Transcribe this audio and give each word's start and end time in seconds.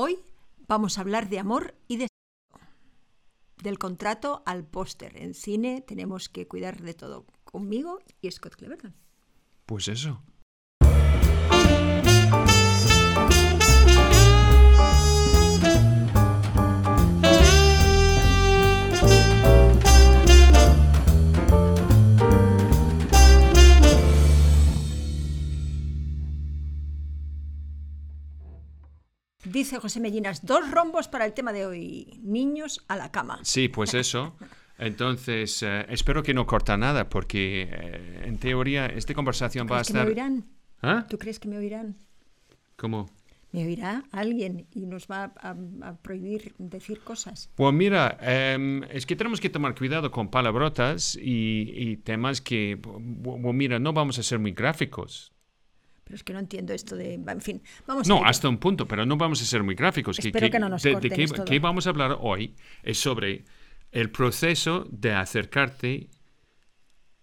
Hoy 0.00 0.20
vamos 0.68 0.96
a 0.96 1.00
hablar 1.00 1.28
de 1.28 1.40
amor 1.40 1.74
y 1.88 1.96
de 1.96 2.06
del 3.60 3.80
contrato 3.80 4.44
al 4.46 4.64
póster. 4.64 5.20
En 5.20 5.34
cine 5.34 5.80
tenemos 5.84 6.28
que 6.28 6.46
cuidar 6.46 6.80
de 6.82 6.94
todo. 6.94 7.26
Conmigo 7.42 7.98
y 8.20 8.30
Scott 8.30 8.54
Cleverton. 8.54 8.94
Pues 9.66 9.88
eso. 9.88 10.22
Dice 29.58 29.78
José 29.80 29.98
Mellinas, 29.98 30.46
dos 30.46 30.70
rombos 30.70 31.08
para 31.08 31.24
el 31.26 31.32
tema 31.32 31.52
de 31.52 31.66
hoy, 31.66 32.20
niños 32.22 32.84
a 32.86 32.94
la 32.96 33.10
cama. 33.10 33.40
Sí, 33.42 33.68
pues 33.68 33.92
eso. 34.04 34.36
Entonces, 34.78 35.64
eh, 35.64 35.84
espero 35.88 36.22
que 36.22 36.32
no 36.32 36.46
corta 36.46 36.76
nada, 36.76 37.08
porque 37.08 37.68
eh, 37.68 38.22
en 38.24 38.38
teoría 38.38 38.86
esta 38.86 39.14
conversación 39.14 39.66
va 39.66 39.78
a 39.80 39.82
¿Crees 39.82 39.88
que 39.88 39.92
me 39.94 39.98
estar... 39.98 40.08
oirán? 40.08 40.44
¿Ah? 40.80 41.06
¿Tú 41.10 41.18
crees 41.18 41.40
que 41.40 41.48
me 41.48 41.58
oirán? 41.58 41.96
¿Cómo? 42.76 43.10
Me 43.50 43.66
oirá 43.66 44.04
alguien 44.12 44.68
y 44.72 44.86
nos 44.86 45.08
va 45.08 45.32
a, 45.40 45.56
a 45.82 45.96
prohibir 45.96 46.54
decir 46.58 47.00
cosas. 47.00 47.50
Pues 47.56 47.74
mira, 47.74 48.16
em, 48.20 48.84
es 48.84 49.06
que 49.06 49.16
tenemos 49.16 49.40
que 49.40 49.50
tomar 49.50 49.74
cuidado 49.74 50.12
con 50.12 50.28
palabrotas 50.30 51.16
y, 51.20 51.72
y 51.74 51.96
temas 51.96 52.40
que, 52.40 52.80
bu- 52.80 53.52
mira, 53.52 53.80
no 53.80 53.92
vamos 53.92 54.20
a 54.20 54.22
ser 54.22 54.38
muy 54.38 54.52
gráficos. 54.52 55.32
Pero 56.08 56.16
es 56.16 56.24
que 56.24 56.32
no 56.32 56.38
entiendo 56.38 56.72
esto 56.72 56.96
de... 56.96 57.14
En 57.14 57.40
fin, 57.42 57.60
vamos 57.86 58.08
No, 58.08 58.24
hasta 58.24 58.48
un 58.48 58.56
punto, 58.56 58.88
pero 58.88 59.04
no 59.04 59.18
vamos 59.18 59.42
a 59.42 59.44
ser 59.44 59.62
muy 59.62 59.74
gráficos. 59.74 60.18
Espero 60.18 60.48
que 60.48 60.58
no 60.58 60.70
nos 60.70 60.82
de, 60.82 60.96
de 60.96 61.10
qué, 61.10 61.24
esto. 61.24 61.44
qué 61.44 61.58
vamos 61.58 61.86
a 61.86 61.90
hablar 61.90 62.16
hoy 62.18 62.54
es 62.82 62.98
sobre 62.98 63.44
el 63.92 64.10
proceso 64.10 64.86
de 64.90 65.12
acercarte 65.12 66.08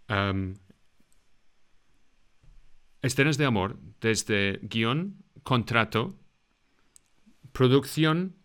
a 0.07 0.35
escenas 3.01 3.39
de 3.39 3.45
amor 3.45 3.79
desde 4.01 4.59
guion, 4.61 5.17
contrato, 5.41 6.15
producción, 7.51 8.35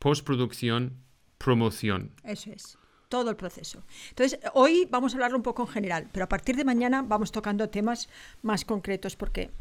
postproducción, 0.00 1.04
promoción. 1.38 2.10
Eso 2.24 2.50
es. 2.50 2.78
Todo 3.08 3.30
el 3.30 3.36
proceso. 3.36 3.84
Entonces, 4.08 4.40
hoy 4.54 4.88
vamos 4.90 5.12
a 5.12 5.18
hablar 5.18 5.36
un 5.36 5.42
poco 5.44 5.62
en 5.62 5.68
general, 5.68 6.08
pero 6.10 6.24
a 6.24 6.28
partir 6.28 6.56
de 6.56 6.64
mañana 6.64 7.02
vamos 7.02 7.30
tocando 7.30 7.68
temas 7.68 8.08
más 8.42 8.64
concretos 8.64 9.14
porque 9.14 9.52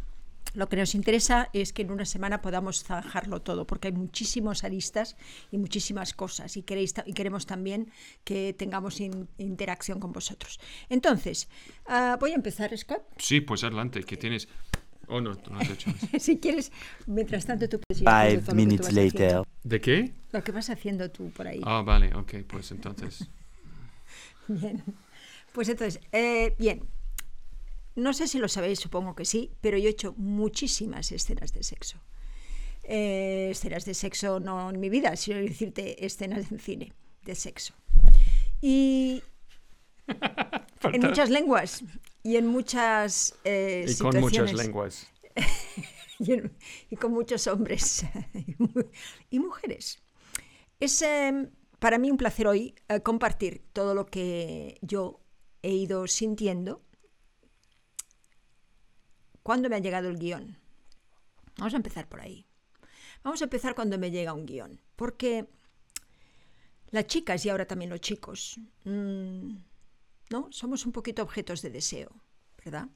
lo 0.54 0.70
que 0.70 0.76
nos 0.76 0.94
interesa 0.96 1.50
es 1.54 1.74
que 1.74 1.82
en 1.82 1.92
una 1.92 2.06
semana 2.06 2.42
podamos 2.42 2.84
zanjarlo 2.84 3.42
todo, 3.42 3.66
porque 3.66 3.88
hay 3.88 3.94
muchísimos 3.94 4.64
aristas 4.64 5.16
y 5.52 5.58
muchísimas 5.58 6.14
cosas 6.14 6.58
y, 6.58 6.64
queréis, 6.64 6.94
y 7.06 7.14
queremos 7.14 7.46
también 7.46 7.92
que 8.24 8.54
tengamos 8.54 9.00
in- 9.00 9.28
interacción 9.38 10.00
con 10.00 10.12
vosotros. 10.12 10.60
Entonces, 10.90 11.50
ah, 11.88 12.18
voy 12.20 12.32
a 12.32 12.36
empezar, 12.36 12.78
Scott. 12.78 13.02
Sí, 13.18 13.42
pues 13.42 13.64
adelante, 13.64 14.04
que 14.04 14.18
tienes... 14.18 14.48
Oh, 15.08 15.20
no, 15.20 15.34
no 15.34 15.60
has 15.60 15.70
hecho 15.70 15.90
eso. 15.90 16.08
si 16.20 16.38
quieres, 16.40 16.72
mientras 17.08 17.46
tanto 17.46 17.68
tú 17.68 17.80
puedes 17.80 18.02
ir 18.02 18.08
Five 18.08 18.14
todo 18.14 18.26
lo 18.30 18.36
que 18.40 18.48
tú 18.52 18.56
minutes 18.56 18.86
vas 18.86 18.94
later. 18.94 19.26
haciendo. 19.26 19.48
¿De 19.64 19.82
qué? 19.82 20.14
Lo 20.32 20.44
que 20.44 20.52
vas 20.52 20.70
haciendo 20.70 21.12
tú 21.12 21.30
por 21.32 21.48
ahí. 21.48 21.62
Ah, 21.64 21.82
vale, 21.86 22.14
ok, 22.16 22.36
pues 22.48 22.72
entonces... 22.72 23.28
Bien. 24.48 24.84
Pues 25.52 25.70
entonces, 25.70 26.02
eh, 26.12 26.56
bien. 26.58 26.84
No 27.96 28.14
sé 28.14 28.28
si 28.28 28.40
lo 28.40 28.48
sabéis, 28.48 28.80
supongo 28.80 29.16
que 29.16 29.26
sí, 29.26 29.52
pero 29.62 29.78
yo 29.78 29.88
he 29.88 29.92
hecho 29.92 30.14
muchísimas 30.18 31.12
escenas 31.12 31.54
de 31.54 31.64
sexo. 31.64 32.00
Eh, 32.84 33.50
escenas 33.52 33.86
de 33.86 33.94
sexo 33.94 34.40
no 34.40 34.70
en 34.70 34.80
mi 34.80 34.90
vida, 34.90 35.16
sino 35.16 35.38
decirte 35.38 36.06
escenas 36.06 36.52
en 36.52 36.60
cine 36.60 36.94
de 37.24 37.36
sexo. 37.36 37.74
Y 38.62 39.22
en 40.92 41.02
muchas 41.02 41.30
lenguas 41.30 41.84
y 42.24 42.36
en 42.38 42.48
muchas 42.48 43.36
eh, 43.44 43.86
Y 43.88 43.96
con 43.98 44.20
muchas 44.20 44.50
situaciones. 44.50 44.56
lenguas. 44.66 45.08
y, 46.20 46.34
en- 46.34 46.58
y 46.90 46.96
con 46.96 47.12
muchos 47.14 47.48
hombres 47.48 48.06
y 48.34 48.56
mu- 48.58 48.84
y 49.30 49.40
mujeres. 49.40 50.00
Es 50.80 51.02
eh, 51.02 51.50
para 51.80 51.98
mí 51.98 52.12
un 52.12 52.18
placer 52.18 52.48
hoy 52.48 52.76
eh, 52.90 53.00
compartir 53.02 53.62
todo 53.72 53.94
lo 53.96 54.06
que 54.08 54.78
yo 54.82 55.22
he 55.62 55.72
ido 55.72 56.08
sintiendo 56.08 56.83
cuando 59.44 59.70
me 59.70 59.76
ha 59.76 59.80
llegado 59.80 60.10
el 60.10 60.18
guion. 60.18 60.58
Vamos 61.58 61.74
a 61.74 61.78
empezar 61.78 62.08
por 62.10 62.22
ahí. 62.22 62.48
Vamos 63.24 63.42
a 63.42 63.46
empezar 63.46 63.76
cuando 63.76 63.98
me 63.98 64.12
llega 64.12 64.34
un 64.34 64.46
guion, 64.46 64.82
porque 64.96 65.48
las 66.92 67.08
chicas 67.08 67.46
y 67.46 67.50
ahora 67.50 67.66
también 67.66 67.90
los 67.90 68.02
chicos, 68.02 68.60
mm, 68.84 69.56
¿no? 70.30 70.48
Somos 70.52 70.86
un 70.86 70.92
poquito 70.92 71.24
objetos 71.24 71.62
de 71.62 71.70
deseo, 71.70 72.12
¿verdad? 72.64 72.90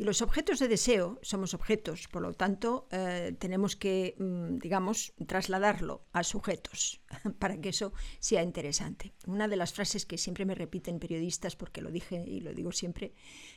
Y 0.00 0.04
los 0.04 0.22
objetos 0.22 0.58
de 0.58 0.66
deseo 0.66 1.18
somos 1.20 1.52
objetos, 1.52 2.08
por 2.08 2.22
lo 2.22 2.32
tanto, 2.32 2.88
eh, 2.90 3.36
tenemos 3.38 3.76
que, 3.76 4.14
mm, 4.18 4.56
digamos, 4.56 5.12
trasladarlo 5.26 6.06
a 6.12 6.24
sujetos 6.24 7.02
para 7.38 7.60
que 7.60 7.68
eso 7.68 7.92
sea 8.18 8.42
interesante. 8.42 9.12
Una 9.26 9.46
de 9.46 9.56
las 9.56 9.74
frases 9.74 10.06
que 10.06 10.16
siempre 10.16 10.46
me 10.46 10.54
repiten 10.54 10.98
periodistas, 11.00 11.54
porque 11.54 11.82
lo 11.82 11.90
dije 11.90 12.24
y 12.26 12.40
lo 12.40 12.54
digo 12.54 12.72
siempre, 12.72 13.12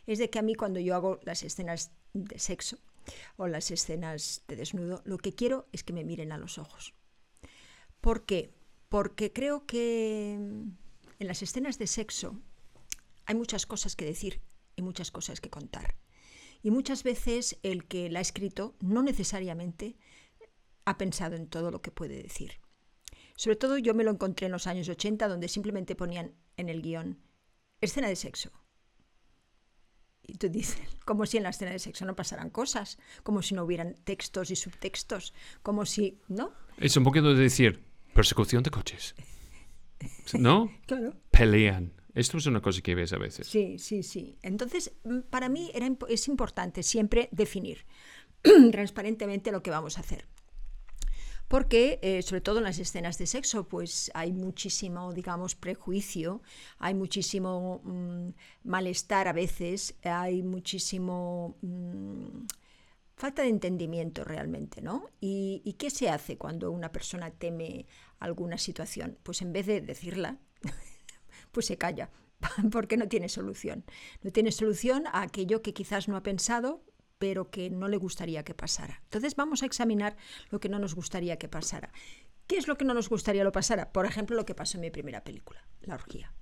es 0.06 0.20
de 0.20 0.30
que 0.30 0.40
a 0.40 0.42
mí 0.42 0.54
cuando 0.54 0.82
yo 0.82 0.96
hago 0.96 1.22
las 1.24 1.44
escenas 1.44 1.94
de 2.14 2.40
sexo 2.40 2.78
o 3.36 3.48
las 3.48 3.72
escenas 3.72 4.44
de 4.48 4.56
desnudo, 4.56 5.02
lo 5.06 5.18
que 5.18 5.34
quiero 5.34 5.68
es 5.72 5.84
que 5.84 5.94
me 5.94 6.04
miren 6.04 6.32
a 6.32 6.38
los 6.38 6.58
ojos. 6.58 6.94
¿Por 8.02 8.26
qué? 8.26 8.54
Porque 8.90 9.34
creo 9.34 9.66
que 9.66 10.34
en 10.34 11.28
las 11.28 11.42
escenas 11.42 11.78
de 11.78 11.88
sexo 11.88 12.40
hay 13.26 13.36
muchas 13.36 13.66
cosas 13.66 13.96
que 13.96 14.06
decir 14.06 14.42
y 14.76 14.82
muchas 14.82 15.12
cosas 15.12 15.42
que 15.42 15.50
contar. 15.50 15.96
Y 16.62 16.72
muchas 16.72 17.04
veces 17.04 17.58
el 17.64 17.86
que 17.86 18.10
la 18.10 18.20
ha 18.20 18.22
escrito 18.22 18.76
no 18.80 19.04
necesariamente 19.04 19.98
ha 20.86 20.98
pensado 20.98 21.36
en 21.36 21.48
todo 21.48 21.72
lo 21.72 21.82
que 21.82 21.92
puede 21.92 22.22
decir. 22.22 22.60
Sobre 23.36 23.56
todo 23.56 23.78
yo 23.78 23.94
me 23.94 24.04
lo 24.04 24.12
encontré 24.12 24.46
en 24.46 24.52
los 24.52 24.68
años 24.68 24.88
80 24.88 25.28
donde 25.28 25.48
simplemente 25.48 25.96
ponían 25.96 26.36
en 26.58 26.70
el 26.70 26.82
guion 26.82 27.20
escena 27.82 28.08
de 28.08 28.16
sexo. 28.16 28.52
Y 30.26 30.38
tú 30.38 30.50
dices, 30.50 30.82
como 31.06 31.26
si 31.26 31.38
en 31.38 31.44
la 31.44 31.50
escena 31.50 31.72
de 31.72 31.80
sexo 31.80 32.06
no 32.06 32.16
pasaran 32.16 32.50
cosas, 32.50 32.98
como 33.24 33.42
si 33.42 33.56
no 33.56 33.64
hubieran 33.64 33.96
textos 34.04 34.52
y 34.52 34.56
subtextos, 34.56 35.34
como 35.62 35.86
si, 35.86 36.20
¿no? 36.28 36.54
Es 36.78 36.98
un 36.98 37.04
poquito 37.04 37.34
de 37.34 37.42
decir 37.42 37.84
persecución 38.14 38.64
de 38.64 38.72
coches. 38.72 39.16
¿No? 40.38 40.72
Claro. 40.86 41.16
Pelean. 41.32 41.94
Esto 42.14 42.38
es 42.38 42.46
una 42.46 42.62
cosa 42.62 42.82
que 42.82 42.94
ves 42.94 43.12
a 43.14 43.18
veces. 43.18 43.48
Sí, 43.48 43.80
sí, 43.80 44.04
sí. 44.04 44.38
Entonces, 44.44 44.94
mm, 45.04 45.22
para 45.30 45.50
mí 45.50 45.72
era, 45.74 45.90
es 46.10 46.28
importante 46.28 46.84
siempre 46.84 47.30
definir 47.32 47.86
transparentemente 48.72 49.52
lo 49.52 49.64
que 49.64 49.72
vamos 49.72 49.98
a 49.98 50.02
hacer. 50.02 50.28
Porque, 51.48 52.00
eh, 52.02 52.22
sobre 52.24 52.42
todo 52.42 52.58
en 52.58 52.64
las 52.64 52.80
escenas 52.80 53.18
de 53.18 53.28
sexo, 53.28 53.68
pues 53.68 54.10
hay 54.14 54.32
muchísimo, 54.32 55.14
digamos, 55.14 55.56
prejuicio, 55.56 56.42
hay 56.80 56.94
muchísimo 56.94 57.82
mm, 57.84 58.30
malestar 58.64 59.28
a 59.28 59.34
veces, 59.34 59.96
hay 60.04 60.42
muchísimo 60.42 61.58
mm, 61.62 62.46
falta 63.16 63.44
de 63.44 63.50
entendimiento 63.50 64.24
realmente, 64.24 64.82
¿no? 64.82 65.10
¿Y, 65.20 65.62
¿Y 65.64 65.74
qué 65.74 65.90
se 65.90 66.10
hace 66.10 66.38
cuando 66.38 66.72
una 66.72 66.92
persona 66.92 67.30
teme 67.32 67.86
alguna 68.20 68.58
situación? 68.58 69.18
Pues 69.24 69.42
en 69.42 69.54
vez 69.54 69.68
de 69.68 69.82
decirla, 69.82 70.40
pues 71.52 71.68
se 71.68 71.78
calla, 71.78 72.10
porque 72.72 72.98
no 72.98 73.08
tiene 73.08 73.30
solución. 73.30 73.86
No 74.22 74.32
tiene 74.32 74.52
solución 74.52 75.08
a 75.08 75.22
aquello 75.22 75.62
que 75.62 75.74
quizás 75.74 76.08
no 76.08 76.18
ha 76.18 76.24
pensado, 76.24 76.84
pero 77.24 77.50
que 77.50 77.70
no 77.70 77.88
le 77.88 77.96
gustaría 77.96 78.44
que 78.44 78.54
pasara. 78.54 79.00
Entonces 79.06 79.38
vamos 79.38 79.64
a 79.64 79.66
examinar 79.66 80.18
lo 80.50 80.60
que 80.60 80.68
no 80.68 80.78
nos 80.78 80.94
gustaría 80.94 81.38
que 81.38 81.48
pasara. 81.48 81.94
¿Qué 82.48 82.58
es 82.58 82.68
lo 82.68 82.78
que 82.78 82.84
no 82.84 82.94
nos 82.94 83.08
gustaría 83.08 83.46
lo 83.46 83.54
pasara? 83.54 83.94
Por 83.94 84.06
ejemplo, 84.06 84.36
lo 84.36 84.46
que 84.46 84.56
pasó 84.56 84.76
en 84.76 84.82
mi 84.82 84.92
primera 84.92 85.24
película, 85.24 85.66
La 85.84 85.96
orgía. 85.96 86.34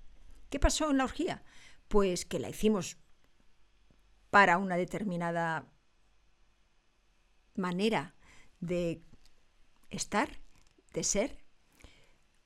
¿Qué 0.49 0.59
pasó 0.59 0.89
en 0.89 0.97
la 0.97 1.03
orgía? 1.03 1.43
Pues 1.87 2.25
que 2.25 2.39
la 2.39 2.49
hicimos 2.49 2.97
para 4.31 4.57
una 4.57 4.75
determinada 4.75 5.71
manera 7.53 8.15
de 8.59 9.03
estar, 9.91 10.39
de 10.93 11.03
ser, 11.03 11.45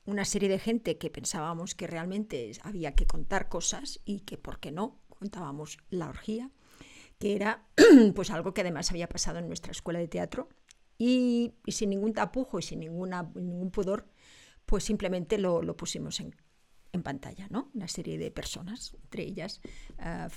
una 0.03 0.25
serie 0.25 0.49
de 0.49 0.59
gente 0.59 0.97
que 0.97 1.09
pensábamos 1.09 1.73
que 1.73 1.87
realmente 1.87 2.51
había 2.63 2.95
que 2.95 3.07
contar 3.07 3.47
cosas 3.47 4.01
y 4.03 4.25
que, 4.25 4.37
¿por 4.37 4.59
qué 4.59 4.73
no? 4.73 4.99
Contábamos 5.07 5.77
la 5.89 6.09
orgía, 6.09 6.51
que 7.19 7.35
era 7.35 7.67
pues 8.15 8.31
algo 8.31 8.53
que 8.53 8.61
además 8.61 8.91
había 8.91 9.09
pasado 9.09 9.39
en 9.39 9.47
nuestra 9.47 9.71
escuela 9.71 9.99
de 9.99 10.07
teatro 10.07 10.49
y, 10.97 11.53
sin 11.67 11.89
ningún 11.89 12.13
tapujo 12.13 12.59
y 12.59 12.61
sin 12.61 12.79
ninguna, 12.79 13.31
ningún 13.35 13.71
pudor, 13.71 14.07
pues 14.65 14.83
simplemente 14.83 15.37
lo, 15.37 15.61
lo 15.61 15.75
pusimos 15.75 16.19
en, 16.19 16.35
en, 16.91 17.03
pantalla, 17.03 17.47
¿no? 17.49 17.69
Una 17.73 17.87
serie 17.87 18.17
de 18.17 18.31
personas, 18.31 18.95
entre 19.03 19.23
ellas 19.23 19.61
uh, 19.99 20.29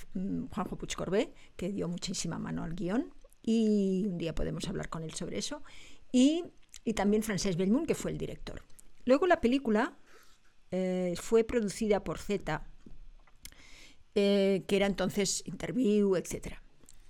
Juanjo 0.49 0.77
Puig 0.77 0.95
Corbé, 0.95 1.33
que 1.55 1.71
dio 1.71 1.87
muchísima 1.87 2.37
mano 2.37 2.63
al 2.63 2.75
guion 2.75 3.13
y 3.41 4.05
un 4.07 4.17
día 4.17 4.35
podemos 4.35 4.67
hablar 4.67 4.89
con 4.89 5.03
él 5.03 5.13
sobre 5.13 5.37
eso. 5.37 5.63
Y 6.11 6.43
y 6.83 6.93
también 6.93 7.23
Frances 7.23 7.57
Belmont, 7.57 7.87
que 7.87 7.95
fue 7.95 8.11
el 8.11 8.17
director. 8.17 8.63
Luego 9.05 9.27
la 9.27 9.41
película 9.41 9.97
eh, 10.71 11.13
fue 11.17 11.43
producida 11.43 12.03
por 12.03 12.19
Z, 12.19 12.63
eh, 14.15 14.63
que 14.67 14.75
era 14.75 14.85
entonces 14.85 15.43
Interview, 15.45 16.15
etc. 16.15 16.55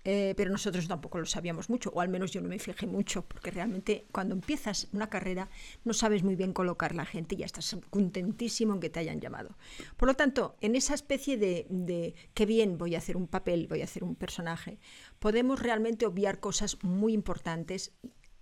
Eh, 0.05 0.33
pero 0.37 0.49
nosotros 0.49 0.87
tampoco 0.87 1.19
lo 1.19 1.25
sabíamos 1.25 1.69
mucho, 1.69 1.91
o 1.93 1.99
al 1.99 2.07
menos 2.07 2.31
yo 2.31 2.41
no 2.41 2.47
me 2.47 2.57
fijé 2.57 2.87
mucho, 2.87 3.23
porque 3.23 3.51
realmente 3.51 4.05
cuando 4.11 4.33
empiezas 4.33 4.87
una 4.93 5.09
carrera 5.09 5.49
no 5.83 5.93
sabes 5.93 6.23
muy 6.23 6.35
bien 6.35 6.53
colocar 6.53 6.95
la 6.95 7.05
gente 7.05 7.35
y 7.35 7.39
ya 7.39 7.45
estás 7.45 7.75
contentísimo 7.89 8.73
en 8.73 8.79
que 8.79 8.89
te 8.89 9.01
hayan 9.01 9.19
llamado. 9.19 9.57
Por 9.97 10.07
lo 10.07 10.15
tanto, 10.15 10.55
en 10.61 10.75
esa 10.75 10.93
especie 10.93 11.37
de, 11.37 11.67
de 11.69 12.15
qué 12.33 12.45
bien 12.45 12.77
voy 12.77 12.95
a 12.95 12.99
hacer 12.99 13.17
un 13.17 13.27
papel, 13.27 13.67
voy 13.67 13.81
a 13.81 13.85
hacer 13.85 14.03
un 14.05 14.15
personaje, 14.15 14.79
podemos 15.19 15.61
realmente 15.61 16.05
obviar 16.05 16.39
cosas 16.39 16.77
muy 16.81 17.13
importantes, 17.13 17.91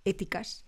éticas, 0.04 0.64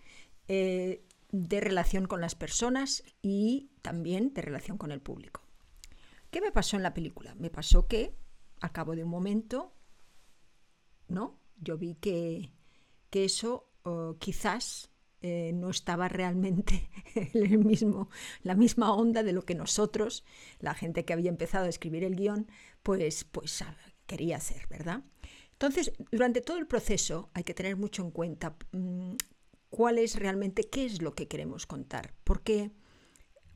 de 0.49 1.61
relación 1.61 2.07
con 2.07 2.21
las 2.21 2.35
personas 2.35 3.05
y 3.23 3.71
también 3.83 4.35
de 4.35 4.43
relación 4.43 4.79
con 4.79 4.91
el 4.91 5.01
público. 5.01 5.43
¿Qué 6.31 6.41
me 6.41 6.53
pasó 6.53 6.77
en 6.77 6.83
la 6.83 6.95
película? 6.95 7.35
Me 7.37 7.51
pasó 7.51 7.87
que, 7.87 8.15
a 8.61 8.73
cabo 8.73 8.97
de 8.97 9.05
un 9.05 9.11
momento, 9.11 9.73
¿no? 11.11 11.39
Yo 11.61 11.77
vi 11.77 11.95
que, 11.95 12.53
que 13.11 13.25
eso 13.25 13.67
quizás 14.19 14.91
eh, 15.23 15.53
no 15.53 15.69
estaba 15.69 16.09
realmente 16.09 16.89
en 17.15 17.53
el 17.53 17.59
mismo, 17.59 18.09
la 18.43 18.55
misma 18.55 18.95
onda 18.95 19.23
de 19.23 19.33
lo 19.33 19.45
que 19.45 19.55
nosotros, 19.55 20.25
la 20.61 20.75
gente 20.75 21.05
que 21.05 21.13
había 21.13 21.29
empezado 21.29 21.67
a 21.67 21.69
escribir 21.69 22.05
el 22.05 22.17
guion, 22.17 22.49
pues, 22.83 23.25
pues 23.25 23.63
quería 24.07 24.39
hacer, 24.39 24.67
¿verdad? 24.69 25.03
Entonces, 25.53 25.93
durante 26.11 26.41
todo 26.41 26.57
el 26.57 26.67
proceso 26.67 27.29
hay 27.35 27.45
que 27.45 27.53
tener 27.53 27.77
mucho 27.77 28.03
en 28.03 28.11
cuenta 28.13 28.57
mm, 28.73 29.17
cuál 29.69 29.99
es 29.99 30.17
realmente, 30.17 30.71
qué 30.71 30.87
es 30.87 31.03
lo 31.03 31.15
que 31.15 31.29
queremos 31.29 31.67
contar. 31.67 32.15
Porque 32.25 32.71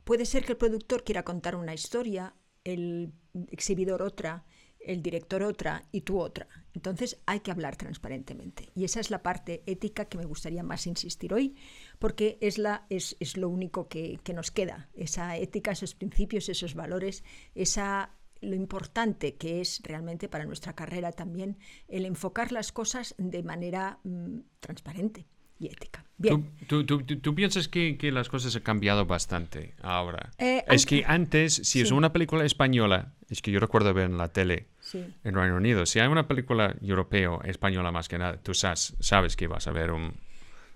puede 0.04 0.26
ser 0.26 0.44
que 0.44 0.52
el 0.52 0.58
productor 0.58 1.02
quiera 1.02 1.24
contar 1.24 1.56
una 1.56 1.72
historia, 1.72 2.34
el 2.64 3.14
exhibidor 3.50 4.02
otra, 4.02 4.44
el 4.86 5.02
director 5.02 5.42
otra 5.42 5.84
y 5.92 6.02
tú 6.02 6.20
otra. 6.20 6.48
Entonces 6.75 7.19
hay 7.26 7.40
que 7.40 7.50
hablar 7.50 7.76
transparentemente. 7.76 8.70
Y 8.75 8.84
esa 8.84 9.00
es 9.00 9.10
la 9.10 9.22
parte 9.22 9.62
ética 9.66 10.06
que 10.06 10.19
me 10.19 10.25
gustaría 10.25 10.62
más 10.62 10.86
insistir 10.86 11.32
hoy, 11.32 11.54
porque 11.98 12.38
es, 12.40 12.58
la, 12.58 12.86
es, 12.90 13.16
es 13.20 13.36
lo 13.36 13.48
único 13.48 13.88
que, 13.88 14.19
que, 14.22 14.34
nos 14.34 14.50
queda. 14.50 14.88
Esa 14.94 15.36
ética, 15.36 15.72
esos 15.72 15.94
principios, 15.94 16.48
esos 16.48 16.75
valores, 16.75 17.25
esa 17.54 18.10
lo 18.40 18.56
importante 18.56 19.36
que 19.36 19.60
es 19.60 19.81
realmente 19.84 20.28
para 20.28 20.44
nuestra 20.44 20.75
carrera 20.75 21.12
también 21.12 21.56
el 21.88 22.04
enfocar 22.04 22.52
las 22.52 22.72
cosas 22.72 23.14
de 23.16 23.42
manera 23.42 24.00
mm, 24.04 24.40
transparente 24.60 25.26
y 25.58 25.66
ética. 25.66 26.04
Bien. 26.16 26.50
¿Tú, 26.66 26.84
tú, 26.84 27.02
tú, 27.04 27.34
piensas 27.34 27.69
que, 27.69 27.96
que, 27.96 28.12
las 28.12 28.28
cosas 28.28 28.54
han 28.56 28.62
cambiado 28.62 29.06
bastante 29.06 29.75
ahora? 29.82 30.31
Eh, 30.38 30.64
es 30.69 30.86
que 30.86 31.04
antes, 31.06 31.54
si 31.54 31.81
es 31.81 31.90
una 31.90 32.12
película 32.12 32.44
española, 32.44 33.14
es 33.34 33.42
que 33.42 33.50
yo 33.50 33.58
recuerdo 33.58 33.92
ver 33.92 34.06
en 34.06 34.16
la 34.16 34.28
tele 34.28 34.69
en 34.92 35.34
Reino 35.34 35.56
Unido, 35.56 35.86
si 35.86 35.98
hay 35.98 36.06
una 36.06 36.28
película 36.28 36.76
europea 36.81 37.38
española 37.44 37.90
más 37.90 38.08
que 38.08 38.16
nada, 38.16 38.36
tú 38.36 38.54
sabes, 38.54 38.94
sabes 39.00 39.34
que 39.34 39.48
vas 39.48 39.66
a 39.66 39.72
ver 39.72 39.90
un, 39.90 40.14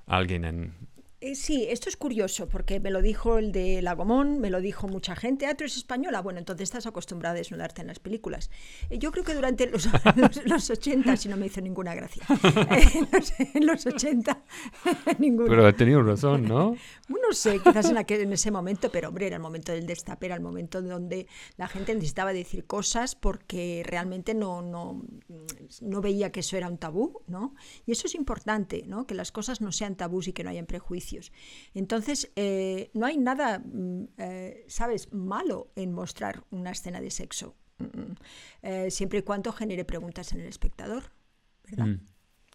alguien 0.07 0.45
en, 0.45 0.75
eh, 1.21 1.35
sí, 1.35 1.67
esto 1.69 1.89
es 1.89 1.97
curioso 1.97 2.49
porque 2.49 2.79
me 2.79 2.93
lo 2.93 3.03
dijo 3.03 3.39
el 3.39 3.51
de 3.51 3.83
Lagomón, 3.83 4.39
me 4.39 4.51
lo 4.51 4.61
dijo 4.61 4.87
mucha 4.87 5.17
gente. 5.17 5.47
Ah, 5.47 5.57
tú 5.57 5.65
eres 5.65 5.77
española. 5.77 6.21
Bueno, 6.21 6.39
entonces 6.39 6.63
estás 6.63 6.87
acostumbrada 6.87 7.35
a 7.35 7.39
desnudarte 7.39 7.81
en 7.81 7.89
las 7.89 7.99
películas. 7.99 8.51
Eh, 8.89 8.99
yo 8.99 9.11
creo 9.11 9.25
que 9.25 9.35
durante 9.35 9.69
los, 9.69 9.89
los, 10.45 10.71
80, 10.71 11.17
si 11.17 11.29
no 11.29 11.37
me 11.37 11.47
hizo 11.47 11.61
ninguna 11.61 11.97
gracia, 11.97 12.23
en, 13.55 13.67
los, 13.67 13.85
80, 13.85 14.45
ninguna. 15.19 15.49
Pero 15.49 15.67
ha 15.67 15.73
tenido 15.73 16.05
razón, 16.05 16.45
¿no? 16.45 16.77
No 17.09 17.33
sé, 17.33 17.61
quizás 17.61 17.91
en, 17.91 17.97
en 17.97 18.33
ese 18.33 18.51
momento, 18.51 18.91
pero 18.91 19.09
hombre, 19.09 19.27
era 19.27 19.37
el 19.37 19.43
momento 19.43 19.73
del 19.73 19.87
destape, 19.87 20.27
era 20.27 20.35
el 20.35 20.41
momento 20.41 20.81
donde 20.81 21.27
la 21.57 21.69
gente 21.69 21.95
necesitaba 21.95 22.33
decir 22.33 22.67
cosas 22.67 23.15
porque 23.15 23.83
realmente 23.85 24.35
no, 24.35 24.63
no, 24.63 25.03
no 25.83 26.01
veía 26.01 26.33
que 26.33 26.41
eso 26.41 26.57
era 26.57 26.69
un 26.69 26.79
tabú, 26.79 27.23
¿no? 27.27 27.55
Y 27.87 27.93
eso 27.93 28.07
es 28.07 28.15
importante, 28.15 28.85
¿no? 28.87 29.07
Que 29.07 29.15
las 29.15 29.33
cosas 29.33 29.61
no 29.61 29.73
sean 29.73 29.97
tabús 29.97 30.29
y 30.29 30.33
que 30.33 30.45
no 30.45 30.51
hayan 30.51 30.67
prejuicios 30.67 31.33
entonces, 31.75 32.31
eh, 32.37 32.91
no 32.95 33.07
hay 33.07 33.19
nada, 33.19 33.61
mm, 33.61 34.05
eh, 34.19 34.65
¿sabes?, 34.69 35.13
malo 35.13 35.71
en 35.77 35.93
mostrar 35.93 36.45
una 36.51 36.71
escena 36.71 37.01
de 37.01 37.11
sexo, 37.11 37.55
mm, 37.79 37.85
mm. 37.85 38.17
Eh, 38.63 38.91
siempre 38.91 39.21
y 39.21 39.23
cuando 39.23 39.53
genere 39.53 39.85
preguntas 39.85 40.33
en 40.33 40.41
el 40.41 40.49
espectador, 40.49 41.13
¿verdad? 41.65 41.99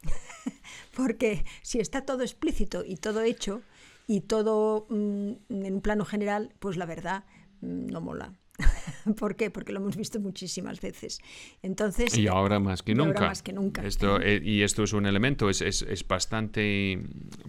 Porque 0.95 1.45
si 1.61 1.79
está 1.79 2.05
todo 2.05 2.21
explícito 2.21 2.83
y 2.85 2.97
todo 2.97 3.21
hecho 3.21 3.61
y 4.07 4.21
todo 4.21 4.87
en 4.89 5.39
un 5.49 5.81
plano 5.81 6.05
general, 6.05 6.53
pues 6.59 6.77
la 6.77 6.85
verdad 6.85 7.25
no 7.61 8.01
mola. 8.01 8.33
¿Por 9.17 9.35
qué? 9.35 9.49
Porque 9.49 9.73
lo 9.73 9.79
hemos 9.79 9.95
visto 9.95 10.19
muchísimas 10.19 10.79
veces. 10.79 11.19
Entonces, 11.61 12.17
y 12.17 12.27
ahora 12.27 12.59
más 12.59 12.83
que 12.83 12.93
nunca. 12.93 13.21
Más 13.21 13.41
que 13.41 13.53
nunca. 13.53 13.83
Esto, 13.85 14.19
y 14.21 14.61
esto 14.61 14.83
es 14.83 14.93
un 14.93 15.05
elemento, 15.05 15.49
es, 15.49 15.61
es, 15.61 15.81
es 15.81 16.07
bastante 16.07 17.01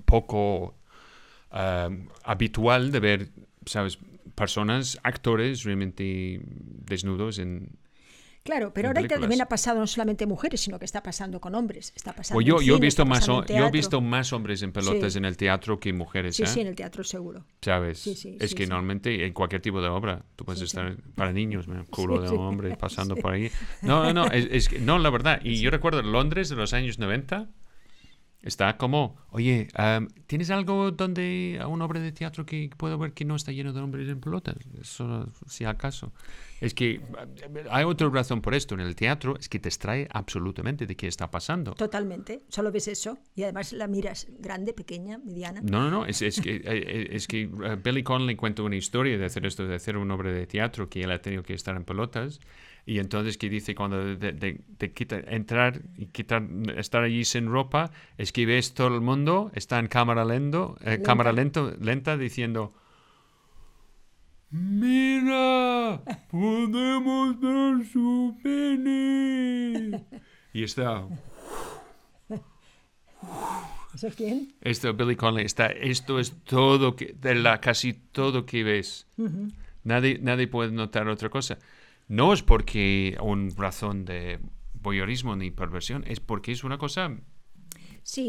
poco 0.05 0.77
Em, 1.55 2.09
habitual 2.25 2.91
de 2.91 2.99
ver, 2.99 3.29
¿sabes? 3.65 3.99
Personas, 4.35 4.99
actores 5.05 5.63
realmente 5.63 6.41
desnudos 6.45 7.39
en, 7.39 7.79
Claro, 8.45 8.75
pero 8.75 8.89
ahora 8.89 9.09
también 9.09 9.41
ha 9.41 9.47
pasado 9.47 9.81
no 9.81 9.87
solamente 9.87 10.27
mujeres, 10.27 10.61
sino 10.61 10.79
que 10.79 10.85
está 10.85 11.03
pasando 11.03 11.41
con 11.41 11.55
hombres. 11.55 11.95
Está 11.97 12.13
pasando 12.13 12.37
pues 12.37 12.47
yo, 12.47 12.61
yo, 12.61 12.77
he 12.77 12.79
visto 12.79 13.07
más, 13.07 13.27
yo 13.27 13.43
he 13.49 13.71
visto 13.71 14.03
más 14.03 14.35
hombres 14.35 14.61
en 14.61 14.71
pelotas 14.71 15.17
en 15.17 15.25
el 15.25 15.39
teatro 15.39 15.81
que 15.81 15.95
mujeres. 15.95 16.37
Sí, 16.37 16.43
¿eh? 16.43 16.47
sí, 16.47 16.61
en 16.61 16.67
el 16.67 16.75
teatro 16.77 17.03
seguro. 17.05 17.47
¿Sabes? 17.63 18.07
es 18.07 18.55
que 18.55 18.67
normalmente 18.67 19.25
en 19.25 19.33
cualquier 19.33 19.63
tipo 19.63 19.81
de 19.81 19.89
obra, 19.89 20.27
tú 20.37 20.45
puedes 20.45 20.61
estar 20.61 20.95
para 21.15 21.33
niños, 21.33 21.67
un 21.69 21.85
culo 21.91 22.21
de 22.21 22.29
hombre 22.29 22.77
pasando 22.79 23.17
por 23.17 23.33
ahí. 23.33 23.51
No, 23.81 24.05
no, 24.05 24.13
no, 24.13 24.27
es, 24.27 24.47
es, 24.51 24.81
no, 24.81 24.99
la 24.99 25.09
verdad. 25.09 25.41
Y 25.43 25.61
yo 25.61 25.71
recuerdo 25.71 26.03
Londres 26.03 26.51
de 26.51 26.57
los 26.57 26.75
años 26.75 26.99
90 26.99 27.49
Está 28.45 28.77
como, 28.77 29.17
oye, 29.31 29.69
¿tienes 30.27 30.51
algo 30.51 30.91
donde, 30.91 31.59
a 31.63 31.67
una 31.67 31.87
obra 31.87 31.99
de 31.99 32.13
teatro 32.13 32.45
que 32.45 32.69
puedo 32.77 32.99
ver 32.99 33.15
que 33.15 33.25
no 33.25 33.37
está 33.37 33.53
lleno 33.53 33.73
de 33.73 33.81
hombres 33.81 34.07
en 34.07 34.21
pelotas? 34.21 34.57
Eso, 34.79 35.33
si 35.47 35.65
acaso. 35.65 36.13
Es 36.61 36.75
que 36.75 37.01
hay 37.71 37.85
otra 37.85 38.11
razón 38.11 38.43
por 38.43 38.55
esto. 38.55 38.75
En 38.75 38.83
el 38.83 38.95
teatro 38.97 39.35
es 39.39 39.49
que 39.49 39.59
te 39.59 39.71
extrae 39.71 40.09
absolutamente 40.11 40.87
de 40.87 40.95
qué 40.95 41.07
está 41.07 41.31
pasando. 41.31 41.73
Totalmente. 41.73 42.43
Solo 42.49 42.71
ves 42.71 42.89
eso 42.89 43.19
y 43.35 43.45
además 43.45 43.73
la 43.73 43.87
miras 43.87 44.27
grande, 44.39 44.75
pequeña, 44.75 45.17
mediana. 45.17 45.63
No, 45.63 45.81
no, 45.83 45.91
no. 45.91 46.07
Es, 46.07 46.21
es 46.21 46.39
que, 46.39 46.57
eh, 46.57 46.63
eh, 46.65 47.09
es 47.13 47.27
que 47.27 47.47
uh, 47.47 47.81
Billy 47.83 48.03
Connolly 48.03 48.37
cuenta 48.37 48.63
una 48.63 48.77
historia 48.77 49.17
de 49.17 49.25
hacer 49.25 49.47
esto, 49.47 49.67
de 49.67 49.75
hacer 49.75 49.97
una 49.97 50.15
obra 50.15 50.31
de 50.31 50.47
teatro 50.47 50.91
que 50.91 51.03
él 51.03 51.11
ha 51.13 51.23
tenido 51.23 51.43
que 51.43 51.55
estar 51.55 51.75
en 51.77 51.85
pelotas 51.85 52.41
y 52.87 52.99
entonces 52.99 53.39
que 53.39 53.49
dice 53.49 53.75
cuando 53.75 54.19
te, 54.19 54.93
quita 54.93 55.19
entrar 55.19 55.81
y 55.97 56.07
quitar 56.07 56.47
estar 56.77 57.03
allí 57.03 57.25
sin 57.25 57.51
ropa, 57.51 57.91
es 58.19 58.31
que 58.31 58.45
ves 58.45 58.75
todo 58.75 58.95
el 58.95 59.01
mundo, 59.01 59.51
está 59.55 59.79
en 59.79 59.87
cámara 59.87 60.25
lento, 60.25 60.77
eh, 60.83 61.01
cámara 61.03 61.33
lento, 61.33 61.75
lenta 61.81 62.17
diciendo 62.17 62.75
Mira, 64.51 66.01
podemos 66.31 67.41
ver 67.41 67.87
su 67.87 68.37
pene. 68.43 70.05
Y 70.53 70.63
está. 70.63 71.09
¿Eso 73.95 74.09
quién? 74.17 74.55
Esto, 74.61 74.93
Billy 74.93 75.17
Connolly, 75.17 75.45
está, 75.45 75.67
esto 75.67 76.21
es 76.21 76.37
todo, 76.45 76.95
que, 76.95 77.17
de 77.21 77.35
la, 77.35 77.61
casi 77.61 77.95
todo 77.95 78.47
que 78.47 78.63
ves. 78.63 79.09
nadie, 79.83 80.19
nadie 80.21 80.47
puede 80.47 80.71
notar 80.71 81.09
otra 81.09 81.31
cosa 81.31 81.59
no 82.09 82.33
es 82.33 82.43
porque 82.43 83.17
una 83.21 83.53
razón 83.57 84.05
de 84.05 84.41
voyeurismo 84.73 85.35
ni 85.37 85.51
perversión, 85.51 86.05
es 86.07 86.21
porque 86.21 86.53
es 86.53 86.65
una 86.65 86.79
cosa 86.79 87.17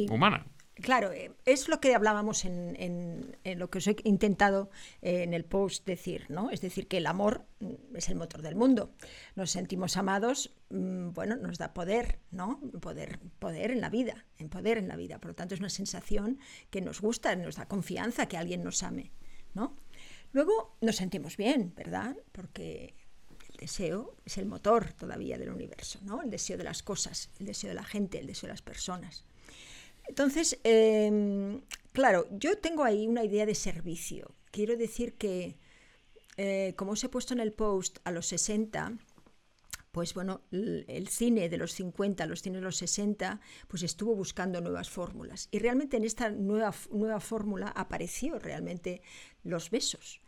humana. 0.09 0.45
Claro, 0.75 1.13
eh, 1.13 1.31
es 1.45 1.69
lo 1.69 1.79
que 1.79 1.95
hablábamos 1.95 2.43
en, 2.43 3.37
lo 3.45 3.69
que 3.69 3.77
os 3.77 3.87
he 3.87 3.95
intentado 4.03 4.69
eh, 5.01 5.23
en 5.23 5.33
el 5.33 5.45
post 5.45 5.85
decir, 5.85 6.25
¿no? 6.27 6.49
Es 6.49 6.59
decir, 6.59 6.89
que 6.89 6.97
el 6.97 7.07
amor 7.07 7.45
mm, 7.61 7.95
es 7.95 8.09
el 8.09 8.15
motor 8.15 8.41
del 8.41 8.55
mundo. 8.55 8.93
Nos 9.35 9.51
sentimos 9.51 9.95
amados, 9.95 10.53
mm, 10.69 11.11
bueno, 11.11 11.37
nos 11.37 11.57
da 11.57 11.73
poder, 11.73 12.19
¿no? 12.29 12.59
Poder, 12.81 13.19
poder 13.39 13.71
en 13.71 13.79
la 13.79 13.89
vida, 13.89 14.25
en 14.37 14.49
poder 14.49 14.77
en 14.77 14.89
la 14.89 14.97
vida. 14.97 15.19
Por 15.19 15.29
lo 15.29 15.35
tanto, 15.35 15.55
es 15.55 15.61
una 15.61 15.69
sensación 15.69 16.39
que 16.69 16.81
nos 16.81 16.99
gusta, 16.99 17.33
nos 17.37 17.55
da 17.55 17.69
confianza 17.69 18.27
que 18.27 18.35
alguien 18.35 18.61
nos 18.61 18.83
ame, 18.83 19.13
¿no? 19.53 19.77
Luego 20.33 20.77
nos 20.81 20.97
sentimos 20.97 21.37
bien, 21.37 21.73
¿verdad? 21.73 22.17
Porque 22.33 22.95
deseo 23.65 24.15
es 24.25 24.37
el 24.37 24.45
motor 24.45 24.93
todavía 24.93 25.37
del 25.39 25.49
universo, 25.49 25.99
¿no? 26.03 26.21
El 26.21 26.29
deseo 26.29 26.57
de 26.57 26.63
las 26.63 26.83
cosas, 26.83 27.29
el 27.39 27.47
deseo 27.47 27.69
de 27.69 27.75
la 27.75 27.83
gente, 27.83 28.19
el 28.19 28.27
deseo 28.27 28.47
de 28.47 28.53
las 28.53 28.61
personas. 28.61 29.25
Entonces, 30.07 30.59
em, 30.63 31.61
claro, 31.91 32.27
yo 32.31 32.59
tengo 32.59 32.83
ahí 32.83 33.07
una 33.07 33.23
idea 33.23 33.45
de 33.47 33.55
servicio. 33.55 34.35
Quiero 34.51 34.77
decir 34.77 35.15
que, 35.15 35.57
eh, 36.37 36.73
como 36.77 36.91
os 36.91 37.03
he 37.03 37.09
puesto 37.09 37.33
en 37.33 37.39
el 37.39 37.53
post, 37.53 37.97
a 38.03 38.11
los 38.11 38.27
60, 38.27 38.93
pues 39.91 40.13
bueno, 40.13 40.41
el 40.51 41.07
cine 41.07 41.49
de 41.49 41.57
los 41.57 41.71
50, 41.71 42.27
los 42.27 42.41
cines 42.43 42.59
de 42.61 42.65
los 42.65 42.77
60, 42.77 43.39
pues 43.67 43.81
estuvo 43.81 44.13
buscando 44.13 44.61
nuevas 44.61 44.89
fórmulas. 44.89 45.47
Y 45.51 45.57
realmente 45.59 45.97
en 45.97 46.03
esta 46.03 46.29
nueva, 46.29 46.71
nueva 46.91 47.19
fórmula 47.19 47.69
apareció 47.69 48.37
realmente 48.37 49.01
los 49.43 49.71
besos. 49.71 50.21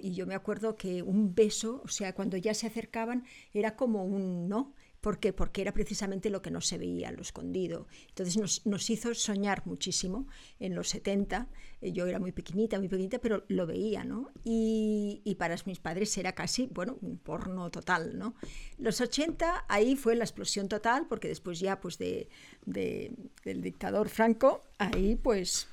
Y 0.00 0.14
yo 0.14 0.26
me 0.26 0.34
acuerdo 0.34 0.76
que 0.76 1.02
un 1.02 1.34
beso, 1.34 1.82
o 1.84 1.88
sea, 1.88 2.14
cuando 2.14 2.36
ya 2.36 2.54
se 2.54 2.66
acercaban, 2.66 3.24
era 3.52 3.76
como 3.76 4.04
un 4.04 4.48
no, 4.48 4.74
¿Por 5.00 5.20
qué? 5.20 5.32
Porque 5.32 5.62
era 5.62 5.72
precisamente 5.72 6.28
lo 6.28 6.42
que 6.42 6.50
no 6.50 6.60
se 6.60 6.76
veía, 6.76 7.12
lo 7.12 7.22
escondido. 7.22 7.86
Entonces 8.08 8.36
nos, 8.36 8.66
nos, 8.66 8.90
hizo 8.90 9.14
soñar 9.14 9.64
muchísimo 9.64 10.26
en 10.58 10.74
los 10.74 10.88
70. 10.88 11.48
Eh, 11.80 11.92
yo 11.92 12.06
era 12.06 12.18
muy 12.18 12.32
pequeñita, 12.32 12.78
muy 12.78 12.88
pequeñita, 12.88 13.20
pero 13.20 13.44
lo 13.46 13.66
veía, 13.66 14.02
¿no? 14.02 14.32
Y, 14.42 15.36
para 15.38 15.54
mis 15.66 15.78
padres 15.78 16.18
era 16.18 16.32
casi, 16.32 16.66
bueno, 16.66 16.98
un 17.00 17.16
porno 17.16 17.70
total, 17.70 18.18
¿no? 18.18 18.34
Los 18.76 19.00
80, 19.00 19.66
ahí 19.68 19.94
fue 19.94 20.16
la 20.16 20.24
explosión 20.24 20.68
total, 20.68 21.06
porque 21.08 21.28
después 21.28 21.60
ya, 21.60 21.80
pues, 21.80 21.98
de 21.98 22.28
del 22.66 23.62
dictador 23.62 24.08
Franco, 24.08 24.64
ahí, 24.78 25.14
pues, 25.14 25.68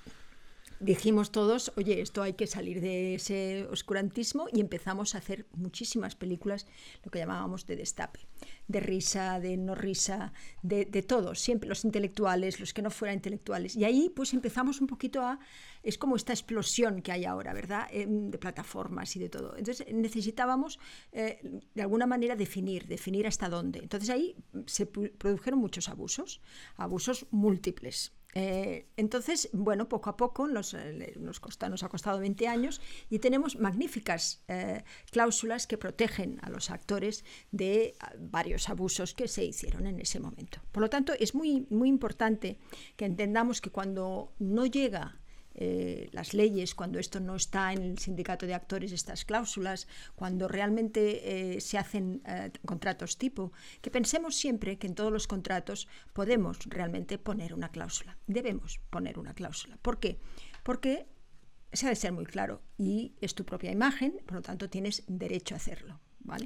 dijimos 0.79 1.31
todos, 1.31 1.71
oye, 1.77 2.01
esto 2.01 2.21
hay 2.21 2.33
que 2.33 2.47
salir 2.47 2.81
de 2.81 3.15
ese 3.15 3.67
oscurantismo 3.71 4.47
y 4.51 4.61
empezamos 4.61 5.15
a 5.15 5.19
hacer 5.19 5.45
muchísimas 5.53 6.15
películas, 6.15 6.67
lo 7.03 7.11
que 7.11 7.19
llamábamos 7.19 7.65
de 7.65 7.75
destape, 7.75 8.27
de 8.67 8.79
risa, 8.79 9.39
de 9.39 9.57
no 9.57 9.75
risa, 9.75 10.33
de, 10.61 10.85
de 10.85 11.01
todos, 11.01 11.39
siempre 11.39 11.69
los 11.69 11.85
intelectuales, 11.85 12.59
los 12.59 12.73
que 12.73 12.81
no 12.81 12.91
fueran 12.91 13.15
intelectuales. 13.15 13.75
Y 13.75 13.85
ahí 13.85 14.11
pues 14.15 14.33
empezamos 14.33 14.81
un 14.81 14.87
poquito 14.87 15.21
a, 15.21 15.39
es 15.85 15.97
como 15.97 16.15
esta 16.15 16.33
explosión 16.33 17.01
que 17.01 17.11
hay 17.11 17.25
ahora, 17.25 17.53
¿verdad? 17.53 17.87
Em, 17.91 18.31
de 18.31 18.37
plataformas 18.37 19.15
y 19.15 19.19
de 19.19 19.29
todo. 19.29 19.55
Entonces 19.55 19.85
necesitábamos 19.93 20.79
eh, 21.11 21.39
de 21.73 21.81
alguna 21.81 22.07
manera 22.07 22.35
definir, 22.35 22.87
definir 22.87 23.27
hasta 23.27 23.49
dónde. 23.49 23.79
Entonces 23.79 24.09
ahí 24.09 24.35
se 24.65 24.87
produjeron 24.87 25.59
muchos 25.59 25.87
abusos, 25.87 26.41
abusos 26.75 27.27
múltiples. 27.31 28.13
Eh, 28.37 28.85
entonces, 28.97 29.49
bueno, 29.53 29.87
poco 29.87 30.09
a 30.09 30.17
poco 30.17 30.47
nos, 30.49 30.73
eh, 30.73 31.13
nos, 31.17 31.41
nos, 31.69 31.83
ha 31.83 31.89
costado 31.89 32.19
20 32.19 32.49
años 32.49 32.81
y 33.09 33.19
tenemos 33.19 33.57
magníficas 33.57 34.43
eh, 34.49 34.83
cláusulas 35.09 35.67
que 35.67 35.77
protegen 35.77 36.39
a 36.41 36.49
los 36.49 36.69
actores 36.69 37.23
de 37.51 37.95
varios 38.19 38.67
abusos 38.67 39.13
que 39.13 39.29
se 39.29 39.45
hicieron 39.45 39.87
en 39.87 40.01
ese 40.01 40.19
momento. 40.19 40.59
Por 40.73 40.81
lo 40.81 40.89
tanto, 40.89 41.13
es 41.17 41.33
muy, 41.33 41.65
muy 41.69 41.87
importante 41.87 42.57
que 42.97 43.05
entendamos 43.05 43.61
que 43.61 43.69
cuando 43.69 44.33
no 44.37 44.65
llega 44.65 45.17
eh, 45.55 46.09
las 46.11 46.33
leyes, 46.33 46.75
cuando 46.75 46.99
esto 46.99 47.19
no 47.19 47.35
está 47.35 47.71
en 47.71 47.81
el 47.81 47.97
sindicato 47.97 48.45
de 48.45 48.53
actores, 48.53 48.91
estas 48.91 49.23
cláusulas, 49.23 49.87
cuando 50.15 50.47
realmente 50.47 51.55
eh, 51.55 51.61
se 51.61 51.77
hacen 51.77 52.21
eh, 52.25 52.51
contratos 52.65 53.17
tipo, 53.17 53.53
que 53.81 53.89
pensemos 53.89 54.35
siempre 54.35 54.77
que 54.77 54.87
en 54.87 54.95
todos 54.95 55.11
los 55.11 55.27
contratos 55.27 55.87
podemos 56.13 56.59
realmente 56.65 57.17
poner 57.17 57.53
una 57.53 57.69
cláusula. 57.69 58.17
Debemos 58.27 58.79
poner 58.89 59.17
una 59.17 59.33
cláusula. 59.33 59.77
¿Por 59.81 59.99
qué? 59.99 60.19
Porque 60.63 61.07
se 61.71 61.85
ha 61.85 61.89
de 61.89 61.95
ser 61.95 62.11
muy 62.11 62.25
claro 62.25 62.61
y 62.77 63.15
es 63.21 63.33
tu 63.33 63.45
propia 63.45 63.71
imagen, 63.71 64.19
por 64.25 64.35
lo 64.35 64.41
tanto 64.41 64.69
tienes 64.69 65.03
derecho 65.07 65.55
a 65.55 65.57
hacerlo. 65.57 65.99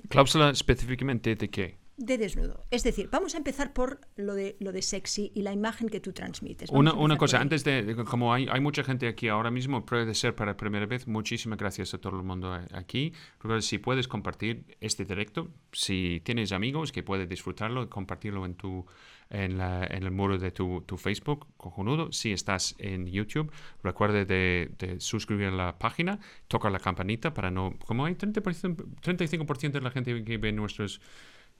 ¿Cláusula 0.09 0.49
específicamente 0.49 1.35
de 1.35 1.49
qué? 1.49 1.77
De 1.99 2.17
desnudo. 2.17 2.65
Es 2.71 2.83
decir, 2.83 3.09
vamos 3.11 3.35
a 3.35 3.37
empezar 3.37 3.73
por 3.73 3.99
lo 4.15 4.33
de, 4.33 4.55
lo 4.59 4.71
de 4.71 4.81
sexy 4.81 5.31
y 5.35 5.41
la 5.41 5.51
imagen 5.51 5.89
que 5.89 5.99
tú 5.99 6.13
transmites. 6.13 6.69
una, 6.71 6.93
una 6.93 7.17
cosa, 7.17 7.39
antes 7.39 7.63
de, 7.63 7.95
como 8.09 8.33
hay, 8.33 8.47
hay, 8.49 8.61
mucha 8.61 8.83
gente 8.83 9.07
aquí 9.07 9.27
ahora 9.27 9.51
mismo, 9.51 9.85
puede 9.85 10.13
ser 10.15 10.33
para 10.33 10.55
primera 10.55 10.85
vez, 10.85 11.07
muchísimas 11.07 11.59
gracias 11.59 11.93
a 11.93 11.97
todo 11.97 12.17
el 12.17 12.23
mundo 12.23 12.57
aquí. 12.73 13.13
si 13.59 13.77
puedes 13.77 14.07
compartir 14.07 14.63
este 14.79 15.03
directo, 15.05 15.49
si 15.73 16.21
tienes 16.23 16.53
amigos 16.53 16.91
que 16.91 17.03
puedes 17.03 17.27
disfrutarlo, 17.27 17.89
compartirlo 17.89 18.45
en 18.45 18.55
tu 18.55 18.85
en, 19.29 19.57
la, 19.57 19.85
en 19.85 20.03
el 20.03 20.11
muro 20.11 20.37
de 20.37 20.51
tu, 20.51 20.81
tu, 20.81 20.97
Facebook, 20.97 21.47
cojonudo. 21.57 22.11
Si 22.11 22.31
estás 22.31 22.75
en 22.79 23.05
YouTube, 23.05 23.51
recuerde 23.83 24.25
de, 24.25 24.71
de, 24.79 24.99
suscribir 24.99 25.47
a 25.47 25.51
la 25.51 25.77
página, 25.77 26.19
toca 26.47 26.69
la 26.69 26.79
campanita 26.79 27.33
para 27.33 27.51
no... 27.51 27.75
Como 27.85 28.05
hay 28.05 28.15
30%, 28.15 28.75
35% 29.01 29.71
de 29.71 29.81
la 29.81 29.91
gente 29.91 30.23
que 30.23 30.37
ve 30.37 30.51
nuestros 30.51 30.99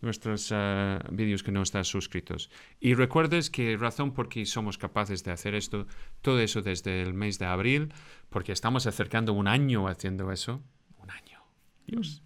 nuestros 0.01 0.51
uh, 0.51 1.00
vídeos 1.12 1.44
que 1.44 1.51
no 1.51 1.62
están 1.62 1.86
suscritos. 1.86 2.50
Y 2.79 2.94
recuerdes 2.94 3.50
que 3.50 3.77
razón 3.77 4.13
por 4.13 4.29
qué 4.29 4.46
somos 4.46 4.77
capaces 4.77 5.24
de 5.24 5.32
hacer 5.32 5.56
esto, 5.56 5.88
todo 6.22 6.39
eso 6.39 6.62
desde 6.62 7.01
el 7.01 7.13
mes 7.13 7.39
de 7.39 7.46
abril, 7.46 7.94
porque 8.29 8.51
estamos 8.51 8.88
acercando 8.88 9.34
un 9.34 9.48
año 9.48 9.88
haciendo 9.88 10.32
eso. 10.32 10.62
Un 10.98 11.12
año. 11.12 11.44
Dios. 11.88 12.22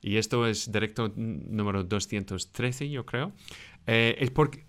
Y 0.00 0.18
esto 0.18 0.46
es 0.46 0.70
directo 0.70 1.12
número 1.16 1.82
213, 1.82 2.90
yo 2.90 3.06
creo. 3.06 3.32
Eh, 3.86 4.16
es 4.20 4.30
porque 4.30 4.65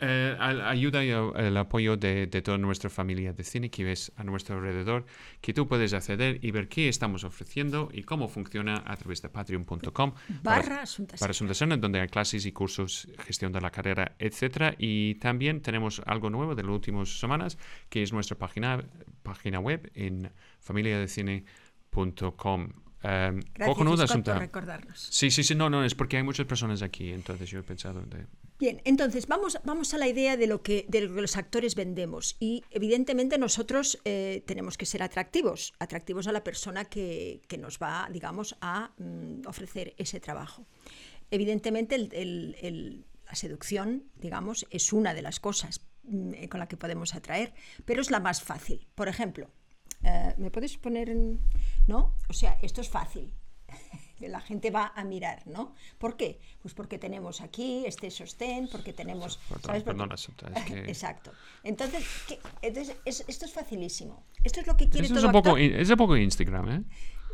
eh, 0.00 0.36
ayuda 0.40 1.04
y 1.04 1.10
el 1.10 1.56
apoyo 1.56 1.96
de, 1.96 2.26
toda 2.26 2.58
nuestra 2.58 2.90
familia 2.90 3.32
de 3.32 3.44
cine 3.44 3.70
que 3.70 3.84
ves 3.84 4.10
a 4.16 4.24
nuestro 4.24 4.56
alrededor, 4.56 5.06
que 5.40 5.52
tú 5.52 5.68
puedes 5.68 5.92
acceder 5.92 6.38
y 6.42 6.50
ver 6.50 6.68
qué 6.68 6.88
estamos 6.88 7.22
ofreciendo 7.24 7.90
y 7.92 8.02
cómo 8.02 8.28
funciona 8.28 8.82
a 8.86 8.96
través 8.96 9.22
de 9.22 9.28
patreon.com 9.28 10.14
barra 10.42 10.84
para 11.18 11.30
Asuntasana, 11.30 11.76
donde 11.76 12.00
hay 12.00 12.08
clases 12.08 12.46
y 12.46 12.52
cursos, 12.52 13.08
gestión 13.26 13.52
de 13.52 13.60
la 13.60 13.70
carrera, 13.70 14.14
etcétera. 14.18 14.74
Y 14.78 15.16
también 15.16 15.60
tenemos 15.60 16.00
algo 16.06 16.30
nuevo 16.30 16.54
de 16.54 16.62
las 16.62 16.72
últimas 16.72 17.18
semanas, 17.18 17.58
que 17.88 18.02
es 18.02 18.12
nuestra 18.12 18.38
página, 18.38 18.82
página 19.22 19.60
web 19.60 19.90
en 19.94 20.30
familiadecine.com. 20.60 22.72
Um, 23.02 23.40
Gracias, 23.54 24.18
por 24.22 24.38
recordarnos. 24.38 25.08
Sí, 25.10 25.30
sí, 25.30 25.42
sí, 25.42 25.54
no, 25.54 25.70
no, 25.70 25.82
es 25.84 25.94
porque 25.94 26.18
hay 26.18 26.22
muchas 26.22 26.44
personas 26.46 26.82
aquí, 26.82 27.10
entonces 27.10 27.48
yo 27.48 27.60
he 27.60 27.62
pensado 27.62 28.02
de 28.02 28.26
Bien, 28.60 28.82
entonces 28.84 29.26
vamos, 29.26 29.58
vamos 29.64 29.94
a 29.94 29.98
la 29.98 30.06
idea 30.06 30.36
de 30.36 30.46
lo, 30.46 30.62
que, 30.62 30.84
de 30.86 31.00
los 31.00 31.38
actores 31.38 31.74
vendemos. 31.74 32.36
Y 32.40 32.62
evidentemente 32.68 33.38
nosotros 33.38 33.98
eh, 34.04 34.44
tenemos 34.46 34.76
que 34.76 34.84
ser 34.84 35.02
atractivos, 35.02 35.72
atractivos 35.78 36.26
a 36.26 36.32
la 36.32 36.44
persona 36.44 36.84
que, 36.84 37.40
nos 37.58 37.78
va, 37.78 38.06
digamos, 38.12 38.58
a 38.60 38.90
mm, 38.98 39.46
ofrecer 39.46 39.94
ese 39.96 40.20
trabajo. 40.20 40.66
Evidentemente 41.30 41.96
la 41.96 43.34
seducción, 43.34 44.04
digamos, 44.16 44.66
es 44.68 44.92
una 44.92 45.14
de 45.14 45.22
las 45.22 45.40
cosas 45.40 45.80
mm, 46.02 46.44
con 46.50 46.60
la 46.60 46.68
que 46.68 46.76
podemos 46.76 47.14
atraer, 47.14 47.54
pero 47.86 48.02
es 48.02 48.10
la 48.10 48.20
más 48.20 48.42
fácil. 48.42 48.86
Por 48.94 49.08
ejemplo, 49.08 49.48
eh, 50.04 50.34
¿me 50.36 50.50
puedes 50.50 50.76
poner 50.76 51.08
en... 51.08 51.40
¿No? 51.86 52.14
O 52.28 52.34
sea, 52.34 52.58
esto 52.60 52.82
es 52.82 52.90
fácil 52.90 53.32
la 54.28 54.40
gente 54.40 54.70
va 54.70 54.92
a 54.94 55.04
mirar, 55.04 55.46
¿no? 55.46 55.74
¿Por 55.98 56.16
qué? 56.16 56.38
Pues 56.62 56.74
porque 56.74 56.98
tenemos 56.98 57.40
aquí 57.40 57.84
este 57.86 58.10
sostén, 58.10 58.68
porque 58.68 58.92
tenemos... 58.92 59.38
¿sabes? 59.62 59.84
Exacto. 60.86 61.32
Entonces, 61.62 62.04
esto 62.62 63.44
es 63.44 63.52
facilísimo. 63.52 64.24
Esto 64.44 64.60
es 64.60 64.66
lo 64.66 64.76
que 64.76 64.88
quiere 64.88 65.08
todo 65.08 65.18
es 65.18 65.24
un 65.24 65.32
Poco, 65.32 65.56
es 65.56 65.90
un 65.90 65.96
poco 65.96 66.16
Instagram, 66.16 66.68
¿eh? 66.70 66.84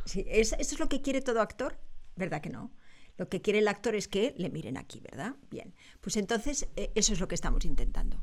Sí, 0.05 0.25
esto 0.29 0.57
es 0.59 0.79
lo 0.79 0.89
que 0.89 1.03
quiere 1.03 1.21
todo 1.21 1.41
actor, 1.41 1.77
¿verdad 2.15 2.41
que 2.41 2.51
no? 2.51 2.71
Lo 3.17 3.29
que 3.29 3.41
quiere 3.41 3.61
el 3.61 3.69
actor 3.69 3.95
es 3.95 4.09
que 4.09 4.35
le 4.37 4.51
miren 4.51 4.77
aquí, 4.77 5.01
¿verdad? 5.01 5.35
Bien, 5.51 5.75
pues 6.01 6.17
entonces 6.17 6.69
eh, 6.77 6.93
eso 6.95 7.13
es 7.13 7.21
lo 7.21 7.29
que 7.29 7.35
estamos 7.35 7.65
intentando. 7.65 8.23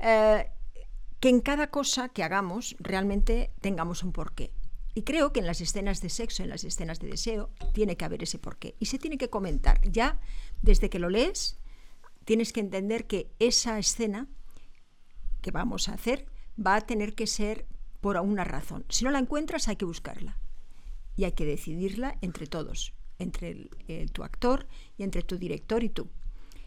Eh, 0.00 0.50
que 1.20 1.28
en 1.28 1.40
cada 1.40 1.68
cosa 1.68 2.08
que 2.08 2.22
hagamos 2.22 2.76
realmente 2.78 3.52
tengamos 3.60 4.02
un 4.02 4.12
porqué. 4.12 4.52
Y 4.94 5.02
creo 5.02 5.32
que 5.32 5.40
en 5.40 5.46
las 5.46 5.60
escenas 5.60 6.00
de 6.00 6.08
sexo, 6.08 6.44
en 6.44 6.50
las 6.50 6.62
escenas 6.62 7.00
de 7.00 7.08
deseo, 7.08 7.50
tiene 7.72 7.96
que 7.96 8.04
haber 8.04 8.22
ese 8.22 8.38
porqué. 8.38 8.76
Y 8.78 8.86
se 8.86 8.98
tiene 8.98 9.18
que 9.18 9.28
comentar. 9.28 9.80
Ya 9.90 10.20
desde 10.62 10.88
que 10.88 11.00
lo 11.00 11.10
lees, 11.10 11.58
tienes 12.24 12.52
que 12.52 12.60
entender 12.60 13.06
que 13.06 13.32
esa 13.40 13.78
escena 13.78 14.28
que 15.42 15.50
vamos 15.50 15.88
a 15.88 15.94
hacer 15.94 16.26
va 16.64 16.76
a 16.76 16.80
tener 16.80 17.14
que 17.14 17.26
ser 17.26 17.66
por 18.00 18.16
una 18.18 18.44
razón. 18.44 18.84
Si 18.88 19.04
no 19.04 19.10
la 19.10 19.18
encuentras, 19.18 19.66
hay 19.66 19.76
que 19.76 19.84
buscarla. 19.84 20.38
Y 21.16 21.24
hay 21.24 21.32
que 21.32 21.44
decidirla 21.44 22.18
entre 22.20 22.46
todos, 22.46 22.94
entre 23.18 23.68
tu 24.12 24.22
actor 24.22 24.68
y 24.96 25.02
entre 25.02 25.22
tu 25.22 25.38
director 25.38 25.82
y 25.82 25.88
tú. 25.88 26.08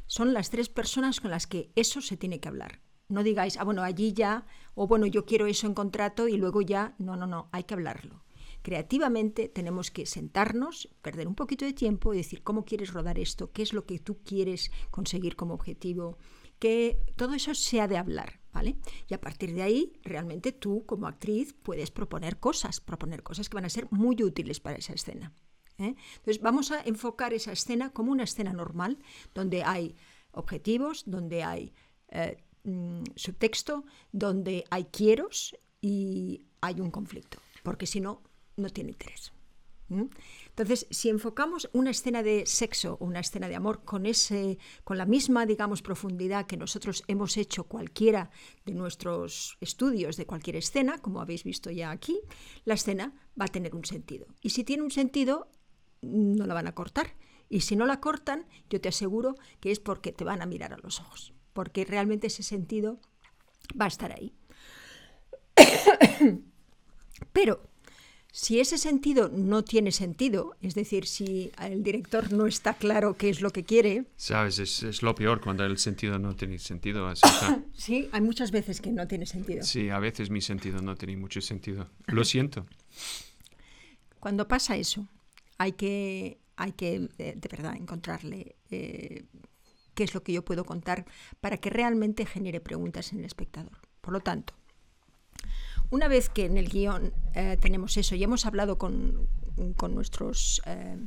Son 0.06 0.34
las 0.34 0.50
tres 0.50 0.70
personas 0.70 1.20
con 1.20 1.32
las 1.32 1.48
que 1.48 1.70
eso 1.76 2.02
se 2.02 2.18
tiene 2.18 2.40
que 2.40 2.48
hablar. 2.48 2.82
No 3.10 3.24
digáis, 3.24 3.58
ah, 3.58 3.64
bueno, 3.64 3.84
allí 3.84 4.14
ya, 4.14 4.46
o 4.76 4.88
bueno, 4.88 5.06
yo 5.06 5.26
quiero 5.26 5.48
eso 5.48 5.66
en 5.66 5.74
contrato 5.74 6.28
y 6.28 6.38
luego 6.38 6.62
ya. 6.62 6.96
No, 6.98 7.16
no, 7.16 7.26
no, 7.26 7.50
hay 7.52 7.64
que 7.64 7.74
hablarlo. 7.74 8.24
Creativamente 8.62 9.48
tenemos 9.48 9.92
que 9.92 10.06
sentarnos, 10.06 10.90
perder 11.02 11.28
un 11.28 11.36
poquito 11.36 11.64
de 11.64 11.74
tiempo 11.74 12.14
y 12.14 12.18
decir 12.18 12.44
cómo 12.44 12.66
quieres 12.66 12.92
rodar 12.92 13.18
esto, 13.18 13.52
qué 13.54 13.62
es 13.62 13.72
lo 13.72 13.86
que 13.86 14.00
tú 14.00 14.22
quieres 14.24 14.72
conseguir 14.92 15.38
como 15.38 15.54
objetivo, 15.54 16.18
que 16.60 17.00
todo 17.16 17.34
eso 17.34 17.54
se 17.54 17.80
ha 17.80 17.88
de 17.88 17.98
hablar, 17.98 18.42
¿vale? 18.52 18.78
Y 19.08 19.14
a 19.14 19.22
partir 19.22 19.54
de 19.54 19.62
ahí, 19.62 19.94
realmente 20.04 20.52
tú 20.52 20.86
como 20.86 21.08
actriz 21.08 21.54
puedes 21.54 21.92
proponer 21.92 22.40
cosas, 22.40 22.82
proponer 22.82 23.24
cosas 23.24 23.48
que 23.48 23.56
van 23.56 23.66
a 23.66 23.70
ser 23.70 23.88
muy 23.92 24.22
útiles 24.22 24.60
para 24.60 24.78
esa 24.78 24.94
escena. 24.94 25.34
¿eh? 25.78 25.96
Entonces 26.18 26.42
vamos 26.42 26.72
a 26.72 26.82
enfocar 26.82 27.34
esa 27.34 27.52
escena 27.52 27.92
como 27.92 28.12
una 28.12 28.24
escena 28.24 28.54
normal, 28.54 29.00
donde 29.34 29.64
hay 29.64 29.96
objetivos, 30.32 31.04
donde 31.06 31.44
hay 31.44 31.74
eh, 32.10 32.44
Mm, 32.68 33.04
subtexto 33.16 33.86
donde 34.12 34.66
hay 34.70 34.84
quieros 34.92 35.56
y 35.80 36.42
hay 36.60 36.82
un 36.82 36.92
conflicto, 36.92 37.38
porque 37.64 37.88
si 37.88 38.02
no, 38.02 38.22
no 38.58 38.70
tiene 38.70 38.92
interés. 38.92 39.32
Entonces, 39.90 40.86
si 40.90 41.08
enfocamos 41.08 41.70
una 41.72 41.92
escena 41.92 42.24
de 42.24 42.46
sexo 42.46 42.98
o 43.00 43.06
una 43.06 43.22
escena 43.22 43.48
de 43.48 43.56
amor 43.56 43.86
con, 43.86 44.06
ese, 44.06 44.58
con 44.84 44.98
la 44.98 45.06
misma, 45.06 45.46
digamos, 45.46 45.82
profundidad 45.82 46.46
que 46.46 46.58
nosotros 46.58 47.06
hemos 47.08 47.38
hecho 47.38 47.64
cualquiera 47.64 48.32
de 48.66 48.74
nuestros 48.74 49.58
estudios 49.62 50.18
de 50.18 50.26
cualquier 50.26 50.58
escena, 50.58 50.98
como 50.98 51.22
habéis 51.22 51.46
visto 51.46 51.72
ya 51.72 51.90
aquí, 51.90 52.20
la 52.66 52.74
escena 52.74 53.14
va 53.40 53.46
a 53.46 53.48
tener 53.48 53.76
un 53.76 53.86
sentido. 53.86 54.28
Y 54.42 54.50
si 54.50 54.66
tiene 54.66 54.84
un 54.84 54.92
sentido, 54.92 55.48
no 56.02 56.46
la 56.46 56.54
van 56.54 56.68
a 56.68 56.76
cortar. 56.76 57.16
Y 57.48 57.62
si 57.62 57.78
no 57.78 57.86
la 57.86 58.02
cortan, 58.02 58.46
yo 58.70 58.82
te 58.82 58.90
aseguro 58.90 59.36
que 59.62 59.72
es 59.72 59.80
porque 59.80 60.12
te 60.12 60.26
van 60.26 60.42
a 60.42 60.46
mirar 60.46 60.74
a 60.74 60.78
los 60.80 61.00
ojos, 61.00 61.34
porque 61.58 61.86
realmente 61.86 62.28
ese 62.28 62.44
sentido 62.44 63.00
va 63.82 63.86
a 63.86 63.88
estar 63.88 64.12
ahí. 64.12 64.32
Pero 67.34 67.68
si 68.32 68.60
ese 68.60 68.78
sentido 68.78 69.32
no 69.34 69.64
tiene 69.64 69.92
sentido, 69.92 70.56
es 70.62 70.76
decir, 70.76 71.08
si 71.08 71.52
el 71.60 71.82
director 71.82 72.32
no 72.32 72.46
está 72.46 72.76
claro 72.76 73.18
qué 73.18 73.30
es 73.30 73.42
lo 73.42 73.50
que 73.50 73.64
quiere... 73.64 74.06
Sabes, 74.18 74.60
es, 74.60 75.02
lo 75.02 75.16
peor 75.16 75.42
cuando 75.42 75.66
el 75.66 75.80
sentido 75.80 76.20
no 76.20 76.36
tiene 76.36 76.60
sentido. 76.60 77.12
sí, 77.74 78.08
hay 78.12 78.22
muchas 78.22 78.52
veces 78.52 78.80
que 78.80 78.92
no 78.92 79.08
tiene 79.08 79.26
sentido. 79.26 79.64
Sí, 79.64 79.90
a 79.90 79.98
veces 79.98 80.30
mi 80.30 80.42
sentido 80.42 80.80
no 80.84 80.96
tiene 80.96 81.18
mucho 81.18 81.42
sentido. 81.42 81.90
Lo 82.06 82.24
siento. 82.24 82.68
Cuando 84.20 84.48
pasa 84.48 84.78
eso, 84.78 85.08
hay 85.58 85.72
que, 85.72 86.38
hay 86.56 86.74
que 86.74 87.10
de, 87.18 87.50
verdad 87.50 87.76
encontrarle 87.76 88.58
eh, 88.70 89.26
qué 89.98 90.04
es 90.04 90.14
lo 90.14 90.22
que 90.22 90.32
yo 90.32 90.46
puedo 90.46 90.64
contar 90.64 91.06
para 91.42 91.58
que 91.58 91.72
realmente 91.72 92.28
genere 92.28 92.60
preguntas 92.62 93.12
en 93.14 93.20
el 93.20 93.26
espectador. 93.26 93.80
Por 94.00 94.14
lo 94.14 94.20
tanto, 94.20 94.54
una 95.90 96.08
vez 96.08 96.30
que 96.30 96.46
en 96.46 96.56
el 96.58 96.70
guion 96.70 97.14
eh, 97.34 97.58
tenemos 97.60 97.98
eso 97.98 98.14
y 98.14 98.24
hemos 98.24 98.46
hablado 98.46 98.78
con, 98.78 99.28
nuestros... 99.90 100.62
Eh, 100.68 100.98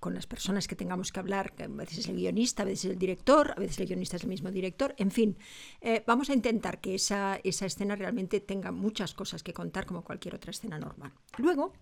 con 0.00 0.14
las 0.14 0.26
personas 0.26 0.66
que 0.66 0.74
tengamos 0.74 1.12
que 1.12 1.20
hablar, 1.20 1.54
a 1.62 1.66
veces 1.68 1.98
es 1.98 2.08
el 2.08 2.16
guionista, 2.16 2.64
a 2.64 2.66
veces 2.66 2.86
es 2.86 2.90
el 2.90 2.98
director, 2.98 3.52
a 3.56 3.60
veces 3.60 3.78
el 3.78 3.86
guionista 3.86 4.16
es 4.16 4.24
el 4.24 4.30
mismo 4.30 4.50
director, 4.50 4.96
en 4.98 5.12
fin, 5.12 5.36
eh, 5.80 6.02
vamos 6.08 6.28
a 6.28 6.32
intentar 6.32 6.80
que 6.80 6.96
esa, 6.96 7.38
esa 7.44 7.66
escena 7.66 7.94
realmente 7.94 8.40
tenga 8.40 8.72
muchas 8.72 9.14
cosas 9.14 9.44
que 9.44 9.52
contar 9.52 9.86
como 9.86 10.02
cualquier 10.02 10.34
otra 10.34 10.50
escena 10.50 10.76
normal. 10.76 11.12
Luego, 11.38 11.72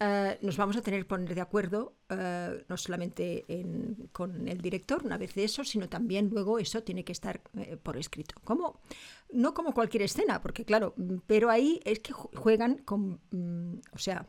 eh, 0.00 0.38
nos 0.42 0.56
vamos 0.56 0.76
a 0.76 0.82
tener 0.82 1.00
que 1.00 1.08
poner 1.08 1.34
de 1.34 1.40
acuerdo 1.40 1.96
eh, 2.08 2.64
no 2.68 2.76
solamente 2.76 3.44
con 4.12 4.46
el 4.46 4.60
director 4.60 5.04
una 5.04 5.18
vez 5.18 5.34
de 5.34 5.44
eso, 5.44 5.64
sino 5.64 5.88
también 5.88 6.30
luego 6.30 6.58
eso 6.58 6.82
tiene 6.84 7.04
que 7.04 7.12
estar 7.12 7.40
eh, 7.56 7.76
por 7.76 7.96
escrito. 7.96 8.36
Como, 8.44 8.80
no 9.32 9.54
como 9.54 9.74
cualquier 9.74 10.04
escena, 10.04 10.40
porque 10.40 10.64
claro, 10.64 10.94
pero 11.26 11.50
ahí 11.50 11.80
es 11.84 11.98
que 11.98 12.12
juegan 12.12 12.78
con, 12.78 13.20
mm, 13.30 13.80
o 13.92 13.98
sea, 13.98 14.26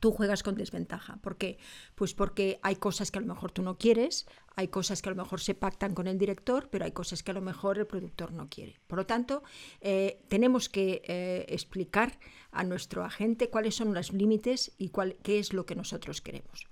tú 0.00 0.12
juegas 0.12 0.42
con 0.42 0.54
desventaja. 0.54 1.16
¿Por 1.16 1.36
qué? 1.36 1.58
Pues 1.94 2.14
porque 2.14 2.58
hay 2.62 2.76
cosas 2.76 3.10
que 3.10 3.18
a 3.18 3.22
lo 3.22 3.28
mejor 3.28 3.52
tú 3.52 3.62
no 3.62 3.78
quieres, 3.78 4.26
hay 4.56 4.68
cosas 4.68 5.02
que 5.02 5.08
a 5.08 5.12
lo 5.12 5.22
mejor 5.22 5.40
se 5.40 5.54
pactan 5.54 5.94
con 5.94 6.06
el 6.06 6.18
director, 6.18 6.68
pero 6.70 6.84
hay 6.84 6.92
cosas 6.92 7.22
que 7.22 7.30
a 7.30 7.34
lo 7.34 7.40
mejor 7.40 7.78
el 7.78 7.86
productor 7.86 8.32
no 8.32 8.48
quiere. 8.48 8.80
Por 8.86 8.98
lo 8.98 9.06
tanto, 9.06 9.42
eh, 9.80 10.20
tenemos 10.28 10.68
que 10.68 11.02
eh, 11.04 11.46
explicar 11.48 12.18
a 12.52 12.64
nuestro 12.64 13.04
agente 13.04 13.50
cuáles 13.50 13.74
son 13.74 13.94
los 13.94 14.12
límites 14.12 14.72
y 14.78 14.90
cuál, 14.90 15.16
qué 15.22 15.38
es 15.38 15.52
lo 15.52 15.66
que 15.66 15.74
nosotros 15.74 16.20
queremos. 16.20 16.66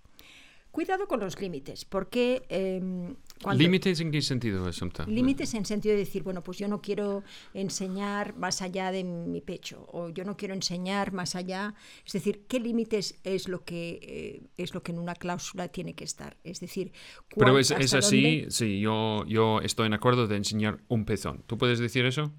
Cuidado 0.73 1.07
con 1.07 1.21
los 1.21 1.39
límites, 1.39 1.85
porque... 1.85 2.47
Em, 2.49 3.15
¿Límites 3.55 4.01
en 4.01 4.11
qué 4.11 4.23
sentido, 4.23 4.67
Asunta? 4.67 5.05
Límites 5.05 5.53
en 5.53 5.67
sentido 5.67 5.93
de 5.93 5.99
decir, 5.99 6.23
bueno, 6.23 6.43
pues 6.43 6.57
yo 6.57 6.67
no 6.67 6.81
quiero 6.81 7.25
enseñar 7.53 8.35
más 8.39 8.63
allá 8.63 8.91
de 8.91 9.05
mi 9.05 9.43
pecho, 9.43 9.87
o 9.93 10.09
yo 10.09 10.25
no 10.25 10.35
quiero 10.35 10.55
enseñar 10.55 11.13
más 11.13 11.37
allá... 11.37 11.75
Es 12.07 12.15
decir, 12.15 12.47
¿qué 12.49 12.59
límites 12.59 13.21
es 13.23 13.49
lo 13.49 13.65
que, 13.65 14.01
eh, 14.03 14.49
es 14.57 14.73
lo 14.73 14.83
que 14.83 14.93
en 14.93 14.99
una 14.99 15.15
cláusula 15.15 15.69
tiene 15.69 15.95
que 15.95 16.05
estar? 16.05 16.39
Es 16.43 16.61
decir... 16.61 16.91
Pero 17.37 17.59
es, 17.59 17.71
es 17.71 17.93
así, 17.93 18.47
sí, 18.49 18.81
yo, 18.81 19.27
yo 19.27 19.61
estoy 19.61 19.89
en 19.89 19.93
acuerdo 19.93 20.27
de 20.27 20.37
enseñar 20.37 20.81
un 20.89 21.05
pezón. 21.05 21.45
¿Tú 21.47 21.59
puedes 21.59 21.81
decir 21.81 22.07
eso? 22.07 22.33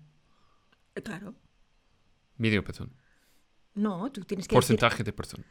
Claro. 1.03 1.35
Medio 2.37 2.63
pezón. 2.63 2.93
No, 3.75 4.11
tú 4.11 4.21
tienes 4.21 4.47
que 4.47 4.55
Porcentaje 4.55 5.03
de 5.03 5.13
pezón. 5.13 5.45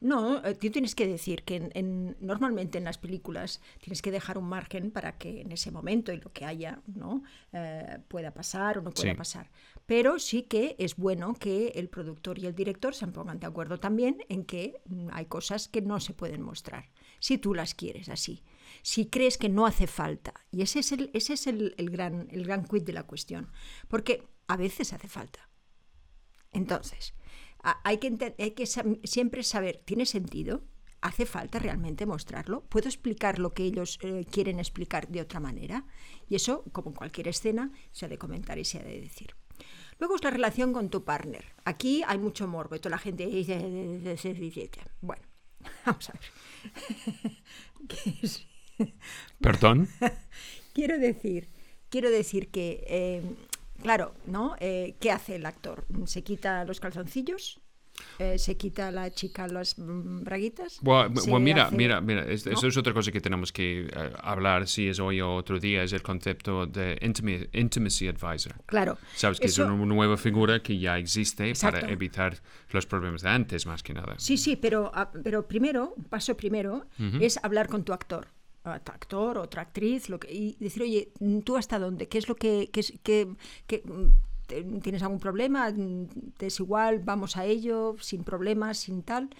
No, 0.00 0.44
eh, 0.44 0.54
tú 0.54 0.70
tienes 0.70 0.94
que 0.94 1.06
decir 1.06 1.44
que 1.44 1.70
en, 1.74 2.16
normalmente 2.20 2.78
en 2.78 2.84
las 2.84 2.98
películas 2.98 3.60
tienes 3.80 4.02
que 4.02 4.10
dejar 4.10 4.38
un 4.38 4.48
margen 4.48 4.90
para 4.90 5.18
que 5.18 5.40
en 5.40 5.52
ese 5.52 5.70
momento 5.70 6.12
y 6.12 6.20
lo 6.20 6.32
que 6.32 6.44
haya 6.44 6.80
no 6.86 7.22
eh, 7.52 7.98
pueda 8.08 8.32
pasar 8.32 8.78
o 8.78 8.82
no 8.82 8.90
pueda 8.90 9.14
pasar. 9.14 9.50
Pero 9.86 10.18
sí 10.18 10.42
que 10.42 10.76
es 10.78 10.96
bueno 10.96 11.34
que 11.34 11.68
el 11.74 11.88
productor 11.88 12.38
y 12.38 12.46
el 12.46 12.54
director 12.54 12.94
se 12.94 13.06
pongan 13.08 13.40
de 13.40 13.46
acuerdo 13.46 13.78
también 13.78 14.24
en 14.28 14.44
que 14.44 14.80
mm, 14.86 15.08
hay 15.12 15.26
cosas 15.26 15.68
que 15.68 15.82
no 15.82 16.00
se 16.00 16.14
pueden 16.14 16.42
mostrar, 16.42 16.90
si 17.18 17.38
tú 17.38 17.54
las 17.54 17.74
quieres 17.74 18.08
así. 18.08 18.42
Si 18.82 19.06
crees 19.06 19.38
que 19.38 19.48
no 19.48 19.66
hace 19.66 19.86
falta. 19.86 20.34
Y 20.50 20.62
ese 20.62 20.80
es 20.80 20.92
el, 20.92 21.10
ese 21.12 21.34
es 21.34 21.46
el, 21.46 21.74
gran, 21.90 22.28
el 22.30 22.44
gran 22.44 22.64
quid 22.64 22.82
de 22.82 22.92
la 22.92 23.04
cuestión. 23.04 23.50
Porque 23.88 24.26
a 24.48 24.56
veces 24.56 24.92
hace 24.92 25.08
falta. 25.08 25.48
Entonces, 26.52 27.14
hay 27.62 27.98
que, 27.98 28.34
hay 28.38 28.50
que 28.52 28.66
siempre 28.66 29.42
saber, 29.42 29.82
¿tiene 29.84 30.06
sentido? 30.06 30.64
¿Hace 31.00 31.26
falta 31.26 31.58
realmente 31.58 32.06
mostrarlo? 32.06 32.64
¿Puedo 32.64 32.88
explicar 32.88 33.38
lo 33.38 33.50
que 33.50 33.64
ellos 33.64 33.98
eh, 34.02 34.24
quieren 34.30 34.60
explicar 34.60 35.08
de 35.08 35.20
otra 35.20 35.40
manera? 35.40 35.84
Y 36.28 36.36
eso, 36.36 36.64
como 36.72 36.90
en 36.90 36.96
cualquier 36.96 37.28
escena, 37.28 37.72
se 37.90 38.06
ha 38.06 38.08
de 38.08 38.18
comentar 38.18 38.58
y 38.58 38.64
se 38.64 38.78
ha 38.78 38.82
de 38.82 39.00
decir. 39.00 39.34
Luego 39.98 40.16
es 40.16 40.24
la 40.24 40.30
relación 40.30 40.72
con 40.72 40.90
tu 40.90 41.04
partner. 41.04 41.44
Aquí 41.64 42.02
hay 42.06 42.18
mucho 42.18 42.46
morbo. 42.46 42.78
Toda 42.78 42.90
la 42.90 42.98
gente 42.98 43.26
dice, 43.26 43.58
bueno, 45.00 45.22
vamos 45.86 46.10
a 46.10 46.12
ver. 46.12 47.32
¿Perdón? 49.40 49.88
quiero 50.72 50.98
decir, 50.98 51.48
quiero 51.88 52.10
decir 52.10 52.50
que 52.50 52.84
eh, 52.88 53.22
Claro, 53.82 54.14
¿no? 54.26 54.56
Eh, 54.60 54.94
¿Qué 55.00 55.10
hace 55.10 55.36
el 55.36 55.46
actor? 55.46 55.84
¿Se 56.06 56.22
quita 56.22 56.64
los 56.64 56.80
calzoncillos? 56.80 57.60
Eh, 58.18 58.38
se 58.38 58.56
quita 58.56 58.90
la 58.90 59.10
chica 59.10 59.46
las 59.46 59.74
braguitas. 59.76 60.78
Bueno, 60.80 61.40
mira, 61.40 61.70
mira, 61.70 62.00
mira, 62.00 62.24
eso 62.24 62.66
es 62.66 62.76
otra 62.76 62.92
cosa 62.92 63.12
que 63.12 63.20
tenemos 63.20 63.52
que 63.52 63.86
eh, 63.86 64.12
hablar, 64.22 64.66
si 64.66 64.88
es 64.88 64.98
hoy 64.98 65.20
o 65.20 65.34
otro 65.34 65.58
día, 65.58 65.82
es 65.82 65.92
el 65.92 66.02
concepto 66.02 66.66
de 66.66 66.98
intimacy, 67.52 68.08
advisor. 68.08 68.54
Claro. 68.66 68.98
Sabes 69.14 69.40
que 69.40 69.46
es 69.46 69.58
una 69.58 69.74
nueva 69.74 70.16
figura 70.16 70.62
que 70.62 70.78
ya 70.78 70.98
existe 70.98 71.52
para 71.60 71.80
evitar 71.90 72.38
los 72.70 72.86
problemas 72.86 73.22
de 73.22 73.28
antes, 73.28 73.66
más 73.66 73.82
que 73.82 73.92
nada. 73.92 74.14
Sí, 74.18 74.36
sí, 74.36 74.56
pero, 74.56 74.90
ah, 74.94 75.10
pero 75.22 75.46
primero, 75.46 75.94
paso 76.08 76.36
primero, 76.36 76.86
es 77.20 77.38
hablar 77.42 77.68
con 77.68 77.84
tu 77.84 77.92
actor 77.92 78.26
actor, 78.64 79.38
otra 79.38 79.62
actriz, 79.62 80.08
lo 80.08 80.18
que, 80.20 80.32
y 80.32 80.56
decir, 80.58 80.82
oye, 80.82 81.12
¿tú 81.44 81.56
hasta 81.56 81.78
dónde? 81.78 82.08
¿Qué 82.08 82.18
es 82.18 82.28
lo 82.28 82.36
que, 82.36 82.70
tienes 84.82 85.02
algún 85.02 85.18
problema? 85.18 85.72
¿Te 86.36 86.46
es 86.46 86.60
igual? 86.60 87.00
¿Vamos 87.00 87.36
a 87.36 87.44
ello? 87.44 87.96
¿Sin 88.00 88.24
problemas? 88.24 88.78
¿Sin 88.78 89.02
tal? 89.02 89.30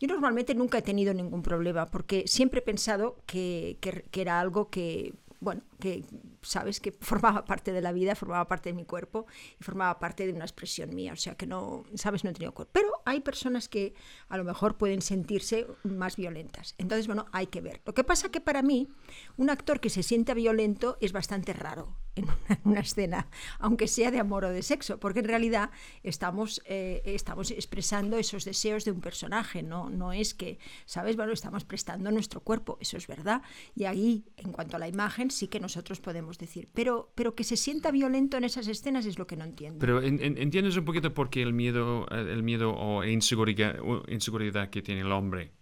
Yo 0.00 0.08
normalmente 0.08 0.54
nunca 0.54 0.78
he 0.78 0.82
tenido 0.82 1.14
ningún 1.14 1.42
problema 1.42 1.86
porque 1.86 2.24
siempre 2.26 2.60
he 2.60 2.62
pensado 2.62 3.16
que, 3.26 3.78
que 3.80 4.20
era 4.20 4.40
algo 4.40 4.68
que, 4.70 5.14
bueno, 5.40 5.62
que 5.78 6.04
sabes 6.44 6.80
que 6.80 6.92
formaba 7.00 7.44
parte 7.44 7.72
de 7.72 7.80
la 7.80 7.92
vida, 7.92 8.14
formaba 8.14 8.46
parte 8.46 8.70
de 8.70 8.74
mi 8.74 8.84
cuerpo 8.84 9.26
y 9.58 9.64
formaba 9.64 9.98
parte 9.98 10.26
de 10.26 10.32
una 10.32 10.44
expresión 10.44 10.94
mía, 10.94 11.12
o 11.12 11.16
sea 11.16 11.34
que 11.34 11.46
no, 11.46 11.84
sabes, 11.94 12.24
no 12.24 12.30
he 12.30 12.32
tenido 12.32 12.52
cuerpo. 12.52 12.72
Pero 12.72 12.88
hay 13.04 13.20
personas 13.20 13.68
que 13.68 13.94
a 14.28 14.36
lo 14.36 14.44
mejor 14.44 14.76
pueden 14.76 15.02
sentirse 15.02 15.66
más 15.82 16.16
violentas. 16.16 16.74
Entonces, 16.78 17.06
bueno, 17.06 17.26
hay 17.32 17.46
que 17.46 17.60
ver. 17.60 17.80
Lo 17.84 17.94
que 17.94 18.04
pasa 18.04 18.30
que 18.30 18.40
para 18.40 18.62
mí, 18.62 18.88
un 19.36 19.50
actor 19.50 19.80
que 19.80 19.90
se 19.90 20.02
sienta 20.02 20.34
violento 20.34 20.96
es 21.00 21.12
bastante 21.12 21.52
raro 21.52 21.96
en 22.16 22.26
una, 22.64 22.80
escena, 22.80 23.28
aunque 23.58 23.88
sea 23.88 24.10
de 24.10 24.20
amor 24.20 24.44
o 24.44 24.50
de 24.50 24.62
sexo, 24.62 24.98
porque 24.98 25.20
en 25.20 25.26
realidad 25.26 25.70
estamos, 26.02 26.62
eh, 26.66 27.02
estamos 27.04 27.50
expresando 27.50 28.16
esos 28.16 28.44
deseos 28.44 28.84
de 28.84 28.92
un 28.92 29.00
personaje, 29.00 29.62
no, 29.62 29.90
no 29.90 30.12
es 30.12 30.34
que, 30.34 30.58
¿sabes? 30.86 31.16
Bueno, 31.16 31.32
estamos 31.32 31.64
prestando 31.64 32.10
nuestro 32.10 32.40
cuerpo, 32.40 32.78
eso 32.80 32.96
es 32.96 33.06
verdad. 33.06 33.42
Y 33.74 33.84
ahí, 33.84 34.24
en 34.36 34.52
cuanto 34.52 34.76
a 34.76 34.78
la 34.78 34.88
imagen, 34.88 35.30
sí 35.30 35.48
que 35.48 35.60
nosotros 35.60 36.00
podemos 36.00 36.38
decir. 36.38 36.68
Pero, 36.72 37.12
pero 37.14 37.34
que 37.34 37.44
se 37.44 37.56
sienta 37.56 37.90
violento 37.90 38.36
en 38.36 38.44
esas 38.44 38.68
escenas 38.68 39.06
es 39.06 39.18
lo 39.18 39.26
que 39.26 39.36
no 39.36 39.44
entiendo. 39.44 39.78
Pero 39.80 40.02
entiendes 40.02 40.76
un 40.76 40.84
poquito 40.84 41.12
por 41.14 41.30
qué 41.30 41.42
el 41.42 41.52
miedo, 41.52 42.06
el 42.08 42.42
miedo 42.42 42.74
o 42.74 43.04
inseguridad, 43.04 43.76
inseguridad 44.08 44.70
que 44.70 44.82
tiene 44.82 45.02
el 45.02 45.12
hombre. 45.12 45.52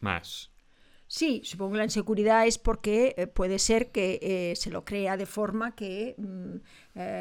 Más. 0.00 0.52
Sí, 1.10 1.40
supongo 1.42 1.72
que 1.72 1.78
la 1.78 1.84
inseguridad 1.84 2.46
es 2.46 2.58
porque 2.58 3.14
eh, 3.16 3.26
puede 3.26 3.58
ser 3.58 3.90
que 3.90 4.18
eh, 4.20 4.56
se 4.56 4.70
lo 4.70 4.84
crea 4.84 5.16
de 5.16 5.24
forma 5.24 5.74
que 5.74 6.14
mm, 6.18 6.56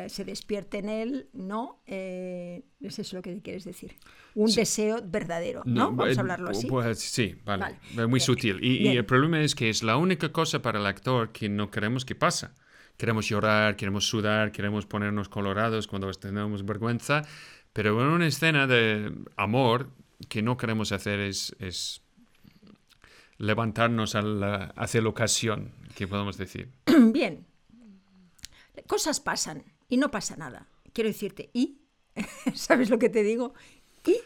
se 0.08 0.26
despierte 0.26 0.80
en 0.80 0.90
él, 0.90 1.30
¿no? 1.34 1.82
es 1.86 2.64
eso 3.00 3.16
lo 3.16 3.22
que 3.22 3.40
quieres 3.42 3.64
decir. 3.64 3.96
Un 4.34 4.52
deseo 4.52 5.00
verdadero, 5.06 5.62
¿no? 5.66 5.92
Vamos 5.92 6.18
a 6.18 6.22
hablarlo 6.22 6.50
así. 6.50 6.68
Pues 6.68 7.00
sí, 7.00 7.36
vale. 7.46 7.78
Muy 8.08 8.20
sutil. 8.20 8.64
Y, 8.64 8.88
el 8.88 9.06
problema 9.06 9.42
es 9.42 9.56
que 9.56 9.70
es 9.70 9.84
la 9.84 9.98
única 9.98 10.32
cosa 10.32 10.62
para 10.62 10.80
el 10.80 10.86
actor 10.86 11.32
que 11.32 11.48
no 11.48 11.70
queremos 11.70 12.06
que 12.06 12.16
pasa. 12.16 12.56
Queremos 12.98 13.28
llorar, 13.28 13.76
queremos 13.76 14.08
sudar, 14.08 14.52
queremos 14.52 14.88
ponernos 14.88 15.30
colorados 15.30 15.88
cuando 15.88 16.12
tenemos 16.12 16.66
vergüenza, 16.66 17.22
pero 17.72 18.02
en 18.02 18.08
una 18.08 18.26
escena 18.26 18.66
de 18.66 19.14
amor 19.36 19.92
que 20.30 20.42
no 20.42 20.58
queremos 20.58 20.92
hacer 20.92 21.20
es, 21.20 21.56
es 21.60 22.02
levantarnos 23.38 24.16
a 24.16 24.74
hacia 24.76 25.02
la 25.02 25.10
ocasión, 25.10 25.72
que 25.96 26.08
podemos 26.08 26.38
decir. 26.38 26.72
Bien, 27.12 27.46
cosas 28.88 29.20
pasan 29.20 29.64
y 29.88 29.98
no 29.98 30.12
pasa 30.12 30.36
nada. 30.36 30.68
Quiero 30.94 31.10
decirte, 31.10 31.50
¿y? 31.54 31.82
¿Sabes 32.54 32.90
lo 32.90 33.00
que 33.00 33.10
te 33.10 33.24
digo? 33.24 33.54
¿Y? 34.06 34.18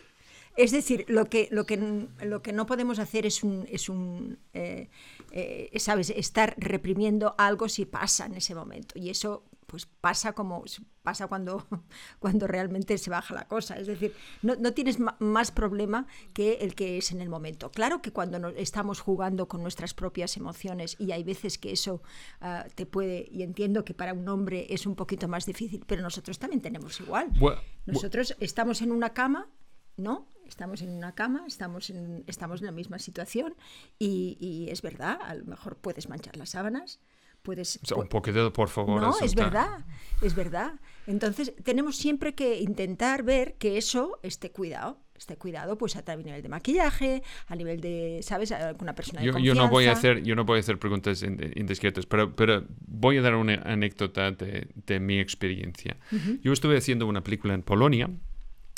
Es 0.58 0.71
decir, 0.71 1.06
lo 1.08 1.26
que, 1.26 1.47
lo 1.52 1.65
que, 1.65 2.08
lo 2.24 2.41
que 2.41 2.52
no 2.52 2.65
podemos 2.65 3.00
hacer 3.00 3.26
es 3.26 3.41
un, 3.43 3.65
es 3.69 3.88
un 3.88 4.38
eh, 4.54 4.89
eh, 5.32 5.71
¿sabes? 5.80 6.10
Estar 6.10 6.56
reprimiendo 6.58 7.36
algo 7.38 7.69
si 7.69 7.86
pasa 7.86 8.26
en 8.26 8.36
ese 8.36 8.54
momento. 8.54 9.00
Y 9.00 9.10
eso 9.10 9.43
pues 9.72 9.86
pasa 9.86 10.34
como 10.34 10.66
pasa 11.02 11.28
cuando, 11.28 11.66
cuando 12.20 12.46
realmente 12.46 12.98
se 12.98 13.10
baja 13.10 13.34
la 13.34 13.48
cosa. 13.48 13.80
Es 13.80 13.88
decir, 13.88 14.14
no, 14.42 14.56
no 14.58 14.74
tienes 14.74 14.98
más 15.00 15.52
problema 15.52 16.08
que 16.34 16.56
el 16.56 16.76
que 16.76 16.98
es 16.98 17.14
en 17.14 17.22
el 17.22 17.30
momento. 17.30 17.72
Claro 17.72 18.02
que 18.02 18.12
cuando 18.12 18.50
estamos 18.50 19.00
jugando 19.00 19.48
con 19.48 19.62
nuestras 19.62 19.94
propias 19.94 20.36
emociones 20.36 20.98
y 21.00 21.14
hay 21.14 21.24
veces 21.24 21.58
que 21.58 21.72
eso 21.72 22.04
uh, 22.42 22.70
te 22.76 22.86
puede, 22.86 23.30
y 23.32 23.44
entiendo 23.44 23.86
que 23.86 23.94
para 23.94 24.14
un 24.14 24.28
hombre 24.28 24.68
es 24.70 24.86
un 24.86 24.96
poquito 24.96 25.30
más 25.30 25.46
difícil, 25.46 25.86
pero 25.88 26.02
nosotros 26.02 26.38
también 26.38 26.62
tenemos 26.62 27.00
igual. 27.00 27.30
Bueno, 27.40 27.62
nosotros 27.86 28.36
estamos 28.42 28.82
en 28.82 28.92
una 28.92 29.14
cama, 29.14 29.48
¿no? 29.96 30.28
Estamos 30.46 30.82
en 30.82 30.90
una 30.90 31.16
cama, 31.16 31.46
estamos 31.48 31.90
en, 31.90 32.26
estamos 32.28 32.60
en 32.60 32.66
la 32.66 32.74
misma 32.74 33.00
situación 33.00 33.56
y, 33.98 34.38
y 34.42 34.70
es 34.70 34.82
verdad, 34.82 35.18
a 35.22 35.34
lo 35.34 35.46
mejor 35.46 35.78
puedes 35.78 36.10
manchar 36.10 36.36
las 36.36 36.50
sábanas, 36.50 37.00
puedes... 37.42 37.80
un 37.96 38.08
poquito, 38.08 38.52
por 38.54 38.70
favor. 38.70 39.02
No, 39.02 39.14
es 39.20 39.36
verdad, 39.36 39.86
es 40.22 40.36
verdad. 40.36 40.74
Entonces, 41.08 41.54
tenemos 41.64 41.98
siempre 41.98 42.34
que 42.34 42.60
intentar 42.60 43.24
ver 43.24 43.56
que 43.58 43.78
eso 43.78 44.20
esté 44.24 44.52
cuidado. 44.52 45.00
Esté 45.16 45.38
cuidado, 45.38 45.78
pues 45.78 45.96
a 45.96 46.16
nivel 46.16 46.42
de 46.42 46.50
maquillaje, 46.50 47.22
a 47.46 47.56
nivel 47.56 47.80
de, 47.80 48.22
¿sabes? 48.24 48.52
Alguna 48.52 48.96
persona 48.96 49.22
de 49.22 49.28
yo, 49.28 49.38
yo 49.38 49.54
no 49.54 49.70
voy 49.70 49.86
a 49.86 49.92
hacer 49.92 50.24
Yo 50.24 50.36
no 50.36 50.46
voy 50.46 50.58
a 50.58 50.60
hacer 50.62 50.80
preguntas 50.80 51.22
indiscretas, 51.22 52.08
pero, 52.08 52.36
pero 52.36 52.66
voy 52.88 53.18
a 53.18 53.22
dar 53.22 53.36
una 53.36 53.54
anécdota 53.64 54.32
de, 54.32 54.70
de 54.74 55.00
mi 55.00 55.20
experiencia. 55.20 55.98
Uh 56.12 56.16
-huh. 56.16 56.42
Yo 56.42 56.52
estuve 56.52 56.76
haciendo 56.76 57.06
una 57.06 57.22
película 57.24 57.54
en 57.54 57.62
Polonia 57.62 58.10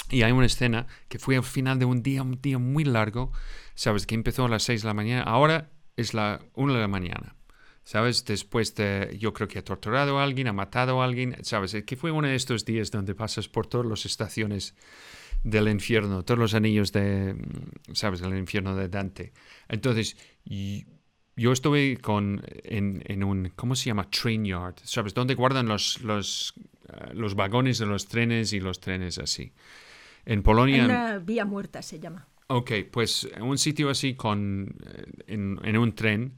y 0.10 0.24
hay 0.24 0.32
una 0.34 0.46
escena 0.46 0.86
que 1.08 1.18
fue 1.18 1.38
al 1.38 1.44
final 1.44 1.80
de 1.80 1.86
un 1.86 2.04
día, 2.04 2.22
un 2.22 2.42
día 2.42 2.58
muy 2.58 2.84
largo, 2.84 3.32
¿sabes? 3.74 4.06
Que 4.06 4.16
empezó 4.16 4.46
a 4.46 4.50
las 4.50 4.64
6 4.64 4.82
de 4.82 4.88
la 4.88 4.94
mañana, 4.94 5.24
ahora 5.24 5.72
es 5.96 6.14
la 6.14 6.42
1 6.56 6.74
de 6.74 6.80
la 6.80 6.88
mañana. 6.88 7.36
¿Sabes? 7.84 8.26
Después 8.26 8.76
de, 8.76 9.16
yo 9.20 9.34
creo 9.34 9.48
que 9.48 9.60
ha 9.60 9.64
torturado 9.64 10.20
a 10.20 10.24
alguien, 10.24 10.48
ha 10.48 10.54
matado 10.54 11.02
a 11.02 11.06
alguien, 11.06 11.36
¿sabes? 11.42 11.76
Que 11.86 11.96
fue 11.96 12.12
uno 12.12 12.28
de 12.28 12.36
estos 12.36 12.66
días 12.66 12.92
donde 12.92 13.16
pasas 13.16 13.48
por 13.48 13.68
todas 13.68 13.88
las 13.88 14.06
estaciones 14.06 14.76
del 15.44 15.68
infierno, 15.68 16.24
todos 16.24 16.40
los 16.40 16.54
anillos 16.54 16.92
de, 16.92 17.36
¿sabes? 17.94 18.22
Del 18.22 18.38
infierno 18.38 18.76
de 18.76 18.88
Dante. 18.88 19.34
Entonces, 19.68 20.16
yo 21.36 21.52
estuve 21.52 21.98
con, 21.98 22.42
en, 22.64 23.04
en 23.06 23.24
un, 23.24 23.52
¿cómo 23.56 23.76
se 23.76 23.86
llama? 23.88 24.10
Train 24.10 24.46
yard, 24.46 24.76
¿sabes? 24.84 25.14
Donde 25.14 25.36
guardan 25.36 25.68
los, 25.68 26.02
los, 26.02 26.54
uh, 26.88 27.14
los 27.14 27.36
vagones 27.36 27.80
de 27.80 27.88
los 27.88 28.08
trenes 28.08 28.54
y 28.54 28.60
los 28.60 28.80
trenes 28.80 29.18
así. 29.18 29.52
En 30.26 30.44
Polonia... 30.44 30.86
Una 30.86 31.18
vía 31.20 31.44
muerta 31.44 31.82
se 31.82 32.00
llama. 32.00 32.28
Ok, 32.48 32.72
pues 32.92 33.28
un 33.42 33.58
sitio 33.58 33.90
así 33.90 34.14
con, 34.16 34.76
en, 35.28 35.60
en 35.64 35.78
un 35.78 35.94
tren, 35.96 36.38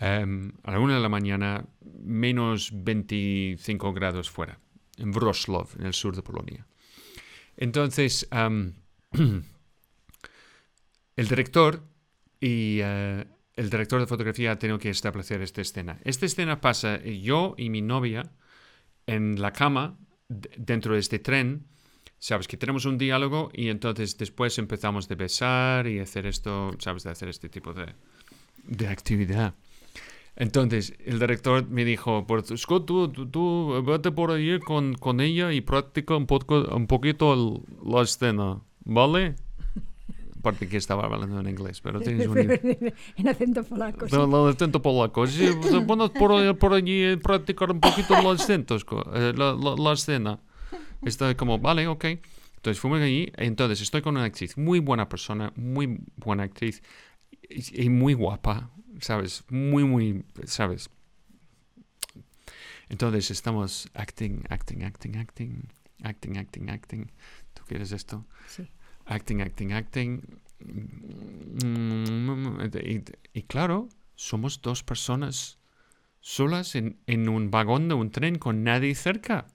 Um, 0.00 0.52
a 0.62 0.70
la 0.70 0.78
una 0.78 0.94
de 0.94 1.00
la 1.00 1.08
mañana, 1.08 1.66
menos 1.80 2.70
25 2.72 3.92
grados 3.92 4.30
fuera, 4.30 4.60
en 4.96 5.10
Wrocław, 5.10 5.66
en 5.76 5.86
el 5.86 5.94
sur 5.94 6.14
de 6.14 6.22
Polonia. 6.22 6.66
Entonces, 7.56 8.28
um, 8.30 8.74
el 11.16 11.28
director 11.28 11.82
y 12.40 12.80
uh, 12.80 13.24
el 13.56 13.70
director 13.70 13.98
de 14.00 14.06
fotografía 14.06 14.52
ha 14.52 14.58
tenido 14.58 14.78
que 14.78 14.90
establecer 14.90 15.42
esta 15.42 15.62
escena. 15.62 15.98
Esta 16.04 16.26
escena 16.26 16.60
pasa 16.60 17.02
yo 17.02 17.56
y 17.58 17.68
mi 17.68 17.82
novia 17.82 18.30
en 19.06 19.42
la 19.42 19.52
cama 19.52 19.98
dentro 20.28 20.94
de 20.94 21.00
este 21.00 21.18
tren. 21.18 21.66
Sabes 22.20 22.46
que 22.46 22.56
tenemos 22.56 22.84
un 22.84 22.98
diálogo 22.98 23.50
y 23.52 23.68
entonces 23.68 24.16
después 24.16 24.58
empezamos 24.58 25.08
de 25.08 25.16
besar 25.16 25.88
y 25.88 25.98
hacer 25.98 26.26
esto, 26.26 26.76
sabes, 26.78 27.02
de 27.02 27.10
hacer 27.10 27.28
este 27.28 27.48
tipo 27.48 27.74
de, 27.74 27.94
de 28.62 28.86
actividad. 28.86 29.54
Entonces, 30.40 30.94
el 31.04 31.18
director 31.18 31.68
me 31.68 31.84
dijo, 31.84 32.24
pues, 32.24 32.44
Scott, 32.56 32.86
tú, 32.86 33.08
tú, 33.08 33.26
tú 33.26 33.82
vete 33.84 34.12
por 34.12 34.30
ahí 34.30 34.60
con, 34.60 34.94
con, 34.94 35.20
ella 35.20 35.52
y 35.52 35.60
practica 35.62 36.14
un, 36.16 36.26
poco, 36.26 36.60
un 36.76 36.86
poquito 36.86 37.34
el, 37.34 37.60
la 37.84 38.02
escena, 38.02 38.60
¿vale? 38.84 39.34
Aparte 40.38 40.68
que 40.68 40.76
estaba 40.76 41.06
hablando 41.06 41.40
en 41.40 41.48
inglés, 41.48 41.80
pero 41.80 42.00
tienes 42.00 42.28
un... 42.28 42.38
en 42.38 43.28
acento 43.28 43.64
polaco. 43.64 44.08
Sí. 44.08 44.14
No, 44.14 44.48
en 44.48 44.54
acento 44.54 44.80
polaco. 44.80 45.26
Sí, 45.26 45.50
pones 45.88 46.10
por, 46.10 46.56
por 46.56 46.72
allí 46.72 47.04
a 47.04 47.16
practicar 47.16 47.72
un 47.72 47.80
poquito 47.80 48.22
los 48.22 48.40
acentos, 48.40 48.86
la, 49.12 49.54
la, 49.54 49.74
la, 49.76 49.92
escena. 49.92 50.38
Está 51.04 51.36
como, 51.36 51.58
vale, 51.58 51.88
ok. 51.88 52.04
Entonces 52.04 52.78
fuimos 52.78 53.00
allí. 53.00 53.32
Entonces 53.38 53.80
estoy 53.80 54.02
con 54.02 54.16
una 54.16 54.26
actriz, 54.26 54.56
muy 54.56 54.78
buena 54.78 55.08
persona, 55.08 55.52
muy 55.56 55.98
buena 56.14 56.44
actriz 56.44 56.80
y, 57.50 57.86
y 57.86 57.90
muy 57.90 58.14
guapa 58.14 58.70
¿sabes? 59.00 59.44
Muy, 59.48 59.84
muy, 59.84 60.24
¿sabes? 60.44 60.90
Entonces 62.88 63.30
estamos 63.30 63.90
acting, 63.94 64.44
acting, 64.48 64.84
acting, 64.84 65.16
acting, 65.16 65.68
acting, 66.02 66.38
acting, 66.38 66.70
acting. 66.70 67.12
¿Tú 67.54 67.62
quieres 67.66 67.92
esto? 67.92 68.26
Sí. 68.48 68.68
Acting, 69.04 69.40
acting, 69.40 69.72
acting. 69.72 70.22
Y, 72.84 73.02
y 73.38 73.42
claro, 73.42 73.88
somos 74.14 74.60
dos 74.62 74.82
personas 74.82 75.58
solas 76.20 76.74
en, 76.74 76.98
en, 77.06 77.28
un 77.28 77.50
vagón 77.50 77.88
de 77.88 77.94
un 77.94 78.10
tren 78.10 78.38
con 78.38 78.64
nadie 78.64 78.94
cerca. 78.94 79.46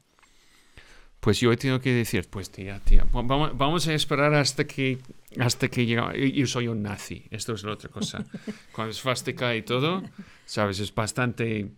Pues 1.19 1.39
yo 1.39 1.51
he 1.51 1.57
tenido 1.57 1.79
que 1.79 1.93
decir, 1.93 2.29
pues 2.29 2.49
tía, 2.49 2.79
tía, 2.79 3.07
vamos, 3.11 3.57
vamos 3.57 3.87
a 3.87 3.93
esperar 3.93 4.33
hasta 4.33 4.65
que 4.65 4.99
hasta 5.39 5.67
que 5.67 5.85
llega. 5.85 6.15
Yo 6.15 6.47
soy 6.47 6.67
un 6.67 6.83
nazi, 6.83 7.25
esto 7.31 7.53
es 7.53 7.63
la 7.63 7.73
otra 7.73 7.89
cosa. 7.89 8.25
Cuando 8.71 8.91
es 8.91 9.01
fástica 9.01 9.55
y 9.55 9.61
todo, 9.61 10.03
¿sabes? 10.45 10.79
Es 10.79 10.93
bastante. 10.93 11.71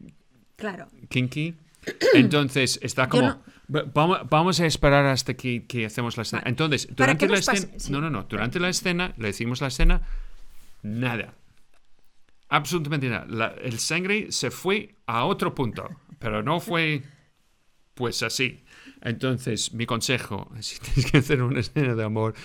Claro. 0.55 0.87
Kinky. 1.09 1.55
Entonces 2.13 2.79
está 2.81 3.09
como. 3.09 3.27
No... 3.27 3.41
Vamos, 3.67 4.19
vamos, 4.29 4.59
a 4.59 4.67
esperar 4.67 5.07
hasta 5.07 5.33
que, 5.33 5.65
que 5.65 5.85
hacemos 5.85 6.17
la 6.17 6.23
escena. 6.23 6.41
Vale. 6.41 6.49
Entonces, 6.51 6.87
durante 6.95 7.27
la 7.27 7.37
escena. 7.37 7.67
Sí. 7.77 7.91
No, 7.91 7.99
no, 7.99 8.11
no. 8.11 8.23
Durante 8.23 8.59
la 8.59 8.69
escena, 8.69 9.13
le 9.17 9.27
decimos 9.27 9.59
la 9.61 9.67
escena, 9.67 10.01
nada. 10.83 11.33
Absolutamente 12.49 13.09
nada. 13.09 13.25
La, 13.27 13.47
el 13.47 13.79
sangre 13.79 14.31
se 14.31 14.51
fue 14.51 14.95
a 15.07 15.25
otro 15.25 15.55
punto, 15.55 15.89
pero 16.19 16.43
no 16.43 16.59
fue 16.59 17.01
pues 17.95 18.21
así. 18.21 18.63
Entonces, 19.01 19.73
mi 19.73 19.85
consejo, 19.85 20.51
si 20.59 20.79
tienes 20.79 21.11
que 21.11 21.17
hacer 21.17 21.41
una 21.41 21.61
escena 21.61 21.95
de 21.95 22.03
amor, 22.03 22.35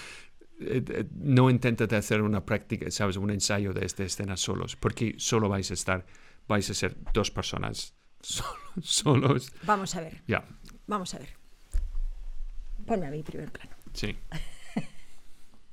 no 1.15 1.51
intentate 1.51 1.97
hacer 1.97 2.23
una 2.23 2.45
práctica, 2.45 2.91
¿sabes? 2.91 3.17
Un 3.17 3.31
ensayo 3.31 3.73
de 3.73 3.87
esta 3.87 4.05
escena 4.05 4.37
solos, 4.37 4.77
porque 4.77 5.15
solo 5.19 5.49
vais 5.49 5.71
a 5.71 5.75
estar, 5.75 6.07
vais 6.49 6.69
a 6.69 6.75
ser 6.75 6.97
dos 7.13 7.31
personas 7.31 7.95
solos. 8.83 9.53
Vamos 9.63 9.95
a 9.97 10.01
ver. 10.01 10.15
Ya. 10.27 10.41
Yeah. 10.41 10.45
Vamos 10.87 11.15
a 11.15 11.19
ver. 11.19 11.31
Ponme 12.87 13.07
a 13.07 13.11
mi 13.11 13.23
primer 13.23 13.51
plano. 13.51 13.71
Sí. 13.93 14.17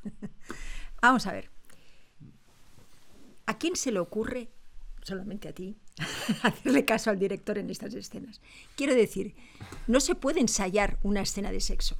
Vamos 1.01 1.27
a 1.27 1.31
ver. 1.31 1.49
¿A 3.45 3.57
quién 3.57 3.75
se 3.75 3.91
le 3.91 3.99
ocurre, 3.99 4.49
solamente 5.03 5.47
a 5.47 5.53
ti, 5.53 5.77
hacerle 6.43 6.85
caso 6.85 7.09
al 7.09 7.19
director 7.19 7.57
en 7.57 7.69
estas 7.69 7.93
escenas? 7.93 8.41
Quiero 8.75 8.93
decir, 8.93 9.35
no 9.87 9.99
se 9.99 10.15
puede 10.15 10.41
ensayar 10.41 10.99
una 11.03 11.21
escena 11.21 11.51
de 11.51 11.61
sexo 11.61 11.97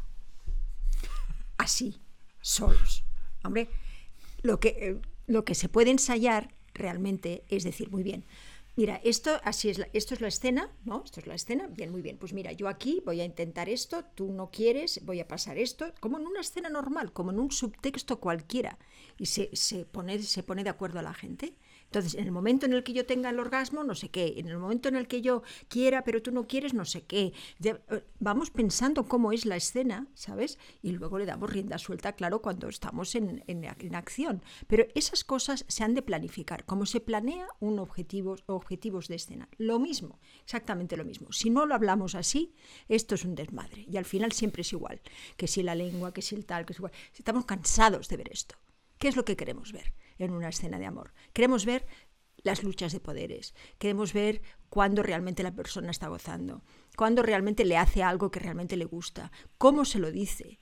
así 1.57 1.99
solos. 2.47 3.03
Hombre, 3.43 3.69
lo 4.41 4.59
que, 4.59 4.69
eh, 4.69 5.01
lo 5.27 5.43
que 5.43 5.55
se 5.55 5.69
puede 5.69 5.91
ensayar 5.91 6.53
realmente 6.73 7.43
es 7.49 7.63
decir, 7.63 7.89
muy 7.91 8.03
bien, 8.03 8.25
mira, 8.75 9.01
esto, 9.03 9.41
así 9.43 9.69
es 9.69 9.77
la, 9.79 9.89
esto 9.93 10.13
es 10.13 10.21
la 10.21 10.27
escena, 10.27 10.71
¿no? 10.85 11.03
Esto 11.03 11.19
es 11.19 11.27
la 11.27 11.35
escena, 11.35 11.67
bien, 11.67 11.91
muy 11.91 12.01
bien. 12.01 12.17
Pues 12.17 12.33
mira, 12.33 12.51
yo 12.53 12.69
aquí 12.69 13.01
voy 13.05 13.19
a 13.21 13.25
intentar 13.25 13.67
esto, 13.67 14.05
tú 14.15 14.31
no 14.31 14.49
quieres, 14.49 15.03
voy 15.03 15.19
a 15.19 15.27
pasar 15.27 15.57
esto, 15.57 15.93
como 15.99 16.19
en 16.19 16.27
una 16.27 16.41
escena 16.41 16.69
normal, 16.69 17.11
como 17.11 17.31
en 17.31 17.39
un 17.39 17.51
subtexto 17.51 18.19
cualquiera. 18.19 18.77
Y 19.17 19.25
se, 19.25 19.49
se, 19.53 19.85
pone, 19.85 20.21
se 20.21 20.43
pone 20.43 20.63
de 20.63 20.69
acuerdo 20.69 20.99
a 20.99 21.03
la 21.03 21.13
gente. 21.13 21.55
Entonces, 21.87 22.15
en 22.15 22.25
el 22.25 22.31
momento 22.31 22.65
en 22.65 22.73
el 22.73 22.83
que 22.83 22.91
yo 22.91 23.05
tenga 23.05 23.29
el 23.29 23.39
orgasmo, 23.39 23.83
no 23.83 23.95
sé 23.95 24.09
qué. 24.09 24.35
En 24.37 24.49
el 24.49 24.57
momento 24.57 24.89
en 24.89 24.97
el 24.97 25.07
que 25.07 25.21
yo 25.21 25.41
quiera, 25.69 26.03
pero 26.03 26.21
tú 26.21 26.31
no 26.31 26.45
quieres, 26.45 26.73
no 26.73 26.83
sé 26.83 27.03
qué. 27.03 27.31
Eh, 27.63 28.03
vamos 28.19 28.51
pensando 28.51 29.07
cómo 29.07 29.31
es 29.31 29.45
la 29.45 29.55
escena, 29.55 30.07
¿sabes? 30.13 30.59
Y 30.81 30.91
luego 30.91 31.17
le 31.17 31.25
damos 31.25 31.49
rienda 31.49 31.77
suelta, 31.77 32.13
claro, 32.13 32.41
cuando 32.41 32.67
estamos 32.67 33.15
en, 33.15 33.43
en, 33.47 33.95
acción. 33.95 34.43
Pero 34.67 34.85
esas 34.95 35.23
cosas 35.23 35.63
se 35.69 35.83
han 35.85 35.93
de 35.93 36.01
planificar, 36.01 36.65
como 36.65 36.85
se 36.85 36.99
planea 36.99 37.47
un 37.61 37.79
objetivo, 37.79 38.35
objetivos 38.47 39.07
de 39.07 39.15
escena. 39.15 39.47
Lo 39.57 39.79
mismo, 39.79 40.19
exactamente 40.43 40.97
lo 40.97 41.05
mismo. 41.05 41.31
Si 41.31 41.49
no 41.49 41.65
lo 41.65 41.73
hablamos 41.73 42.15
así, 42.15 42.53
esto 42.89 43.15
es 43.15 43.23
un 43.23 43.35
desmadre. 43.35 43.85
Y 43.89 43.95
al 43.95 44.05
final 44.05 44.33
siempre 44.33 44.61
es 44.61 44.73
igual. 44.73 44.99
Que 45.37 45.47
si 45.47 45.63
la 45.63 45.73
lengua, 45.73 46.13
que 46.13 46.21
si 46.21 46.35
el 46.35 46.45
tal, 46.45 46.65
que 46.65 46.73
si 46.73 46.79
igual. 46.79 46.91
Estamos 47.15 47.45
cansados 47.45 48.09
de 48.09 48.17
ver 48.17 48.29
esto. 48.29 48.55
¿Qué 48.97 49.07
es 49.07 49.15
lo 49.15 49.23
que 49.23 49.37
queremos 49.37 49.71
ver 49.71 49.93
en 50.17 50.31
una 50.31 50.49
escena 50.49 50.79
de 50.79 50.85
amor? 50.85 51.13
Queremos 51.33 51.65
ver 51.65 51.85
las 52.43 52.63
luchas 52.63 52.93
de 52.93 52.99
poderes, 52.99 53.55
queremos 53.77 54.13
ver 54.13 54.41
cuándo 54.69 55.03
realmente 55.03 55.43
la 55.43 55.55
persona 55.55 55.91
está 55.91 56.07
gozando, 56.07 56.63
cuándo 56.95 57.23
realmente 57.23 57.65
le 57.65 57.77
hace 57.77 58.03
algo 58.03 58.31
que 58.31 58.39
realmente 58.39 58.77
le 58.77 58.85
gusta, 58.85 59.31
cómo 59.57 59.85
se 59.85 59.99
lo 59.99 60.11
dice, 60.11 60.59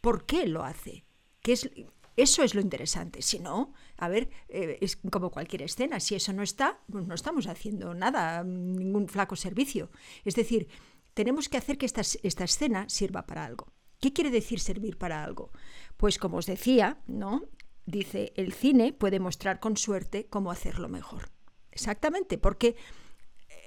por 0.00 0.26
qué 0.26 0.46
lo 0.46 0.64
hace, 0.64 1.06
¿Qué 1.44 1.52
es, 1.52 1.68
eso 2.16 2.42
es 2.42 2.54
lo 2.54 2.60
interesante. 2.60 3.20
Si 3.20 3.38
no, 3.38 3.74
a 3.98 4.08
ver, 4.08 4.30
eh, 4.48 4.78
es 4.80 4.96
como 4.96 5.30
cualquier 5.30 5.62
escena. 5.62 6.00
Si 6.00 6.14
eso 6.14 6.32
no 6.32 6.42
está, 6.42 6.80
pues 6.90 7.06
no 7.06 7.14
estamos 7.14 7.46
haciendo 7.46 7.94
nada, 7.94 8.42
ningún 8.44 9.08
flaco 9.08 9.36
servicio. 9.36 9.90
Es 10.24 10.34
decir, 10.34 10.68
tenemos 11.12 11.48
que 11.48 11.58
hacer 11.58 11.76
que 11.76 11.86
esta, 11.86 12.00
esta 12.00 12.44
escena 12.44 12.88
sirva 12.88 13.26
para 13.26 13.44
algo. 13.44 13.72
¿Qué 14.00 14.12
quiere 14.12 14.30
decir 14.30 14.60
servir 14.60 14.96
para 14.96 15.24
algo? 15.24 15.50
Pues 15.96 16.18
como 16.18 16.38
os 16.38 16.46
decía, 16.46 17.02
¿no? 17.06 17.42
Dice, 17.86 18.32
el 18.36 18.52
cine 18.52 18.92
puede 18.92 19.20
mostrar 19.20 19.60
con 19.60 19.76
suerte 19.76 20.26
cómo 20.26 20.50
hacerlo 20.50 20.88
mejor. 20.88 21.30
Exactamente, 21.70 22.38
porque 22.38 22.76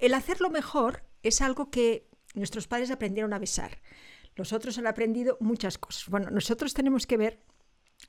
el 0.02 0.14
hacerlo 0.14 0.50
mejor 0.50 1.04
es 1.24 1.42
algo 1.42 1.70
que 1.70 2.10
nuestros 2.34 2.68
padres 2.68 2.92
aprendieron 2.92 3.34
a 3.34 3.40
besar. 3.40 3.82
Los 4.36 4.54
otros 4.54 4.78
han 4.78 4.88
aprendido 4.88 5.38
muchas 5.40 5.78
cosas. 5.78 6.08
Bueno, 6.10 6.30
nosotros 6.30 6.74
tenemos 6.74 7.08
que 7.08 7.18
ver 7.18 7.40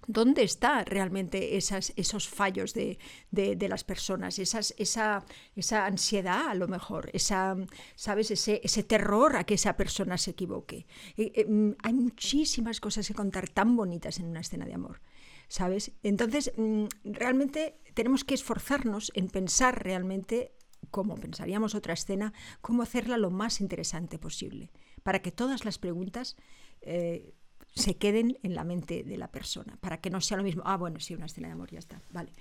dónde 0.07 0.43
están 0.43 0.87
realmente 0.87 1.57
esas, 1.57 1.93
esos 1.97 2.29
fallos 2.29 2.75
de, 2.75 2.99
las 3.33 3.85
personas, 3.85 4.39
esas, 4.39 4.75
esa, 4.79 5.25
esa, 5.57 5.87
ansiedad 5.87 6.49
a 6.49 6.55
lo 6.55 6.69
mejor, 6.69 7.11
esa, 7.13 7.57
¿sabes? 7.97 8.31
Ese, 8.31 8.61
ese 8.63 8.83
terror 8.83 9.37
a 9.37 9.45
que 9.45 9.55
esa 9.55 9.77
persona 9.77 10.19
se 10.19 10.33
equivoque. 10.33 10.87
Eh, 11.17 11.45
mm, 11.49 11.73
hay 11.83 11.95
muchísimas 11.95 12.81
cosas 12.81 13.09
que 13.09 13.15
contar 13.15 13.49
tan 13.49 13.77
bonitas 13.77 14.19
en 14.19 14.27
una 14.27 14.41
escena 14.41 14.67
de 14.67 14.75
amor. 14.75 15.01
¿Sabes? 15.49 15.93
Entonces, 16.03 16.53
mm, 16.57 16.87
realmente 17.05 17.79
tenemos 17.95 18.25
que 18.25 18.35
esforzarnos 18.35 19.11
en 19.15 19.29
pensar 19.29 19.83
realmente, 19.83 20.53
como 20.91 21.17
pensaríamos 21.17 21.75
otra 21.75 21.95
escena, 21.95 22.33
cómo 22.61 22.83
hacerla 22.83 23.19
lo 23.19 23.31
más 23.31 23.61
interesante 23.61 24.19
posible, 24.19 24.71
para 25.03 25.21
que 25.21 25.33
todas 25.33 25.65
las 25.65 25.79
preguntas 25.79 26.37
eh, 26.83 27.35
se 27.75 27.97
queden 27.97 28.39
en 28.43 28.55
la 28.55 28.65
mente 28.65 29.03
de 29.05 29.17
la 29.17 29.31
persona, 29.31 29.77
para 29.81 30.01
que 30.01 30.11
no 30.11 30.21
sea 30.21 30.37
lo 30.37 30.43
mismo, 30.43 30.63
ah, 30.65 30.77
bueno, 30.77 31.01
sí, 31.01 31.15
una 31.15 31.27
escena 31.27 31.49
de 31.49 31.55
amor, 31.55 31.71
ya 31.71 31.79
está, 31.79 32.01
vale. 32.11 32.33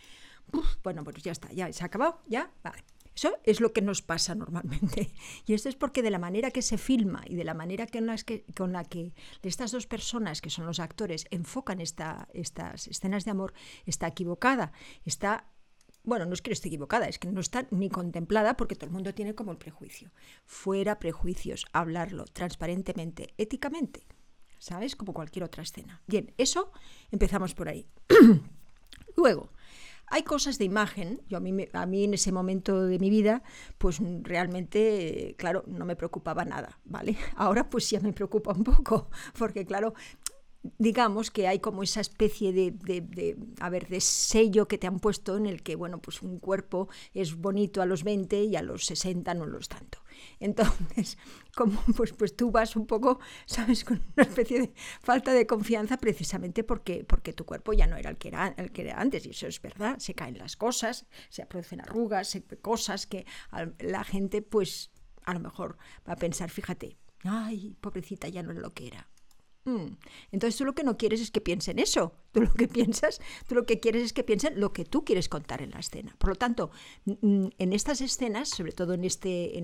bueno, 0.83 1.03
pues 1.03 1.23
ya 1.23 1.31
está, 1.31 1.51
ya 1.51 1.71
se 1.71 1.83
ha 1.83 1.87
acabado, 1.87 2.21
ya, 2.27 2.51
vale. 2.63 2.83
Eso 3.17 3.35
es 3.45 3.61
lo 3.61 3.73
que 3.73 3.81
nos 3.81 4.03
pasa 4.03 4.35
normalmente. 4.35 5.11
Y 5.47 5.55
esto 5.55 5.69
es 5.69 5.75
porque 5.75 6.03
de 6.03 6.11
la 6.11 6.19
manera 6.19 6.51
que 6.51 6.61
se 6.61 6.77
filma 6.77 7.23
y 7.25 7.35
de 7.35 7.43
la 7.43 7.55
manera 7.55 7.87
que, 7.87 8.45
con 8.55 8.73
la 8.73 8.83
que 8.83 9.15
estas 9.41 9.71
dos 9.71 9.87
personas, 9.87 10.39
que 10.39 10.51
son 10.51 10.67
los 10.67 10.79
actores, 10.79 11.25
enfocan 11.31 11.81
esta, 11.81 12.27
estas 12.33 12.87
escenas 12.87 13.25
de 13.25 13.31
amor, 13.31 13.53
está 13.87 14.05
equivocada. 14.05 14.71
Está 15.03 15.49
bueno, 16.03 16.25
no 16.25 16.33
es 16.33 16.43
que 16.43 16.51
esté 16.51 16.67
equivocada, 16.67 17.07
es 17.07 17.17
que 17.17 17.27
no 17.27 17.41
está 17.41 17.67
ni 17.71 17.89
contemplada 17.89 18.55
porque 18.55 18.75
todo 18.75 18.85
el 18.85 18.93
mundo 18.93 19.15
tiene 19.15 19.33
como 19.33 19.51
el 19.51 19.57
prejuicio. 19.57 20.11
Fuera 20.45 20.99
prejuicios, 20.99 21.65
hablarlo 21.73 22.25
transparentemente, 22.25 23.33
éticamente, 23.37 24.05
¿sabes? 24.59 24.95
Como 24.95 25.13
cualquier 25.13 25.43
otra 25.43 25.63
escena. 25.63 26.03
Bien, 26.05 26.33
eso 26.37 26.71
empezamos 27.09 27.55
por 27.55 27.67
ahí. 27.67 27.89
Luego, 29.17 29.49
hay 30.09 30.23
cosas 30.23 30.57
de 30.57 30.65
imagen, 30.65 31.21
yo 31.27 31.37
a 31.37 31.39
mí, 31.39 31.67
a 31.73 31.85
mí 31.85 32.03
en 32.05 32.13
ese 32.13 32.31
momento 32.31 32.85
de 32.85 32.97
mi 32.99 33.09
vida, 33.09 33.43
pues 33.77 33.99
realmente, 34.21 35.35
claro, 35.37 35.63
no 35.67 35.85
me 35.85 35.95
preocupaba 35.95 36.45
nada, 36.45 36.79
¿vale? 36.85 37.17
Ahora 37.35 37.69
pues 37.69 37.89
ya 37.89 37.99
me 37.99 38.13
preocupa 38.13 38.53
un 38.53 38.63
poco, 38.63 39.09
porque 39.37 39.65
claro, 39.65 39.93
digamos 40.77 41.31
que 41.31 41.47
hay 41.47 41.59
como 41.59 41.83
esa 41.83 42.01
especie 42.01 42.51
de, 42.51 42.71
de, 42.71 43.37
a 43.59 43.69
ver, 43.69 43.87
de 43.87 44.01
sello 44.01 44.67
que 44.67 44.77
te 44.77 44.87
han 44.87 44.99
puesto 44.99 45.37
en 45.37 45.45
el 45.45 45.63
que, 45.63 45.75
bueno, 45.75 45.99
pues 45.99 46.21
un 46.21 46.39
cuerpo 46.39 46.89
es 47.13 47.35
bonito 47.35 47.81
a 47.81 47.85
los 47.85 48.03
20 48.03 48.43
y 48.43 48.55
a 48.55 48.61
los 48.61 48.85
60 48.85 49.33
no 49.33 49.45
lo 49.45 49.59
es 49.59 49.67
tanto. 49.67 49.99
Entonces, 50.39 51.17
como 51.55 51.81
pues, 51.95 52.13
pues 52.13 52.35
tú 52.35 52.51
vas 52.51 52.75
un 52.75 52.85
poco, 52.85 53.19
¿sabes?, 53.45 53.83
con 53.83 54.03
una 54.15 54.23
especie 54.23 54.59
de 54.59 54.73
falta 55.01 55.33
de 55.33 55.47
confianza 55.47 55.97
precisamente 55.97 56.63
porque, 56.63 57.03
porque 57.03 57.33
tu 57.33 57.45
cuerpo 57.45 57.73
ya 57.73 57.87
no 57.87 57.97
era 57.97 58.09
el 58.09 58.17
que 58.17 58.29
era, 58.29 58.47
el 58.57 58.71
que 58.71 58.83
era 58.83 58.99
antes, 58.99 59.25
y 59.25 59.31
eso 59.31 59.47
es 59.47 59.61
verdad, 59.61 59.99
se 59.99 60.13
caen 60.13 60.37
las 60.37 60.55
cosas, 60.55 61.05
se 61.29 61.45
producen 61.45 61.81
arrugas, 61.81 62.29
se, 62.29 62.43
cosas 62.43 63.07
que 63.07 63.25
la 63.79 64.03
gente, 64.03 64.41
pues, 64.41 64.91
a 65.23 65.33
lo 65.33 65.39
mejor 65.39 65.77
va 66.07 66.13
a 66.13 66.17
pensar, 66.17 66.49
fíjate, 66.49 66.97
ay, 67.23 67.75
pobrecita, 67.81 68.27
ya 68.29 68.43
no 68.43 68.51
es 68.51 68.57
lo 68.57 68.73
que 68.73 68.87
era. 68.87 69.07
Mm. 69.67 69.97
Entonces 70.31 70.57
tú 70.57 70.63
lo 70.63 70.73
que 70.73 70.85
no 70.85 70.97
quieres 70.97 71.19
es 71.19 71.29
que 71.29 71.41
piensen 71.41 71.77
eso. 71.77 72.13
Tú 72.31 72.39
lo 72.41 72.53
que 72.53 72.67
piensas, 72.69 73.19
tú 73.47 73.55
lo 73.55 73.65
que 73.65 73.81
quieres 73.81 74.01
es 74.01 74.13
que 74.13 74.23
piensen 74.23 74.61
lo 74.61 74.71
que 74.71 74.85
tú 74.85 75.03
quieres 75.03 75.27
contar 75.27 75.61
en 75.61 75.71
la 75.71 75.79
escena. 75.79 76.15
Por 76.17 76.29
lo 76.29 76.35
tanto, 76.35 76.71
en 77.05 77.73
estas 77.73 77.99
escenas, 77.99 78.47
sobre 78.47 78.71
todo 78.71 78.93
en 78.93 79.03
este, 79.03 79.61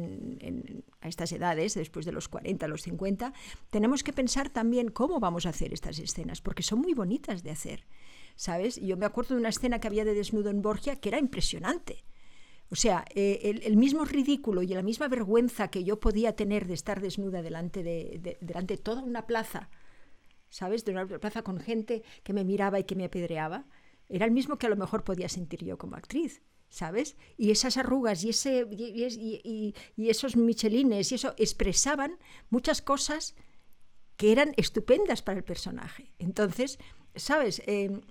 a 1.00 1.08
estas 1.08 1.32
edades, 1.32 1.76
después 1.76 2.06
de 2.06 2.12
los 2.12 2.28
40, 2.28 2.68
los 2.68 2.82
50, 2.82 3.32
tenemos 3.70 4.04
que 4.04 4.12
pensar 4.12 4.50
también 4.50 4.89
cómo 4.89 5.22
vamos 5.22 5.46
a 5.46 5.50
hacer 5.50 5.74
estas 5.74 5.98
escenas, 6.00 6.42
porque 6.42 6.63
son 6.63 6.80
muy 6.80 6.94
bonitas 6.94 7.42
de 7.42 7.52
hacer. 7.52 7.88
¿Sabes? 8.36 8.82
Yo 8.82 8.98
me 8.98 9.06
acuerdo 9.06 9.36
de 9.36 9.39
una 9.39 9.50
escena 9.50 9.80
que 9.80 9.88
había 9.88 10.04
de 10.04 10.16
desnudo 10.16 10.50
en 10.50 10.62
Borgia 10.62 10.98
que 10.98 11.10
era 11.10 11.20
impresionante. 11.20 12.04
O 12.70 12.76
sea, 12.76 13.06
eh, 13.13 13.62
el, 13.63 13.78
mismo 13.78 14.04
ridículo 14.04 14.63
y 14.63 14.68
la 14.68 14.82
misma 14.82 15.08
vergüenza 15.08 15.68
que 15.70 15.84
yo 15.84 16.00
podía 16.00 16.36
tener 16.36 16.66
de 16.66 16.74
estar 16.74 17.00
desnuda 17.00 17.42
delante 17.44 17.84
de, 17.84 18.38
delante 18.42 18.76
de 18.76 18.82
toda 18.82 19.04
una 19.04 19.28
plaza 19.28 19.70
¿sabes? 20.54 20.86
De 20.86 20.92
una 20.92 21.08
plaza 21.08 21.42
con 21.42 21.60
gente 21.60 22.04
que 22.24 22.32
me 22.32 22.46
miraba 22.46 22.80
y 22.80 22.84
que 22.84 22.96
me 22.96 23.06
apedreaba, 23.06 23.66
era 24.08 24.26
el 24.26 24.32
mismo 24.32 24.58
que 24.58 24.68
a 24.68 24.70
lo 24.70 24.76
mejor 24.76 25.04
podía 25.04 25.28
sentir 25.28 25.66
yo 25.66 25.78
como 25.78 25.96
actriz. 25.96 26.42
¿sabes? 26.70 27.18
Y 27.38 27.52
esas 27.52 27.78
arrugas 27.78 28.24
y, 28.24 28.30
ese, 28.30 28.68
y, 28.72 29.76
esos 29.96 30.36
michelines 30.36 31.12
y 31.12 31.16
eso 31.16 31.36
expresaban 31.38 32.18
muchas 32.50 32.82
cosas 32.82 33.36
que 34.18 34.32
eran 34.32 34.54
estupendas 34.58 35.22
para 35.22 35.38
el 35.38 35.44
personaje. 35.44 36.13
Entonces, 36.18 36.80
¿sabes? 37.16 37.62
Eh, 37.68 38.02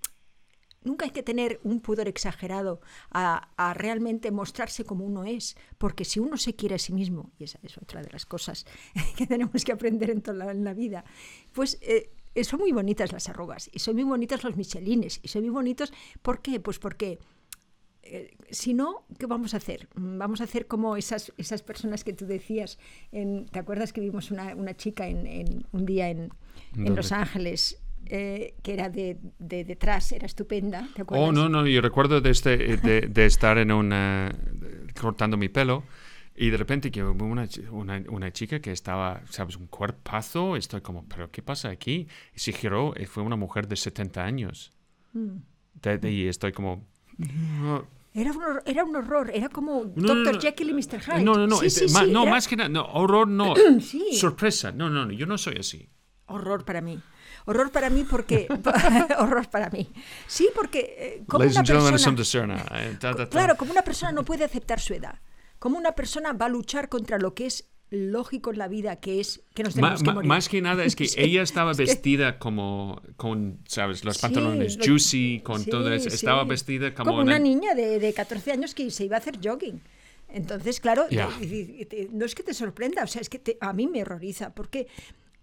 nunca 0.84 1.06
hay 1.06 1.10
que 1.10 1.24
tener 1.24 1.60
un 1.64 1.80
pudor 1.80 2.06
exagerado 2.06 2.80
a, 3.10 3.74
realmente 3.74 4.30
mostrarse 4.30 4.84
como 4.84 5.04
uno 5.04 5.24
es, 5.24 5.56
porque 5.78 6.04
si 6.04 6.20
uno 6.20 6.36
se 6.36 6.54
quiere 6.54 6.76
a 6.76 6.78
sí 6.78 6.92
mismo, 6.92 7.32
y 7.38 7.44
esa 7.44 7.58
es 7.64 7.78
otra 7.78 8.00
de 8.00 8.10
las 8.10 8.26
cosas 8.26 8.64
que 9.16 9.26
tenemos 9.26 9.64
que 9.64 9.72
aprender 9.72 10.10
en 10.10 10.22
toda 10.22 10.54
la, 10.54 10.74
vida, 10.74 11.04
pues... 11.52 11.78
Eh, 11.82 12.12
son 12.42 12.60
muy 12.60 12.72
bonitas 12.72 13.12
las 13.12 13.28
arrugas 13.28 13.70
y 13.72 13.78
son 13.78 13.94
muy 13.94 14.04
bonitas 14.04 14.42
los 14.44 14.56
michelines 14.56 15.20
y 15.22 15.28
son 15.28 15.42
muy 15.42 15.50
bonitos. 15.50 15.92
¿Por 16.22 16.40
qué? 16.40 16.60
Pues 16.60 16.78
porque 16.78 17.18
eh, 18.02 18.34
si 18.50 18.74
no, 18.74 19.04
¿qué 19.18 19.26
vamos 19.26 19.54
a 19.54 19.58
hacer? 19.58 19.88
Mm, 19.94 20.18
vamos 20.18 20.40
a 20.40 20.44
hacer 20.44 20.66
como 20.66 20.96
esas, 20.96 21.32
esas 21.36 21.62
personas 21.62 22.04
que 22.04 22.12
tú 22.12 22.26
decías. 22.26 22.78
En, 23.12 23.46
¿Te 23.46 23.58
acuerdas 23.58 23.92
que 23.92 24.00
vimos 24.00 24.30
una, 24.30 24.54
una 24.54 24.76
chica 24.76 25.06
en, 25.08 25.66
un 25.72 25.86
día 25.86 26.08
en, 26.08 26.30
en 26.76 26.96
Los 26.96 27.12
Ángeles? 27.12 27.78
Eh, 28.06 28.56
que 28.62 28.74
era 28.74 28.90
de, 28.90 29.16
de, 29.38 29.64
detrás, 29.64 30.10
era 30.10 30.26
estupenda. 30.26 30.88
¿te 30.94 31.02
acuerdas? 31.02 31.28
Oh, 31.28 31.32
no, 31.32 31.48
no, 31.48 31.66
yo 31.66 31.80
recuerdo 31.80 32.20
de, 32.20 32.30
este, 32.30 32.76
de, 32.76 33.02
de 33.02 33.26
estar 33.26 33.58
en 33.58 33.70
una. 33.70 34.34
cortando 35.00 35.36
mi 35.36 35.48
pelo 35.48 35.84
y 36.34 36.50
de 36.50 36.56
repente 36.56 36.90
que 36.90 37.02
una, 37.02 37.46
una, 37.70 38.02
una, 38.08 38.32
chica 38.32 38.60
que 38.60 38.72
estaba, 38.72 39.22
¿sabes? 39.28 39.56
Un 39.56 39.66
cuerpazo. 39.66 40.56
Estoy 40.56 40.80
como, 40.80 41.06
¿pero 41.06 41.30
qué 41.30 41.42
pasa 41.42 41.68
aquí? 41.68 42.08
Y 42.34 42.40
se 42.40 42.52
giró 42.52 42.94
y 42.98 43.04
fue 43.04 43.22
una 43.22 43.36
mujer 43.36 43.68
de 43.68 43.76
70 43.76 44.24
años. 44.24 44.72
Mm. 45.12 45.36
y 46.04 46.26
estoy 46.26 46.52
como... 46.52 46.86
Era 48.14 48.30
un, 48.32 48.42
horror, 48.42 48.62
era 48.66 48.84
un 48.84 48.96
horror, 48.96 49.30
era 49.32 49.48
como 49.48 49.84
Dr. 49.84 50.40
Jekyll 50.40 50.70
y 50.70 50.74
Mr. 50.74 51.00
Hyde. 51.00 51.22
No, 51.22 51.34
no, 51.34 51.46
no, 51.46 51.60
no 52.08 52.26
más 52.26 52.46
que 52.46 52.56
nada, 52.56 52.68
no, 52.68 52.84
horror 52.84 53.26
no, 53.26 53.54
sorpresa, 54.12 54.70
no, 54.70 54.90
no, 54.90 55.06
no, 55.06 55.12
yo 55.12 55.24
no 55.24 55.38
soy 55.38 55.56
así. 55.58 55.88
Horror 56.26 56.64
para 56.64 56.82
mí. 56.82 57.00
Horror 57.46 57.70
para 57.70 57.88
mí 57.88 58.04
porque... 58.08 58.48
horror 59.18 59.48
para 59.48 59.70
mí. 59.70 59.90
Sí, 60.26 60.48
porque... 60.54 60.94
Eh, 60.98 61.24
como 61.26 61.44
una 61.44 61.62
persona, 61.62 62.64
eh, 62.74 62.98
claro, 63.30 63.56
como 63.56 63.72
una 63.72 63.82
persona 63.82 64.12
no 64.12 64.24
puede 64.24 64.44
aceptar 64.44 64.78
su 64.78 64.94
edad 64.94 65.18
cómo 65.62 65.78
una 65.78 65.92
persona 65.92 66.32
va 66.32 66.46
a 66.46 66.48
luchar 66.48 66.88
contra 66.88 67.18
lo 67.18 67.34
que 67.36 67.46
es 67.46 67.68
lógico 67.90 68.50
en 68.50 68.58
la 68.58 68.66
vida 68.66 68.96
que 68.96 69.20
es 69.20 69.44
que 69.54 69.62
nos 69.62 69.76
Ma- 69.76 69.80
tenemos 69.82 70.00
que 70.02 70.06
ma- 70.06 70.14
morir. 70.14 70.28
más 70.28 70.48
que 70.48 70.60
nada 70.60 70.82
es 70.84 70.96
que 70.96 71.06
Sí, 71.08 71.20
ella 71.20 71.42
estaba 71.42 71.70
es 71.70 71.76
que- 71.76 71.84
vestida 71.84 72.38
como 72.40 73.00
con, 73.16 73.60
¿sabes? 73.68 74.04
Los 74.04 74.18
pantalones 74.18 74.76
lo- 74.78 74.84
juicy, 74.84 75.40
con 75.44 75.60
sí, 75.62 75.70
todo 75.70 75.92
eso. 75.92 76.08
Estaba 76.08 76.42
vestida 76.44 76.92
como, 76.94 77.10
como 77.12 77.22
una 77.22 77.38
niña 77.38 77.74
de, 77.74 78.00
de 78.00 78.12
14 78.12 78.50
años 78.50 78.74
que 78.74 78.90
se 78.90 79.04
iba 79.04 79.16
a 79.16 79.20
hacer 79.20 79.38
jogging. 79.40 79.80
Entonces, 80.28 80.80
claro, 80.80 81.04
Ya. 81.10 81.28
te- 81.38 81.46
te- 81.46 81.84
te- 81.86 82.08
no 82.10 82.24
es 82.24 82.34
que 82.34 82.42
te 82.42 82.54
sorprenda, 82.54 83.04
o 83.04 83.06
sea, 83.06 83.20
es 83.20 83.28
que 83.28 83.56
a 83.60 83.72
mí 83.72 83.86
me 83.86 84.02
horroriza, 84.02 84.54
porque 84.54 84.88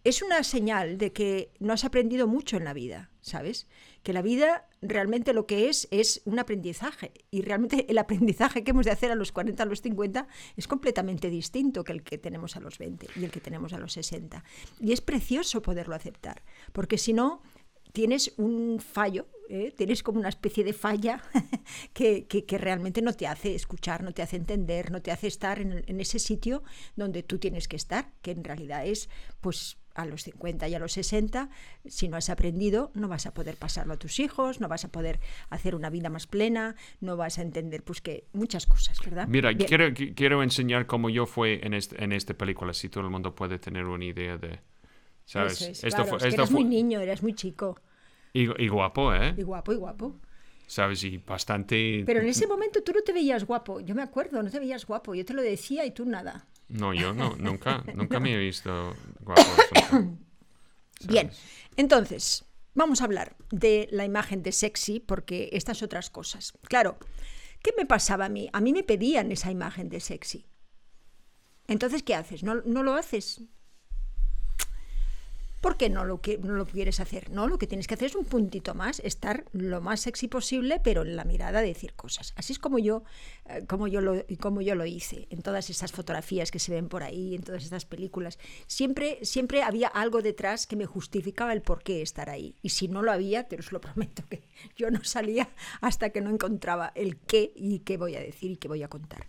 es 0.03 0.21
una 0.21 0.43
señal 0.43 0.97
de 0.97 1.13
que 1.13 1.51
no 1.59 1.71
has 1.73 1.85
aprendido 1.85 2.27
mucho 2.27 2.57
en 2.57 2.65
la 2.65 2.73
vida, 2.73 3.09
¿sabes? 3.21 3.67
Que 4.03 4.13
la 4.13 4.21
vida 4.21 4.67
realmente 4.81 5.33
lo 5.33 5.45
que 5.45 5.69
es 5.69 5.87
es 5.91 6.21
un 6.25 6.39
aprendizaje 6.39 7.11
y 7.31 7.41
realmente 7.41 7.85
el 7.89 7.97
aprendizaje 7.97 8.63
que 8.63 8.71
hemos 8.71 8.85
de 8.85 8.91
hacer 8.91 9.11
a 9.11 9.15
los 9.15 9.31
40, 9.31 9.63
a 9.63 9.65
los 9.65 9.81
50 9.81 10.27
es 10.55 10.67
completamente 10.67 11.29
distinto 11.29 11.83
que 11.83 11.91
el 11.91 12.03
que 12.03 12.17
tenemos 12.17 12.55
a 12.55 12.59
los 12.61 12.77
20 12.77 13.07
y 13.17 13.25
el 13.25 13.31
que 13.31 13.41
tenemos 13.41 13.73
a 13.73 13.77
los 13.79 13.93
60. 13.93 14.43
Y 14.79 14.93
es 14.93 15.01
precioso 15.01 15.61
poderlo 15.61 15.95
aceptar, 15.95 16.43
porque 16.71 16.97
si 16.97 17.11
no 17.13 17.41
tienes 17.91 18.33
un 18.37 18.79
fallo, 18.79 19.27
¿eh? 19.49 19.73
tienes 19.75 20.03
como 20.03 20.19
una 20.19 20.29
especie 20.29 20.63
de 20.63 20.73
falla 20.73 21.23
que, 21.93 22.27
que- 22.27 22.45
que 22.45 22.57
realmente 22.59 23.01
no 23.01 23.13
te 23.13 23.25
hace 23.25 23.55
escuchar, 23.55 24.03
no 24.03 24.13
te 24.13 24.21
hace 24.21 24.35
entender, 24.35 24.91
no 24.91 25.01
te 25.01 25.11
hace 25.11 25.25
estar 25.25 25.59
en, 25.59 25.83
en 25.87 25.99
ese 25.99 26.19
sitio 26.19 26.61
donde 26.95 27.23
tú 27.23 27.39
tienes 27.39 27.67
que 27.67 27.75
estar, 27.75 28.13
que 28.21 28.29
en 28.29 28.43
realidad 28.43 28.85
es 28.85 29.09
pues 29.41 29.78
a 30.01 30.05
los 30.05 30.23
50 30.23 30.67
y 30.67 30.75
a 30.75 30.79
los 30.79 30.93
60, 30.93 31.49
si 31.85 32.07
no 32.07 32.17
has 32.17 32.29
aprendido, 32.29 32.91
no 32.93 33.07
vas 33.07 33.25
a 33.25 33.33
poder 33.33 33.55
pasarlo 33.57 33.93
a 33.93 33.97
tus 33.97 34.19
hijos, 34.19 34.59
no 34.59 34.67
vas 34.67 34.85
a 34.85 34.89
poder 34.91 35.19
hacer 35.49 35.75
una 35.75 35.89
vida 35.89 36.09
más 36.09 36.27
plena, 36.27 36.75
no 37.01 37.17
vas 37.17 37.37
a 37.39 37.41
entender 37.41 37.83
pues 37.83 38.01
que 38.01 38.25
muchas 38.33 38.65
cosas, 38.65 38.99
¿verdad? 39.03 39.27
Mira, 39.27 39.51
Bien. 39.53 39.67
quiero, 39.67 39.85
qui- 39.89 40.13
quiero 40.15 40.43
enseñar 40.43 40.85
cómo 40.85 41.09
yo 41.09 41.25
fue 41.25 41.65
en, 41.65 41.73
este, 41.73 42.03
en 42.03 42.11
esta 42.11 42.33
película, 42.33 42.73
si 42.73 42.89
todo 42.89 43.03
el 43.03 43.09
mundo 43.09 43.35
puede 43.35 43.59
tener 43.59 43.85
una 43.85 44.05
idea 44.05 44.37
de... 44.37 44.59
¿Sabes? 45.25 45.61
Es, 45.61 45.83
esto 45.83 45.89
claro, 45.89 46.05
fue, 46.05 46.17
es 46.17 46.23
que 46.23 46.29
esto 46.29 46.41
eras 46.41 46.51
fue- 46.51 46.61
muy 46.61 46.69
niño, 46.69 46.99
eras 47.01 47.21
muy 47.21 47.33
chico, 47.33 47.79
y, 48.33 48.63
y 48.63 48.67
guapo, 48.67 49.13
¿eh? 49.13 49.33
y 49.37 49.43
guapo, 49.43 49.73
y 49.73 49.75
guapo. 49.75 50.15
¿Sabes? 50.67 51.03
Y 51.03 51.17
bastante... 51.17 52.03
Pero 52.05 52.21
en 52.21 52.27
ese 52.29 52.47
momento 52.47 52.81
tú 52.83 52.91
no 52.93 53.01
te 53.01 53.13
veías 53.13 53.43
guapo, 53.45 53.79
yo 53.79 53.93
me 53.95 54.01
acuerdo, 54.01 54.41
no 54.41 54.49
te 54.49 54.59
veías 54.59 54.85
guapo, 54.85 55.13
yo 55.15 55.25
te 55.25 55.33
lo 55.33 55.41
decía 55.41 55.85
y 55.85 55.91
tú 55.91 56.05
nada. 56.05 56.47
No, 56.69 56.93
yo 56.93 57.13
no, 57.13 57.35
nunca, 57.39 57.83
nunca 57.93 58.19
me 58.19 58.33
he 58.33 58.37
visto 58.37 58.95
guapo. 59.21 59.41
Bien, 61.07 61.31
entonces, 61.75 62.45
vamos 62.73 63.01
a 63.01 63.05
hablar 63.05 63.35
de 63.51 63.87
la 63.91 64.05
imagen 64.05 64.43
de 64.43 64.51
sexy, 64.51 64.99
porque 64.99 65.49
estas 65.53 65.81
otras 65.81 66.09
cosas. 66.09 66.53
Claro, 66.63 66.97
¿qué 67.61 67.71
me 67.77 67.85
pasaba 67.85 68.25
a 68.25 68.29
mí? 68.29 68.49
A 68.53 68.61
mí 68.61 68.73
me 68.73 68.83
pedían 68.83 69.31
esa 69.31 69.51
imagen 69.51 69.89
de 69.89 69.99
sexy. 69.99 70.45
Entonces, 71.67 72.03
¿qué 72.03 72.15
haces? 72.15 72.43
¿No, 72.43 72.55
no 72.65 72.83
lo 72.83 72.95
haces? 72.95 73.41
¿Por 75.61 75.75
qué 75.77 75.89
no 75.89 76.05
lo, 76.05 76.21
que- 76.21 76.37
no 76.37 76.53
lo 76.53 76.65
quieres 76.65 76.99
hacer? 76.99 77.29
No, 77.31 77.47
lo 77.47 77.57
que 77.57 77.67
tienes 77.67 77.87
que 77.87 77.95
hacer 77.95 78.07
es 78.07 78.15
un 78.15 78.25
puntito 78.25 78.75
más, 78.75 78.99
estar 79.01 79.45
lo 79.51 79.81
más 79.81 79.99
sexy 80.01 80.27
posible, 80.27 80.79
pero 80.83 81.01
en 81.01 81.15
la 81.15 81.25
mirada 81.25 81.61
decir 81.61 81.93
cosas. 81.93 82.33
Así 82.37 82.53
es 82.53 82.59
como 82.59 82.79
yo, 82.79 83.03
eh, 83.49 83.65
como 83.67 83.87
yo, 83.87 83.99
lo, 84.01 84.23
como 84.39 84.61
yo 84.61 84.75
lo 84.75 84.85
hice, 84.85 85.27
en 85.29 85.41
todas 85.41 85.69
esas 85.69 85.91
fotografías 85.91 86.49
que 86.51 86.59
se 86.59 86.71
ven 86.71 86.87
por 86.87 87.03
ahí, 87.03 87.35
en 87.35 87.43
todas 87.43 87.63
estas 87.63 87.85
películas. 87.85 88.39
Siempre, 88.67 89.19
siempre 89.23 89.61
había 89.63 89.87
algo 89.89 90.21
detrás 90.21 90.65
que 90.65 90.75
me 90.75 90.85
justificaba 90.85 91.51
el 91.53 91.61
por 91.61 91.83
qué 91.83 92.01
estar 92.01 92.29
ahí. 92.29 92.55
Y 92.61 92.69
si 92.69 92.87
no 92.87 93.01
lo 93.01 93.11
había, 93.11 93.47
te 93.47 93.57
os 93.57 93.71
lo 93.71 93.81
prometo 93.81 94.23
que 94.29 94.43
yo 94.77 94.89
no 94.91 95.03
salía 95.03 95.49
hasta 95.81 96.11
que 96.11 96.21
no 96.21 96.29
encontraba 96.29 96.91
el 96.95 97.17
qué 97.17 97.51
y 97.55 97.79
qué 97.79 97.97
voy 97.97 98.15
a 98.15 98.19
decir 98.21 98.51
y 98.51 98.55
qué 98.57 98.67
voy 98.67 98.83
a 98.83 98.87
contar. 98.87 99.27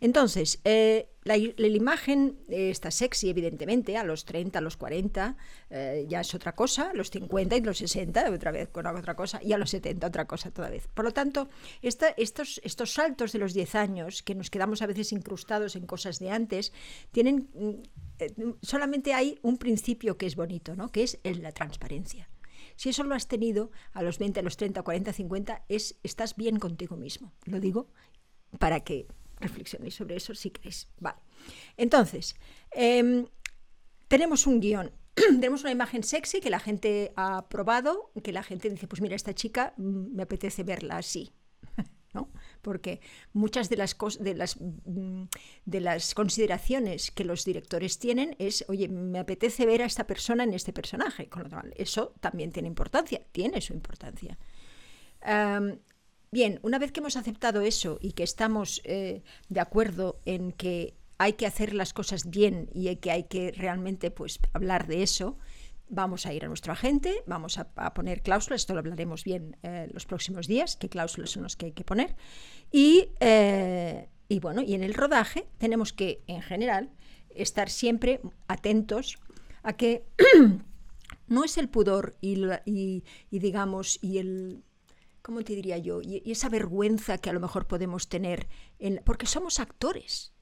Entonces, 0.00 0.60
eh, 0.64 1.08
la, 1.36 1.52
la 1.56 1.66
imagen 1.68 2.38
eh, 2.48 2.70
está 2.70 2.90
sexy, 2.90 3.30
evidentemente, 3.30 3.96
a 3.96 4.04
los 4.04 4.24
30, 4.24 4.58
a 4.58 4.62
los 4.62 4.76
40, 4.76 5.36
eh, 5.70 6.06
ya 6.08 6.20
es 6.20 6.34
otra 6.34 6.54
cosa, 6.54 6.90
a 6.90 6.94
los 6.94 7.10
50 7.10 7.56
y 7.56 7.60
los 7.60 7.78
60, 7.78 8.30
otra 8.30 8.50
vez 8.50 8.68
con 8.68 8.86
otra 8.86 9.14
cosa, 9.14 9.40
y 9.42 9.52
a 9.52 9.58
los 9.58 9.70
70, 9.70 10.06
otra 10.06 10.26
cosa 10.26 10.50
toda 10.50 10.70
vez. 10.70 10.86
Por 10.94 11.04
lo 11.04 11.12
tanto, 11.12 11.48
esta- 11.82 12.10
estos, 12.16 12.60
saltos 12.92 13.32
de 13.32 13.38
los 13.38 13.54
10 13.54 13.74
años, 13.74 14.22
que 14.22 14.34
nos 14.34 14.50
quedamos 14.50 14.82
a 14.82 14.86
veces 14.86 15.12
incrustados 15.12 15.76
en 15.76 15.86
cosas 15.86 16.18
de 16.18 16.30
antes, 16.30 16.72
tienen. 17.12 17.48
mm, 17.54 17.70
eh, 18.20 18.54
solamente 18.62 19.14
hay 19.14 19.38
un 19.42 19.56
principio 19.56 20.16
que 20.18 20.26
es 20.26 20.36
bonito, 20.36 20.76
¿no? 20.76 20.90
que 20.92 21.02
es 21.04 21.18
el- 21.24 21.42
la 21.42 21.52
transparencia. 21.52 22.28
Si 22.76 22.88
eso 22.90 23.02
lo 23.04 23.14
has 23.14 23.28
tenido 23.28 23.70
a 23.92 24.02
los 24.02 24.18
20, 24.18 24.40
a 24.40 24.42
los 24.42 24.56
30, 24.56 24.82
40, 24.82 25.12
50, 25.12 25.64
es, 25.68 25.96
estás 26.02 26.36
bien 26.36 26.58
contigo 26.58 26.96
mismo. 26.96 27.32
Lo 27.44 27.60
digo 27.60 27.88
para 28.58 28.80
que 28.80 29.06
reflexionéis 29.40 29.94
sobre 29.94 30.16
eso 30.16 30.34
si 30.34 30.50
queréis. 30.50 30.88
Vale. 30.98 31.18
Entonces, 31.76 32.36
em, 32.72 33.26
tenemos 34.08 34.46
un 34.46 34.60
guion. 34.60 34.92
tenemos 35.14 35.62
una 35.62 35.72
imagen 35.72 36.02
sexy 36.02 36.40
que 36.40 36.50
la 36.50 36.60
gente 36.60 37.12
ha 37.16 37.48
probado, 37.48 38.12
que 38.22 38.32
la 38.32 38.42
gente 38.42 38.70
dice, 38.70 38.86
pues 38.86 39.00
mira, 39.00 39.16
esta 39.16 39.34
chica 39.34 39.74
mm, 39.76 40.14
me 40.14 40.22
apetece 40.22 40.62
verla 40.62 40.98
así. 40.98 41.32
¿no? 42.14 42.30
Porque 42.62 43.00
muchas 43.32 43.68
de 43.68 43.76
las, 43.76 43.96
de, 44.18 44.34
las, 44.34 44.56
mm, 44.60 45.24
de 45.64 45.80
las 45.80 46.14
consideraciones 46.14 47.10
que 47.10 47.24
los 47.24 47.44
directores 47.44 47.98
tienen 47.98 48.36
es, 48.38 48.64
oye, 48.68 48.88
me 48.88 49.18
apetece 49.18 49.66
ver 49.66 49.82
a 49.82 49.86
esta 49.86 50.06
persona 50.06 50.44
en 50.44 50.54
este 50.54 50.72
personaje. 50.72 51.28
Con 51.28 51.44
lo 51.44 51.50
cual, 51.50 51.72
eso 51.76 52.14
también 52.20 52.52
tiene 52.52 52.68
importancia, 52.68 53.22
tiene 53.32 53.60
su 53.60 53.72
importancia. 53.72 54.38
Am, 55.22 55.78
bien, 56.30 56.60
una 56.62 56.78
vez 56.78 56.92
que 56.92 57.00
hemos 57.00 57.16
aceptado 57.16 57.60
eso 57.60 57.98
y 58.00 58.12
que 58.12 58.22
estamos 58.22 58.80
eh, 58.84 59.22
de 59.48 59.60
acuerdo 59.60 60.20
en 60.24 60.52
que 60.52 60.94
hay 61.18 61.34
que 61.34 61.46
hacer 61.46 61.74
las 61.74 61.92
cosas 61.92 62.30
bien 62.30 62.70
y 62.72 62.94
que 62.96 63.10
hay 63.10 63.24
que 63.24 63.52
realmente 63.52 64.10
pues, 64.10 64.38
hablar 64.52 64.86
de 64.86 65.02
eso, 65.02 65.36
vamos 65.88 66.24
a 66.24 66.32
ir 66.32 66.44
a 66.44 66.48
nuestro 66.48 66.72
agente, 66.72 67.22
vamos 67.26 67.58
a, 67.58 67.64
poner 67.92 68.22
cláusulas, 68.22 68.62
esto 68.62 68.74
lo 68.74 68.78
hablaremos 68.78 69.24
bien 69.24 69.56
eh, 69.62 69.88
los 69.92 70.06
próximos 70.06 70.46
días, 70.46 70.76
qué 70.76 70.88
cláusulas 70.88 71.30
son 71.30 71.42
las 71.42 71.56
que 71.56 71.66
hay 71.66 71.72
que 71.72 71.84
poner. 71.84 72.16
Y, 72.70 73.08
eh, 73.18 74.08
y 74.28 74.38
bueno, 74.38 74.62
y 74.62 74.74
en 74.74 74.84
el 74.84 74.94
rodaje 74.94 75.46
tenemos 75.58 75.92
que, 75.92 76.22
en 76.28 76.42
general, 76.42 76.90
estar 77.30 77.68
siempre 77.68 78.20
atentos 78.46 79.18
a 79.62 79.76
que 79.76 80.04
no 81.26 81.44
es 81.44 81.58
el 81.58 81.68
pudor 81.68 82.16
y, 82.20 83.02
digamos, 83.30 83.98
y 84.00 84.18
el, 84.18 84.62
¿cómo 85.22 85.42
te 85.42 85.54
diría 85.54 85.78
yo? 85.78 86.00
Y, 86.02 86.22
esa 86.30 86.48
vergüenza 86.48 87.18
que 87.18 87.30
a 87.30 87.32
lo 87.32 87.40
mejor 87.40 87.66
podemos 87.66 88.08
tener, 88.08 88.48
en, 88.78 89.02
porque 89.04 89.26
somos 89.26 89.60
actores. 89.60 90.32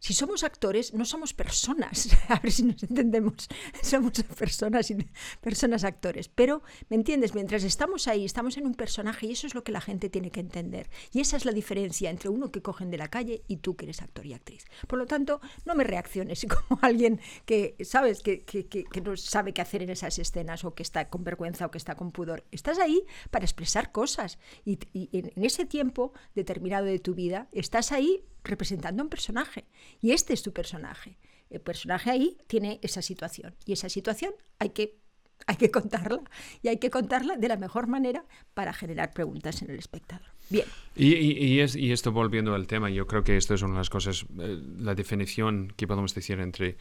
Si 0.00 0.14
somos 0.14 0.44
actores, 0.44 0.94
no 0.94 1.04
somos 1.04 1.34
personas. 1.34 2.08
A 2.28 2.38
ver 2.38 2.52
si 2.52 2.62
nos 2.62 2.82
entendemos. 2.82 3.48
Somos 3.82 4.12
personas 4.38 4.92
personas 5.40 5.84
actores. 5.84 6.28
Pero, 6.28 6.62
¿me 6.88 6.96
entiendes? 6.96 7.34
Mientras 7.34 7.64
estamos 7.64 8.06
ahí, 8.06 8.24
estamos 8.24 8.56
en 8.56 8.66
un 8.66 8.74
personaje 8.74 9.26
y 9.26 9.32
eso 9.32 9.46
es 9.46 9.54
lo 9.54 9.64
que 9.64 9.72
la 9.72 9.80
gente 9.80 10.08
tiene 10.08 10.30
que 10.30 10.40
entender. 10.40 10.88
Y 11.12 11.20
esa 11.20 11.36
es 11.36 11.44
la 11.44 11.52
diferencia 11.52 12.10
entre 12.10 12.28
uno 12.28 12.52
que 12.52 12.62
cogen 12.62 12.90
de 12.90 12.98
la 12.98 13.08
calle 13.08 13.42
y 13.48 13.56
tú 13.56 13.76
que 13.76 13.86
eres 13.86 14.00
actor 14.02 14.24
y 14.26 14.34
actriz. 14.34 14.66
Por 14.86 14.98
lo 14.98 15.06
tanto, 15.06 15.40
no 15.64 15.74
me 15.74 15.84
reacciones 15.84 16.46
como 16.68 16.80
alguien 16.82 17.20
que, 17.44 17.76
¿sabes? 17.82 18.22
Que, 18.22 18.44
que, 18.44 19.00
no 19.00 19.16
sabe 19.16 19.52
qué 19.52 19.62
hacer 19.62 19.82
en 19.82 19.90
esas 19.90 20.18
escenas 20.18 20.64
o 20.64 20.74
que 20.74 20.82
está 20.82 21.08
con 21.08 21.24
vergüenza 21.24 21.66
o 21.66 21.70
que 21.70 21.78
está 21.78 21.96
con 21.96 22.12
pudor. 22.12 22.44
Estás 22.52 22.78
ahí 22.78 23.02
para 23.30 23.44
expresar 23.44 23.90
cosas. 23.92 24.38
Y, 24.64 24.78
en 25.12 25.44
ese 25.44 25.64
tiempo 25.64 26.12
determinado 26.34 26.86
de 26.86 26.98
tu 26.98 27.14
vida, 27.14 27.48
estás 27.52 27.92
ahí 27.92 28.24
representando 28.48 29.02
a 29.02 29.04
un 29.04 29.10
personaje. 29.10 29.66
Y 30.00 30.10
este 30.10 30.32
es 30.32 30.42
tu 30.42 30.52
personaje. 30.52 31.18
El 31.50 31.60
personaje 31.60 32.10
ahí 32.10 32.38
tiene 32.46 32.78
esa 32.82 33.02
situación. 33.02 33.54
Y 33.64 33.72
esa 33.72 33.88
situación 33.88 34.32
hay 34.58 34.70
que, 34.70 34.98
hay 35.46 35.56
que 35.56 35.70
contarla. 35.70 36.20
Y 36.62 36.68
hay 36.68 36.78
que 36.78 36.90
contarla 36.90 37.36
de 37.36 37.48
la 37.48 37.56
mejor 37.56 37.86
manera 37.86 38.24
para 38.54 38.72
generar 38.72 39.12
preguntas 39.12 39.62
en 39.62 39.70
el 39.70 39.78
espectador. 39.78 40.26
Bien. 40.50 40.66
Y, 40.96 41.14
y, 41.14 41.60
es, 41.60 41.76
y 41.76 41.92
esto 41.92 42.12
volviendo 42.12 42.54
al 42.54 42.66
tema, 42.66 42.90
yo 42.90 43.06
creo 43.06 43.22
que 43.22 43.36
esto 43.36 43.54
es 43.54 43.62
una 43.62 43.74
de 43.74 43.78
las 43.78 43.90
cosas, 43.90 44.24
eh, 44.40 44.58
la 44.78 44.94
definición 44.94 45.72
que 45.76 45.86
podemos 45.86 46.14
decir 46.14 46.40
entre 46.40 46.76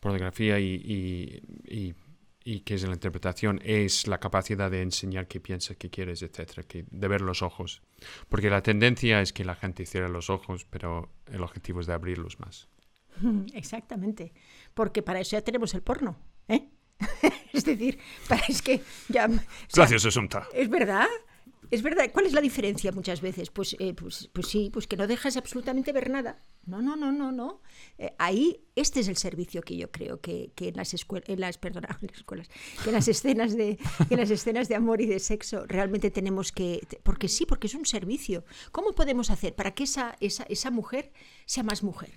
pornografía 0.00 0.58
y, 0.60 1.94
y, 2.44 2.60
qué 2.60 2.74
es 2.74 2.82
la 2.82 2.92
interpretación 2.92 3.60
es 3.64 4.06
la 4.06 4.18
capacidad 4.18 4.70
de 4.70 4.82
enseñar 4.82 5.28
qué 5.28 5.40
piensas, 5.40 5.76
qué 5.76 5.90
quieres, 5.90 6.22
etcétera, 6.22 6.62
que, 6.62 6.84
de 6.90 7.08
ver 7.08 7.20
los 7.20 7.42
ojos. 7.42 7.82
Porque 8.28 8.50
la 8.50 8.62
tendencia 8.62 9.20
es 9.20 9.32
que 9.32 9.44
la 9.44 9.54
gente 9.54 9.86
cierre 9.86 10.08
los 10.08 10.30
ojos, 10.30 10.66
pero 10.68 11.10
el 11.26 11.42
objetivo 11.42 11.80
es 11.80 11.86
de 11.86 11.94
abrirlos 11.94 12.40
más. 12.40 12.68
Exactamente. 13.54 14.32
Porque 14.74 15.02
para 15.02 15.20
eso 15.20 15.36
ya 15.36 15.42
tenemos 15.42 15.74
el 15.74 15.82
porno. 15.82 16.18
¿eh? 16.48 16.68
es 17.52 17.64
decir, 17.64 17.98
para 18.28 18.42
es 18.48 18.62
que 18.62 18.80
ya. 19.08 19.26
o 19.26 19.30
sea, 19.30 19.42
Gracias, 19.74 20.04
Asunta. 20.06 20.46
Es 20.52 20.68
verdad. 20.68 21.08
Es 21.72 21.82
verdad. 21.82 22.10
¿Cuál 22.12 22.26
es 22.26 22.34
la 22.34 22.42
diferencia 22.42 22.92
muchas 22.92 23.22
veces? 23.22 23.48
Pues, 23.48 23.74
eh, 23.78 23.94
pues, 23.94 24.28
pues 24.30 24.46
sí, 24.46 24.68
pues 24.70 24.86
que 24.86 24.98
no 24.98 25.06
dejas 25.06 25.38
absolutamente 25.38 25.90
ver 25.92 26.10
nada. 26.10 26.38
No, 26.66 26.82
no, 26.82 26.96
no, 26.96 27.10
no, 27.10 27.32
no. 27.32 27.62
Eh, 27.96 28.12
ahí, 28.18 28.62
este 28.76 29.00
es 29.00 29.08
el 29.08 29.16
servicio 29.16 29.62
que 29.62 29.78
yo 29.78 29.90
creo 29.90 30.20
que, 30.20 30.52
que 30.54 30.68
en 30.68 30.76
las 30.76 30.92
escuelas, 30.92 31.26
en 31.30 31.40
las, 31.40 31.56
perdona, 31.56 31.88
en 32.02 32.08
las 32.08 32.18
escuelas, 32.18 32.50
que 32.84 32.90
en 32.90 32.94
las 32.94 33.08
escenas 33.08 33.56
de, 33.56 33.78
que 34.06 34.14
en 34.14 34.20
las 34.20 34.30
escenas 34.30 34.68
de 34.68 34.74
amor 34.74 35.00
y 35.00 35.06
de 35.06 35.18
sexo 35.18 35.64
realmente 35.66 36.10
tenemos 36.10 36.52
que, 36.52 36.86
porque 37.04 37.26
sí, 37.26 37.46
porque 37.46 37.68
es 37.68 37.74
un 37.74 37.86
servicio. 37.86 38.44
¿Cómo 38.70 38.92
podemos 38.92 39.30
hacer 39.30 39.54
para 39.54 39.72
que 39.72 39.84
esa, 39.84 40.14
esa, 40.20 40.42
esa 40.50 40.70
mujer 40.70 41.10
sea 41.46 41.62
más 41.62 41.82
mujer? 41.82 42.12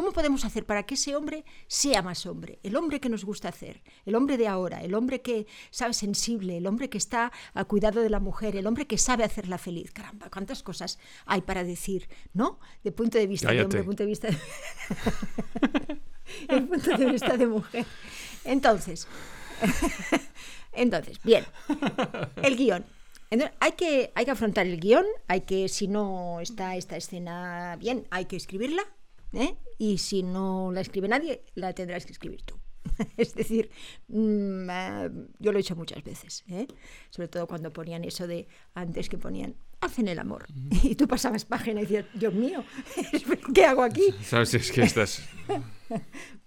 ¿Cómo 0.00 0.12
podemos 0.12 0.46
hacer 0.46 0.64
para 0.64 0.84
que 0.84 0.94
ese 0.94 1.14
hombre 1.14 1.44
sea 1.66 2.00
más 2.00 2.24
hombre? 2.24 2.58
El 2.62 2.74
hombre 2.76 3.00
que 3.00 3.10
nos 3.10 3.22
gusta 3.22 3.50
hacer, 3.50 3.82
el 4.06 4.14
hombre 4.14 4.38
de 4.38 4.48
ahora, 4.48 4.80
el 4.80 4.94
hombre 4.94 5.20
que 5.20 5.46
sabe 5.70 5.92
sensible, 5.92 6.56
el 6.56 6.66
hombre 6.66 6.88
que 6.88 6.96
está 6.96 7.30
al 7.52 7.66
cuidado 7.66 8.00
de 8.00 8.08
la 8.08 8.18
mujer, 8.18 8.56
el 8.56 8.66
hombre 8.66 8.86
que 8.86 8.96
sabe 8.96 9.24
hacerla 9.24 9.58
feliz. 9.58 9.92
Caramba, 9.92 10.30
cuántas 10.30 10.62
cosas 10.62 10.98
hay 11.26 11.42
para 11.42 11.64
decir, 11.64 12.08
¿no? 12.32 12.60
De 12.82 12.92
punto 12.92 13.18
de 13.18 13.26
vista 13.26 13.52
de 13.52 13.62
hombre, 13.62 13.80
de 13.80 13.84
punto 13.84 14.02
de 14.02 14.06
vista 14.06 14.28
de... 14.28 14.38
el 16.48 16.66
punto 16.66 16.96
de 16.96 17.04
vista 17.04 17.36
de 17.36 17.46
mujer. 17.46 17.84
Entonces, 18.44 19.06
entonces, 20.72 21.20
bien, 21.22 21.44
el 22.42 22.56
guion. 22.56 22.86
hay, 23.60 23.72
que, 23.72 24.12
hay 24.14 24.24
que 24.24 24.30
afrontar 24.30 24.66
el 24.66 24.80
guion, 24.80 25.04
hay 25.28 25.42
que, 25.42 25.68
si 25.68 25.88
no 25.88 26.40
está 26.40 26.76
esta 26.76 26.96
escena 26.96 27.76
bien, 27.78 28.06
hay 28.10 28.24
que 28.24 28.36
escribirla, 28.36 28.82
¿eh? 29.32 29.56
y 29.78 29.98
si 29.98 30.22
no 30.22 30.70
la 30.72 30.80
escribe 30.80 31.08
nadie, 31.08 31.42
la 31.54 31.72
tendrás 31.72 32.06
que 32.06 32.12
escribir 32.12 32.42
tú. 32.42 32.60
es 33.16 33.34
decir, 33.34 33.70
mm, 34.08 34.70
eh, 34.70 35.10
yo 35.38 35.52
lo 35.52 35.58
he 35.58 35.60
hecho 35.60 35.76
muchas 35.76 36.02
veces, 36.02 36.44
¿eh? 36.48 36.66
sobre 37.10 37.28
todo 37.28 37.46
cuando 37.46 37.72
ponían 37.72 38.04
eso 38.04 38.26
de 38.26 38.48
antes 38.74 39.08
que 39.08 39.18
ponían 39.18 39.54
hacen 39.80 40.08
el 40.08 40.18
amor. 40.18 40.46
Y 40.82 40.94
tú 40.94 41.06
pasabas 41.06 41.44
página 41.44 41.80
y 41.80 41.84
decías, 41.84 42.06
Dios 42.14 42.34
mío, 42.34 42.64
¿qué 43.54 43.64
hago 43.64 43.82
aquí? 43.82 44.14
¿Sabes? 44.22 44.54
Es 44.54 44.72
que 44.72 44.82
estás... 44.82 45.22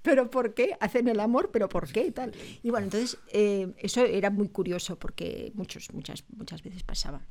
¿Pero 0.02 0.30
por 0.30 0.54
qué? 0.54 0.76
Hacen 0.80 1.08
el 1.08 1.20
amor, 1.20 1.50
¿pero 1.52 1.70
por 1.70 1.92
qué? 1.92 2.06
Y, 2.06 2.12
tal. 2.12 2.34
y 2.62 2.70
bueno, 2.70 2.86
entonces 2.86 3.18
eh, 3.32 3.74
eso 3.78 4.04
era 4.04 4.30
muy 4.30 4.50
curioso 4.50 4.98
porque 4.98 5.52
muchos, 5.56 5.94
muchas, 5.94 6.24
muchas 6.36 6.62
veces 6.62 6.84
pasaba. 6.84 7.26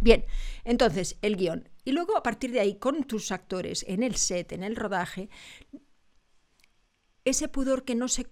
Bien, 0.00 0.24
entonces 0.64 1.18
el 1.22 1.36
guion. 1.36 1.68
Y 1.84 1.92
luego 1.92 2.16
a 2.16 2.22
partir 2.22 2.52
de 2.52 2.60
ahí, 2.60 2.76
con 2.76 3.04
tus 3.04 3.32
actores 3.32 3.84
en 3.88 4.02
el 4.02 4.16
set, 4.16 4.52
en 4.52 4.62
el 4.62 4.76
rodaje, 4.76 5.28
ese 7.24 7.48
pudor 7.48 7.84
que 7.84 7.94
no 7.94 8.08
se, 8.08 8.26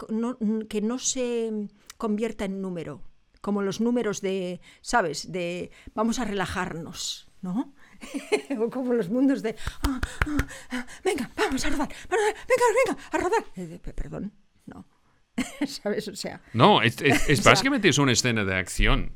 que 0.69 0.81
no 0.81 0.99
se 0.99 1.69
convierta 1.97 2.45
en 2.45 2.61
número, 2.61 3.03
como 3.41 3.61
los 3.61 3.81
números 3.81 4.21
de, 4.21 4.61
¿sabes? 4.81 5.31
De 5.31 5.71
vamos 5.93 6.19
a 6.19 6.25
relajarnos, 6.25 7.27
¿no? 7.41 7.73
o 8.59 8.69
como 8.69 8.93
los 8.93 9.09
mundos 9.09 9.41
de, 9.41 9.55
ah, 9.83 9.99
ah, 10.27 10.47
ah, 10.71 10.87
venga, 11.03 11.31
vamos 11.35 11.65
a 11.65 11.69
rodar, 11.69 11.89
venga, 12.09 12.65
venga, 12.85 13.01
a 13.11 13.17
rodar. 13.17 13.45
Eh, 13.55 13.79
perdón, 13.93 14.33
no. 14.65 14.85
¿Sabes? 15.67 16.07
O 16.07 16.15
sea. 16.15 16.41
No, 16.53 16.81
es, 16.81 16.97
básicamente 17.43 17.89
es 17.89 17.97
una 17.97 18.11
escena 18.11 18.43
de 18.43 18.55
acción. 18.55 19.13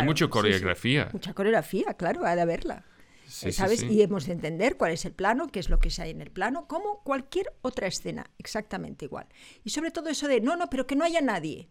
Hay 0.00 0.04
mucha 0.04 0.28
coreografía. 0.28 1.08
Mucha 1.12 1.34
coreografía, 1.34 1.94
claro, 1.94 2.24
ha 2.24 2.34
de 2.34 2.42
haberla. 2.42 2.84
¿Sabes? 3.26 3.82
Y 3.82 4.02
hemos 4.02 4.26
de 4.26 4.32
entender 4.32 4.76
cuál 4.76 4.92
es 4.92 5.04
el 5.04 5.12
plano, 5.12 5.48
qué 5.48 5.58
es 5.58 5.70
lo 5.70 5.78
que 5.78 5.90
se 5.90 6.02
hay 6.02 6.10
en 6.10 6.20
el 6.20 6.30
plano, 6.30 6.68
como 6.68 7.02
cualquier 7.02 7.46
otra 7.62 7.86
escena, 7.86 8.30
exactamente 8.38 9.06
igual. 9.06 9.26
Y 9.64 9.70
sobre 9.70 9.90
todo 9.90 10.10
eso 10.10 10.28
de, 10.28 10.40
no, 10.40 10.56
no, 10.56 10.68
pero 10.68 10.86
que 10.86 10.96
no 10.96 11.04
haya 11.04 11.22
nadie. 11.22 11.70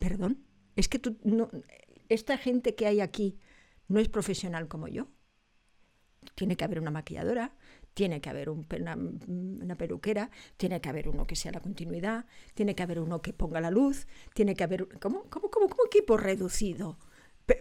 Perdón, 0.00 0.44
es 0.74 0.88
que 0.88 0.98
tú, 0.98 1.18
no, 1.22 1.48
esta 2.08 2.38
gente 2.38 2.74
que 2.74 2.86
hay 2.86 3.00
aquí 3.00 3.38
no 3.86 4.00
es 4.00 4.08
profesional 4.08 4.68
como 4.68 4.88
yo. 4.88 5.08
Tiene 6.34 6.56
que 6.56 6.64
haber 6.64 6.80
una 6.80 6.90
maquilladora, 6.90 7.54
tiene 7.98 8.20
que 8.20 8.30
haber 8.30 8.48
una, 8.48 9.74
peluquera, 9.74 10.30
tiene 10.56 10.80
que 10.80 10.88
haber 10.88 11.08
uno 11.08 11.26
que 11.26 11.34
sea 11.34 11.50
la 11.50 11.58
continuidad, 11.58 12.26
tiene 12.54 12.76
que 12.76 12.84
haber 12.84 13.00
uno 13.00 13.20
que 13.20 13.32
ponga 13.32 13.60
la 13.60 13.72
luz, 13.72 14.06
tiene 14.34 14.54
que 14.54 14.62
haber... 14.62 14.86
¿Cómo, 15.00 15.24
cómo, 15.28 15.50
cómo, 15.50 15.66
equipo 15.84 16.16
reducido? 16.16 16.96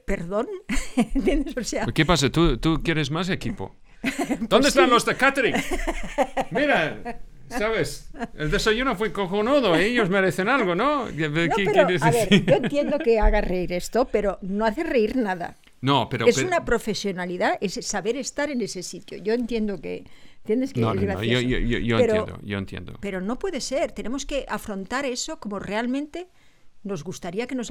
¿Perdón? 0.05 0.45
¿Qué 1.95 2.05
pasa? 2.05 2.29
¿Tú, 2.29 2.59
¿Tú 2.59 2.83
quieres 2.83 3.09
más 3.09 3.29
equipo? 3.29 3.75
Pues 3.99 4.47
¿Dónde 4.47 4.67
están 4.67 4.91
los 4.91 5.05
de 5.05 5.15
catering? 5.15 5.55
Mira, 6.51 7.19
¿Sabes? 7.49 8.11
El 8.35 8.51
desayuno 8.51 8.95
fue 8.95 9.11
cojonudo, 9.11 9.75
ellos 9.75 10.07
merecen 10.07 10.49
algo, 10.49 10.75
¿no? 10.75 11.07
¿Qué, 11.07 11.25
a 11.25 12.11
ver, 12.11 12.45
yo 12.45 12.55
entiendo 12.55 12.99
que 12.99 13.19
haga 13.19 13.41
reír 13.41 13.73
esto, 13.73 14.05
pero 14.05 14.37
no 14.41 14.65
hace 14.65 14.83
reír 14.83 15.15
nada. 15.15 15.55
No, 15.81 16.09
pero... 16.09 16.27
Es 16.27 16.37
una 16.39 16.65
profesionalidad, 16.65 17.57
es 17.61 17.73
saber 17.85 18.17
estar 18.17 18.49
en 18.49 18.61
ese 18.61 18.83
sitio. 18.83 19.17
Yo 19.17 19.33
entiendo 19.33 19.79
que... 19.79 20.05
¿Entiendes 20.47 20.71
que 20.71 20.79
no, 20.79 20.93
no, 20.93 21.01
no, 21.01 21.23
yo, 21.23 21.41
yo, 21.41 21.59
yo 21.59 21.99
entiendo, 21.99 22.39
yo 22.41 22.57
entiendo. 22.57 22.97
Pero 23.01 23.19
no 23.19 23.37
puede 23.37 23.59
ser, 23.59 23.91
tenemos 23.91 24.25
que 24.25 24.45
afrontar 24.47 25.03
eso 25.03 25.41
como 25.41 25.59
realmente 25.59 26.29
nos 26.83 27.03
gustaría 27.03 27.47
que, 27.47 27.55
nos, 27.55 27.69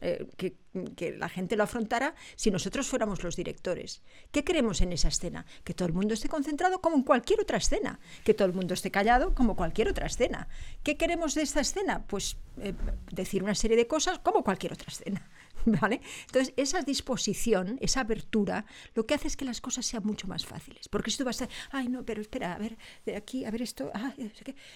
eh, 0.00 0.26
que, 0.38 0.56
que, 0.96 1.12
la 1.12 1.28
gente 1.28 1.54
lo 1.54 1.64
afrontara 1.64 2.14
si 2.34 2.50
nosotros 2.50 2.88
fuéramos 2.88 3.22
los 3.22 3.36
directores. 3.36 4.00
¿Qué 4.30 4.42
queremos 4.42 4.80
en 4.80 4.92
esa 4.92 5.08
escena? 5.08 5.44
Que 5.64 5.74
todo 5.74 5.86
el 5.86 5.92
mundo 5.92 6.14
esté 6.14 6.30
concentrado 6.30 6.80
como 6.80 6.96
en 6.96 7.02
cualquier 7.02 7.40
otra 7.40 7.58
escena, 7.58 8.00
que 8.24 8.32
todo 8.32 8.48
el 8.48 8.54
mundo 8.54 8.72
esté 8.72 8.90
callado 8.90 9.34
como 9.34 9.54
cualquier 9.54 9.88
otra 9.88 10.06
escena. 10.06 10.48
¿Qué 10.82 10.96
queremos 10.96 11.34
de 11.34 11.42
esta 11.42 11.60
escena? 11.60 12.06
Pues 12.06 12.38
eh, 12.62 12.72
decir 13.10 13.42
una 13.42 13.54
serie 13.54 13.76
de 13.76 13.86
cosas 13.86 14.18
como 14.18 14.42
cualquier 14.42 14.72
otra 14.72 14.88
escena. 14.88 15.28
¿Vale? 15.80 16.00
Entonces, 16.26 16.54
esa 16.56 16.82
disposición, 16.82 17.78
esa 17.80 18.00
apertura, 18.00 18.64
lo 18.94 19.06
que 19.06 19.14
hace 19.14 19.28
es 19.28 19.36
que 19.36 19.44
las 19.44 19.60
cosas 19.60 19.86
sean 19.86 20.04
mucho 20.04 20.26
más 20.28 20.44
fáciles. 20.46 20.88
Porque 20.88 21.10
si 21.10 21.18
tú 21.18 21.24
vas 21.24 21.42
a 21.42 21.48
ay, 21.70 21.88
no, 21.88 22.04
pero 22.04 22.20
espera, 22.20 22.54
a 22.54 22.58
ver, 22.58 22.76
de 23.04 23.16
aquí, 23.16 23.44
a 23.44 23.50
ver 23.50 23.62
esto, 23.62 23.90
ah, 23.94 24.14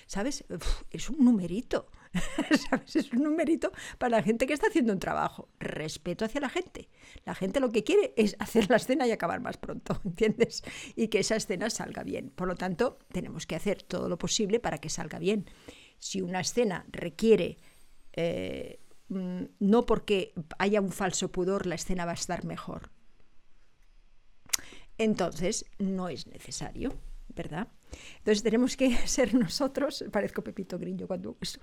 ¿sabes? 0.06 0.44
es 0.90 1.10
un 1.10 1.24
numerito. 1.24 1.90
¿Sabes? 2.70 2.96
Es 2.96 3.12
un 3.12 3.22
numerito 3.22 3.72
para 3.98 4.16
la 4.18 4.22
gente 4.22 4.46
que 4.46 4.54
está 4.54 4.68
haciendo 4.68 4.92
un 4.92 4.98
trabajo. 4.98 5.48
Respeto 5.58 6.24
hacia 6.24 6.40
la 6.40 6.48
gente. 6.48 6.88
La 7.24 7.34
gente 7.34 7.60
lo 7.60 7.70
que 7.70 7.84
quiere 7.84 8.14
es 8.16 8.36
hacer 8.38 8.70
la 8.70 8.76
escena 8.76 9.06
y 9.06 9.12
acabar 9.12 9.40
más 9.40 9.56
pronto, 9.56 10.00
¿entiendes? 10.04 10.62
Y 10.94 11.08
que 11.08 11.20
esa 11.20 11.36
escena 11.36 11.70
salga 11.70 12.02
bien. 12.02 12.30
Por 12.30 12.48
lo 12.48 12.54
tanto, 12.54 12.98
tenemos 13.12 13.46
que 13.46 13.56
hacer 13.56 13.82
todo 13.82 14.08
lo 14.08 14.18
posible 14.18 14.60
para 14.60 14.78
que 14.78 14.88
salga 14.88 15.18
bien. 15.18 15.46
Si 15.98 16.20
una 16.20 16.40
escena 16.40 16.86
requiere... 16.90 17.58
Eh, 18.12 18.80
no 19.08 19.86
porque 19.86 20.34
haya 20.58 20.80
un 20.80 20.92
falso 20.92 21.30
pudor, 21.30 21.66
la 21.66 21.74
escena 21.76 22.04
va 22.04 22.12
a 22.12 22.14
estar 22.14 22.44
mejor. 22.44 22.90
Entonces, 24.98 25.66
no 25.78 26.08
es 26.08 26.26
necesario, 26.26 26.94
¿verdad? 27.34 27.68
Entonces 28.18 28.42
tenemos 28.42 28.76
que 28.76 28.96
ser 29.06 29.34
nosotros, 29.34 30.04
parezco 30.10 30.42
Pepito 30.42 30.78
Grillo 30.78 31.06
cuando 31.06 31.36
uso. 31.40 31.60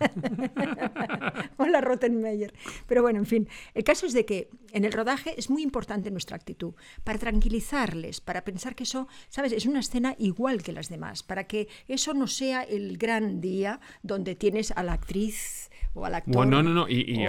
Hola 1.56 1.80
Rottenmeier. 1.80 2.52
Pero 2.86 3.02
bueno, 3.02 3.20
en 3.20 3.26
fin, 3.26 3.48
el 3.74 3.84
caso 3.84 4.06
es 4.06 4.12
de 4.12 4.24
que 4.24 4.50
en 4.72 4.84
el 4.84 4.92
rodaje 4.92 5.34
es 5.38 5.48
muy 5.48 5.62
importante 5.62 6.10
nuestra 6.10 6.36
actitud, 6.36 6.74
para 7.04 7.18
tranquilizarles, 7.18 8.20
para 8.20 8.44
pensar 8.44 8.74
que 8.74 8.82
eso, 8.84 9.08
¿sabes? 9.28 9.52
Es 9.52 9.66
una 9.66 9.80
escena 9.80 10.14
igual 10.18 10.62
que 10.62 10.72
las 10.72 10.88
demás, 10.88 11.22
para 11.22 11.44
que 11.46 11.68
eso 11.88 12.14
no 12.14 12.26
sea 12.26 12.62
el 12.62 12.98
gran 12.98 13.40
día 13.40 13.80
donde 14.02 14.34
tienes 14.34 14.72
a 14.72 14.82
la 14.82 14.94
actriz 14.94 15.70
o 15.94 16.06
al 16.06 16.14
actor. 16.14 16.34
Bueno, 16.34 16.62
no, 16.62 16.70
no, 16.70 16.74
no, 16.74 16.88
y, 16.88 17.26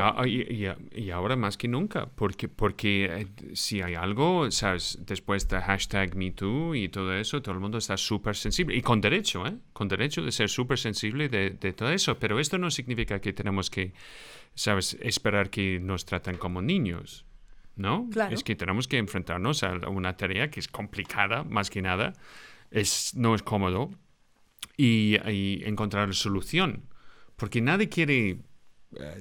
y, 0.91 1.09
ahora 1.09 1.35
más 1.35 1.57
que 1.57 1.67
nunca, 1.67 2.05
porque, 2.07 2.47
porque 2.47 3.05
eh, 3.05 3.27
si 3.53 3.81
hay 3.81 3.95
algo, 3.95 4.49
¿sabes? 4.51 4.99
Después 5.05 5.47
de 5.49 5.59
hashtag 5.59 6.15
MeToo 6.15 6.73
y 6.73 6.87
todo 6.87 7.13
eso, 7.13 7.41
todo 7.41 7.53
el 7.53 7.59
mundo 7.59 7.77
está 7.77 7.97
súper 7.97 8.35
sensible, 8.35 8.75
y 8.75 8.81
con 8.81 9.01
derecho, 9.01 9.45
¿eh? 9.45 9.57
Con 9.73 9.89
derecho 9.89 10.21
de 10.21 10.31
ser 10.31 10.49
súper 10.49 10.79
sensible 10.79 11.27
de, 11.27 11.49
de, 11.51 11.73
todo 11.73 11.89
eso, 11.89 12.17
pero 12.17 12.39
esto 12.39 12.57
no 12.57 12.71
significa 12.71 13.19
que 13.19 13.33
tenemos 13.33 13.69
que, 13.69 13.93
¿sabes? 14.55 14.97
Esperar 15.01 15.49
que 15.49 15.79
nos 15.79 16.05
traten 16.05 16.37
como 16.37 16.61
niños. 16.61 17.25
¿No? 17.75 18.07
Claro. 18.11 18.35
Es 18.35 18.43
que 18.43 18.55
tenemos 18.55 18.87
que 18.87 18.99
enfrentarnos 18.99 19.63
a 19.63 19.89
una 19.89 20.15
tarea 20.15 20.51
que 20.51 20.59
es 20.59 20.67
complicada, 20.67 21.43
más 21.43 21.71
que 21.71 21.81
nada, 21.81 22.13
es, 22.69 23.15
no 23.15 23.33
es 23.33 23.41
cómodo, 23.41 23.89
y, 24.77 25.17
y 25.27 25.63
encontrar 25.65 26.13
solución. 26.13 26.87
Porque 27.35 27.61
nadie 27.61 27.89
quiere 27.89 28.37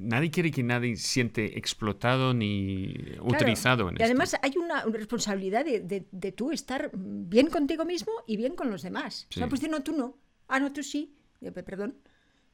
nadie 0.00 0.30
quiere 0.30 0.50
que 0.50 0.62
nadie 0.62 0.96
siente 0.96 1.58
explotado 1.58 2.34
ni 2.34 2.94
utilizado 3.20 3.88
en 3.88 3.96
Y 3.98 4.02
además 4.02 4.36
hay 4.42 4.56
una 4.56 4.84
responsabilidad 4.84 5.64
de, 5.64 6.06
de, 6.10 6.32
tú 6.32 6.50
estar 6.52 6.90
bien 6.94 7.48
contigo 7.48 7.84
mismo 7.84 8.12
y 8.26 8.36
bien 8.36 8.54
con 8.54 8.70
los 8.70 8.82
demás. 8.82 9.26
O 9.30 9.34
sea, 9.34 9.48
pues 9.48 9.62
no, 9.68 9.82
tú 9.82 9.92
no. 9.92 10.16
Ah, 10.48 10.60
no, 10.60 10.72
tú 10.72 10.82
sí. 10.82 11.14
Perdón. 11.40 11.96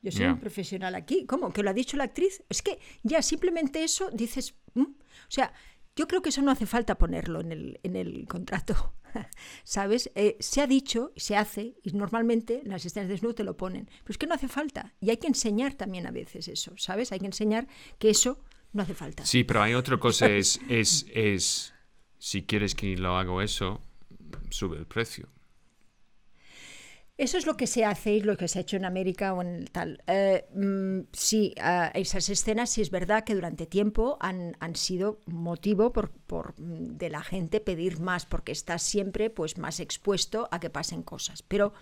Yo 0.01 0.12
soy 0.12 0.27
un 0.27 0.39
profesional 0.39 0.95
aquí. 0.95 1.27
¿Cómo? 1.27 1.53
¿Que 1.53 1.62
lo 1.62 1.71
ha 1.71 1.75
dicho 1.75 1.97
la 1.97 2.05
actriz? 2.05 2.43
Es 2.49 2.62
que 2.62 2.79
ya 3.03 3.21
simplemente 3.23 3.83
eso 3.83 4.11
dices... 4.12 4.55
O 4.77 4.87
sea, 5.31 5.53
yo 5.99 6.07
creo 6.07 6.22
que 6.22 6.28
eso 6.28 6.42
no 6.42 6.53
hace 6.53 6.64
falta 6.64 6.96
ponerlo 6.96 7.40
en 7.40 7.51
el, 7.51 7.80
en 7.82 7.96
el 7.96 8.24
contrato. 8.28 8.94
¿Sabes? 9.64 10.12
Eh, 10.14 10.36
se 10.38 10.61
ha 10.61 10.68
dicho, 10.68 11.12
se 11.16 11.36
hace, 11.36 11.74
y 11.82 11.90
normalmente 11.90 12.61
en 12.62 12.68
las 12.68 12.86
escenas 12.86 13.09
de 13.09 13.14
desnudo 13.14 13.34
te 13.34 13.42
lo 13.42 13.57
ponen, 13.57 13.86
pero 13.86 14.12
es 14.12 14.16
que 14.16 14.28
no 14.28 14.34
hace 14.36 14.46
falta. 14.46 14.94
Y 15.01 15.11
hay 15.11 15.16
que 15.16 15.26
enseñar 15.26 15.74
también 15.74 16.07
a 16.07 16.12
veces 16.12 16.46
eso, 16.46 16.72
¿sabes? 16.76 17.11
Hay 17.11 17.18
que 17.18 17.26
enseñar 17.26 17.66
que 17.99 18.11
eso 18.11 18.38
no 18.72 18.84
hace 18.84 18.94
falta. 18.94 19.26
Sí, 19.26 19.42
pero 19.42 19.61
hay 19.61 19.74
otra 19.74 19.99
cosa, 19.99 20.26
es, 20.26 20.61
es, 20.68 21.05
es 21.12 21.74
si 22.18 22.44
quieres 22.44 22.76
que 22.76 22.96
lo 22.96 23.16
haga 23.16 23.42
eso, 23.42 23.82
sube 24.51 24.78
el 24.78 24.86
precio. 24.86 25.28
Eso 27.19 27.37
es 27.37 27.47
lo 27.47 27.57
que 27.57 27.66
se 27.66 27.85
hace 27.85 28.12
y 28.12 28.21
lo 28.21 28.37
que 28.37 28.47
se 28.47 28.61
ha 28.61 28.62
hecho 28.62 28.77
en 28.77 28.85
América 28.85 29.35
o 29.35 29.43
en 29.43 29.64
tal. 29.66 30.01
Eh, 30.07 30.47
mm, 30.55 31.09
sí, 31.12 31.53
uh, 31.59 31.91
esas 31.95 32.29
escenas 32.29 32.71
sí 32.71 32.81
es 32.81 32.93
verdad 32.93 33.25
que 33.25 33.35
durante 33.35 33.66
tiempo 33.66 34.19
han, 34.21 34.57
han 34.61 34.77
sido 34.77 35.19
motivo 35.27 35.93
por, 35.93 36.12
por, 36.12 36.55
mm, 36.61 36.97
de 36.97 37.11
la 37.11 37.23
gente 37.25 37.59
pedir 37.59 37.99
más, 37.99 38.25
porque 38.25 38.53
estás 38.53 38.85
siempre 38.85 39.31
pues, 39.31 39.59
más 39.59 39.81
expuesto 39.81 40.49
a 40.53 40.61
que 40.61 40.71
pasen 40.71 41.03
cosas. 41.03 41.43
Pero 41.43 41.73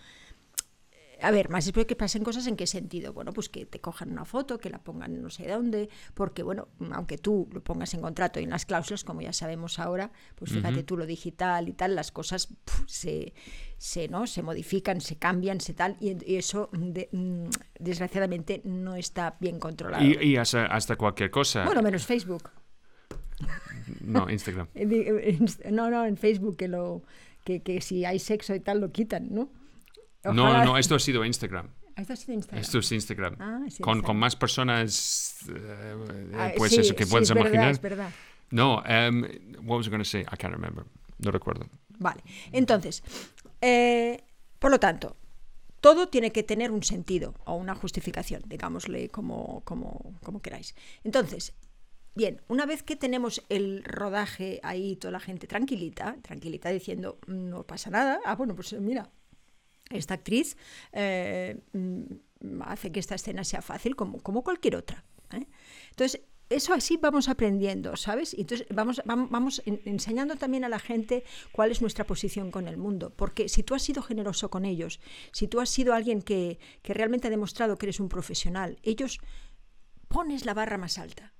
a 1.21 1.31
ver, 1.31 1.49
más 1.49 1.65
después 1.65 1.87
que 1.87 1.97
pasen 1.97 2.23
cosas, 2.23 2.47
¿en 2.47 2.57
qué 2.57 2.67
sentido? 2.67 3.13
Bueno, 3.13 3.33
pues 3.33 3.49
que 3.49 3.65
te 3.65 3.81
cojan 3.81 4.13
una 4.13 4.25
foto, 4.25 4.59
que 4.59 4.71
la 4.71 4.79
pongan 4.79 5.23
no 5.23 5.31
sé 5.31 5.49
dónde, 5.49 5.89
porque 6.15 6.43
bueno, 6.43 6.69
aunque 6.93 7.19
tú 7.19 7.49
lo 7.53 7.63
pongas 7.63 7.95
en 7.95 8.01
contrato 8.01 8.41
y 8.41 8.45
en 8.45 8.51
las 8.51 8.67
cláusulas, 8.67 9.05
como 9.05 9.23
ya 9.23 9.33
sabemos 9.33 9.79
ahora, 9.79 10.11
pues 10.35 10.53
fíjate 10.53 10.83
tú 10.83 10.97
lo 10.97 11.07
digital 11.07 11.69
y 11.69 11.73
tal, 11.73 11.95
las 11.95 12.13
cosas 12.13 12.49
se, 12.87 13.33
se, 13.79 14.09
¿no? 14.09 14.27
se 14.27 14.43
modifican, 14.43 15.01
se 15.01 15.17
cambian, 15.17 15.61
se 15.61 15.75
tal, 15.75 15.97
y, 16.01 16.37
eso 16.37 16.69
mm, 16.73 17.49
desgraciadamente 17.79 18.61
no 18.65 18.95
está 18.95 19.37
bien 19.41 19.59
controlado. 19.59 20.05
Y, 20.05 20.37
hasta, 20.37 20.67
hasta 20.67 20.97
cualquier 20.97 21.31
cosa. 21.31 21.65
Bueno, 21.65 21.83
menos 21.83 22.05
Facebook. 22.05 22.51
No, 24.01 24.29
Instagram. 24.29 24.69
no, 25.71 25.91
no, 25.91 26.05
en 26.05 26.17
Facebook 26.17 26.57
que 26.57 26.69
lo 26.69 27.03
que, 27.45 27.63
que 27.63 27.81
si 27.81 28.05
hay 28.05 28.19
sexo 28.19 28.55
y 28.55 28.61
tal 28.61 28.81
lo 28.81 28.93
quitan, 28.93 29.29
¿no? 29.31 29.51
No, 30.33 30.65
no, 30.65 30.79
esto 30.79 30.95
ha 30.95 30.99
sido 30.99 31.25
Instagram. 31.25 31.69
Esto 31.97 32.13
ha 32.13 32.17
sido 32.17 32.35
Instagram. 32.35 32.63
Esto 32.63 32.79
es 32.79 32.93
Instagram. 32.93 33.37
Ah, 33.39 33.59
sí, 33.69 33.83
con, 33.83 33.99
Instagram. 33.99 34.03
con, 34.03 34.17
más 34.19 34.37
personas, 34.37 35.37
uh, 35.49 36.35
ah, 36.35 36.53
pues 36.57 36.73
sí, 36.73 36.81
eso 36.81 36.95
que 36.95 37.05
sí, 37.05 37.11
puedes 37.11 37.31
es 37.31 37.37
imaginar. 37.37 37.53
Verdad, 37.53 37.71
es 37.71 37.81
verdad. 37.81 38.11
No, 38.51 38.83
um, 38.83 39.23
what 39.67 39.79
was 39.79 39.87
I 39.87 39.91
going 39.91 40.01
to 40.01 40.05
say? 40.05 40.21
I 40.23 40.37
can't 40.37 40.55
remember. 40.55 40.85
No 41.19 41.31
recuerdo. 41.31 41.67
Vale. 41.99 42.23
Entonces, 42.53 43.03
eh, 43.61 44.23
por 44.59 44.71
lo 44.71 44.79
tanto, 44.79 45.17
todo 45.81 46.09
tiene 46.09 46.33
que 46.33 46.43
tener 46.43 46.71
un 46.71 46.83
sentido 46.83 47.35
o 47.45 47.55
una 47.55 47.75
justificación, 47.75 48.43
digámosle 48.47 49.09
como, 49.09 49.63
como, 49.65 50.19
como 50.23 50.41
queráis. 50.41 50.75
Entonces, 51.05 51.55
Bien, 52.17 52.41
una 52.49 52.65
vez 52.65 52.83
que 52.83 52.97
tenemos 52.97 53.45
el 53.51 53.85
rodaje 53.85 54.59
ahí, 54.63 54.97
toda 54.97 55.13
la 55.13 55.21
gente 55.21 55.47
tranquilita, 55.47 56.17
tranquilita 56.23 56.71
diciendo, 56.71 57.19
no 57.27 57.65
pasa 57.65 57.91
nada, 57.91 58.21
ah, 58.25 58.35
bueno, 58.37 58.57
pues 58.57 58.73
mira, 58.81 59.11
esta 59.91 60.15
actriz 60.15 60.57
eh, 60.93 61.61
hace 62.63 62.93
que 62.93 63.01
esta 63.01 63.15
escena 63.15 63.45
sea 63.45 63.63
fácil 63.63 63.97
como, 63.97 64.21
como 64.21 64.43
cualquier 64.43 64.77
otra. 64.77 65.05
¿eh? 65.33 65.47
Entonces, 65.91 66.21
eso 66.49 66.75
así 66.75 66.97
vamos 66.97 67.29
aprendiendo, 67.29 67.97
¿sabes? 67.97 68.33
Y 68.33 68.43
entonces 68.43 68.67
vamos, 68.71 69.03
vamos, 69.05 69.31
vamos 69.31 69.63
enseñando 69.67 70.37
también 70.37 70.65
a 70.65 70.69
la 70.69 70.79
gente 70.79 71.25
cuál 71.51 71.73
es 71.73 71.81
nuestra 71.81 72.07
posición 72.07 72.53
con 72.53 72.69
el 72.69 72.77
mundo. 72.77 73.13
Porque 73.15 73.49
si 73.49 73.63
tú 73.63 73.75
has 73.75 73.83
sido 73.83 74.03
generoso 74.03 74.49
con 74.49 74.65
ellos, 74.65 75.01
si 75.33 75.49
tú 75.49 75.61
has 75.61 75.71
sido 75.71 75.93
alguien 75.93 76.23
que, 76.23 76.59
que 76.83 76.95
realmente 76.95 77.27
ha 77.27 77.31
demostrado 77.31 77.79
que 77.79 77.87
eres 77.87 77.99
un 77.99 78.09
profesional, 78.09 78.79
ellos 78.85 79.19
pones 80.09 80.45
la 80.47 80.55
barra 80.55 80.79
más 80.79 80.99
alta. 80.99 81.33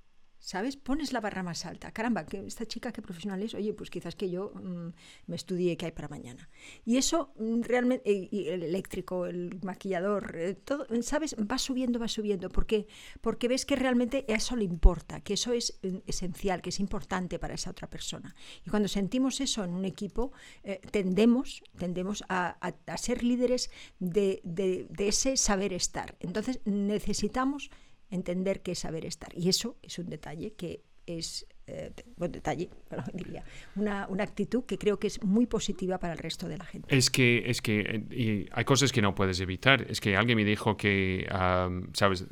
¿Sabes? 0.47 0.77
Pones 0.77 1.11
la 1.11 1.19
barra 1.19 1.43
más 1.43 1.65
alta. 1.65 1.91
Caramba, 1.91 2.25
que 2.25 2.37
esta 2.47 2.65
chica 2.65 2.93
qué 2.93 3.01
profesional 3.01 3.43
es. 3.43 3.53
Oye, 3.53 3.73
pues 3.73 3.89
quizás 3.89 4.15
que 4.15 4.29
yo 4.29 4.53
mmm, 4.55 4.91
me 5.25 5.35
estudie 5.35 5.75
qué 5.75 5.87
hay 5.87 5.91
para 5.91 6.07
mañana. 6.07 6.49
Y 6.85 6.95
eso 6.95 7.33
mmm, 7.37 7.63
realmente, 7.63 8.09
y 8.09 8.47
el 8.47 8.63
eléctrico, 8.63 9.25
el 9.25 9.59
maquillador, 9.61 10.37
eh, 10.37 10.53
todo, 10.53 10.87
¿sabes? 11.01 11.35
Va 11.35 11.57
subiendo, 11.57 11.99
va 11.99 12.07
subiendo. 12.07 12.47
¿Por 12.49 12.65
qué? 12.65 12.87
Porque 13.19 13.49
ves 13.49 13.65
que 13.65 13.75
realmente 13.75 14.23
eso 14.29 14.55
le 14.55 14.63
importa, 14.63 15.19
que 15.19 15.33
eso 15.33 15.51
es 15.51 15.79
eh, 15.83 16.01
esencial, 16.07 16.61
que 16.61 16.69
es 16.69 16.79
importante 16.79 17.39
para 17.39 17.53
esa 17.53 17.71
otra 17.71 17.89
persona. 17.89 18.33
Y 18.65 18.69
cuando 18.69 18.87
sentimos 18.87 19.41
eso 19.41 19.65
en 19.65 19.73
un 19.73 19.83
equipo, 19.83 20.31
eh, 20.63 20.79
tendemos, 20.91 21.61
tendemos 21.77 22.23
a, 22.29 22.55
a, 22.65 22.73
a 22.93 22.97
ser 22.97 23.21
líderes 23.21 23.69
de, 23.99 24.39
de, 24.45 24.87
de 24.89 25.07
ese 25.09 25.35
saber 25.35 25.73
estar. 25.73 26.15
Entonces 26.21 26.61
necesitamos 26.63 27.69
entender 28.09 28.61
qué 28.61 28.71
es 28.71 28.79
saber 28.79 29.05
estar. 29.05 29.29
Y 29.35 29.49
eso 29.49 29.77
es 29.81 29.99
un 29.99 30.09
detalle 30.09 30.53
que 30.53 30.81
es, 31.05 31.47
eh, 31.67 31.91
buen 32.17 32.31
detalle, 32.31 32.69
pero 32.89 33.03
diría, 33.13 33.43
una, 33.75 34.07
una, 34.07 34.23
actitud 34.23 34.65
que 34.65 34.77
creo 34.77 34.99
que 34.99 35.07
es 35.07 35.23
muy 35.23 35.47
positiva 35.47 35.97
para 35.99 36.13
el 36.13 36.19
resto 36.19 36.47
de 36.47 36.57
la 36.57 36.65
gente. 36.65 36.95
Es 36.95 37.09
que, 37.09 37.49
es 37.49 37.61
que 37.61 38.03
y 38.11 38.47
hay 38.51 38.65
cosas 38.65 38.91
que 38.91 39.01
no 39.01 39.15
puedes 39.15 39.39
evitar. 39.39 39.85
Es 39.89 40.01
que 40.01 40.15
alguien 40.15 40.35
me 40.37 40.45
dijo 40.45 40.77
que, 40.77 41.27
um, 41.31 41.87
¿sabes? 41.93 42.25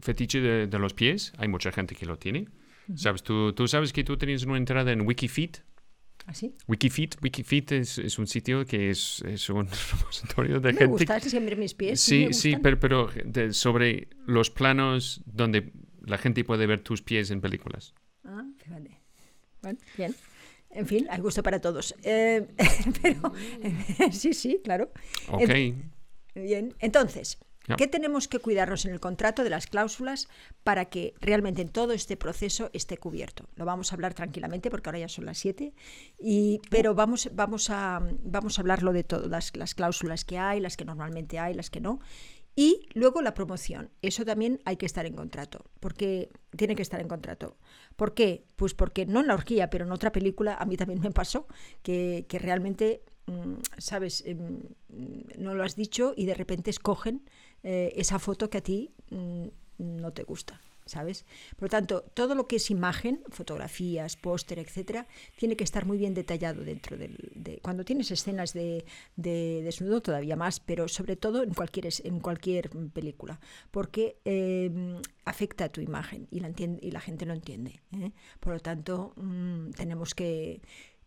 Fetiche 0.00 0.40
de, 0.40 0.66
de, 0.68 0.78
los 0.78 0.94
pies, 0.94 1.32
hay 1.36 1.48
mucha 1.48 1.72
gente 1.72 1.96
que 1.96 2.06
lo 2.06 2.16
tiene. 2.16 2.46
Uh 2.86 2.92
-huh. 2.92 2.96
¿Sabes? 2.96 3.22
¿Tú, 3.24 3.52
tú 3.52 3.66
sabes 3.66 3.92
que 3.92 4.04
tú 4.04 4.16
tenías 4.16 4.44
una 4.44 4.56
entrada 4.56 4.92
en 4.92 5.00
Wikifeet. 5.00 5.62
¿Ah, 6.26 6.34
sí? 6.34 6.54
Wikifeet, 6.68 7.16
Wikifeet 7.22 7.72
es, 7.72 7.98
es, 7.98 8.18
un 8.18 8.26
sitio 8.26 8.64
que 8.64 8.90
es, 8.90 9.22
es 9.26 9.48
un 9.50 9.66
repositorio 9.92 10.60
de 10.60 10.72
me 10.72 10.78
gente. 10.78 10.84
Me 10.84 10.90
gusta 10.90 11.20
siempre 11.20 11.56
mis 11.56 11.74
pies. 11.74 12.00
Sí, 12.00 12.26
me 12.26 12.32
sí, 12.32 12.56
pero, 12.56 12.78
pero 12.78 13.10
de, 13.24 13.52
sobre 13.52 14.08
los 14.26 14.50
planos 14.50 15.22
donde 15.26 15.72
la 16.04 16.18
gente 16.18 16.44
puede 16.44 16.66
ver 16.66 16.82
tus 16.82 17.02
pies 17.02 17.30
en 17.30 17.40
películas. 17.40 17.94
Ah, 18.24 18.44
fíjate. 18.58 19.00
Bueno, 19.62 19.78
bien. 19.96 20.14
En 20.70 20.86
fin, 20.86 21.06
hay 21.10 21.20
gusto 21.20 21.42
para 21.42 21.60
todos. 21.60 21.94
Eh, 22.02 22.46
pero 23.02 23.32
sí, 24.12 24.34
sí, 24.34 24.60
claro. 24.62 24.92
Ok. 25.28 25.48
En, 25.48 25.92
bien, 26.34 26.74
entonces, 26.78 27.38
¿Qué 27.76 27.86
tenemos 27.86 28.28
que 28.28 28.38
cuidarnos 28.38 28.84
en 28.84 28.92
el 28.92 29.00
contrato 29.00 29.44
de 29.44 29.50
las 29.50 29.66
cláusulas 29.66 30.28
para 30.64 30.86
que 30.86 31.14
realmente 31.20 31.62
en 31.62 31.68
todo 31.68 31.92
este 31.92 32.16
proceso 32.16 32.70
esté 32.72 32.96
cubierto? 32.98 33.48
Lo 33.56 33.64
vamos 33.64 33.92
a 33.92 33.94
hablar 33.94 34.14
tranquilamente 34.14 34.70
porque 34.70 34.88
ahora 34.88 34.98
ya 34.98 35.08
son 35.08 35.26
las 35.26 35.38
7, 35.38 35.72
y, 36.18 36.60
pero 36.70 36.94
vamos, 36.94 37.30
vamos, 37.32 37.70
a, 37.70 38.00
vamos 38.22 38.58
a 38.58 38.62
hablarlo 38.62 38.92
de 38.92 39.04
todo, 39.04 39.28
las, 39.28 39.56
las 39.56 39.74
cláusulas 39.74 40.24
que 40.24 40.38
hay, 40.38 40.60
las 40.60 40.76
que 40.76 40.84
normalmente 40.84 41.38
hay, 41.38 41.54
las 41.54 41.70
que 41.70 41.80
no. 41.80 42.00
Y 42.56 42.86
luego 42.94 43.22
la 43.22 43.34
promoción. 43.34 43.90
Eso 44.02 44.24
también 44.24 44.60
hay 44.64 44.76
que 44.76 44.86
estar 44.86 45.06
en 45.06 45.14
contrato. 45.14 45.64
Porque 45.78 46.30
tiene 46.56 46.74
que 46.76 46.82
estar 46.82 47.00
en 47.00 47.08
contrato. 47.08 47.56
¿Por 47.96 48.12
qué? 48.12 48.44
Pues 48.56 48.74
porque 48.74 49.06
no 49.06 49.20
en 49.20 49.28
la 49.28 49.34
horquilla, 49.34 49.70
pero 49.70 49.84
en 49.84 49.92
otra 49.92 50.12
película 50.12 50.56
a 50.56 50.66
mí 50.66 50.76
también 50.76 51.00
me 51.00 51.10
pasó 51.10 51.46
que, 51.82 52.26
que 52.28 52.38
realmente, 52.38 53.02
¿sabes? 53.78 54.24
No 55.38 55.54
lo 55.54 55.62
has 55.62 55.76
dicho 55.76 56.12
y 56.16 56.26
de 56.26 56.34
repente 56.34 56.70
escogen 56.70 57.22
eh, 57.62 57.92
esa 57.96 58.18
foto 58.18 58.50
que 58.50 58.58
a 58.58 58.62
ti 58.62 58.90
mm, 59.10 59.46
no 59.78 60.12
te 60.12 60.22
gusta. 60.22 60.60
¿Sabes? 60.86 61.24
Por 61.54 61.64
lo 61.64 61.68
tanto, 61.68 62.02
todo 62.14 62.34
lo 62.34 62.48
que 62.48 62.56
es 62.56 62.68
imagen, 62.68 63.22
fotografías, 63.28 64.16
póster, 64.16 64.58
etcétera, 64.58 65.06
tiene 65.36 65.54
que 65.54 65.62
estar 65.62 65.86
muy 65.86 65.98
bien 65.98 66.14
detallado 66.14 66.64
dentro 66.64 66.96
del. 66.96 67.30
De, 67.36 67.60
cuando 67.62 67.84
tienes 67.84 68.10
escenas 68.10 68.52
de, 68.54 68.84
de, 69.14 69.62
desnudo, 69.62 70.00
todavía 70.00 70.34
más, 70.34 70.58
pero 70.58 70.88
sobre 70.88 71.14
todo 71.14 71.44
en 71.44 71.54
cualquier, 71.54 71.86
en 72.02 72.18
cualquier 72.18 72.70
película, 72.92 73.38
porque 73.70 74.16
eh, 74.24 75.00
afecta 75.24 75.66
a 75.66 75.68
tu 75.68 75.80
imagen 75.80 76.26
y 76.28 76.40
la, 76.40 76.48
entiende, 76.48 76.84
y 76.84 76.90
la 76.90 77.00
gente 77.00 77.24
lo 77.24 77.34
entiende. 77.34 77.80
¿eh? 77.92 78.10
Por 78.40 78.54
lo 78.54 78.58
tanto, 78.58 79.12
mmm, 79.14 79.70
tenemos 79.70 80.16
que, 80.16 80.60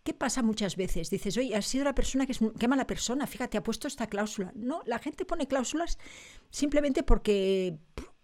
¿Qué 0.03 0.13
pasa 0.13 0.43
muchas 0.43 0.75
veces? 0.75 1.09
Dices, 1.09 1.37
oye, 1.37 1.55
has 1.55 1.65
sido 1.65 1.85
la 1.85 1.95
persona 1.95 2.25
que 2.25 2.33
es. 2.33 2.39
Qué 2.59 2.67
mala 2.67 2.85
persona, 2.85 3.25
fíjate, 3.25 3.57
ha 3.57 3.63
puesto 3.63 3.87
esta 3.87 4.07
cláusula. 4.07 4.51
No, 4.53 4.81
la 4.85 4.99
gente 4.99 5.23
pone 5.23 5.47
cláusulas 5.47 5.97
simplemente 6.49 7.03
porque. 7.03 7.77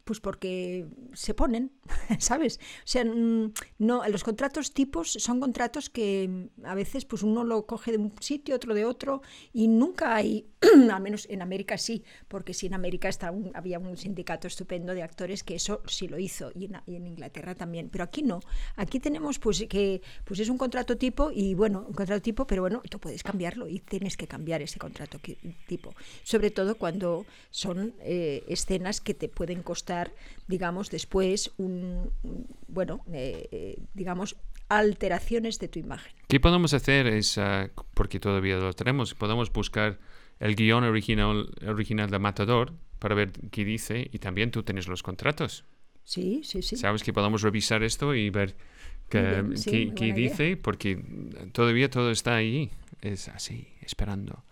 Pues 0.09 0.19
porque 0.19 0.87
se 1.13 1.35
ponen, 1.35 1.71
¿sabes? 2.17 2.59
O 2.79 2.87
sea, 2.87 3.03
no, 3.03 4.07
los 4.07 4.23
contratos 4.23 4.73
tipos 4.73 5.11
son 5.11 5.39
contratos 5.39 5.91
que 5.91 6.49
a 6.63 6.73
veces 6.73 7.05
pues 7.05 7.21
uno 7.21 7.43
lo 7.43 7.67
coge 7.67 7.91
de 7.91 7.99
un 7.99 8.11
sitio, 8.19 8.55
otro 8.55 8.73
de 8.73 8.85
otro, 8.85 9.21
y 9.53 9.67
nunca 9.67 10.15
hay, 10.15 10.47
al 10.91 10.99
menos 11.03 11.27
en 11.29 11.43
América 11.43 11.77
sí, 11.77 12.03
porque 12.27 12.55
sí 12.55 12.65
en 12.65 12.73
América 12.73 13.07
está 13.07 13.29
un, 13.29 13.51
había 13.53 13.77
un 13.77 13.97
sindicato 13.97 14.47
estupendo 14.47 14.95
de 14.95 15.03
actores 15.03 15.43
que 15.43 15.53
eso 15.53 15.83
sí 15.85 16.07
lo 16.07 16.17
hizo, 16.17 16.51
y 16.55 16.65
en, 16.65 16.77
y 16.87 16.95
en, 16.95 17.05
Inglaterra 17.05 17.53
también, 17.53 17.89
pero 17.89 18.03
aquí 18.03 18.23
no. 18.23 18.39
Aquí 18.77 18.99
tenemos 18.99 19.37
pues 19.37 19.63
que 19.69 20.01
pues 20.25 20.39
es 20.39 20.49
un 20.49 20.57
contrato 20.57 20.97
tipo, 20.97 21.29
y 21.31 21.53
bueno, 21.53 21.85
un 21.87 21.93
contrato 21.93 22.23
tipo, 22.23 22.47
pero 22.47 22.63
bueno, 22.63 22.81
tú 22.89 22.97
puedes 22.97 23.21
cambiarlo 23.21 23.67
y 23.67 23.77
tienes 23.77 24.17
que 24.17 24.25
cambiar 24.25 24.63
ese 24.63 24.79
contrato 24.79 25.19
tipo. 25.67 25.93
Sobre 26.23 26.49
todo 26.49 26.79
cuando 26.79 27.27
son 27.51 27.93
eh, 27.99 28.43
escenas 28.47 29.01
que 29.01 29.13
te 29.13 29.29
pueden 29.29 29.61
costar 29.61 29.98
digamos, 30.47 30.89
después, 30.89 31.51
un, 31.57 32.11
bueno, 32.67 33.03
eh, 33.11 33.77
digamos, 33.93 34.35
alteraciones 34.69 35.59
de 35.59 35.67
tu 35.67 35.79
imagen. 35.79 36.13
¿Qué 36.27 36.39
podemos 36.39 36.73
hacer? 36.73 37.07
Es, 37.07 37.37
uh, 37.37 37.69
porque 37.93 38.19
todavía 38.19 38.57
lo 38.57 38.71
tenemos, 38.73 39.15
podemos 39.15 39.51
buscar 39.51 39.99
el 40.39 40.55
guion 40.55 40.83
original, 40.83 41.51
original 41.67 42.09
de 42.09 42.19
Matador 42.19 42.73
para 42.99 43.15
ver 43.15 43.31
qué 43.51 43.65
dice 43.65 44.07
y 44.11 44.19
también 44.19 44.51
tú 44.51 44.63
tienes 44.63 44.87
los 44.87 45.03
contratos. 45.03 45.65
Sí, 46.03 46.41
sí, 46.43 46.61
sí. 46.61 46.75
Sabes 46.75 47.03
que 47.03 47.13
podemos 47.13 47.41
revisar 47.41 47.83
esto 47.83 48.15
y 48.15 48.29
ver 48.29 48.55
sí, 49.55 49.69
qué, 49.69 49.93
qué 49.95 50.13
dice, 50.13 50.47
idea. 50.49 50.59
porque 50.61 51.03
todavía 51.51 51.89
todo 51.89 52.11
está 52.11 52.35
ahí, 52.35 52.71
es 53.01 53.27
así, 53.27 53.67
esperando. 53.81 54.43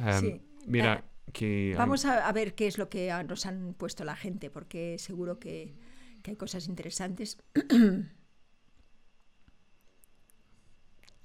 Um, 0.00 0.20
sí. 0.20 0.40
Mira, 0.66 1.04
uh, 1.04 1.07
que... 1.32 1.74
Vamos 1.76 2.04
a, 2.04 2.26
a, 2.26 2.32
ver 2.32 2.54
qué 2.54 2.66
es 2.66 2.78
lo 2.78 2.88
que 2.88 3.12
nos 3.26 3.46
han 3.46 3.74
puesto 3.74 4.04
la 4.04 4.16
gente, 4.16 4.50
porque 4.50 4.96
seguro 4.98 5.38
que, 5.38 5.74
que 6.22 6.32
hay 6.32 6.36
cosas 6.36 6.68
interesantes. 6.68 7.38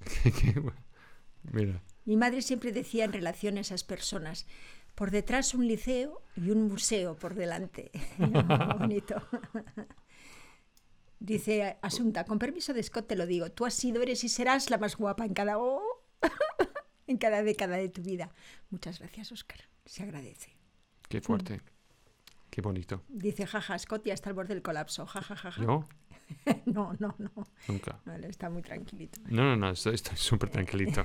Mira. 1.52 1.82
Mi 2.04 2.16
madre 2.16 2.42
siempre 2.42 2.72
decía 2.72 3.04
en 3.04 3.12
relación 3.12 3.56
a 3.56 3.60
esas 3.60 3.84
personas, 3.84 4.46
Por 4.94 5.10
detrás 5.10 5.54
un 5.54 5.66
liceo 5.66 6.22
y 6.36 6.50
un 6.50 6.68
museo 6.68 7.16
por 7.16 7.34
delante. 7.34 7.90
Bonito. 8.78 9.16
Dice 11.18 11.78
Asunta, 11.82 12.24
con 12.24 12.38
permiso 12.38 12.74
de 12.74 12.82
Scott 12.82 13.08
te 13.08 13.16
lo 13.16 13.26
digo, 13.26 13.50
tú 13.50 13.64
has 13.64 13.74
sido, 13.74 14.02
eres 14.02 14.22
y 14.24 14.28
serás 14.28 14.68
la 14.70 14.78
más 14.78 14.96
guapa 14.96 15.24
en 15.24 15.32
cada, 15.32 15.58
oh, 15.58 16.04
en 17.06 17.16
cada 17.18 17.42
década 17.42 17.76
de 17.76 17.88
tu 17.88 18.02
vida. 18.02 18.30
Muchas 18.70 18.98
gracias, 18.98 19.32
Oscar. 19.32 19.60
Se 19.84 20.02
agradece. 20.02 20.56
Qué 21.08 21.20
fuerte. 21.20 21.60
Qué 22.50 22.60
bonito. 22.62 23.02
Dice, 23.08 23.46
jaja, 23.46 23.78
Scott 23.78 24.04
ya 24.06 24.14
está 24.14 24.30
al 24.30 24.34
borde 24.34 24.54
del 24.54 24.62
colapso. 24.62 25.06
Jaja, 25.06 25.34
jaja. 25.36 25.62
¿Yo? 25.62 25.84
no, 26.66 26.94
no, 26.98 27.14
no. 27.18 27.30
Nunca. 27.68 28.00
No, 28.04 28.14
él 28.14 28.24
está 28.24 28.48
muy 28.48 28.62
tranquilito. 28.62 29.20
No, 29.26 29.42
no, 29.42 29.56
no, 29.56 29.70
estoy 29.70 29.96
súper 30.16 30.50
tranquilito. 30.50 31.02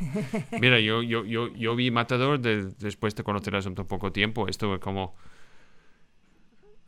Mira, 0.62 0.80
yo, 0.80 1.02
yo, 1.02 1.26
yo, 1.26 1.48
yo 1.56 1.76
vi 1.76 1.92
Matador 1.92 2.40
de- 2.40 2.66
después 2.78 3.16
de 3.16 3.24
conocer 3.24 3.56
a 3.56 3.60
Asunto 3.60 3.88
poco 3.88 4.12
tiempo. 4.12 4.48
Estuve 4.48 4.80
como... 4.80 5.16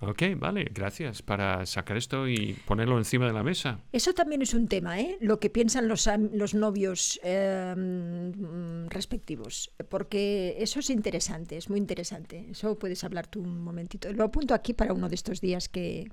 Ok, 0.04 0.24
vale, 0.36 0.68
gracias 0.74 1.22
para 1.22 1.64
sacar 1.68 1.96
esto 1.96 2.28
y 2.28 2.54
ponerlo 2.66 2.98
encima 2.98 3.28
de 3.28 3.34
la 3.34 3.44
mesa. 3.44 3.82
Eso 3.92 4.14
también 4.14 4.42
es 4.42 4.56
un 4.56 4.68
tema, 4.68 5.00
¿eh? 5.00 5.18
Lo 5.22 5.40
que 5.40 5.52
piensan 5.52 5.88
los, 5.88 6.10
los 6.34 6.56
novios 6.56 7.20
eh, 7.24 7.76
mm, 7.78 8.88
respectivos. 8.88 9.72
Porque 9.90 10.56
eso 10.58 10.80
es 10.80 10.90
interesante, 10.90 11.56
es 11.56 11.70
muy 11.70 11.78
interesante. 11.78 12.48
Eso 12.50 12.80
puedes 12.80 13.04
hablar 13.04 13.28
tú 13.28 13.42
un 13.42 13.62
momentito. 13.62 14.12
Lo 14.12 14.24
apunto 14.24 14.56
aquí 14.56 14.74
para 14.74 14.92
uno 14.94 15.08
de 15.08 15.16
estos 15.16 15.40
días 15.40 15.70
que... 15.70 16.08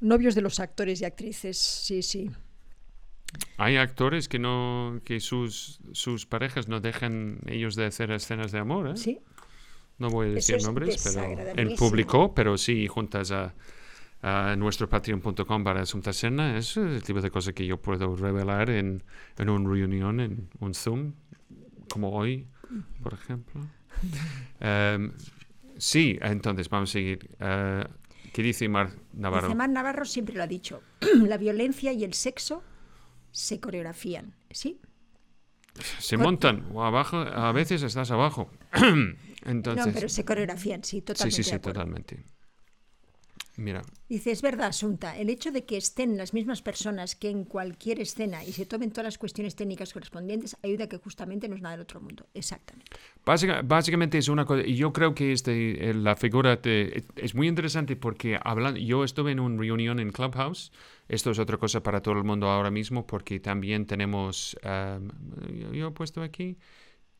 Novios 0.00 0.34
de 0.34 0.40
los 0.40 0.60
actores 0.60 1.00
y 1.02 1.04
actrices, 1.04 1.58
sí, 1.58 2.02
sí. 2.02 2.30
Hay 3.58 3.76
actores 3.76 4.28
que 4.28 4.38
no 4.38 5.02
que 5.04 5.20
sus, 5.20 5.80
sus 5.92 6.26
parejas 6.26 6.68
no 6.68 6.80
dejan 6.80 7.40
ellos 7.46 7.76
de 7.76 7.84
hacer 7.84 8.10
escenas 8.10 8.50
de 8.50 8.58
amor, 8.58 8.88
¿eh? 8.88 8.96
Sí, 8.96 9.20
No 10.00 10.08
voy 10.08 10.28
a 10.28 10.30
decir 10.32 10.56
es 10.56 10.64
nombres, 10.64 11.02
pero 11.04 11.22
en 11.56 11.76
público, 11.76 12.34
pero 12.34 12.56
sí 12.56 12.86
juntas 12.88 13.30
a, 13.30 13.54
a 14.22 14.56
nuestro 14.56 14.88
patreon.com 14.88 15.62
para 15.62 15.82
Asunta 15.82 16.12
Serna. 16.14 16.56
Es 16.56 16.78
el 16.78 17.02
tipo 17.02 17.20
de 17.20 17.30
cosa 17.30 17.52
que 17.52 17.66
yo 17.66 17.76
puedo 17.76 18.16
revelar 18.16 18.70
en, 18.70 19.02
en 19.36 19.50
una 19.50 19.68
reunión, 19.68 20.20
en 20.20 20.48
un 20.58 20.74
Zoom, 20.74 21.12
como 21.90 22.12
hoy, 22.12 22.46
por 23.02 23.14
ejemplo. 23.14 23.60
Em, 24.60 25.12
sí, 25.76 26.18
entonces 26.22 26.70
vamos 26.70 26.88
a 26.88 26.92
seguir. 26.92 27.30
Eh, 27.38 27.84
¿Qué 28.32 28.42
dice 28.42 28.68
Mar 28.68 28.92
Navarro? 29.12 29.48
Dice 29.48 29.56
Mar 29.56 29.68
Navarro 29.68 30.06
siempre 30.06 30.34
lo 30.34 30.42
ha 30.42 30.46
dicho. 30.46 30.82
la 31.26 31.36
violencia 31.36 31.92
y 31.92 32.04
el 32.04 32.14
sexo 32.14 32.62
se 33.32 33.60
coreografían, 33.60 34.34
¿sí? 34.50 34.80
Se 35.98 36.16
montan 36.16 36.66
o 36.72 36.84
abajo, 36.84 37.18
a 37.18 37.52
veces 37.52 37.82
estás 37.82 38.10
abajo. 38.10 38.50
entonces, 39.44 39.86
no, 39.86 39.92
pero 39.92 40.08
se 40.08 40.24
coreografían, 40.24 40.82
sí, 40.84 40.98
sí, 40.98 41.02
totalmente. 41.02 41.36
sí, 41.36 41.42
sí, 41.42 41.56
acuerdo. 41.56 41.80
totalmente. 41.80 42.24
Mira, 43.56 43.82
Dice, 44.08 44.30
es 44.30 44.42
verdad, 44.42 44.68
Asunta, 44.68 45.18
el 45.18 45.28
hecho 45.28 45.52
de 45.52 45.64
que 45.64 45.76
estén 45.76 46.16
las 46.16 46.32
mismas 46.32 46.62
personas 46.62 47.14
que 47.14 47.28
en 47.30 47.44
cualquier 47.44 48.00
escena 48.00 48.42
y 48.42 48.52
se 48.52 48.64
tomen 48.64 48.90
todas 48.90 49.04
las 49.04 49.18
cuestiones 49.18 49.54
técnicas 49.54 49.92
correspondientes 49.92 50.56
ayuda 50.62 50.84
a 50.84 50.88
que 50.88 50.96
justamente 50.96 51.46
no 51.48 51.54
es 51.56 51.60
nada 51.62 51.74
del 51.76 51.82
otro 51.82 52.00
mundo. 52.00 52.26
Exactamente. 52.32 52.90
Básica- 53.24 53.60
básicamente 53.62 54.18
es 54.18 54.28
una 54.28 54.44
cosa, 54.46 54.66
y 54.66 54.74
yo 54.76 54.92
creo 54.92 55.14
que 55.14 55.32
este, 55.32 55.90
eh, 55.90 55.94
la 55.94 56.16
figura 56.16 56.56
de- 56.56 57.04
es 57.16 57.34
muy 57.34 57.48
interesante 57.48 57.96
porque 57.96 58.38
hablando, 58.42 58.80
yo 58.80 59.04
estuve 59.04 59.30
en 59.32 59.40
una 59.40 59.60
reunión 59.60 60.00
en 60.00 60.10
Clubhouse, 60.10 60.72
esto 61.08 61.30
es 61.30 61.38
otra 61.38 61.58
cosa 61.58 61.82
para 61.82 62.00
todo 62.00 62.14
el 62.16 62.24
mundo 62.24 62.48
ahora 62.48 62.70
mismo 62.70 63.06
porque 63.06 63.40
también 63.40 63.86
tenemos, 63.86 64.56
um, 64.64 65.08
yo, 65.54 65.72
yo 65.72 65.88
he 65.88 65.90
puesto 65.92 66.22
aquí, 66.22 66.56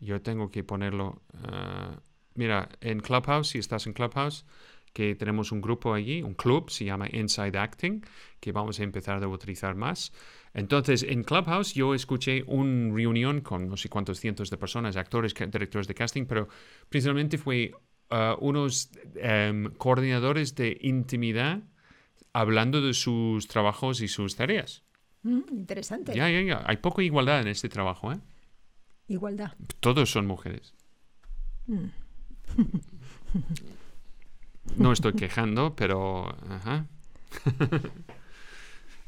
yo 0.00 0.22
tengo 0.22 0.50
que 0.50 0.64
ponerlo, 0.64 1.22
uh, 1.34 1.96
mira, 2.34 2.68
en 2.80 3.00
Clubhouse, 3.00 3.48
si 3.48 3.58
estás 3.58 3.86
en 3.86 3.92
Clubhouse, 3.92 4.44
que 4.92 5.14
tenemos 5.14 5.52
un 5.52 5.60
grupo 5.60 5.94
allí, 5.94 6.22
un 6.22 6.34
club, 6.34 6.70
se 6.70 6.84
llama 6.84 7.06
Inside 7.12 7.56
Acting, 7.58 8.04
que 8.40 8.52
vamos 8.52 8.80
a 8.80 8.82
empezar 8.82 9.22
a 9.22 9.28
utilizar 9.28 9.74
más. 9.74 10.12
Entonces, 10.52 11.04
en 11.04 11.22
Clubhouse 11.22 11.74
yo 11.74 11.94
escuché 11.94 12.42
una 12.46 12.92
reunión 12.94 13.40
con 13.40 13.68
no 13.68 13.76
sé 13.76 13.88
cuántos 13.88 14.18
cientos 14.18 14.50
de 14.50 14.56
personas, 14.56 14.96
actores, 14.96 15.32
directores 15.34 15.86
de 15.86 15.94
casting, 15.94 16.26
pero 16.26 16.48
principalmente 16.88 17.38
fue 17.38 17.72
uh, 18.10 18.34
unos 18.40 18.90
em, 19.14 19.70
coordinadores 19.76 20.54
de 20.56 20.76
intimidad 20.80 21.62
hablando 22.32 22.80
de 22.80 22.94
sus 22.94 23.46
trabajos 23.46 24.00
y 24.00 24.08
sus 24.08 24.34
tareas. 24.34 24.82
Mm, 25.22 25.40
interesante. 25.50 26.14
Ya, 26.14 26.28
ya, 26.28 26.40
ya. 26.40 26.62
Hay 26.66 26.78
poca 26.78 27.02
igualdad 27.02 27.40
en 27.40 27.48
este 27.48 27.68
trabajo, 27.68 28.12
¿eh? 28.12 28.18
Igualdad. 29.06 29.52
Todos 29.80 30.10
son 30.10 30.26
mujeres. 30.26 30.74
No 34.76 34.92
estoy 34.92 35.14
quejando, 35.14 35.74
pero... 35.74 36.28
Ajá. 36.48 36.86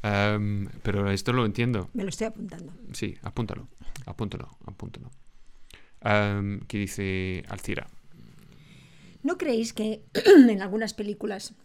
Em, 0.05 0.67
pero 0.83 1.09
esto 1.09 1.31
lo 1.31 1.45
entiendo. 1.45 1.89
Me 1.93 2.03
lo 2.03 2.09
estoy 2.09 2.27
apuntando. 2.27 2.73
Sí, 2.91 3.15
apúntalo. 3.21 3.69
Apúntalo, 4.05 4.49
apúntalo. 4.65 5.09
Em, 6.01 6.59
¿Qué 6.67 6.77
dice 6.77 7.43
Alcira? 7.47 7.87
¿No 9.23 9.37
creéis 9.37 9.71
que 9.71 10.03
en 10.49 10.61
algunas 10.61 10.93
películas 10.93 11.55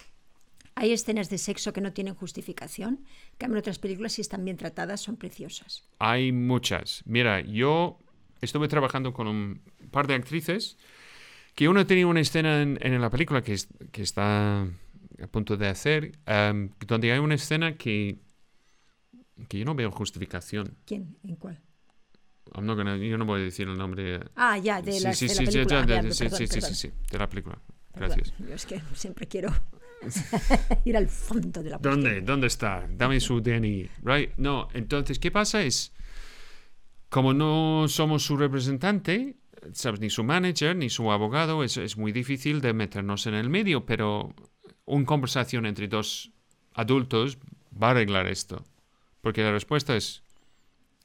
hay 0.76 0.92
escenas 0.92 1.28
de 1.30 1.38
sexo 1.38 1.72
que 1.72 1.80
no 1.80 1.92
tienen 1.92 2.14
justificación? 2.14 3.04
Que 3.38 3.46
en 3.46 3.56
otras 3.56 3.80
películas, 3.80 4.12
si 4.12 4.20
están 4.20 4.44
bien 4.44 4.56
tratadas, 4.56 5.00
son 5.00 5.16
preciosas. 5.16 5.82
Hay 5.98 6.30
muchas. 6.30 7.02
Mira, 7.06 7.40
yo 7.40 7.98
estuve 8.40 8.68
trabajando 8.68 9.12
con 9.12 9.26
un 9.26 9.60
par 9.90 10.06
de 10.06 10.14
actrices 10.14 10.78
que 11.58 11.68
una 11.68 11.84
tenía 11.88 12.06
una 12.06 12.20
escena 12.20 12.62
en, 12.62 12.78
en 12.80 13.00
la 13.00 13.10
película 13.10 13.42
que, 13.42 13.52
es- 13.54 13.66
que 13.90 14.02
está 14.02 14.62
a 14.62 15.26
punto 15.32 15.56
de 15.56 15.66
hacer, 15.66 16.12
em, 16.24 16.70
donde 16.86 17.10
hay 17.10 17.18
una 17.18 17.34
escena 17.34 17.76
que, 17.76 18.20
que 19.48 19.58
yo 19.58 19.64
no 19.64 19.74
veo 19.74 19.90
justificación. 19.90 20.76
¿Quién? 20.86 21.16
¿En 21.24 21.34
cuál? 21.34 21.60
I'm 22.54 22.64
not 22.64 22.76
gonna- 22.76 22.96
yo 22.96 23.18
no 23.18 23.24
voy 23.24 23.40
a 23.40 23.44
decir 23.44 23.66
el 23.66 23.76
nombre. 23.76 24.20
Ah, 24.36 24.56
ya, 24.56 24.80
de, 24.80 24.92
sí, 24.92 25.02
las- 25.02 25.18
sí, 25.18 25.26
de 25.26 25.34
sí, 25.34 25.44
la 25.44 25.50
sí, 25.50 25.56
película. 25.58 25.76
ya, 25.78 25.82
Ah, 25.82 25.86
de- 25.86 25.94
ya, 25.94 26.02
de- 26.02 26.12
sí, 26.12 26.24
perdón, 26.24 26.38
sí, 26.38 26.46
sí, 26.46 26.54
perdón, 26.60 26.74
sí, 26.76 26.88
sí, 26.88 26.94
de 27.10 27.18
la 27.18 27.28
película. 27.28 27.58
perdón. 27.92 28.08
Gracias. 28.16 28.34
Yo 28.38 28.54
es 28.54 28.64
que 28.66 28.80
siempre 28.94 29.26
quiero 29.26 29.50
ir 30.84 30.96
al 30.96 31.08
fondo 31.08 31.60
de 31.60 31.70
la 31.70 31.78
cuestión. 31.78 32.02
¿Dónde? 32.04 32.20
¿Dónde 32.20 32.46
está? 32.46 32.86
Dame 32.88 33.18
su 33.18 33.40
DNI. 33.40 33.90
Right? 34.04 34.30
No, 34.36 34.68
entonces, 34.74 35.18
¿qué 35.18 35.32
pasa? 35.32 35.62
Es, 35.62 35.92
como 37.08 37.34
no 37.34 37.86
somos 37.88 38.22
su 38.22 38.36
representante, 38.36 39.34
¿sabes? 39.72 40.00
Ni 40.00 40.10
su 40.10 40.24
manager, 40.24 40.76
ni 40.76 40.90
su 40.90 41.10
abogado, 41.10 41.64
es, 41.64 41.76
es 41.76 41.96
muy 41.96 42.12
difícil 42.12 42.60
de 42.60 42.72
meternos 42.72 43.26
en 43.26 43.34
el 43.34 43.50
medio, 43.50 43.86
pero 43.86 44.34
una 44.84 45.06
conversación 45.06 45.66
entre 45.66 45.88
dos 45.88 46.32
adultos 46.74 47.38
va 47.80 47.88
a 47.88 47.90
arreglar 47.90 48.26
esto. 48.26 48.64
Porque 49.20 49.42
la 49.42 49.52
respuesta 49.52 49.96
es, 49.96 50.22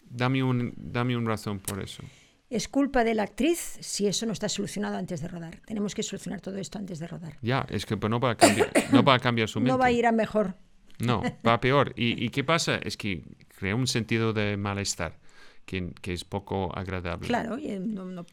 dame 0.09 0.43
un, 0.43 0.73
dame 0.77 1.17
un 1.17 1.25
razón 1.25 1.59
por 1.59 1.81
eso. 1.81 2.03
Es 2.49 2.67
culpa 2.67 3.03
de 3.03 3.15
la 3.15 3.23
actriz 3.23 3.77
si 3.79 4.05
eso 4.05 4.27
no 4.27 4.33
está 4.33 4.47
solucionado 4.47 4.97
antes 4.97 5.21
de 5.21 5.27
rodar. 5.27 5.59
Tenemos 5.65 5.95
que 5.95 6.03
solucionar 6.03 6.39
todo 6.39 6.57
esto 6.57 6.77
antes 6.77 6.99
de 6.99 7.07
rodar. 7.07 7.37
Ya, 7.41 7.65
es 7.69 7.85
que 7.85 7.97
pues, 7.97 8.11
no 8.11 8.19
va 8.19 8.31
a 8.31 8.37
cambiar, 8.37 8.71
no 8.91 9.03
va 9.03 9.15
a 9.15 9.19
cambiar 9.19 9.49
su 9.49 9.59
mente. 9.59 9.71
No 9.73 9.77
va 9.79 9.87
a 9.87 9.91
ir 9.91 10.05
a 10.05 10.11
mejor. 10.11 10.55
No, 10.99 11.23
va 11.45 11.53
a 11.53 11.59
peor. 11.59 11.93
¿Y, 11.95 12.23
y 12.23 12.29
qué 12.29 12.43
pasa? 12.43 12.75
Es 12.75 12.95
que 12.95 13.23
crea 13.57 13.75
un 13.75 13.87
sentido 13.87 14.33
de 14.33 14.55
malestar 14.57 15.17
que, 15.65 15.91
que 16.01 16.13
es 16.13 16.23
poco 16.23 16.75
agradable. 16.77 17.27
Claro, 17.27 17.57
y, 17.57 17.67
eh, 17.71 17.79
no, 17.79 18.05
no- 18.05 18.25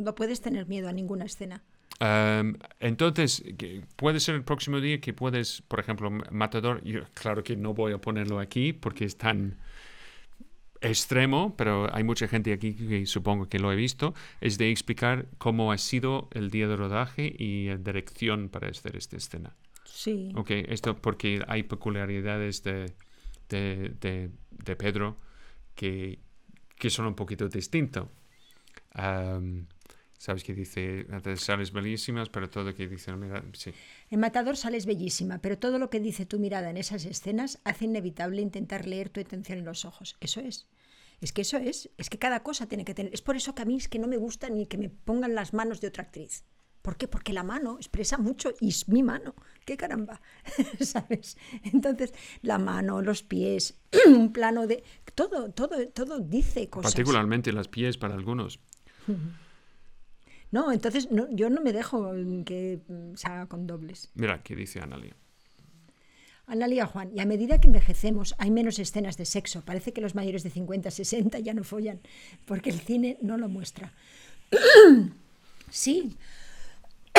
no- 0.00 0.14
puedes 0.14 0.40
tener 0.40 0.66
miedo 0.66 0.88
a 0.88 0.92
ninguna 0.92 1.24
escena. 1.24 1.62
Um, 2.00 2.54
entonces, 2.78 3.44
puede 3.96 4.20
ser 4.20 4.34
el 4.34 4.42
próximo 4.42 4.80
día 4.80 5.00
que 5.00 5.12
puedes, 5.12 5.60
por 5.62 5.80
ejemplo, 5.80 6.10
Matador, 6.30 6.82
yo, 6.82 7.00
claro 7.14 7.42
que 7.44 7.56
no 7.56 7.74
voy 7.74 7.92
a 7.92 7.98
ponerlo 7.98 8.38
aquí 8.38 8.72
porque 8.72 9.04
es 9.04 9.18
tan 9.18 9.58
extremo, 10.80 11.54
pero 11.56 11.94
hay 11.94 12.04
mucha 12.04 12.26
gente 12.26 12.52
aquí 12.54 12.72
que 12.74 13.04
supongo 13.04 13.48
que 13.48 13.58
lo 13.58 13.70
he 13.70 13.76
visto, 13.76 14.14
es 14.40 14.56
de 14.56 14.70
explicar 14.70 15.26
cómo 15.36 15.72
ha 15.72 15.78
sido 15.78 16.28
el 16.32 16.50
día 16.50 16.68
de 16.68 16.76
rodaje 16.76 17.34
y 17.38 17.66
la 17.68 17.76
dirección 17.76 18.48
para 18.48 18.68
hacer 18.68 18.96
esta 18.96 19.16
escena. 19.18 19.54
Sí. 19.84 20.32
Ok, 20.36 20.50
esto 20.68 20.96
porque 20.96 21.42
hay 21.48 21.64
peculiaridades 21.64 22.62
de, 22.62 22.94
de, 23.50 23.92
de- 24.00 24.30
de 24.64 24.76
Pedro 24.76 25.16
que, 25.74 26.18
que 26.80 26.90
son 26.90 27.06
un 27.06 27.14
poquito 27.14 27.48
distintos. 27.48 28.08
Am, 28.94 29.68
Sabes 30.20 30.44
que 30.44 30.52
dice, 30.52 31.06
sales 31.36 31.72
bellísimas, 31.72 32.28
pero 32.28 32.50
todo 32.50 32.74
que 32.74 32.86
dice, 32.86 33.10
mira, 33.16 33.42
sí. 33.54 33.72
En 34.10 34.20
Matador 34.20 34.58
sales 34.58 34.84
bellísima, 34.84 35.38
pero 35.38 35.58
todo 35.58 35.78
lo 35.78 35.88
que 35.88 35.98
dice 35.98 36.26
tu 36.26 36.38
mirada 36.38 36.68
en 36.68 36.76
esas 36.76 37.06
escenas 37.06 37.58
hace 37.64 37.86
inevitable 37.86 38.42
intentar 38.42 38.86
leer 38.86 39.08
tu 39.08 39.18
atención 39.20 39.60
en 39.60 39.64
los 39.64 39.86
ojos. 39.86 40.18
Eso 40.20 40.40
es. 40.40 40.66
Es 41.22 41.32
que 41.32 41.40
eso 41.40 41.56
es. 41.56 41.88
Es 41.96 42.10
que 42.10 42.18
cada 42.18 42.42
cosa 42.42 42.66
tiene 42.66 42.84
que 42.84 42.92
tener. 42.92 43.14
Es 43.14 43.22
por 43.22 43.34
eso 43.34 43.54
que 43.54 43.62
a 43.62 43.64
mí 43.64 43.76
es 43.76 43.88
que 43.88 43.98
no 43.98 44.08
me 44.08 44.18
gusta 44.18 44.50
ni 44.50 44.66
que 44.66 44.76
me 44.76 44.90
pongan 44.90 45.34
las 45.34 45.54
manos 45.54 45.80
de 45.80 45.88
otra 45.88 46.02
actriz. 46.02 46.44
¿Por 46.82 46.96
qué? 46.96 47.08
Porque 47.08 47.32
la 47.32 47.42
mano 47.42 47.76
expresa 47.76 48.16
mucho 48.16 48.52
y 48.60 48.68
es 48.68 48.88
mi 48.88 49.02
mano. 49.02 49.34
¡Qué 49.64 49.76
caramba! 49.76 50.20
¿Sabes? 50.80 51.36
Entonces, 51.64 52.14
la 52.42 52.58
mano, 52.58 53.02
los 53.02 53.22
pies, 53.22 53.78
un 54.06 54.32
plano 54.32 54.66
de. 54.66 54.82
Todo, 55.14 55.50
todo, 55.50 55.88
todo 55.88 56.20
dice 56.20 56.68
cosas. 56.68 56.92
Particularmente 56.92 57.52
las 57.52 57.68
pies 57.68 57.98
para 57.98 58.14
algunos. 58.14 58.60
No, 60.52 60.72
entonces 60.72 61.12
no, 61.12 61.28
yo 61.30 61.48
no 61.48 61.60
me 61.60 61.72
dejo 61.72 62.10
que 62.44 62.80
mm, 62.88 63.14
se 63.14 63.28
haga 63.28 63.46
con 63.46 63.68
dobles. 63.68 64.10
Mira, 64.14 64.42
¿qué 64.42 64.56
dice 64.56 64.80
Analia? 64.80 65.14
Analia 66.46 66.86
Juan, 66.86 67.12
y 67.14 67.20
a 67.20 67.26
medida 67.26 67.60
que 67.60 67.68
envejecemos 67.68 68.34
hay 68.36 68.50
menos 68.50 68.80
escenas 68.80 69.16
de 69.16 69.24
sexo. 69.24 69.62
Parece 69.64 69.92
que 69.92 70.00
los 70.00 70.16
mayores 70.16 70.42
de 70.42 70.50
50, 70.50 70.90
60 70.90 71.38
ya 71.38 71.54
no 71.54 71.62
follan, 71.62 72.00
porque 72.46 72.70
el 72.70 72.80
cine 72.80 73.16
no 73.22 73.36
lo 73.36 73.48
muestra. 73.48 73.92
sí, 75.70 76.16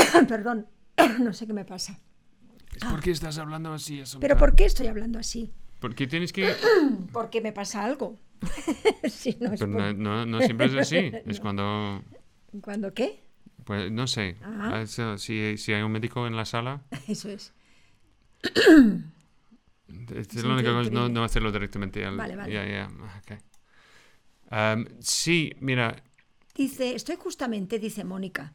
perdón, 0.28 0.68
no 1.20 1.34
sé 1.34 1.47
qué 1.47 1.54
me 1.54 1.66
pasa. 1.66 1.99
¿Por 2.89 3.02
qué 3.02 3.12
estás 3.12 3.38
hablando 3.38 3.74
así? 3.74 4.02
¿Pero 4.20 4.38
por 4.38 4.56
qué 4.56 4.66
estoy 4.66 4.88
hablando 4.88 5.20
así? 5.20 5.54
Porque 5.80 6.08
tienes 6.08 6.32
que... 6.32 6.54
Porque 7.12 7.41
me 7.41 7.52
pasa 7.52 7.84
algo. 7.84 8.20
no, 9.39 9.52
Pero 9.52 9.93
no, 9.93 10.26
no, 10.26 10.41
siempre 10.41 10.68
es 10.68 10.76
así. 10.76 11.12
Es 11.26 11.39
cuando... 11.39 12.04
¿Cuándo 12.62 12.93
qué? 12.93 13.24
Pues 13.66 13.91
no 13.91 14.08
sé. 14.08 14.38
Ah, 14.43 14.84
si, 14.86 15.58
si 15.58 15.74
hay 15.74 15.82
un 15.82 15.91
médico 15.91 16.28
en 16.28 16.36
la 16.36 16.45
sala... 16.45 16.84
Eso 17.08 17.30
es. 17.30 17.54
Es 20.14 20.43
la 20.43 20.54
única 20.54 20.72
cosa, 20.72 20.89
no, 20.89 21.10
no, 21.10 21.24
hacerlo 21.24 21.52
directamente. 21.52 22.08
vale, 22.10 22.36
vale. 22.36 22.88
sí, 24.99 25.54
mira. 25.60 26.04
Dice, 26.56 26.95
estoy 26.95 27.16
justamente, 27.16 27.80
dice 27.80 28.04
Mónica, 28.04 28.54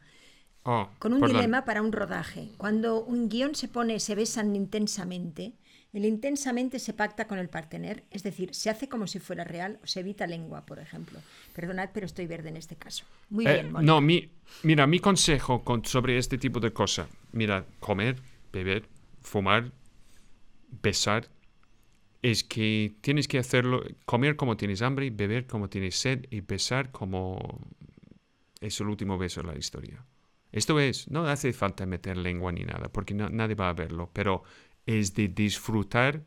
oh, 0.67 0.91
con 0.99 1.13
un 1.13 1.27
dilema 1.27 1.65
para 1.65 1.83
un 1.83 1.93
rodaje. 1.93 2.51
Cuando 2.57 3.03
un 3.03 3.29
guion 3.29 3.55
se 3.55 3.69
pone, 3.69 4.01
se 4.01 4.15
besan 4.15 4.55
intensamente, 4.55 5.55
el 5.93 6.05
intensamente 6.05 6.79
se 6.79 6.93
pacta 6.93 7.27
con 7.27 7.39
el 7.39 7.49
partener, 7.49 8.05
es 8.11 8.23
decir, 8.23 8.55
se 8.55 8.69
hace 8.69 8.89
como 8.89 9.07
si 9.07 9.19
fuera 9.19 9.45
real 9.45 9.79
o 9.83 9.87
se 9.87 10.01
evita 10.01 10.27
lengua, 10.27 10.67
por 10.67 10.79
ejemplo. 10.79 11.19
Perdonad, 11.55 11.91
pero 11.95 12.05
estoy 12.05 12.27
verde 12.27 12.51
en 12.51 12.59
este 12.59 12.77
caso. 12.77 13.05
Muy 13.31 13.47
eh, 13.47 13.55
bien, 13.55 13.73
Mónica. 13.73 13.93
No, 13.93 14.01
mi, 14.03 14.29
mira, 14.63 14.87
mi 14.87 14.99
consejo 14.99 15.63
sobre 15.85 16.19
este 16.19 16.37
tipo 16.37 16.61
de 16.61 16.73
cosas, 16.73 17.09
mira, 17.33 17.65
comer, 17.81 18.17
beber, 18.53 18.89
fumar, 19.23 19.73
besar, 20.83 21.29
es 22.21 22.45
que 22.45 22.95
tienes 23.01 23.29
que 23.29 23.39
hacerlo, 23.39 23.83
comer 24.05 24.37
como 24.37 24.57
tienes 24.57 24.83
hambre, 24.83 25.11
beber 25.11 25.47
como 25.47 25.69
tienes 25.69 25.97
sed 25.97 26.27
y 26.31 26.41
besar 26.41 26.91
como 26.91 27.61
es 28.61 28.81
el 28.81 28.89
último 28.89 29.17
beso 29.17 29.43
de 29.43 29.47
la 29.47 29.57
historia. 29.57 30.05
Esto 30.53 30.79
es, 30.81 31.11
no 31.11 31.27
hace 31.27 31.53
falta 31.53 31.87
meter 31.87 32.17
lengua 32.17 32.53
ni 32.53 32.65
nada, 32.65 32.89
porque 32.89 33.15
nadie 33.15 33.55
va 33.55 33.69
a 33.69 33.73
verlo, 33.73 34.11
pero 34.13 34.43
es 34.87 35.15
de 35.15 35.29
disfrutar. 35.29 36.23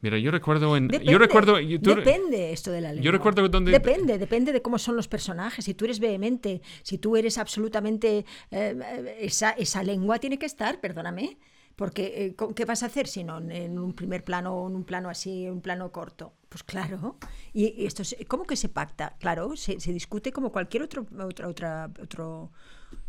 Mira, 0.00 0.18
yo 0.18 0.32
recuerdo 0.32 0.76
en... 0.76 0.88
Depende, 0.88 1.12
yo 1.12 1.18
recuerdo, 1.18 1.54
depende 1.56 2.52
esto 2.52 2.72
de 2.72 2.80
la 2.80 2.88
lengua. 2.88 3.04
Yo 3.04 3.12
recuerdo 3.12 3.48
donde... 3.48 3.70
Depende, 3.70 4.18
depende 4.18 4.52
de 4.52 4.60
cómo 4.60 4.78
son 4.78 4.96
los 4.96 5.06
personajes. 5.06 5.64
Si 5.64 5.74
tú 5.74 5.84
eres 5.84 6.00
vehemente, 6.00 6.60
si 6.82 6.98
tú 6.98 7.16
eres 7.16 7.38
absolutamente... 7.38 8.24
Eh, 8.50 9.16
esa, 9.20 9.50
esa 9.50 9.84
lengua 9.84 10.18
tiene 10.18 10.40
que 10.40 10.46
estar, 10.46 10.80
perdóname. 10.80 11.38
Porque, 11.76 12.26
eh, 12.26 12.36
¿qué 12.54 12.64
vas 12.64 12.82
a 12.82 12.86
hacer 12.86 13.06
si 13.06 13.24
no 13.24 13.38
en 13.38 13.78
un 13.78 13.94
primer 13.94 14.24
plano 14.24 14.54
o 14.54 14.68
en 14.68 14.76
un 14.76 14.84
plano 14.84 15.08
así, 15.08 15.48
un 15.48 15.60
plano 15.60 15.90
corto? 15.90 16.34
Pues 16.48 16.62
claro. 16.62 17.18
Y, 17.52 17.86
esto, 17.86 18.02
¿cómo 18.28 18.44
que 18.44 18.56
se 18.56 18.68
pacta? 18.68 19.16
Claro, 19.18 19.56
se, 19.56 19.76
discute 19.92 20.32
como 20.32 20.52
cualquier 20.52 20.82
otro, 20.82 21.06
otra, 21.18 21.48
otra, 21.48 21.90
otro... 22.00 22.52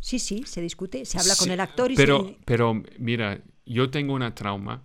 Sí, 0.00 0.18
sí, 0.18 0.44
se 0.46 0.62
discute, 0.62 1.04
se 1.04 1.18
habla 1.18 1.34
con 1.36 1.50
el 1.50 1.60
actor 1.60 1.92
y 1.92 1.96
pero, 1.96 2.26
se... 2.26 2.38
Pero, 2.44 2.82
mira, 2.98 3.42
yo 3.66 3.90
tengo 3.90 4.14
una 4.14 4.34
trauma. 4.34 4.82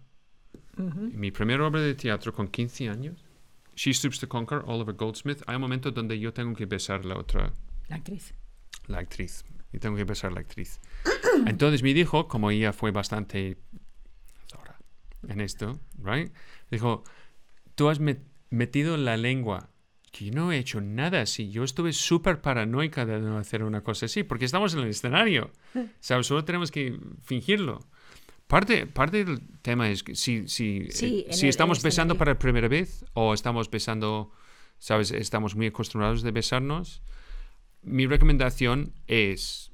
Mi 0.77 1.31
primera 1.31 1.67
obra 1.67 1.81
de 1.81 1.93
teatro 1.93 2.33
con 2.33 2.47
15 2.47 2.87
años, 2.87 3.25
She 3.75 3.93
Stoops 3.93 4.19
to 4.19 4.29
Conquer, 4.29 4.61
Oliver 4.65 4.95
Goldsmith, 4.95 5.41
hay 5.45 5.55
un 5.55 5.61
momento 5.61 5.91
donde 5.91 6.17
yo 6.17 6.33
tengo 6.33 6.55
que 6.55 6.65
besar 6.65 7.03
la 7.05 7.17
otra... 7.17 7.51
La 7.89 7.97
actriz. 7.97 8.33
La 8.87 8.99
actriz. 8.99 9.43
Y 9.73 9.79
tengo 9.79 9.95
que 9.97 10.05
besar 10.05 10.31
la 10.31 10.39
actriz. 10.39 10.79
Entonces 11.45 11.83
me 11.83 11.93
dijo, 11.93 12.27
como 12.27 12.51
ella 12.51 12.73
fue 12.73 12.91
bastante 12.91 13.57
en 15.27 15.41
esto, 15.41 15.79
right? 16.01 16.31
Dijo, 16.71 17.03
tú 17.75 17.89
has 17.89 17.99
metido 18.49 18.97
la 18.97 19.17
lengua, 19.17 19.69
que 20.11 20.25
yo 20.25 20.33
no 20.33 20.51
he 20.51 20.57
hecho 20.57 20.81
nada 20.81 21.21
así. 21.21 21.49
Yo 21.49 21.63
estuve 21.63 21.93
súper 21.93 22.41
paranoica 22.41 23.05
de 23.05 23.19
no 23.19 23.37
hacer 23.37 23.63
una 23.63 23.81
cosa 23.81 24.05
así, 24.05 24.23
porque 24.23 24.45
estamos 24.45 24.73
en 24.73 24.81
el 24.81 24.87
escenario. 24.87 25.51
¿Sabes? 25.99 26.27
Solo 26.27 26.45
tenemos 26.45 26.71
que 26.71 26.99
fingirlo. 27.21 27.79
Parte, 28.47 28.87
parte 28.87 29.23
del 29.25 29.41
tema 29.61 29.89
es 29.89 30.01
que 30.01 30.15
si, 30.15 30.47
si, 30.47 30.89
si 30.89 31.47
estamos 31.47 31.83
besando 31.83 32.15
para 32.15 32.39
primera 32.39 32.67
vez 32.67 33.05
o 33.13 33.35
estamos 33.35 33.69
besando, 33.69 34.31
¿sabes? 34.79 35.11
Estamos 35.11 35.55
muy 35.55 35.67
acostumbrados 35.67 36.23
de 36.23 36.31
besarnos. 36.31 37.03
Mi 37.83 38.07
recomendación 38.07 38.93
es, 39.05 39.71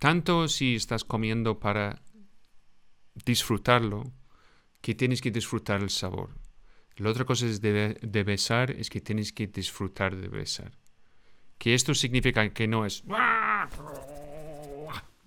tanto 0.00 0.48
si 0.48 0.74
estás 0.74 1.04
comiendo 1.04 1.60
para 1.60 2.02
disfrutarlo, 3.14 4.10
que 4.80 4.94
tienes 4.94 5.20
que 5.20 5.30
disfrutar 5.30 5.82
el 5.82 5.90
sabor. 5.90 6.30
La 6.96 7.10
otra 7.10 7.26
cosa 7.26 7.44
es 7.46 7.60
de, 7.60 8.24
besar, 8.24 8.70
es 8.70 8.88
que 8.88 9.02
tienes 9.02 9.32
que 9.32 9.46
disfrutar 9.46 10.16
de 10.16 10.28
besar. 10.28 10.72
Que 11.58 11.74
esto 11.74 11.94
significa 11.94 12.48
que 12.50 12.66
no 12.66 12.86
es... 12.86 13.04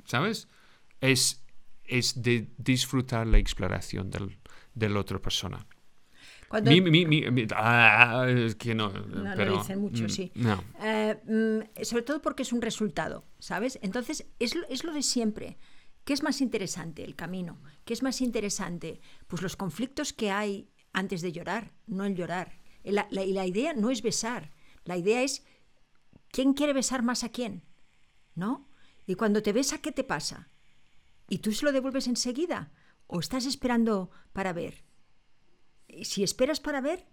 ¿Sabes? 0.06 0.48
Es, 1.02 1.44
es 1.84 2.24
de 2.24 2.50
disfrutar 2.58 3.28
la 3.28 3.38
exploración 3.38 4.10
del, 4.10 4.40
de 4.74 4.90
la 4.90 5.04
persona. 5.04 5.68
Ah, 7.56 8.28
que 8.58 8.76
no, 8.76 8.92
pero, 9.36 9.52
lo 9.52 9.58
dicen 9.58 9.80
mucho, 9.80 10.04
mm, 10.04 10.10
sí. 10.10 10.32
No. 10.36 10.64
Eh, 10.82 11.18
mm, 11.26 11.84
sobre 11.84 12.04
todo 12.04 12.22
porque 12.22 12.44
es 12.44 12.54
un 12.54 12.62
resultado, 12.62 13.26
¿sabes? 13.40 13.80
Entonces, 13.82 14.28
es, 14.40 14.56
es 14.70 14.84
lo 14.84 14.94
de 14.94 15.02
siempre. 15.02 15.58
¿Qué 16.04 16.14
es 16.14 16.22
más 16.22 16.42
interesante? 16.42 17.04
El 17.04 17.16
camino. 17.16 17.62
¿Qué 17.86 17.94
es 17.94 18.04
más 18.04 18.22
interesante? 18.22 19.00
Pues 19.28 19.42
los 19.42 19.56
conflictos 19.56 20.14
que 20.14 20.32
hay 20.32 20.70
antes 20.92 21.22
de 21.22 21.32
llorar, 21.32 21.72
no 21.88 22.06
el 22.06 22.16
llorar. 22.16 22.60
Y 22.84 22.92
la, 22.92 23.08
la, 23.10 23.46
idea 23.46 23.74
no 23.74 23.90
es 23.90 24.02
besar. 24.02 24.52
La 24.84 24.98
idea 24.98 25.24
es 25.24 25.44
quién 26.30 26.54
quiere 26.54 26.74
besar 26.74 27.04
más 27.04 27.24
a 27.24 27.30
quién. 27.30 27.64
¿No? 28.36 28.70
Y 29.06 29.16
cuando 29.16 29.42
te 29.42 29.54
besa, 29.54 29.80
¿qué 29.80 29.92
te 29.92 30.04
pasa? 30.04 30.50
¿Y 31.30 31.40
tú 31.40 31.52
se 31.52 31.66
lo 31.66 31.72
devuelves 31.72 32.08
enseguida? 32.08 32.72
¿O 33.08 33.20
estás 33.20 33.46
esperando 33.46 34.12
para 34.34 34.54
ver? 34.54 34.84
Si 36.04 36.24
esperas 36.24 36.60
para 36.60 36.82
ver, 36.82 37.06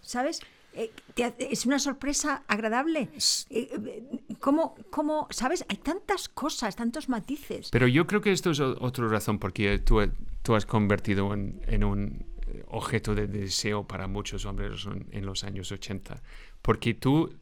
¿sabes? 0.00 0.40
Eh, 0.74 0.90
es 1.38 1.66
una 1.66 1.78
sorpresa 1.78 2.44
agradable. 2.48 3.10
Eh, 3.50 3.68
eh, 3.70 4.02
¿Cómo, 4.40 4.74
¿Cómo, 4.90 5.28
sabes? 5.30 5.64
Hay 5.68 5.76
tantas 5.76 6.28
cosas, 6.28 6.76
tantos 6.76 7.08
matices. 7.08 7.68
Pero 7.70 7.86
yo 7.86 8.06
creo 8.06 8.20
que 8.20 8.32
esto 8.32 8.50
es 8.50 8.60
otra 8.60 9.06
razón 9.08 9.38
porque 9.38 9.78
tú, 9.78 10.00
tú 10.42 10.54
has 10.54 10.64
convertido 10.64 11.34
en, 11.34 11.84
un 11.84 12.26
objeto 12.68 13.14
de 13.14 13.26
deseo 13.26 13.86
para 13.86 14.06
muchos 14.06 14.46
hombres 14.46 14.86
en, 15.10 15.26
los 15.26 15.44
años 15.44 15.70
80. 15.70 16.22
Porque 16.62 16.94
tú, 16.94 17.38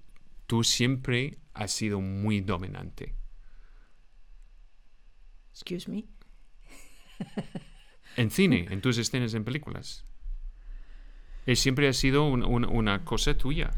tú 0.47 0.64
siempre 0.64 1.39
has 1.55 1.70
sido 1.70 2.01
muy 2.01 2.41
dominante. 2.41 3.14
Excuse 5.53 5.89
me. 5.89 6.05
en 8.16 8.31
cine, 8.31 8.66
en 8.70 8.81
tus 8.81 8.99
escenas 8.99 9.35
en 9.35 9.45
películas 9.45 10.05
siempre 11.57 11.88
ha 11.88 11.92
sido 11.92 12.24
una 12.24 13.05
cosa 13.05 13.36
tuya. 13.36 13.70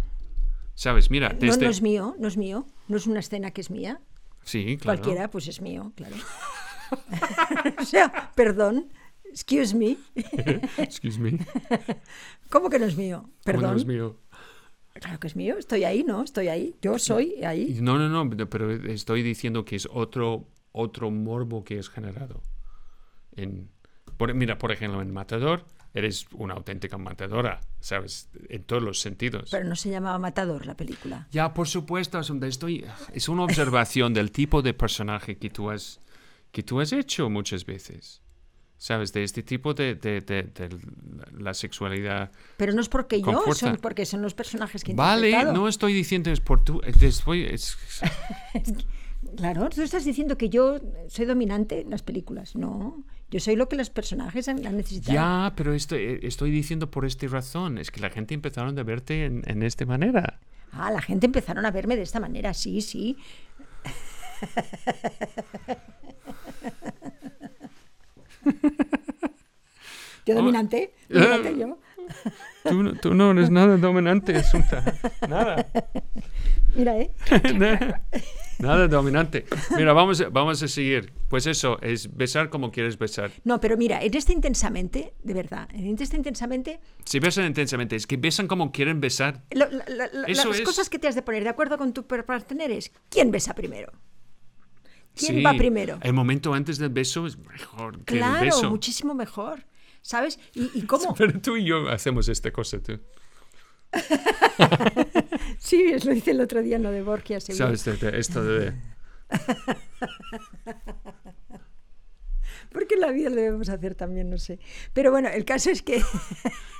¿Sabes? 0.74 1.10
Mira, 1.10 1.36
no, 1.40 1.56
no 1.56 1.68
es 1.68 1.82
mío, 1.82 2.16
no 2.18 2.28
es 2.28 2.36
mío. 2.36 2.66
No 2.88 2.96
es 2.96 3.06
una 3.06 3.20
escena 3.20 3.50
que 3.50 3.60
es 3.60 3.70
mía. 3.70 4.00
Sí, 4.42 4.78
claro. 4.78 5.00
Cualquiera, 5.00 5.30
pues 5.30 5.46
es 5.48 5.60
mío, 5.60 5.92
claro. 5.94 6.16
o 7.78 7.84
sea, 7.84 8.32
perdón. 8.34 8.88
Excuse 9.24 9.74
me. 9.74 9.96
Excuse 10.78 11.18
me. 11.18 11.38
¿Cómo 12.50 12.68
que 12.68 12.78
no 12.78 12.86
es 12.86 12.96
mío? 12.96 13.30
Perdón. 13.44 13.70
no 13.70 13.76
es 13.76 13.86
mío? 13.86 14.18
Claro 14.94 15.18
que 15.18 15.26
es 15.26 15.36
mío, 15.36 15.56
estoy 15.56 15.84
ahí, 15.84 16.04
¿no? 16.04 16.22
Estoy 16.22 16.48
ahí, 16.48 16.76
yo 16.82 16.98
soy 16.98 17.42
ahí. 17.44 17.78
No, 17.80 17.96
no, 17.96 18.08
no, 18.08 18.28
pero 18.50 18.70
estoy 18.70 19.22
diciendo 19.22 19.64
que 19.64 19.76
es 19.76 19.88
otro, 19.90 20.48
otro 20.70 21.10
morbo 21.10 21.64
que 21.64 21.78
es 21.78 21.88
generado. 21.88 22.42
En, 23.34 23.70
mira, 24.34 24.58
por 24.58 24.70
ejemplo, 24.70 25.00
en 25.00 25.10
Matador, 25.10 25.64
eres 25.94 26.26
una 26.32 26.54
auténtica 26.54 26.96
matadora, 26.98 27.60
¿sabes? 27.80 28.28
En 28.48 28.64
todos 28.64 28.82
los 28.82 29.00
sentidos. 29.00 29.48
Pero 29.50 29.64
no 29.64 29.76
se 29.76 29.90
llamaba 29.90 30.18
Matador 30.18 30.66
la 30.66 30.76
película. 30.76 31.28
Ya, 31.30 31.52
por 31.52 31.68
supuesto, 31.68 32.20
estoy, 32.20 32.86
es 33.12 33.28
una 33.28 33.44
observación 33.44 34.14
del 34.14 34.30
tipo 34.30 34.62
de 34.62 34.74
personaje 34.74 35.36
que 35.36 35.50
tú 35.50 35.70
has, 35.70 36.00
que 36.50 36.62
tú 36.62 36.80
has 36.80 36.92
hecho 36.92 37.28
muchas 37.28 37.66
veces. 37.66 38.20
¿Sabes? 38.78 39.12
De 39.12 39.22
este 39.22 39.44
tipo 39.44 39.74
de, 39.74 39.94
de, 39.94 40.20
de, 40.22 40.68
la 41.38 41.54
sexualidad. 41.54 42.32
Pero 42.56 42.72
no 42.72 42.80
es 42.80 42.88
porque 42.88 43.22
yo, 43.22 43.44
son 43.54 43.76
porque 43.76 44.04
son 44.04 44.22
los 44.22 44.34
personajes 44.34 44.82
que 44.82 44.92
Vale, 44.92 45.44
no 45.44 45.68
estoy 45.68 45.92
diciendo 45.92 46.32
es 46.32 46.40
por 46.40 46.64
tú. 46.64 46.80
Es, 46.82 47.22
claro, 49.36 49.68
tú 49.68 49.82
estás 49.82 50.04
diciendo 50.04 50.36
que 50.36 50.48
yo 50.48 50.80
soy 51.06 51.26
dominante 51.26 51.82
en 51.82 51.90
las 51.90 52.02
películas. 52.02 52.56
No, 52.56 53.04
yo 53.32 53.40
soy 53.40 53.56
lo 53.56 53.68
que 53.68 53.76
los 53.76 53.88
personajes 53.88 54.46
han, 54.48 54.56
necesitado. 54.76 55.14
Ya, 55.14 55.52
pero 55.56 55.72
estoy, 55.72 56.02
eh, 56.02 56.20
estoy 56.22 56.50
diciendo 56.50 56.90
por 56.90 57.06
esta 57.06 57.26
razón. 57.26 57.78
Es 57.78 57.90
que 57.90 58.00
la 58.00 58.10
gente 58.10 58.34
empezaron 58.34 58.78
a 58.78 58.82
verte 58.82 59.24
en, 59.24 59.42
en 59.46 59.62
esta 59.62 59.86
manera. 59.86 60.38
Ah, 60.70 60.90
la 60.90 61.00
gente 61.00 61.26
empezaron 61.26 61.64
a 61.64 61.70
verme 61.70 61.96
de 61.96 62.02
esta 62.02 62.20
manera, 62.20 62.52
sí, 62.52 62.82
sí. 62.82 63.16
¿Yo 70.26 70.34
dominante? 70.34 70.92
¿Dominante 71.08 71.58
yo? 71.58 71.78
Tú, 72.64 72.82
no- 72.82 72.94
tú 72.94 73.14
no 73.14 73.30
eres 73.30 73.50
nada 73.50 73.76
dominante, 73.76 74.36
Asunta. 74.36 74.82
Nada. 75.28 75.66
Mira, 76.74 76.98
¿eh? 76.98 77.10
Nada, 78.58 78.88
dominante. 78.88 79.46
Mira, 79.76 79.92
vamos, 79.92 80.20
a- 80.20 80.28
vamos 80.28 80.62
a 80.62 80.68
seguir. 80.68 81.12
Pues 81.28 81.46
eso, 81.46 81.80
es 81.82 82.14
besar 82.16 82.50
como 82.50 82.70
quieres 82.70 82.98
besar. 82.98 83.30
No, 83.44 83.60
pero 83.60 83.76
mira, 83.76 84.02
en 84.02 84.14
este 84.14 84.32
intensamente, 84.32 85.14
de 85.22 85.34
verdad, 85.34 85.68
en 85.72 85.98
este 85.98 86.16
intensamente, 86.16 86.80
Si 87.04 87.18
besan 87.18 87.46
intensamente, 87.46 87.96
es 87.96 88.06
que 88.06 88.16
besan 88.16 88.46
como 88.48 88.70
quieren 88.72 89.00
besar. 89.00 89.42
lo- 89.50 89.66
Eso 90.26 90.48
las 90.48 90.58
es. 90.58 90.64
cosas 90.64 90.88
que 90.90 90.98
te 90.98 91.08
has 91.08 91.14
de 91.14 91.22
poner 91.22 91.42
de 91.44 91.50
acuerdo 91.50 91.78
con 91.78 91.92
tu 91.92 92.06
partner 92.06 92.70
es, 92.70 92.92
¿quién 93.08 93.30
besa 93.30 93.54
primero? 93.54 93.92
¿Quién 95.14 95.36
Sí, 95.36 95.42
va 95.42 95.52
primero? 95.54 95.98
El 96.02 96.12
momento 96.14 96.54
antes 96.54 96.78
del 96.78 96.88
beso 96.88 97.26
es 97.26 97.36
mejor 97.38 98.02
que 98.04 98.14
el 98.14 98.20
Claro, 98.20 98.44
beso. 98.46 98.70
muchísimo 98.70 99.14
mejor. 99.14 99.64
¿Sabes? 100.00 100.38
¿Y, 100.54 100.70
y 100.74 100.82
cómo? 100.86 101.14
Pero 101.14 101.40
tú 101.40 101.56
y 101.56 101.64
yo 101.64 101.88
hacemos 101.88 102.28
esta 102.28 102.50
cosa, 102.50 102.78
tú. 102.82 102.98
Sí, 105.58 105.94
lo 106.04 106.12
hice 106.12 106.30
el 106.32 106.40
otro 106.40 106.62
día 106.62 106.76
en 106.76 106.82
lo 106.82 106.90
de 106.90 107.02
Borgia. 107.02 107.40
Sevilla. 107.40 107.76
¿Sabes? 107.76 107.86
Esto 107.86 108.42
de... 108.44 108.72
Porque 112.70 112.96
la 112.96 113.10
vida 113.10 113.28
lo 113.30 113.36
debemos 113.36 113.68
hacer 113.68 113.94
también, 113.94 114.30
no 114.30 114.38
sé. 114.38 114.58
Pero 114.92 115.10
bueno, 115.10 115.28
el 115.28 115.44
caso 115.44 115.70
es 115.70 115.82
que. 115.82 116.02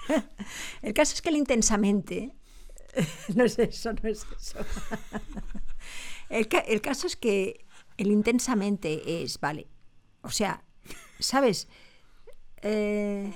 el 0.83 0.95
caso 0.95 1.15
es 1.15 1.23
que 1.23 1.29
el 1.29 1.37
intensamente. 1.37 2.35
no 3.35 3.45
es 3.45 3.59
eso, 3.59 3.93
no 3.93 4.09
es 4.09 4.25
eso. 4.39 4.59
el, 6.31 6.49
ca- 6.49 6.61
el 6.61 6.81
caso 6.81 7.07
es 7.07 7.17
que 7.17 7.67
el 7.99 8.11
intensamente 8.11 9.23
es, 9.23 9.39
vale. 9.41 9.69
O 10.23 10.31
sea, 10.31 10.65
¿sabes? 11.19 11.69
Eh, 12.63 13.33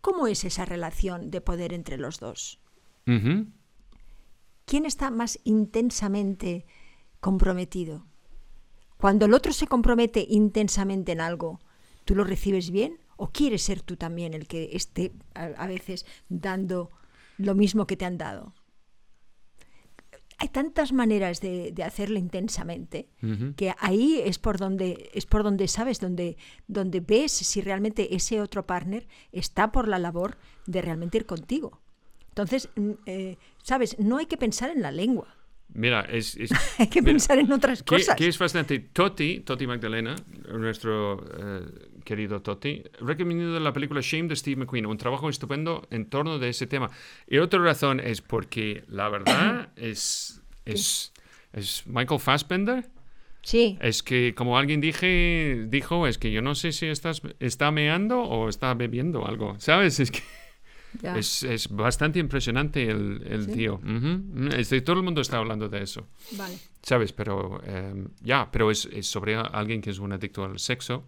¿Cómo 0.00 0.26
es 0.26 0.44
esa 0.44 0.64
relación 0.64 1.30
de 1.30 1.40
poder 1.40 1.72
entre 1.72 1.96
los 1.98 2.18
dos? 2.18 2.60
Ujú. 3.06 3.46
¿Quién 4.68 4.84
está 4.84 5.10
más 5.10 5.40
intensamente 5.44 6.66
comprometido? 7.20 8.04
Cuando 8.98 9.24
el 9.24 9.32
otro 9.32 9.54
se 9.54 9.66
compromete 9.66 10.26
intensamente 10.28 11.12
en 11.12 11.22
algo, 11.22 11.58
¿tú 12.04 12.14
lo 12.14 12.22
recibes 12.22 12.70
bien? 12.70 12.98
¿O 13.16 13.30
quieres 13.30 13.62
ser 13.62 13.80
tú 13.80 13.96
también 13.96 14.34
el 14.34 14.46
que 14.46 14.68
esté 14.74 15.12
a, 15.34 15.66
veces 15.66 16.04
dando 16.28 16.90
lo 17.38 17.54
mismo 17.54 17.86
que 17.86 17.96
te 17.96 18.04
han 18.04 18.18
dado? 18.18 18.52
Hay 20.36 20.50
tantas 20.50 20.92
maneras 20.92 21.40
de, 21.40 21.72
de 21.72 21.82
hacerlo 21.82 22.18
intensamente 22.18 23.08
que 23.56 23.74
ahí 23.78 24.20
es 24.22 24.38
por 24.38 24.58
donde 24.58 25.10
es 25.14 25.24
por 25.24 25.44
donde 25.44 25.66
sabes 25.66 25.98
donde 25.98 26.36
donde 26.66 27.00
ves 27.00 27.32
si 27.32 27.62
realmente 27.62 28.14
ese 28.14 28.42
otro 28.42 28.66
partner 28.66 29.08
está 29.32 29.72
por 29.72 29.88
la 29.88 29.98
labor 29.98 30.36
de 30.66 30.82
realmente 30.82 31.16
ir 31.16 31.24
contigo. 31.24 31.80
Entonces, 32.38 32.68
mm, 32.76 32.90
eh, 33.06 33.36
sabes, 33.62 33.98
no 33.98 34.18
hay 34.18 34.26
que 34.26 34.36
pensar 34.36 34.70
en 34.70 34.80
la 34.82 34.92
lengua, 34.92 35.34
Mira, 35.74 36.00
es... 36.02 36.36
es- 36.36 36.50
hay 36.78 36.86
que 36.88 37.02
mira, 37.02 37.12
pensar 37.12 37.38
en 37.38 37.50
otras 37.52 37.82
¿Qué, 37.82 37.96
cosas. 37.96 38.16
qué 38.16 38.28
es 38.28 38.38
fascinante? 38.38 38.78
Toti, 38.78 39.40
Toti 39.40 39.66
Magdalena, 39.66 40.14
nuestro 40.52 41.22
eh, 41.36 41.66
querido 42.04 42.40
Toti, 42.40 42.82
recomiendo 43.00 43.58
la 43.60 43.72
película 43.72 44.00
Shame 44.02 44.28
de 44.28 44.36
Steve 44.36 44.56
McQueen, 44.56 44.86
un 44.86 44.96
trabajo 44.96 45.28
estupendo 45.28 45.86
en 45.90 46.06
torno 46.08 46.38
de 46.38 46.48
ese 46.50 46.66
tema. 46.66 46.90
Y 47.26 47.38
otra 47.38 47.60
razón 47.60 48.00
es 48.00 48.22
porque 48.22 48.84
la 48.88 49.08
verdad 49.10 49.68
es, 49.76 50.40
es, 50.64 51.12
es 51.52 51.82
Michael 51.86 52.20
Fassbender. 52.20 52.86
Sí, 53.42 53.78
Es 53.80 54.02
que, 54.02 54.34
como 54.34 54.58
alguien 54.58 54.80
dije, 54.80 55.66
dijo, 55.68 56.06
es 56.06 56.18
que 56.18 56.30
yo 56.32 56.40
no 56.42 56.54
sé 56.54 56.72
si 56.72 56.86
estás, 56.86 57.22
está 57.40 57.70
meando 57.70 58.20
o 58.22 58.48
está 58.48 58.74
bebiendo 58.74 59.26
algo, 59.26 59.54
¿sabes? 59.58 60.00
Es 60.00 60.10
que 60.10 60.20
ya. 61.02 61.16
es, 61.16 61.42
es 61.42 61.68
bastante 61.68 62.18
impresionante 62.18 62.88
el, 62.90 63.22
el 63.26 63.46
¿Sí? 63.46 63.52
tío. 63.52 63.80
Es 64.56 64.70
de- 64.70 64.80
todo 64.80 64.96
el 64.96 65.02
mundo 65.02 65.20
está 65.20 65.38
hablando 65.38 65.68
de 65.68 65.82
eso. 65.82 66.08
vale. 66.36 66.58
¿Sabes? 66.82 67.12
Pero 67.12 67.60
eh, 67.64 68.06
ya, 68.22 68.50
pero 68.50 68.70
es, 68.70 68.86
es 68.86 69.06
sobre 69.10 69.36
alguien 69.36 69.80
que 69.80 69.90
es 69.90 69.98
un 69.98 70.12
adicto 70.12 70.44
al 70.44 70.58
sexo 70.58 71.04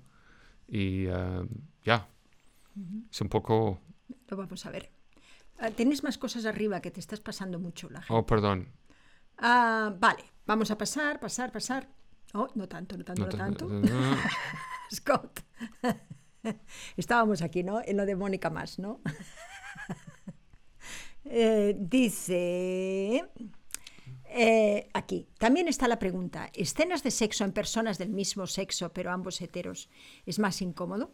y 0.68 1.06
eh, 1.06 1.46
ya, 1.84 2.08
es 3.10 3.20
un 3.20 3.28
poco... 3.28 3.80
Lo 4.28 4.36
vamos 4.36 4.66
a 4.66 4.70
ver. 4.70 4.90
Ah, 5.58 5.70
Tienes 5.70 6.02
más 6.02 6.18
cosas 6.18 6.44
arriba 6.46 6.80
que 6.80 6.90
te 6.90 7.00
estás 7.00 7.20
pasando 7.20 7.58
mucho 7.58 7.88
la 7.90 8.00
gente. 8.00 8.14
Oh, 8.14 8.24
perdón. 8.26 8.68
Ah, 9.38 9.94
vale, 9.98 10.24
vamos 10.46 10.70
a 10.70 10.76
pasar, 10.78 11.18
pasar, 11.20 11.50
pasar. 11.52 11.88
Oh, 12.34 12.48
no 12.54 12.68
tanto, 12.68 12.96
no 12.96 13.04
tanto, 13.04 13.22
no, 13.22 13.28
No 13.28 13.36
tanto. 13.36 13.68
no. 13.68 14.16
Scott. 14.94 15.40
Estábamos 16.96 17.42
aquí, 17.42 17.62
¿no? 17.62 17.80
En 17.84 17.96
lo 17.96 18.06
de 18.06 18.16
Mónica 18.16 18.50
más, 18.50 18.78
¿no? 18.78 19.00
Eh, 21.32 21.76
dice 21.78 23.24
eh, 24.24 24.88
aquí, 24.92 25.28
también 25.38 25.68
está 25.68 25.86
la 25.86 25.98
pregunta, 26.00 26.50
¿escenas 26.54 27.04
de 27.04 27.12
sexo 27.12 27.44
en 27.44 27.52
personas 27.52 27.98
del 27.98 28.08
mismo 28.10 28.48
sexo, 28.48 28.92
pero 28.92 29.12
ambos 29.12 29.40
heteros, 29.40 29.88
es 30.26 30.40
más 30.40 30.60
incómodo? 30.60 31.12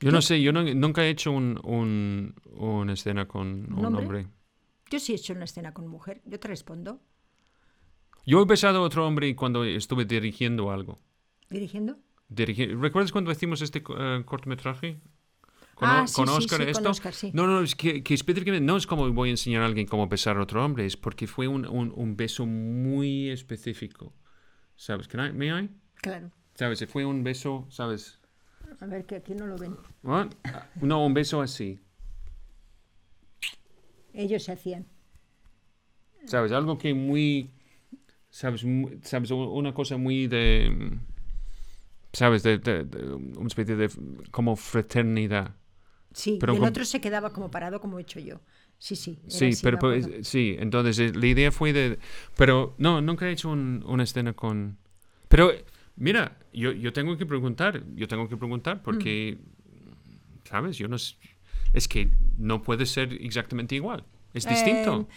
Yo 0.00 0.10
no 0.10 0.20
sé, 0.20 0.42
yo 0.42 0.52
no- 0.52 0.62
nunca 0.74 1.04
he 1.04 1.10
hecho 1.10 1.30
un, 1.30 1.58
un- 1.64 2.34
una 2.56 2.92
escena 2.92 3.26
con 3.28 3.72
un, 3.72 3.84
hombre? 3.84 4.02
hombre? 4.04 4.26
Yo 4.90 4.98
sí 4.98 5.12
he 5.12 5.16
hecho 5.16 5.32
una 5.32 5.44
escena 5.44 5.72
con 5.72 5.86
mujer, 5.86 6.20
yo 6.26 6.38
te 6.40 6.48
respondo. 6.48 7.00
Yo 8.26 8.42
he 8.42 8.44
besado 8.44 8.78
a 8.80 8.82
otro 8.82 9.06
hombre 9.06 9.34
cuando 9.36 9.64
estuve 9.64 10.04
dirigiendo 10.04 10.70
algo. 10.70 10.98
¿Dirigiendo? 11.48 11.98
Dirigi- 12.28 12.76
¿Recuerdas 12.80 13.12
cuando 13.12 13.30
hicimos 13.30 13.62
este 13.62 13.82
eh, 13.98 14.22
cortometraje? 14.24 15.00
Con, 15.74 15.88
Ah, 15.88 16.06
sí, 16.06 16.14
con 16.14 16.28
Oscar 16.28 16.62
sí, 16.62 16.70
esto. 16.70 16.90
Oscar. 16.90 17.12
No, 17.32 17.46
no, 17.46 17.60
es 17.62 17.74
que, 17.74 18.02
que 18.02 18.14
específicamente 18.14 18.64
no 18.64 18.76
es 18.76 18.86
como 18.86 19.10
voy 19.12 19.28
a 19.28 19.32
enseñar 19.32 19.62
a 19.62 19.66
alguien 19.66 19.86
cómo 19.86 20.06
besar 20.06 20.36
a 20.36 20.42
otro 20.42 20.64
hombre, 20.64 20.86
es 20.86 20.96
porque 20.96 21.26
fue 21.26 21.48
un, 21.48 21.66
un- 21.66 21.92
un 21.96 22.16
beso 22.16 22.46
muy 22.46 23.28
específico. 23.30 24.12
¿Sabes? 24.76 25.08
Can 25.08 25.26
I- 25.26 25.32
may 25.32 25.50
I? 25.64 25.70
Claro. 25.96 26.30
¿Sabes? 26.54 26.84
Fue 26.88 27.04
un 27.04 27.24
beso, 27.24 27.66
¿sabes? 27.70 28.20
A 28.80 28.86
ver, 28.86 29.04
que 29.06 29.16
aquí 29.16 29.34
no 29.34 29.46
lo 29.46 29.56
ven. 29.58 29.76
What? 30.02 30.28
No, 30.80 31.04
un 31.04 31.14
beso 31.14 31.40
así. 31.42 31.80
Ellos 34.12 34.44
se 34.44 34.52
hacían. 34.52 34.86
¿Sabes? 36.26 36.52
Algo 36.52 36.78
que 36.78 36.94
muy... 36.94 37.50
¿Sabes? 38.30 38.64
¿Sabes? 39.02 39.30
Una 39.30 39.74
cosa 39.74 39.96
muy 39.96 40.26
de... 40.26 40.98
¿Sabes? 42.12 42.42
De, 42.44 42.58
de- 42.58 42.84
de 42.84 43.12
una 43.14 43.46
especie 43.48 43.76
de... 43.76 43.90
como 44.30 44.56
fraternidad. 44.56 45.54
Sí, 46.14 46.38
Pero 46.40 46.54
el 46.54 46.60
con- 46.60 46.68
otro 46.68 46.84
se 46.86 47.00
quedaba 47.00 47.30
como 47.34 47.50
parado 47.50 47.80
como 47.80 47.98
he 47.98 48.02
hecho 48.02 48.20
yo. 48.20 48.40
Sí, 48.78 48.96
sí. 48.96 49.18
Sí, 49.28 49.50
pero 49.62 49.78
pues, 49.78 50.08
sí, 50.22 50.56
entonces 50.58 50.98
eh, 50.98 51.12
la 51.14 51.26
idea 51.26 51.50
fue 51.52 51.72
de... 51.72 51.98
Pero 52.36 52.74
no, 52.78 53.00
nunca 53.02 53.28
he 53.28 53.32
hecho 53.32 53.50
un- 53.50 53.84
una 53.86 54.04
escena 54.04 54.32
con... 54.32 54.78
Pero 55.28 55.52
mira, 55.96 56.38
yo, 56.52 56.72
yo 56.72 56.92
tengo 56.92 57.16
que 57.18 57.26
preguntar, 57.26 57.82
yo 57.94 58.06
tengo 58.08 58.28
que 58.28 58.36
preguntar 58.36 58.82
porque, 58.82 59.38
¿sabes? 60.44 60.76
Yo 60.76 60.88
no 60.88 60.96
es 60.96 61.88
que 61.88 62.10
no 62.38 62.62
puede 62.62 62.86
ser 62.86 63.12
exactamente 63.14 63.74
igual, 63.74 64.04
es 64.32 64.46
distinto. 64.46 65.08
Eh, 65.10 65.14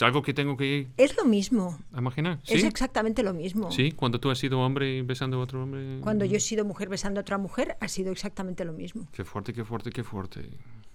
es 0.00 0.02
algo 0.02 0.22
que 0.22 0.32
tengo 0.32 0.56
que 0.56 0.88
Es 0.96 1.14
lo 1.18 1.26
mismo. 1.26 1.78
imaginar. 1.94 2.40
¿Sí? 2.42 2.54
Es 2.54 2.64
exactamente 2.64 3.22
lo 3.22 3.34
mismo. 3.34 3.70
Sí, 3.70 3.92
cuando 3.92 4.18
tú 4.18 4.30
has 4.30 4.38
sido 4.38 4.58
hombre 4.60 5.02
besando 5.02 5.36
a 5.36 5.40
otro 5.40 5.62
hombre. 5.62 6.00
Cuando 6.00 6.24
yo 6.24 6.38
he 6.38 6.40
sido 6.40 6.64
mujer 6.64 6.88
besando 6.88 7.20
a 7.20 7.22
otra 7.22 7.36
mujer, 7.36 7.76
ha 7.80 7.88
sido 7.88 8.10
exactamente 8.10 8.64
lo 8.64 8.72
mismo. 8.72 9.06
Qué 9.12 9.24
fuerte, 9.24 9.52
qué 9.52 9.62
fuerte, 9.62 9.90
qué 9.90 10.02
fuerte. 10.02 10.48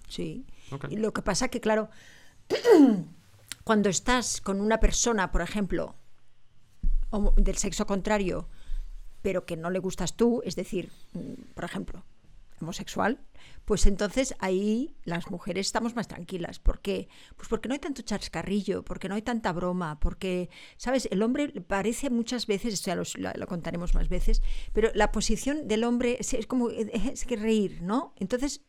Sí. 0.08 0.44
Y 0.90 0.96
lo 0.96 1.12
que 1.12 1.22
pasa 1.22 1.46
que, 1.48 1.60
claro, 1.60 1.88
cuando 3.64 3.88
estás 3.88 4.40
con 4.40 4.60
una 4.60 4.80
persona, 4.80 5.30
por 5.30 5.40
ejemplo, 5.42 5.94
del 7.36 7.56
sexo 7.58 7.86
contrario, 7.86 8.48
pero 9.22 9.46
que 9.46 9.56
no 9.56 9.70
le 9.70 9.78
gustas 9.78 10.16
tú, 10.16 10.42
es 10.44 10.56
decir, 10.56 10.90
mm, 11.12 11.52
por 11.54 11.64
ejemplo, 11.64 12.04
homosexual, 12.60 13.20
pues 13.64 13.86
entonces 13.86 14.34
ahí 14.38 14.96
las 15.04 15.30
mujeres 15.30 15.66
estamos 15.66 15.94
más 15.96 16.08
tranquilas. 16.08 16.58
¿Por 16.58 16.80
qué? 16.80 17.08
Pues 17.36 17.48
porque 17.48 17.68
no 17.68 17.74
hay 17.74 17.80
tanto 17.80 18.02
chascarrillo, 18.02 18.84
porque 18.84 19.08
no 19.08 19.14
hay 19.14 19.22
tanta 19.22 19.52
broma, 19.52 19.98
porque, 20.00 20.48
¿sabes? 20.76 21.08
El 21.10 21.22
hombre 21.22 21.48
parece 21.60 22.10
muchas 22.10 22.46
veces, 22.46 22.74
esto 22.74 22.86
ya 22.90 22.96
los- 22.96 23.16
lo, 23.18 23.30
lo 23.34 23.46
contaremos 23.46 23.94
más 23.94 24.08
veces, 24.08 24.42
pero 24.72 24.90
la 24.94 25.12
posición 25.12 25.68
del 25.68 25.84
hombre 25.84 26.16
es, 26.20 26.32
es 26.34 26.46
como, 26.46 26.70
es 26.70 27.24
que 27.24 27.36
reír, 27.36 27.82
¿no? 27.82 28.14
Entonces, 28.18 28.62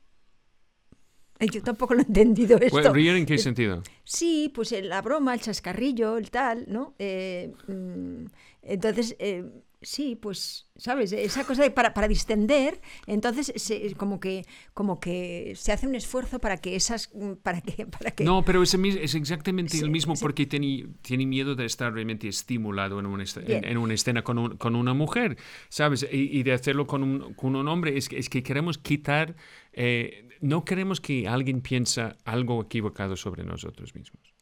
eh, 1.40 1.48
yo 1.52 1.62
tampoco 1.62 1.94
lo 1.94 2.02
he 2.02 2.06
entendido 2.06 2.58
esto. 2.58 2.72
Bueno, 2.72 2.92
¿Reír 2.94 3.12
en 3.16 3.26
qué 3.26 3.38
sentido? 3.38 3.84
Sí, 4.04 4.52
pues 4.54 4.72
eh, 4.72 4.82
la 4.82 5.02
broma, 5.04 5.36
el 5.36 5.42
chascarrillo, 5.42 6.18
el 6.18 6.32
tal, 6.32 6.66
¿no? 6.68 6.96
Eh, 6.98 7.54
mm, 7.68 8.26
entonces, 8.64 9.16
eh, 9.20 9.46
Sí, 9.82 10.16
pues, 10.16 10.68
¿sabes? 10.76 11.12
Esa 11.12 11.46
cosa 11.46 11.62
de 11.62 11.70
para, 11.70 11.94
para 11.94 12.08
distender, 12.08 12.82
entonces 13.06 13.54
se, 13.56 13.94
como 13.96 14.20
que 14.20 14.44
como 14.74 15.00
que 15.00 15.54
se 15.56 15.72
hace 15.72 15.86
un 15.86 15.94
esfuerzo 15.94 16.40
para 16.40 16.58
que 16.58 16.76
esas 16.76 17.12
para 17.44 17.62
que 17.62 17.86
para 17.86 18.12
que 18.12 18.24
No, 18.24 18.44
pero 18.44 18.64
es, 18.64 18.74
es 18.74 19.16
exactamente 19.16 19.78
el 19.78 19.92
mismo 19.92 20.16
porque 20.20 20.48
tiene, 20.48 20.88
tiene 21.02 21.26
miedo 21.26 21.56
de 21.56 21.66
estar 21.66 21.94
realmente 21.94 22.28
estimulado 22.28 23.00
en 23.00 23.06
una, 23.06 23.24
en, 23.46 23.66
en 23.66 23.78
una 23.78 23.94
escena 23.94 24.24
con, 24.24 24.38
un, 24.40 24.58
con, 24.58 24.76
una 24.76 24.94
mujer, 24.94 25.38
¿sabes? 25.70 26.08
Y, 26.12 26.40
y 26.40 26.44
de 26.44 26.54
hacerlo 26.54 26.88
con 26.88 27.04
un, 27.04 27.34
con 27.36 27.56
un 27.56 27.68
hombre 27.68 27.98
es 27.98 28.10
que, 28.10 28.18
es 28.18 28.30
que 28.30 28.42
queremos 28.42 28.80
quitar 28.80 29.36
eh, 29.74 30.28
no 30.42 30.66
queremos 30.66 31.00
que 31.02 31.28
alguien 31.28 31.62
piense 31.62 32.16
algo 32.26 32.62
equivocado 32.62 33.16
sobre 33.16 33.44
nosotros 33.44 33.94
mismos. 33.96 34.37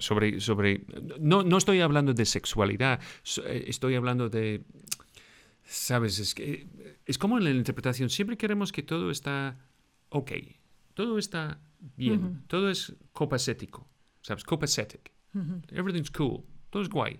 Sobre, 0.00 0.40
sobre, 0.40 0.84
no, 1.18 1.42
no 1.42 1.56
estoy 1.56 1.80
hablando 1.80 2.12
de 2.12 2.26
sexualidad, 2.26 3.00
eh, 3.46 3.64
estoy 3.68 3.94
hablando 3.94 4.28
de, 4.28 4.62
¿sabes? 5.64 6.18
Es, 6.18 6.34
que, 6.34 6.66
es 7.06 7.16
como 7.16 7.38
en 7.38 7.44
la 7.44 7.50
interpretación, 7.50 8.10
siempre 8.10 8.36
queremos 8.36 8.70
que 8.70 8.82
todo 8.82 9.10
está 9.10 9.56
ok, 10.10 10.32
todo 10.92 11.18
está 11.18 11.58
bien, 11.96 12.42
todo 12.48 12.68
es 12.68 12.94
copacetic, 13.12 13.78
¿sabes? 14.20 14.44
Copacetic. 14.44 15.10
Everything's 15.70 16.10
cool, 16.10 16.44
todo 16.70 16.82
es 16.82 16.88
guay. 16.90 17.18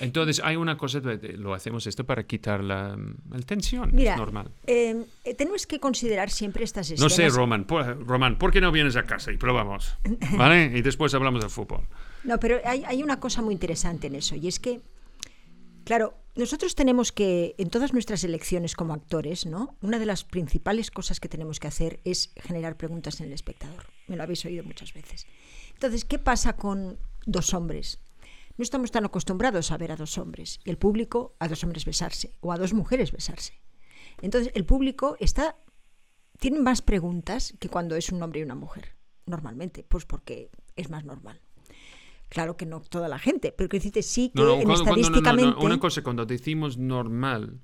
Entonces 0.00 0.40
hay 0.44 0.56
una 0.56 0.76
cosa, 0.76 1.00
lo 1.36 1.54
hacemos 1.54 1.86
esto 1.86 2.04
para 2.04 2.24
quitar 2.24 2.62
la, 2.62 2.96
tensión, 3.46 3.90
Mira, 3.94 4.12
es 4.12 4.18
normal. 4.18 4.50
Em, 4.66 5.04
eh, 5.24 5.34
tenemos 5.34 5.66
que 5.66 5.80
considerar 5.80 6.30
siempre 6.30 6.64
estas 6.64 6.90
escenas. 6.90 7.00
No 7.00 7.08
sé, 7.10 7.28
Roman, 7.28 7.64
por, 7.64 8.06
Roman, 8.06 8.38
¿por 8.38 8.52
qué 8.52 8.60
no 8.60 8.72
vienes 8.72 8.96
a 8.96 9.04
casa 9.04 9.32
y 9.32 9.36
probamos? 9.36 9.96
¿Vale? 10.36 10.72
y 10.74 10.82
después 10.82 11.14
hablamos 11.14 11.42
de 11.42 11.48
fútbol. 11.48 11.86
No, 12.24 12.38
pero 12.38 12.60
hay, 12.64 12.84
hay 12.84 13.02
una 13.02 13.20
cosa 13.20 13.42
muy 13.42 13.54
interesante 13.54 14.06
en 14.06 14.14
eso, 14.16 14.34
y 14.34 14.48
es 14.48 14.58
que, 14.58 14.80
claro, 15.84 16.14
nosotros 16.36 16.74
tenemos 16.74 17.12
que, 17.12 17.54
en 17.58 17.70
todas 17.70 17.92
nuestras 17.92 18.24
elecciones 18.24 18.74
como 18.74 18.92
actores, 18.92 19.46
¿no? 19.46 19.76
Una 19.82 20.00
de 20.00 20.06
las 20.06 20.24
principales 20.24 20.90
cosas 20.90 21.20
que 21.20 21.28
tenemos 21.28 21.60
que 21.60 21.68
hacer 21.68 22.00
es 22.04 22.32
generar 22.36 22.76
preguntas 22.76 23.20
en 23.20 23.26
el 23.26 23.32
espectador. 23.32 23.86
Me 24.08 24.16
lo 24.16 24.24
habéis 24.24 24.44
oído 24.44 24.64
muchas 24.64 24.92
veces. 24.94 25.26
Entonces, 25.74 26.04
¿qué 26.04 26.18
pasa 26.18 26.56
con 26.56 26.98
dos 27.24 27.54
hombres? 27.54 28.00
No 28.56 28.62
estamos 28.62 28.90
tan 28.90 29.04
acostumbrados 29.04 29.70
a 29.70 29.78
ver 29.78 29.90
a 29.92 29.96
dos 29.96 30.16
hombres 30.18 30.60
y 30.64 30.70
el 30.70 30.78
público 30.78 31.34
a 31.40 31.48
dos 31.48 31.64
hombres 31.64 31.84
besarse 31.84 32.32
o 32.40 32.52
a 32.52 32.58
dos 32.58 32.72
mujeres 32.72 33.10
besarse. 33.10 33.60
Entonces 34.22 34.52
el 34.54 34.64
público 34.64 35.16
está 35.18 35.56
tiene 36.38 36.60
más 36.60 36.82
preguntas 36.82 37.54
que 37.58 37.68
cuando 37.68 37.96
es 37.96 38.10
un 38.10 38.22
hombre 38.22 38.40
y 38.40 38.42
una 38.42 38.54
mujer, 38.54 38.96
normalmente, 39.26 39.84
pues 39.88 40.04
porque 40.04 40.50
es 40.76 40.90
más 40.90 41.04
normal. 41.04 41.40
Claro 42.28 42.56
que 42.56 42.66
no 42.66 42.80
toda 42.80 43.08
la 43.08 43.18
gente, 43.18 43.52
pero 43.56 43.68
que 43.68 43.76
decirte 43.76 44.02
sí 44.02 44.32
que 44.34 44.42
en 44.42 44.70
estadísticamente... 44.70 45.64
una 45.64 45.78
cosa, 45.78 46.02
cuando 46.02 46.26
decimos 46.26 46.76
normal... 46.78 47.60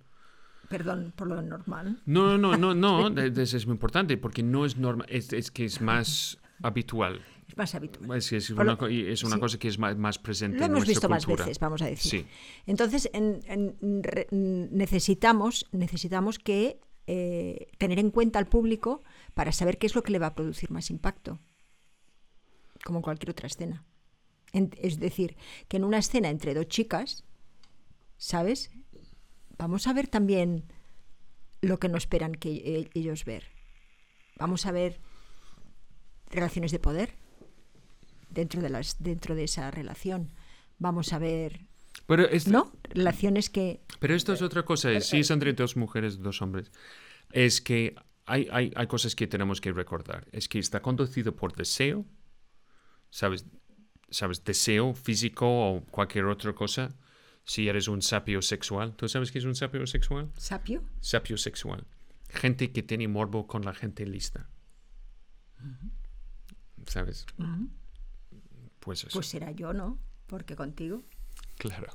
Perdón 0.69 1.13
por 1.17 1.27
lo 1.27 1.43
normal. 1.43 2.01
No, 2.07 2.39
no, 2.39 2.57
no, 2.57 2.75
no, 2.75 3.11
no 3.11 3.21
es 3.23 3.67
muy 3.67 3.75
importante 3.75 4.17
porque 4.17 4.43
no 4.43 4.65
es 4.65 4.77
normal, 4.77 5.07
es, 5.11 5.33
es 5.33 5.51
que 5.51 5.65
es 5.65 5.81
más 5.81 6.39
habitual 6.63 7.21
más 7.57 7.75
habitual. 7.75 8.11
Es, 8.17 8.51
una, 8.51 8.79
es 8.91 9.25
una 9.25 9.39
cosa 9.39 9.59
que 9.59 9.69
es 9.69 9.79
más, 9.79 10.19
presente. 10.19 10.59
Lo 10.59 10.67
hemos 10.67 10.87
visto 10.87 11.09
más 11.09 11.27
veces, 11.27 11.59
vamos 11.59 11.83
a 11.83 11.87
decir. 11.87 12.27
Entonces, 12.67 13.11
necesitamos, 14.31 15.67
necesitamos 15.73 16.39
que 16.39 16.81
eh, 17.07 17.69
tener 17.79 17.99
en 17.99 18.11
cuenta 18.11 18.39
al 18.39 18.47
público 18.47 19.03
para 19.35 19.53
saber 19.53 19.79
qué 19.79 19.87
es 19.87 19.95
lo 19.95 20.03
que 20.03 20.13
le 20.13 20.19
va 20.19 20.29
a 20.29 20.35
producir 20.35 20.71
más 20.71 20.91
impacto, 20.91 21.41
como 22.85 23.03
cualquier 23.03 23.31
otra 23.31 23.47
escena. 23.47 23.85
es 24.53 24.99
decir, 24.99 25.37
que 25.69 25.77
en 25.77 25.85
una 25.85 25.99
escena 25.99 26.29
entre 26.29 26.55
dos 26.55 26.69
chicas, 26.69 27.25
¿sabes? 28.17 28.71
Vamos 29.59 29.87
a 29.87 29.93
ver 29.93 30.09
también 30.09 30.65
lo 31.61 31.79
que 31.79 31.89
no 31.89 31.97
esperan 31.97 32.35
que 32.35 32.53
e, 32.53 32.91
ellos 32.95 33.25
ver. 33.25 33.45
Vamos 34.37 34.67
a 34.67 34.73
ver 34.73 35.01
relaciones 36.31 36.73
de 36.73 36.79
poder, 36.79 37.17
dentro 38.31 38.63
de, 38.63 38.71
las, 38.71 38.97
dentro 39.03 39.35
de 39.35 39.45
esa 39.45 39.71
relación. 39.71 40.31
Vamos 40.79 41.13
a 41.13 41.19
ver 41.19 41.71
pero 42.11 42.29
¿No? 42.47 42.73
Relaciones 42.83 43.51
que... 43.51 43.83
Pero 44.01 44.17
esto 44.17 44.33
es 44.33 44.43
otra 44.43 44.65
cosa, 44.65 45.01
si 45.01 45.21
es 45.21 45.31
entre 45.31 45.53
dos 45.53 45.77
mujeres, 45.77 46.19
dos 46.19 46.43
hombres, 46.43 46.73
es 47.31 47.61
que 47.61 47.95
hay, 48.27 48.49
hay, 48.51 48.73
hay, 48.75 48.87
cosas 48.89 49.15
que 49.15 49.29
tenemos 49.29 49.61
que 49.61 49.71
recordar. 49.73 50.27
Es 50.33 50.49
que 50.49 50.59
está 50.59 50.83
conducido 50.83 51.37
por 51.37 51.55
deseo, 51.55 52.05
¿sabes? 53.11 53.47
¿Sabes? 54.11 54.43
Deseo 54.43 54.93
físico 54.95 55.47
o 55.47 55.85
cualquier 55.85 56.25
otra 56.25 56.53
cosa. 56.53 56.97
Si 57.45 57.69
eres 57.69 57.87
un 57.87 58.03
sapio 58.03 58.43
sexual. 58.43 58.97
¿Tú 58.97 59.09
sabes 59.09 59.31
qué 59.31 59.39
es 59.39 59.45
un 59.45 59.55
sapio 59.55 59.87
sexual? 59.87 60.33
¿Sapio? 60.37 60.83
Sapio 61.01 61.37
sexual. 61.37 61.87
Gente 62.29 62.73
que 62.73 62.83
tiene 62.83 63.07
morbo 63.07 63.47
con 63.47 63.65
la 63.65 63.73
gente 63.73 64.05
lista. 64.05 64.51
¿Sabes? 66.87 67.25
Pues 68.81 69.05
eso. 69.05 69.13
Pues 69.13 69.27
será 69.27 69.51
yo, 69.53 69.73
¿no? 69.73 69.99
Porque 70.27 70.57
contigo. 70.57 71.03
Claro. 71.59 71.93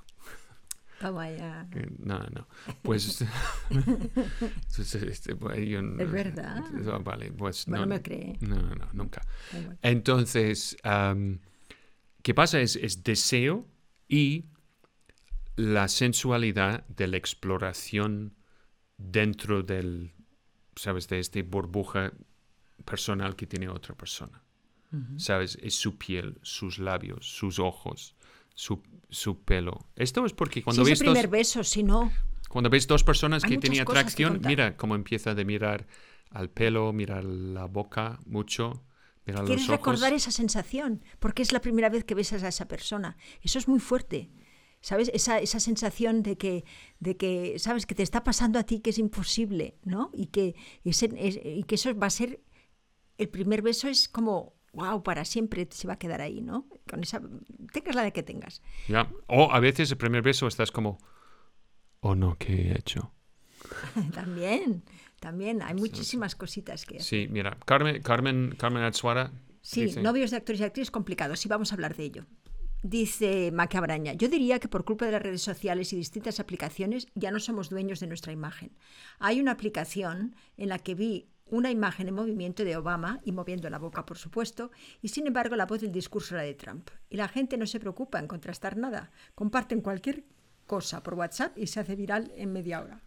Vamos 1.02 1.24
allá. 1.24 1.68
No, 2.00 2.20
no. 2.20 2.48
Pues. 2.82 3.22
este, 4.78 5.36
pues 5.36 5.60
es 5.60 6.12
verdad. 6.12 6.64
Vale, 7.04 7.32
pues. 7.32 7.68
no, 7.68 7.86
me 7.86 8.02
cree. 8.02 8.38
No, 8.40 8.56
no, 8.76 8.88
nunca. 8.94 9.22
Entonces, 9.82 10.78
¿qué 12.22 12.34
pasa? 12.34 12.62
Es, 12.62 12.76
es 12.78 13.04
deseo 13.04 13.68
y 14.08 14.46
la 15.58 15.88
sensualidad 15.88 16.86
de 16.88 17.08
la 17.08 17.18
exploración 17.18 18.36
dentro 18.98 19.64
del, 19.64 20.14
¿sabes? 20.76 21.08
De 21.08 21.20
esta 21.20 21.42
burbuja 21.44 22.14
personal 22.86 23.36
que 23.36 23.48
tiene 23.48 23.68
otra 23.68 23.96
persona. 23.96 24.45
¿Sabes? 25.18 25.58
Es 25.62 25.76
su 25.76 25.98
piel, 25.98 26.38
sus 26.42 26.80
labios, 26.80 27.28
sus 27.28 27.60
ojos, 27.60 28.16
su, 28.54 28.82
su 29.10 29.44
pelo. 29.44 29.88
Esto 29.96 30.26
es 30.26 30.34
porque 30.34 30.64
cuando 30.64 30.84
ves... 30.84 31.00
ves... 31.00 31.02
el 31.02 31.08
primer 31.08 31.28
beso, 31.28 31.64
si 31.64 31.84
no... 31.84 32.12
Cuando 32.50 32.70
ves 32.70 32.88
dos 32.88 33.04
personas 33.04 33.44
que 33.44 33.58
tienen 33.58 33.82
atracción, 33.82 34.40
mira 34.46 34.78
cómo 34.78 34.96
empieza 34.96 35.36
de 35.36 35.44
mirar 35.44 35.88
al 36.30 36.50
pelo, 36.50 36.94
mirar 36.94 37.26
la 37.26 37.66
boca 37.66 38.20
mucho, 38.26 38.86
mirar 39.26 39.42
los 39.42 39.50
ojos. 39.50 39.66
Quieres 39.66 39.68
recordar 39.68 40.14
esa 40.14 40.32
sensación, 40.32 41.04
porque 41.20 41.42
es 41.42 41.52
la 41.52 41.60
primera 41.60 41.90
vez 41.90 42.06
que 42.06 42.16
besas 42.16 42.44
a 42.44 42.48
esa 42.48 42.68
persona. 42.68 43.18
Eso 43.42 43.60
es 43.60 43.68
muy 43.68 43.80
fuerte. 43.80 44.32
¿Sabes? 44.82 45.10
Esa, 45.14 45.40
esa 45.40 45.60
sensación 45.60 46.22
de 46.22 46.38
que, 46.38 46.64
de 47.00 47.18
que, 47.18 47.58
¿sabes? 47.58 47.88
Que 47.88 47.96
te 47.96 48.04
está 48.04 48.24
pasando 48.24 48.60
a 48.60 48.64
ti 48.64 48.82
que 48.82 48.92
es 48.92 49.00
imposible, 49.00 49.80
¿no? 49.84 50.12
Y 50.14 50.28
que, 50.28 50.56
ese, 50.84 51.08
y 51.44 51.64
que 51.64 51.76
eso 51.76 51.94
va 51.98 52.08
a 52.08 52.12
ser... 52.12 52.40
El 53.18 53.30
primer 53.30 53.64
beso 53.64 53.88
es 53.88 54.08
como 54.08 54.54
wow, 54.76 55.02
para 55.02 55.26
siempre 55.26 55.68
se 55.72 55.88
va 55.88 55.94
a 55.94 56.00
quedar 56.00 56.22
ahí, 56.22 56.42
¿no? 56.42 56.68
Con 56.90 57.02
esa, 57.02 57.22
tengas 57.72 57.96
la 57.96 58.04
de 58.04 58.14
que 58.14 58.24
tengas. 58.24 58.62
Ya. 58.88 59.10
O 59.28 59.52
a 59.52 59.60
veces 59.60 59.90
el 59.92 59.98
primer 59.98 60.22
beso 60.22 60.48
estás 60.48 60.72
como, 60.72 61.00
oh 62.02 62.16
no, 62.16 62.38
¿qué 62.38 62.72
he 62.72 62.78
hecho? 62.78 63.14
también, 64.14 64.84
también, 65.20 65.62
hay 65.62 65.74
muchísimas 65.74 66.36
cositas 66.36 66.86
que 66.86 67.00
Sí, 67.00 67.28
mira, 67.30 67.58
Carmen, 67.66 68.02
Carmen, 68.02 68.56
Carmen 68.58 68.84
Atsuara. 68.84 69.32
Sí, 69.62 69.96
novios 70.00 70.30
de 70.30 70.38
actores 70.38 70.62
y 70.62 70.64
actrices 70.64 70.92
complicados, 70.92 71.40
sí, 71.40 71.48
vamos 71.48 71.72
a 71.72 71.76
hablar 71.76 71.96
de 71.96 72.04
ello. 72.04 72.26
Dice 72.84 73.52
Macabraña, 73.52 74.14
yo 74.14 74.28
diría 74.28 74.60
que 74.60 74.68
por 74.68 74.86
culpa 74.86 75.08
de 75.08 75.14
las 75.14 75.22
redes 75.24 75.42
sociales 75.42 75.92
y 75.92 75.96
distintas 75.96 76.40
aplicaciones 76.40 77.08
ya 77.16 77.32
no 77.32 77.40
somos 77.40 77.70
dueños 77.70 78.00
de 78.00 78.06
nuestra 78.06 78.32
imagen. 78.32 78.78
Hay 79.18 79.40
una 79.40 79.54
aplicación 79.54 80.36
en 80.56 80.70
la 80.70 80.78
que 80.78 80.94
vi 80.94 81.28
una 81.50 81.70
imagen 81.72 82.08
en 82.08 82.16
movimiento 82.16 82.64
de 82.64 82.76
Obama 82.76 83.20
y 83.24 83.32
moviendo 83.32 83.70
la 83.70 83.78
boca, 83.78 84.06
por 84.06 84.18
supuesto, 84.18 84.72
y 85.02 85.10
sin 85.10 85.28
embargo 85.28 85.56
la 85.56 85.66
voz 85.66 85.82
del 85.82 85.92
discurso 85.92 86.36
era 86.36 86.44
de 86.44 86.56
Trump. 86.56 86.90
Y 87.10 87.18
la 87.18 87.28
gente 87.28 87.58
no 87.58 87.68
se 87.68 87.80
preocupa 87.80 88.20
en 88.20 88.28
contrastar 88.28 88.78
nada. 88.78 89.12
Comparten 89.36 89.82
cualquier 89.82 90.24
cosa 90.66 91.04
por 91.04 91.14
WhatsApp 91.14 91.58
y 91.58 91.68
se 91.68 91.80
hace 91.80 91.96
viral 91.96 92.32
en 92.36 92.52
media 92.52 92.82
hora. 92.82 93.02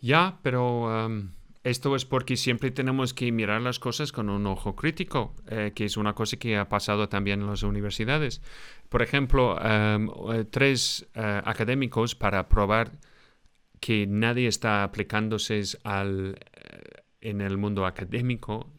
Ya, 0.00 0.38
pero 0.42 1.06
um, 1.06 1.30
esto 1.62 1.94
es 1.94 2.04
porque 2.04 2.36
siempre 2.36 2.70
tenemos 2.70 3.14
que 3.14 3.30
mirar 3.30 3.60
las 3.60 3.78
cosas 3.78 4.10
con 4.10 4.30
un 4.30 4.46
ojo 4.46 4.74
crítico, 4.74 5.34
eh, 5.46 5.72
que 5.74 5.84
es 5.84 5.96
una 5.96 6.14
cosa 6.14 6.38
que 6.38 6.56
ha 6.56 6.68
pasado 6.68 7.08
también 7.08 7.42
en 7.42 7.46
las 7.46 7.62
universidades. 7.62 8.40
Por 8.88 9.02
ejemplo, 9.02 9.56
um, 9.56 10.10
tres 10.50 11.06
eh, 11.14 11.42
académicos 11.44 12.14
para 12.14 12.48
probar 12.48 12.92
que 13.80 14.06
nadie 14.08 14.48
está 14.48 14.82
aplicándose 14.82 15.62
al 15.84 16.38
en 17.20 17.40
el 17.40 17.56
mundo 17.56 17.86
académico 17.86 18.72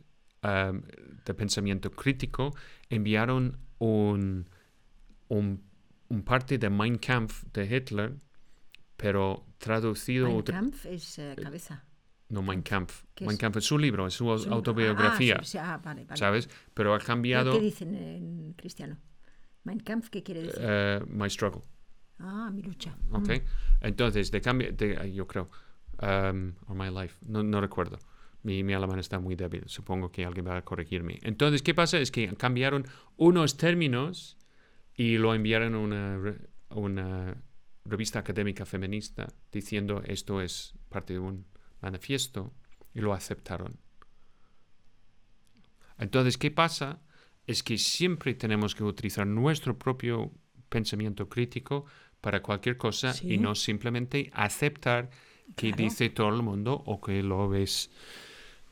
um, 0.44 0.82
de 1.26 1.34
pensamiento 1.34 1.92
crítico 1.92 2.56
enviaron 2.90 3.60
un, 3.80 4.50
un, 5.28 5.62
parte 6.24 6.58
de 6.58 6.70
Mein 6.70 6.98
Kampf 6.98 7.44
de 7.54 7.66
Hitler, 7.66 8.16
pero 8.98 9.46
traducido... 9.58 10.28
Mein 10.28 10.44
Kampf 10.44 10.86
es 10.86 11.20
eh, 11.20 11.36
cabeza. 11.42 11.84
No, 12.30 12.42
Mein 12.42 12.62
Kampf. 12.62 13.04
Mein 13.22 13.38
Kampf 13.38 13.58
es 13.58 13.66
su 13.66 13.78
libro, 13.78 14.06
es 14.08 14.14
su 14.14 14.30
autobiografía. 14.30 15.42
Ah, 15.60 15.80
vale, 15.84 16.06
vale. 16.06 16.18
¿Sabes? 16.18 16.50
Pero 16.74 16.94
ha 16.94 17.00
cambiado... 17.00 17.54
¿Qué 17.54 17.60
dicen 17.60 17.96
en 17.96 18.54
cristiano? 18.54 18.98
Mein 19.64 19.80
Kampf, 19.80 20.10
¿qué 20.10 20.24
quiere 20.24 20.44
decir? 20.44 20.64
Uh, 20.64 21.06
my 21.08 21.30
struggle. 21.30 21.62
Ah, 22.20 22.50
mi 22.52 22.62
lucha. 22.62 22.96
¿Ok? 23.12 23.30
Entonces, 23.82 24.30
de 24.32 24.42
cambio, 24.42 24.72
de, 24.74 25.12
yo 25.14 25.26
creo, 25.26 25.50
um, 26.02 26.54
or 26.68 26.76
my 26.76 26.90
life, 26.90 27.18
no, 27.26 27.44
no 27.44 27.62
recuerdo. 27.62 27.98
Mi, 28.44 28.64
mi, 28.64 28.74
alemán 28.74 29.00
está 29.00 29.20
muy 29.20 29.36
débil, 29.36 29.64
supongo 29.68 30.12
que 30.12 30.26
alguien 30.26 30.48
va 30.48 30.58
a 30.58 30.62
corregirme. 30.64 31.20
Entonces, 31.24 31.62
¿qué 31.62 31.74
pasa? 31.74 32.00
Es 32.00 32.10
que 32.10 32.36
cambiaron 32.36 32.86
unos 33.18 33.58
términos 33.58 34.38
y 34.96 35.18
lo 35.18 35.34
enviaron 35.34 35.76
a 35.76 35.80
una, 35.80 36.36
una 36.70 37.44
revista 37.86 38.20
académica 38.20 38.66
feminista 38.66 39.28
diciendo 39.52 40.02
esto 40.06 40.42
es 40.42 40.74
parte 40.90 41.14
de 41.14 41.20
un 41.20 41.46
manifiesto 41.82 42.54
y 42.94 43.02
lo 43.02 43.14
aceptaron. 43.14 43.78
Entonces, 45.98 46.38
¿qué 46.38 46.52
pasa? 46.52 47.02
Es 47.46 47.64
que 47.64 47.78
siempre 47.78 48.34
tenemos 48.34 48.74
que 48.76 48.84
utilizar 48.84 49.28
nuestro 49.28 49.78
propio 49.78 50.32
pensamiento 50.70 51.28
crítico 51.28 51.86
para 52.22 52.42
cualquier 52.42 52.78
cosa 52.78 53.14
y 53.22 53.38
no 53.38 53.56
simplemente 53.56 54.30
aceptar 54.34 55.10
que 55.56 55.72
dice 55.74 56.10
todo 56.10 56.30
el 56.30 56.44
mundo 56.44 56.84
o 56.86 57.02
que 57.02 57.24
lo 57.24 57.50
ves 57.50 57.90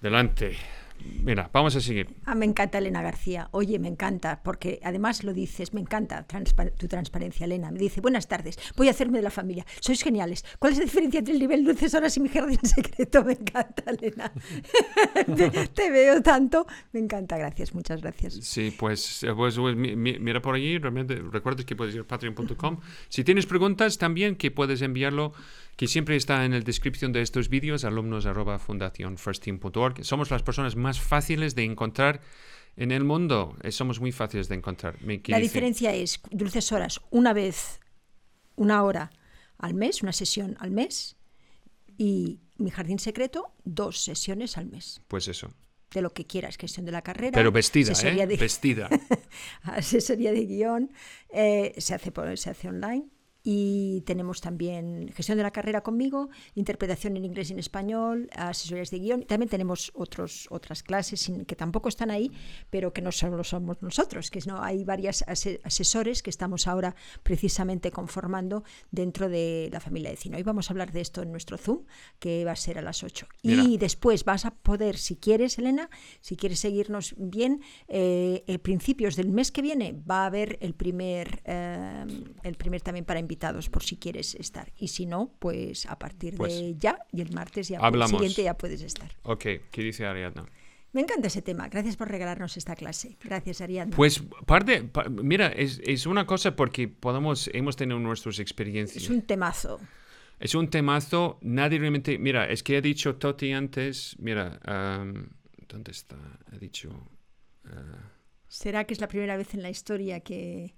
delante. 0.02 0.58
Mira, 1.00 1.50
vamos 1.54 1.76
a 1.76 1.82
seguir. 1.82 2.16
Ah, 2.26 2.36
me 2.36 2.46
encanta 2.46 2.78
Elena 2.78 3.02
García. 3.02 3.50
Oye, 3.52 3.80
me 3.80 3.88
encanta, 3.88 4.42
porque 4.44 4.80
además 4.84 5.24
lo 5.24 5.34
dices, 5.34 5.74
me 5.74 5.82
encanta 5.82 6.26
tu 6.78 6.88
transparencia, 6.88 7.46
Elena. 7.46 7.72
Me 7.72 7.80
dice, 7.80 8.02
buenas 8.02 8.28
tardes, 8.28 8.58
voy 8.76 8.88
a 8.88 8.92
hacerme 8.92 9.20
de 9.20 9.24
la 9.24 9.30
familia. 9.30 9.66
Sois 9.80 10.02
geniales. 10.02 10.44
¿Cuál 10.60 10.74
es 10.74 10.80
la 10.80 10.86
diferencia 10.86 11.20
entre 11.20 11.34
el 11.34 11.40
nivel 11.40 11.64
Luces 11.64 11.94
Horas 11.94 12.18
y 12.18 12.20
mi 12.20 12.30
jardín 12.30 12.60
secreto? 12.64 13.24
Me 13.28 13.34
encanta, 13.34 13.84
Elena. 13.92 14.32
te, 15.74 15.92
veo 15.92 16.22
tanto. 16.22 16.66
Me 16.94 17.00
encanta, 17.00 17.38
gracias, 17.38 17.74
muchas 17.74 18.02
gracias. 18.02 18.34
Sí, 18.42 18.74
pues, 18.78 19.24
eh, 19.24 19.34
pues, 19.36 19.56
pues 19.58 19.76
mira 19.76 20.42
por 20.42 20.56
allí, 20.56 20.78
realmente 20.78 21.16
recuerda 21.16 21.64
que 21.64 21.76
puedes 21.76 21.94
ir 21.94 22.02
a 22.02 22.06
patreon.com. 22.06 22.80
Si 23.10 23.24
tienes 23.24 23.46
preguntas, 23.46 23.98
también 23.98 24.36
que 24.36 24.52
puedes 24.52 24.82
enviarlo 24.82 25.34
que 25.78 25.88
siempre 25.88 26.16
está 26.16 26.44
en 26.44 26.52
la 26.52 26.60
descripción 26.60 27.14
de 27.14 27.22
estos 27.22 27.50
vídeos, 27.50 27.86
alumnos 27.86 28.26
arroba 28.26 28.60
Somos 30.02 30.32
las 30.32 30.44
personas 30.44 30.76
más 30.76 31.00
fáciles 31.00 31.54
de 31.54 31.64
encontrar 31.64 32.20
en 32.76 32.92
el 32.92 33.04
mundo. 33.04 33.56
Eh, 33.62 33.72
somos 33.72 34.02
muy 34.02 34.12
fáciles 34.12 34.50
de 34.50 34.56
encontrar. 34.56 34.98
la 35.28 35.40
diferencia 35.40 35.94
es 35.94 36.20
dulces 36.32 36.72
horas, 36.72 37.00
una 37.12 37.32
vez, 37.32 37.80
una 38.56 38.84
hora 38.84 39.12
al 39.60 39.76
mes, 39.76 40.02
una 40.02 40.14
sesión 40.14 40.58
al 40.60 40.72
mes, 40.72 41.16
y 41.96 42.40
mi 42.58 42.72
jardín 42.72 42.98
secreto, 42.98 43.54
dos 43.64 44.00
sesiones 44.00 44.58
al 44.58 44.66
mes. 44.66 45.02
Pues 45.08 45.28
eso 45.28 45.54
de 45.94 46.02
lo 46.02 46.12
que 46.12 46.28
quieras, 46.28 46.58
cuestión 46.58 46.86
de 46.86 46.92
la 46.92 47.02
carrera. 47.02 47.32
Pero 47.34 47.50
vestida, 47.50 47.94
¿eh? 48.04 48.26
Vestida. 48.38 48.90
asesoría 49.64 50.34
de 50.34 50.46
guion, 50.46 50.92
eh, 51.30 51.74
se, 51.78 51.96
hace 51.96 52.12
por, 52.12 52.38
se 52.38 52.50
hace 52.50 52.68
online 52.68 53.08
y 53.50 54.02
tenemos 54.02 54.42
también 54.42 55.10
gestión 55.16 55.38
de 55.38 55.44
la 55.46 55.52
carrera 55.52 55.80
conmigo, 55.80 56.28
interpretación 56.56 57.16
en 57.16 57.24
inglés 57.24 57.50
y 57.50 57.54
en 57.54 57.60
español, 57.60 58.30
asesorías 58.36 58.92
de 58.92 59.00
guion. 59.00 59.24
También 59.24 59.48
tenemos 59.48 59.90
otros, 59.96 60.48
otras 60.50 60.84
clases 60.84 61.32
que 61.48 61.56
tampoco 61.56 61.88
están 61.88 62.12
ahí, 62.12 62.30
pero 62.70 62.92
que 62.92 63.02
no 63.02 63.14
solo 63.14 63.46
somos 63.46 63.82
nosotros, 63.82 64.32
que 64.32 64.42
no 64.46 64.62
hay 64.62 64.84
varios 64.84 65.24
asesores 65.30 66.24
que 66.24 66.30
estamos 66.30 66.68
ahora 66.68 66.94
precisamente 67.24 67.90
conformando 67.90 68.66
dentro 68.92 69.30
de 69.30 69.70
la 69.72 69.80
familia 69.80 70.10
de 70.10 70.18
Cine. 70.18 70.36
Hoy 70.36 70.44
vamos 70.44 70.70
a 70.70 70.74
hablar 70.74 70.92
de 70.92 71.00
esto 71.00 71.22
en 71.22 71.32
nuestro 71.32 71.58
Zoom, 71.58 71.86
que 72.20 72.44
va 72.44 72.52
a 72.52 72.58
ser 72.58 72.78
a 72.78 72.82
las 72.82 73.02
8. 73.02 73.28
Y 73.44 73.78
después 73.78 74.26
vas 74.26 74.44
a 74.44 74.52
poder, 74.52 74.98
si 74.98 75.16
quieres, 75.16 75.58
Elena, 75.58 75.90
si 76.20 76.36
quieres 76.36 76.60
seguirnos 76.60 77.16
bien, 77.18 77.62
eh, 77.88 78.60
principios 78.62 79.16
del 79.16 79.30
mes 79.30 79.54
que 79.54 79.62
viene 79.62 79.94
va 79.94 80.24
a 80.24 80.26
haber 80.26 80.58
el 80.60 80.74
primer, 80.74 81.42
eh, 81.46 82.06
el 82.44 82.56
primer 82.56 82.82
también 82.82 83.06
para 83.06 83.22
invitar 83.22 83.37
por 83.70 83.84
si 83.84 83.98
quieres 83.98 84.36
estar. 84.36 84.72
Y 84.78 84.90
si 84.90 85.06
no, 85.06 85.34
pues 85.40 85.86
a 85.86 85.98
partir 85.98 86.32
de 86.34 86.38
pues 86.38 86.78
ya 86.78 87.00
y 87.12 87.22
el 87.22 87.32
martes 87.34 87.68
ya 87.70 87.80
el 87.80 88.08
siguiente 88.08 88.44
ya 88.44 88.58
puedes 88.58 88.82
estar. 88.82 89.12
Ok, 89.24 89.46
¿qué 89.72 89.82
dice 89.82 90.06
Ariadna? 90.06 90.46
Me 90.94 91.02
encanta 91.02 91.28
ese 91.28 91.42
tema. 91.42 91.68
Gracias 91.70 91.96
por 91.96 92.10
regalarnos 92.10 92.58
esta 92.58 92.76
clase. 92.76 93.18
Gracias, 93.24 93.62
Ariadna. 93.62 93.96
Pues 93.96 94.24
parte, 94.46 94.90
mira, 95.10 95.48
es, 95.48 95.80
es, 95.84 96.06
una 96.06 96.26
cosa 96.26 96.56
porque 96.56 96.88
podemos, 96.88 97.50
hemos 97.54 97.76
tenido 97.76 98.00
nuestras 98.00 98.40
experiencias. 98.40 99.04
Es 99.04 99.10
un 99.10 99.22
temazo. 99.22 99.80
Es 100.40 100.56
un 100.56 100.70
temazo. 100.70 101.38
Nadie 101.42 101.80
realmente, 101.80 102.18
mira, 102.18 102.50
es 102.50 102.64
que 102.64 102.78
he 102.78 102.82
dicho 102.82 103.16
Toti 103.16 103.52
antes, 103.52 104.16
mira, 104.20 104.60
¿dónde 105.68 105.92
está? 105.92 106.18
He 106.52 106.58
dicho... 106.58 106.90
Uh, 107.66 108.17
¿Será 108.48 108.86
que 108.86 108.94
es 108.94 109.02
la 109.02 109.08
primera 109.08 109.36
vez 109.36 109.54
en 109.54 109.62
la 109.62 109.70
historia 109.70 110.22
que, 110.22 110.74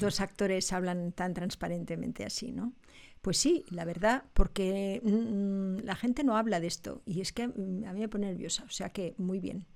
dos 0.00 0.20
actores 0.20 0.72
hablan 0.72 1.12
tan 1.12 1.34
transparentemente 1.34 2.24
así, 2.24 2.52
no? 2.52 2.72
Pues 3.20 3.38
sí, 3.38 3.64
la 3.70 3.84
verdad, 3.84 4.24
porque 4.34 5.00
mm, 5.02 5.84
la 5.84 5.94
gente 5.94 6.24
no 6.24 6.36
habla 6.36 6.58
de 6.58 6.66
esto 6.66 7.02
y 7.06 7.20
es 7.20 7.32
que 7.32 7.48
mm, 7.48 7.84
a 7.86 7.92
mí 7.92 8.00
me 8.00 8.08
pone 8.08 8.26
nerviosa, 8.26 8.64
o 8.64 8.70
sea 8.70 8.90
que 8.90 9.14
muy 9.18 9.38
bien. 9.38 9.66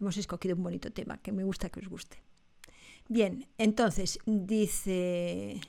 Hemos 0.00 0.16
escogido 0.16 0.56
un 0.56 0.62
bonito 0.62 0.92
tema 0.92 1.18
que 1.18 1.32
me 1.32 1.44
gusta 1.44 1.68
que 1.68 1.80
os 1.80 1.88
guste. 1.88 2.22
Bien, 3.08 3.46
entonces 3.58 4.18
dice 4.26 5.60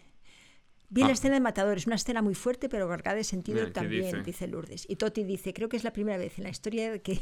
Vi 0.93 1.01
la 1.01 1.07
ah. 1.07 1.11
escena 1.13 1.33
de 1.33 1.39
Matadores, 1.39 1.87
una 1.87 1.95
escena 1.95 2.21
muy 2.21 2.35
fuerte 2.35 2.69
pero 2.69 2.87
cargada 2.87 3.17
de 3.17 3.23
sentido 3.23 3.71
también, 3.71 4.21
dice? 4.23 4.47
Lourdes. 4.47 4.85
Y 4.87 4.95
Toti 4.95 5.23
dice, 5.23 5.51
creo 5.51 5.67
que 5.67 5.75
es 5.75 5.83
la 5.83 5.91
primera 5.91 6.19
vez 6.19 6.37
en 6.37 6.43
la 6.43 6.51
historia 6.51 6.99
que, 6.99 7.19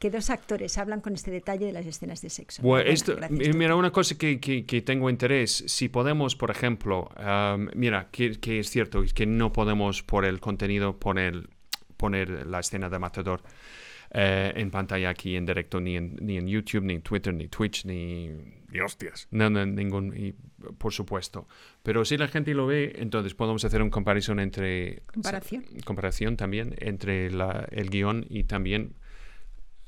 que 0.00 0.10
dos 0.10 0.30
actores 0.30 0.76
hablan 0.78 1.00
con 1.00 1.14
este 1.14 1.30
detalle 1.30 1.64
de 1.64 1.72
las 1.72 1.86
escenas 1.86 2.22
de 2.22 2.30
sexo. 2.30 2.60
Bueno, 2.62 2.90
esto, 2.90 3.16
mira, 3.30 3.76
una 3.76 3.92
cosa 3.92 4.18
que, 4.18 4.40
que, 4.40 4.82
tengo 4.82 5.08
interés, 5.08 5.62
si 5.68 5.88
podemos, 5.88 6.34
por 6.34 6.50
ejemplo, 6.50 7.08
mira, 7.76 8.08
que, 8.10 8.40
que, 8.40 8.58
es 8.58 8.70
cierto, 8.70 9.04
que 9.14 9.26
no 9.26 9.52
podemos 9.52 10.02
por 10.02 10.24
el 10.24 10.40
contenido 10.40 10.98
poner, 10.98 11.48
poner 11.96 12.48
la 12.48 12.58
escena 12.58 12.90
de 12.90 12.98
Matador. 12.98 13.42
Eh, 14.16 14.52
en 14.54 14.70
pantalla 14.70 15.10
aquí 15.10 15.34
en 15.34 15.44
directo, 15.44 15.80
ni 15.80 15.96
en, 15.96 16.14
ni 16.20 16.36
en 16.36 16.46
YouTube, 16.46 16.84
ni 16.84 16.94
en 16.94 17.02
Twitter, 17.02 17.34
ni 17.34 17.48
Twitch, 17.48 17.84
ni, 17.84 18.28
ni 18.68 18.80
hostias. 18.80 19.26
No, 19.32 19.50
no, 19.50 19.66
ningún, 19.66 20.16
y, 20.16 20.34
por 20.78 20.92
supuesto. 20.92 21.48
Pero 21.82 22.04
si 22.04 22.16
la 22.16 22.28
gente 22.28 22.54
lo 22.54 22.66
ve, 22.66 22.92
entonces 22.94 23.34
podemos 23.34 23.64
hacer 23.64 23.82
una 23.82 23.90
comparación 23.90 24.38
entre... 24.38 25.02
Comparación. 25.12 25.64
comparación 25.84 26.36
también 26.36 26.76
entre 26.78 27.32
la, 27.32 27.66
el 27.72 27.90
guion 27.90 28.24
y 28.30 28.44
también... 28.44 28.94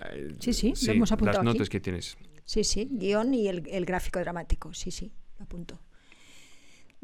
Eh, 0.00 0.34
sí, 0.40 0.52
sí, 0.52 0.74
lo 0.86 0.92
hemos 0.94 1.12
apuntado 1.12 1.44
Las 1.44 1.54
notas 1.54 1.68
que 1.68 1.78
tienes. 1.78 2.18
Sí, 2.44 2.64
sí, 2.64 2.88
guion 2.90 3.32
y 3.32 3.46
el, 3.46 3.62
el 3.68 3.84
gráfico 3.84 4.18
dramático, 4.18 4.74
sí, 4.74 4.90
sí, 4.90 5.12
lo 5.38 5.44
apunto. 5.44 5.78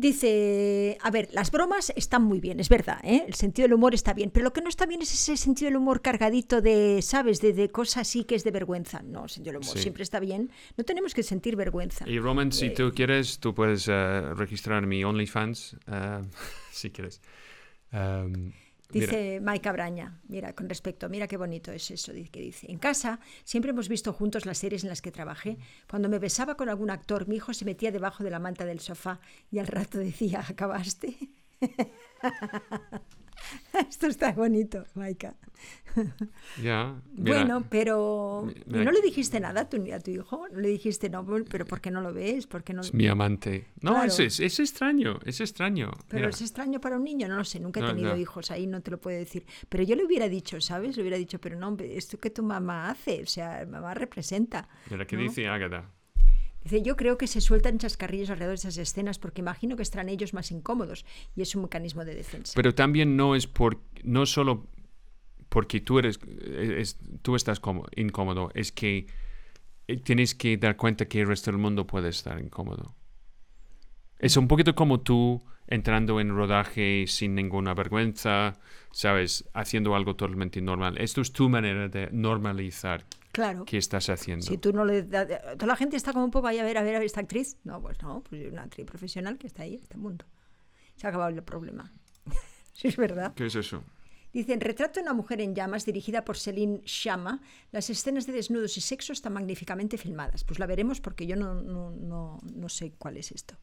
Dice, 0.02 0.98
a 1.00 1.12
ver, 1.12 1.28
las 1.30 1.52
bromas 1.52 1.92
están 1.94 2.24
muy 2.24 2.40
bien, 2.40 2.58
es 2.58 2.68
verdad, 2.68 2.98
¿eh? 3.04 3.22
el 3.24 3.34
sentido 3.34 3.68
del 3.68 3.74
humor 3.74 3.94
está 3.94 4.12
bien, 4.12 4.30
pero 4.30 4.42
lo 4.42 4.52
que 4.52 4.60
no 4.60 4.68
está 4.68 4.84
bien 4.84 5.00
es 5.00 5.14
ese 5.14 5.36
sentido 5.36 5.68
del 5.68 5.76
humor 5.76 6.02
cargadito 6.02 6.60
de, 6.60 7.00
¿sabes?, 7.02 7.40
de, 7.40 7.52
de 7.52 7.70
cosas 7.70 7.98
así 7.98 8.24
que 8.24 8.34
es 8.34 8.42
de 8.42 8.50
vergüenza. 8.50 9.00
No, 9.00 9.22
el 9.22 9.30
sentido 9.30 9.52
del 9.52 9.62
humor 9.62 9.78
siempre 9.78 10.02
está 10.02 10.18
bien, 10.18 10.50
no 10.76 10.82
tenemos 10.82 11.14
que 11.14 11.22
sentir 11.22 11.54
vergüenza. 11.54 12.04
Y 12.08 12.18
Roman, 12.18 12.50
si 12.50 12.66
eh, 12.66 12.70
tú 12.70 12.90
quieres, 12.92 13.38
tú 13.38 13.54
puedes 13.54 13.86
uh, 13.86 14.34
registrar 14.34 14.84
mi 14.84 15.04
OnlyFans, 15.04 15.74
uh, 15.86 16.26
si 16.72 16.90
quieres. 16.90 17.20
Um, 17.92 18.50
Dice 18.92 19.40
Maika 19.40 19.72
Braña, 19.72 20.20
mira, 20.28 20.54
con 20.54 20.68
respecto, 20.68 21.08
mira 21.08 21.26
qué 21.26 21.36
bonito 21.36 21.72
es 21.72 21.90
eso 21.90 22.12
que 22.30 22.40
dice. 22.40 22.70
En 22.70 22.78
casa 22.78 23.20
siempre 23.44 23.70
hemos 23.70 23.88
visto 23.88 24.12
juntos 24.12 24.46
las 24.46 24.58
series 24.58 24.84
en 24.84 24.90
las 24.90 25.02
que 25.02 25.10
trabajé. 25.10 25.58
Cuando 25.88 26.08
me 26.08 26.18
besaba 26.18 26.56
con 26.56 26.68
algún 26.68 26.90
actor, 26.90 27.26
mi 27.26 27.36
hijo 27.36 27.54
se 27.54 27.64
metía 27.64 27.90
debajo 27.90 28.22
de 28.22 28.30
la 28.30 28.38
manta 28.38 28.64
del 28.64 28.80
sofá 28.80 29.20
y 29.50 29.58
al 29.58 29.66
rato 29.66 29.98
decía, 29.98 30.44
¿acabaste? 30.48 31.16
Esto 33.88 34.06
está 34.06 34.32
bonito, 34.32 34.84
Maika. 34.94 35.34
Ya. 36.62 37.00
bueno, 37.12 37.64
pero 37.68 38.48
¿no 38.66 38.90
le 38.90 39.00
dijiste 39.02 39.38
nada 39.40 39.62
a 39.62 39.68
tu, 39.68 39.76
a 39.92 40.00
tu, 40.00 40.10
hijo? 40.10 40.48
¿No 40.50 40.58
le 40.58 40.68
dijiste, 40.68 41.10
no, 41.10 41.24
pero 41.48 41.66
¿por 41.66 41.80
qué 41.80 41.90
no 41.90 42.00
lo 42.00 42.12
ves? 42.12 42.46
¿Por 42.46 42.62
no... 42.74 42.80
Es 42.80 42.94
mi 42.94 43.06
amante. 43.06 43.68
No, 43.80 44.02
es, 44.02 44.18
es, 44.18 44.58
extraño, 44.58 45.18
es 45.24 45.40
extraño. 45.40 45.90
Pero 46.08 46.28
es 46.28 46.40
extraño 46.40 46.80
para 46.80 46.96
un 46.96 47.04
niño, 47.04 47.28
no 47.28 47.36
lo 47.36 47.44
sé, 47.44 47.60
nunca 47.60 47.80
he 47.80 47.84
tenido 47.84 48.16
hijos, 48.16 48.50
ahí 48.50 48.66
no 48.66 48.80
te 48.80 48.90
lo 48.90 49.00
puedo 49.00 49.18
decir. 49.18 49.44
Pero 49.68 49.84
yo 49.84 49.94
le 49.94 50.04
hubiera 50.04 50.28
dicho, 50.28 50.60
¿sabes? 50.60 50.96
Le 50.96 51.02
hubiera 51.02 51.16
dicho, 51.16 51.40
pero 51.40 51.58
no, 51.58 51.76
esto 51.78 52.18
que 52.18 52.30
tu 52.30 52.42
mamá 52.42 52.90
hace, 52.90 53.22
o 53.22 53.26
sea, 53.26 53.66
mamá 53.68 53.94
representa. 53.94 54.68
Mira, 54.90 55.06
¿qué 55.06 55.16
dice 55.16 55.46
Ágata? 55.46 55.90
Dice, 56.64 56.82
yo 56.82 56.96
creo 56.96 57.18
que 57.18 57.26
se 57.26 57.40
sueltan 57.40 57.78
chascarrillos 57.78 58.30
alrededor 58.30 58.52
de 58.52 58.60
esas 58.60 58.76
escenas 58.76 59.18
porque 59.18 59.40
imagino 59.40 59.76
que 59.76 59.82
estarán 59.82 60.08
ellos 60.08 60.32
más 60.34 60.50
incómodos 60.50 61.04
y 61.34 61.42
es 61.42 61.54
un 61.54 61.62
mecanismo 61.62 62.04
de 62.04 62.14
defensa. 62.14 62.52
Pero 62.54 62.74
también 62.74 63.16
no 63.16 63.34
es 63.34 63.46
por, 63.46 63.80
no 64.02 64.26
solo 64.26 64.68
porque 65.48 65.80
tú 65.80 65.98
eres, 65.98 66.18
tú 67.20 67.36
estás 67.36 67.60
incómodo, 67.96 68.50
es 68.54 68.72
que 68.72 69.06
eh, 69.86 69.96
tienes 69.98 70.34
que 70.34 70.56
dar 70.56 70.76
cuenta 70.76 71.06
que 71.06 71.20
el 71.20 71.26
resto 71.26 71.50
del 71.50 71.58
mundo 71.58 71.86
puede 71.86 72.08
estar 72.08 72.40
incómodo. 72.40 72.94
Es 74.18 74.36
un 74.36 74.48
poquito 74.48 74.74
como 74.74 75.00
tú 75.00 75.42
entrando 75.66 76.20
en 76.20 76.34
rodaje 76.34 77.04
sin 77.06 77.34
ninguna 77.34 77.74
vergüenza, 77.74 78.58
sabes, 78.92 79.48
haciendo 79.54 79.94
algo 79.94 80.16
totalmente 80.16 80.60
normal. 80.60 80.98
Esto 80.98 81.20
es 81.20 81.32
tu 81.32 81.48
manera 81.48 81.88
de 81.88 82.08
normalizar 82.12 83.04
Claro. 83.32 83.64
¿Qué 83.64 83.78
estás 83.78 84.10
haciendo? 84.10 84.44
Si 84.44 84.58
tú 84.58 84.74
no 84.74 84.84
le 84.84 85.02
toda 85.02 85.66
la 85.66 85.76
gente 85.76 85.96
está 85.96 86.12
como 86.12 86.26
un 86.26 86.30
poco 86.30 86.46
ahí 86.48 86.58
a 86.58 86.64
ver, 86.64 86.76
a 86.76 86.82
ver, 86.82 86.96
a 86.96 86.98
ver 86.98 87.06
esta 87.06 87.20
actriz. 87.20 87.56
No, 87.64 87.80
pues 87.80 88.00
no, 88.02 88.22
pues 88.22 88.52
una 88.52 88.64
actriz 88.64 88.86
profesional 88.86 89.38
que 89.38 89.46
está 89.46 89.62
ahí 89.62 89.74
en 89.74 89.80
este 89.80 89.96
mundo. 89.96 90.26
Se 90.96 91.06
ha 91.06 91.10
acabado 91.10 91.34
el 91.34 91.42
problema. 91.42 91.90
sí, 92.74 92.88
es 92.88 92.96
verdad. 92.96 93.32
¿Qué 93.34 93.46
es 93.46 93.54
eso? 93.54 93.82
Dice, 94.34 94.52
en 94.52 94.60
Retrato 94.60 95.00
de 95.00 95.02
una 95.02 95.14
mujer 95.14 95.40
en 95.40 95.54
llamas, 95.54 95.84
dirigida 95.84 96.24
por 96.24 96.38
Celine 96.38 96.82
Chama, 96.84 97.40
las 97.70 97.90
escenas 97.90 98.26
de 98.26 98.32
desnudos 98.32 98.76
y 98.78 98.80
sexo 98.80 99.12
están 99.12 99.32
magníficamente 99.32 99.98
filmadas. 99.98 100.44
Pues 100.44 100.58
la 100.58 100.66
veremos 100.66 101.00
porque 101.00 101.26
yo 101.26 101.36
no, 101.36 101.54
no, 101.54 101.90
no, 101.90 102.38
no 102.54 102.68
sé 102.68 102.92
cuál 102.98 103.16
es 103.16 103.32
esto. 103.32 103.56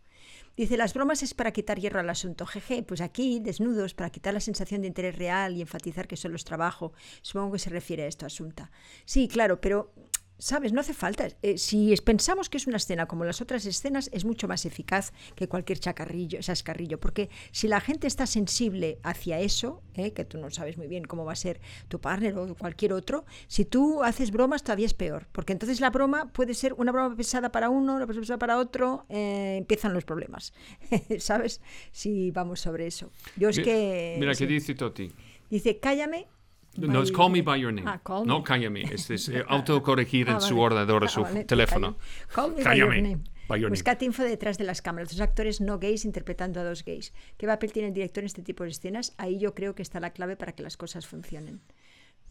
Dice, 0.59 0.75
las 0.75 0.93
bromas 0.93 1.23
es 1.23 1.33
para 1.33 1.53
quitar 1.53 1.79
hierro 1.79 2.01
al 2.01 2.09
asunto. 2.09 2.45
Jeje, 2.45 2.83
pues 2.83 2.99
aquí, 2.99 3.39
desnudos, 3.39 3.93
para 3.93 4.09
quitar 4.09 4.33
la 4.33 4.41
sensación 4.41 4.81
de 4.81 4.87
interés 4.87 5.17
real 5.17 5.55
y 5.55 5.61
enfatizar 5.61 6.05
que 6.05 6.17
solo 6.17 6.35
es 6.35 6.43
trabajo. 6.43 6.91
Supongo 7.21 7.53
que 7.53 7.59
se 7.59 7.69
refiere 7.69 8.03
a 8.03 8.07
esto, 8.07 8.25
Asunta. 8.25 8.69
Sí, 9.05 9.29
claro, 9.29 9.61
pero 9.61 9.93
¿Sabes? 10.39 10.71
No 10.71 10.79
hace 10.79 10.93
falta. 10.93 11.27
Eh, 11.41 11.57
si 11.57 11.93
pensamos 12.03 12.49
que 12.49 12.57
es 12.57 12.65
una 12.65 12.77
escena 12.77 13.07
como 13.07 13.25
las 13.25 13.41
otras 13.41 13.65
escenas, 13.65 14.09
es 14.13 14.23
mucho 14.23 14.47
más 14.47 14.65
eficaz 14.65 15.11
que 15.35 15.49
cualquier 15.49 15.79
chacarrillo, 15.79 16.39
escarrillo. 16.39 16.97
Porque 16.99 17.29
si 17.51 17.67
la 17.67 17.81
gente 17.81 18.07
está 18.07 18.25
sensible 18.25 18.99
hacia 19.03 19.39
eso, 19.41 19.83
eh, 19.95 20.13
que 20.13 20.23
tú 20.23 20.37
no 20.37 20.49
sabes 20.49 20.77
muy 20.77 20.87
bien 20.87 21.03
cómo 21.03 21.25
va 21.25 21.33
a 21.33 21.35
ser 21.35 21.59
tu 21.89 21.99
partner 21.99 22.37
o 22.37 22.55
cualquier 22.55 22.93
otro, 22.93 23.25
si 23.47 23.65
tú 23.65 24.01
haces 24.01 24.31
bromas 24.31 24.63
todavía 24.63 24.85
es 24.85 24.93
peor. 24.93 25.27
Porque 25.33 25.51
entonces 25.51 25.81
la 25.81 25.89
broma 25.89 26.31
puede 26.31 26.53
ser 26.53 26.73
una 26.73 26.93
broma 26.93 27.15
pesada 27.17 27.51
para 27.51 27.69
uno, 27.69 27.95
una 27.95 28.05
broma 28.05 28.21
pesada 28.21 28.39
para 28.39 28.57
otro, 28.57 29.05
eh, 29.09 29.55
empiezan 29.57 29.93
los 29.93 30.05
problemas. 30.05 30.53
¿Sabes? 31.19 31.59
Si 31.91 32.31
vamos 32.31 32.61
sobre 32.61 32.87
eso. 32.87 33.11
Yo 33.35 33.49
es 33.49 33.59
que... 33.59 34.15
Mira, 34.17 34.33
¿qué 34.35 34.47
dice 34.47 34.73
Toti? 34.73 35.11
Dice, 35.49 35.79
cállame 35.79 36.27
no, 36.77 37.01
es 37.01 37.11
Call 37.11 37.31
Me 37.31 37.41
By 37.41 37.61
Your 37.61 37.73
Name. 37.73 37.89
Ah, 37.89 38.23
no 38.25 38.43
cállame. 38.43 38.83
Es, 38.83 39.09
es 39.09 39.29
eh, 39.29 39.43
autocorregir 39.47 40.29
en 40.29 40.35
ah, 40.35 40.41
su 40.41 40.59
ordenador 40.59 41.03
o 41.03 41.05
ah, 41.05 41.09
su 41.09 41.23
teléfono. 41.45 41.97
Call 42.33 42.55
Me 42.55 42.63
cállame. 42.63 43.19
By 43.47 43.59
Your 43.59 43.71
Buscad 43.71 43.99
info 44.01 44.23
detrás 44.23 44.57
de 44.57 44.63
las 44.63 44.81
cámaras. 44.81 45.09
Dos 45.09 45.21
actores 45.21 45.59
no 45.59 45.79
gays 45.79 46.05
interpretando 46.05 46.59
a 46.59 46.63
dos 46.63 46.85
gays. 46.85 47.13
¿Qué 47.37 47.47
papel 47.47 47.71
tiene 47.71 47.87
el 47.87 47.93
director 47.93 48.21
en 48.21 48.27
este 48.27 48.43
tipo 48.43 48.63
de 48.63 48.69
escenas? 48.69 49.15
Ahí 49.17 49.39
yo 49.39 49.55
creo 49.55 49.73
que 49.73 49.81
está 49.81 49.99
la 49.99 50.11
clave 50.11 50.35
para 50.35 50.51
que 50.51 50.61
las 50.61 50.77
cosas 50.77 51.07
funcionen. 51.07 51.61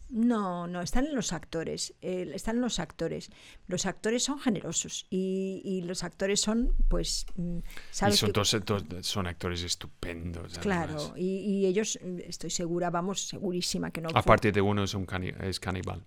No, 0.09 0.65
no, 0.65 0.81
están 0.81 1.05
en 1.05 1.15
los 1.15 1.33
actores, 1.33 1.93
eh, 2.01 2.31
están 2.33 2.55
en 2.55 2.61
los 2.63 2.79
actores. 2.79 3.29
Los 3.67 3.85
actores 3.85 4.23
son 4.23 4.39
generosos 4.39 5.05
y, 5.11 5.83
los 5.85 6.03
actores 6.03 6.41
son, 6.41 6.73
pues, 6.87 7.27
mm, 7.35 7.59
¿sabes? 7.91 8.15
Y 8.15 8.17
son, 8.17 9.03
son 9.03 9.27
actores 9.27 9.61
estupendos. 9.61 10.57
Claro, 10.57 11.13
y, 11.15 11.65
ellos, 11.67 11.99
mm, 12.03 12.19
estoy 12.27 12.49
segura, 12.49 12.89
vamos, 12.89 13.27
segurísima 13.27 13.91
que 13.91 14.01
no. 14.01 14.09
Aparte 14.15 14.51
de 14.51 14.61
uno 14.61 14.83
es, 14.83 14.95
un 14.95 15.07
es 15.41 15.59
caníbal. 15.59 16.03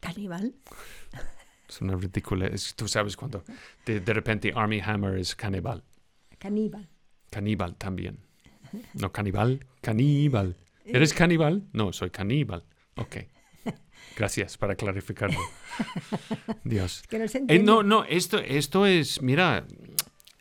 ¿Caníbal? 0.00 0.54
Es 1.68 1.80
una 1.80 1.94
ridícula. 1.94 2.50
Tú 2.74 2.88
sabes 2.88 3.16
cuando 3.16 3.44
de, 3.86 4.00
de 4.00 4.12
repente 4.12 4.52
Army 4.54 4.80
Hammer 4.80 5.16
es 5.16 5.36
caníbal. 5.36 5.84
Caníbal. 6.38 6.88
Caníbal 7.30 7.76
también. 7.76 8.18
No 8.94 9.12
caníbal, 9.12 9.64
caníbal. 9.80 10.56
¿Eres 10.84 11.14
caníbal? 11.14 11.68
No, 11.72 11.92
soy 11.92 12.10
caníbal. 12.10 12.64
Ok. 12.96 13.16
Gracias 14.16 14.58
para 14.58 14.74
clarificarlo. 14.74 15.40
Dios. 16.64 17.02
Que 17.08 17.18
no, 17.18 17.24
eh, 17.48 17.58
no, 17.58 17.82
no, 17.82 18.04
esto, 18.04 18.38
esto 18.38 18.86
es, 18.86 19.22
mira, 19.22 19.66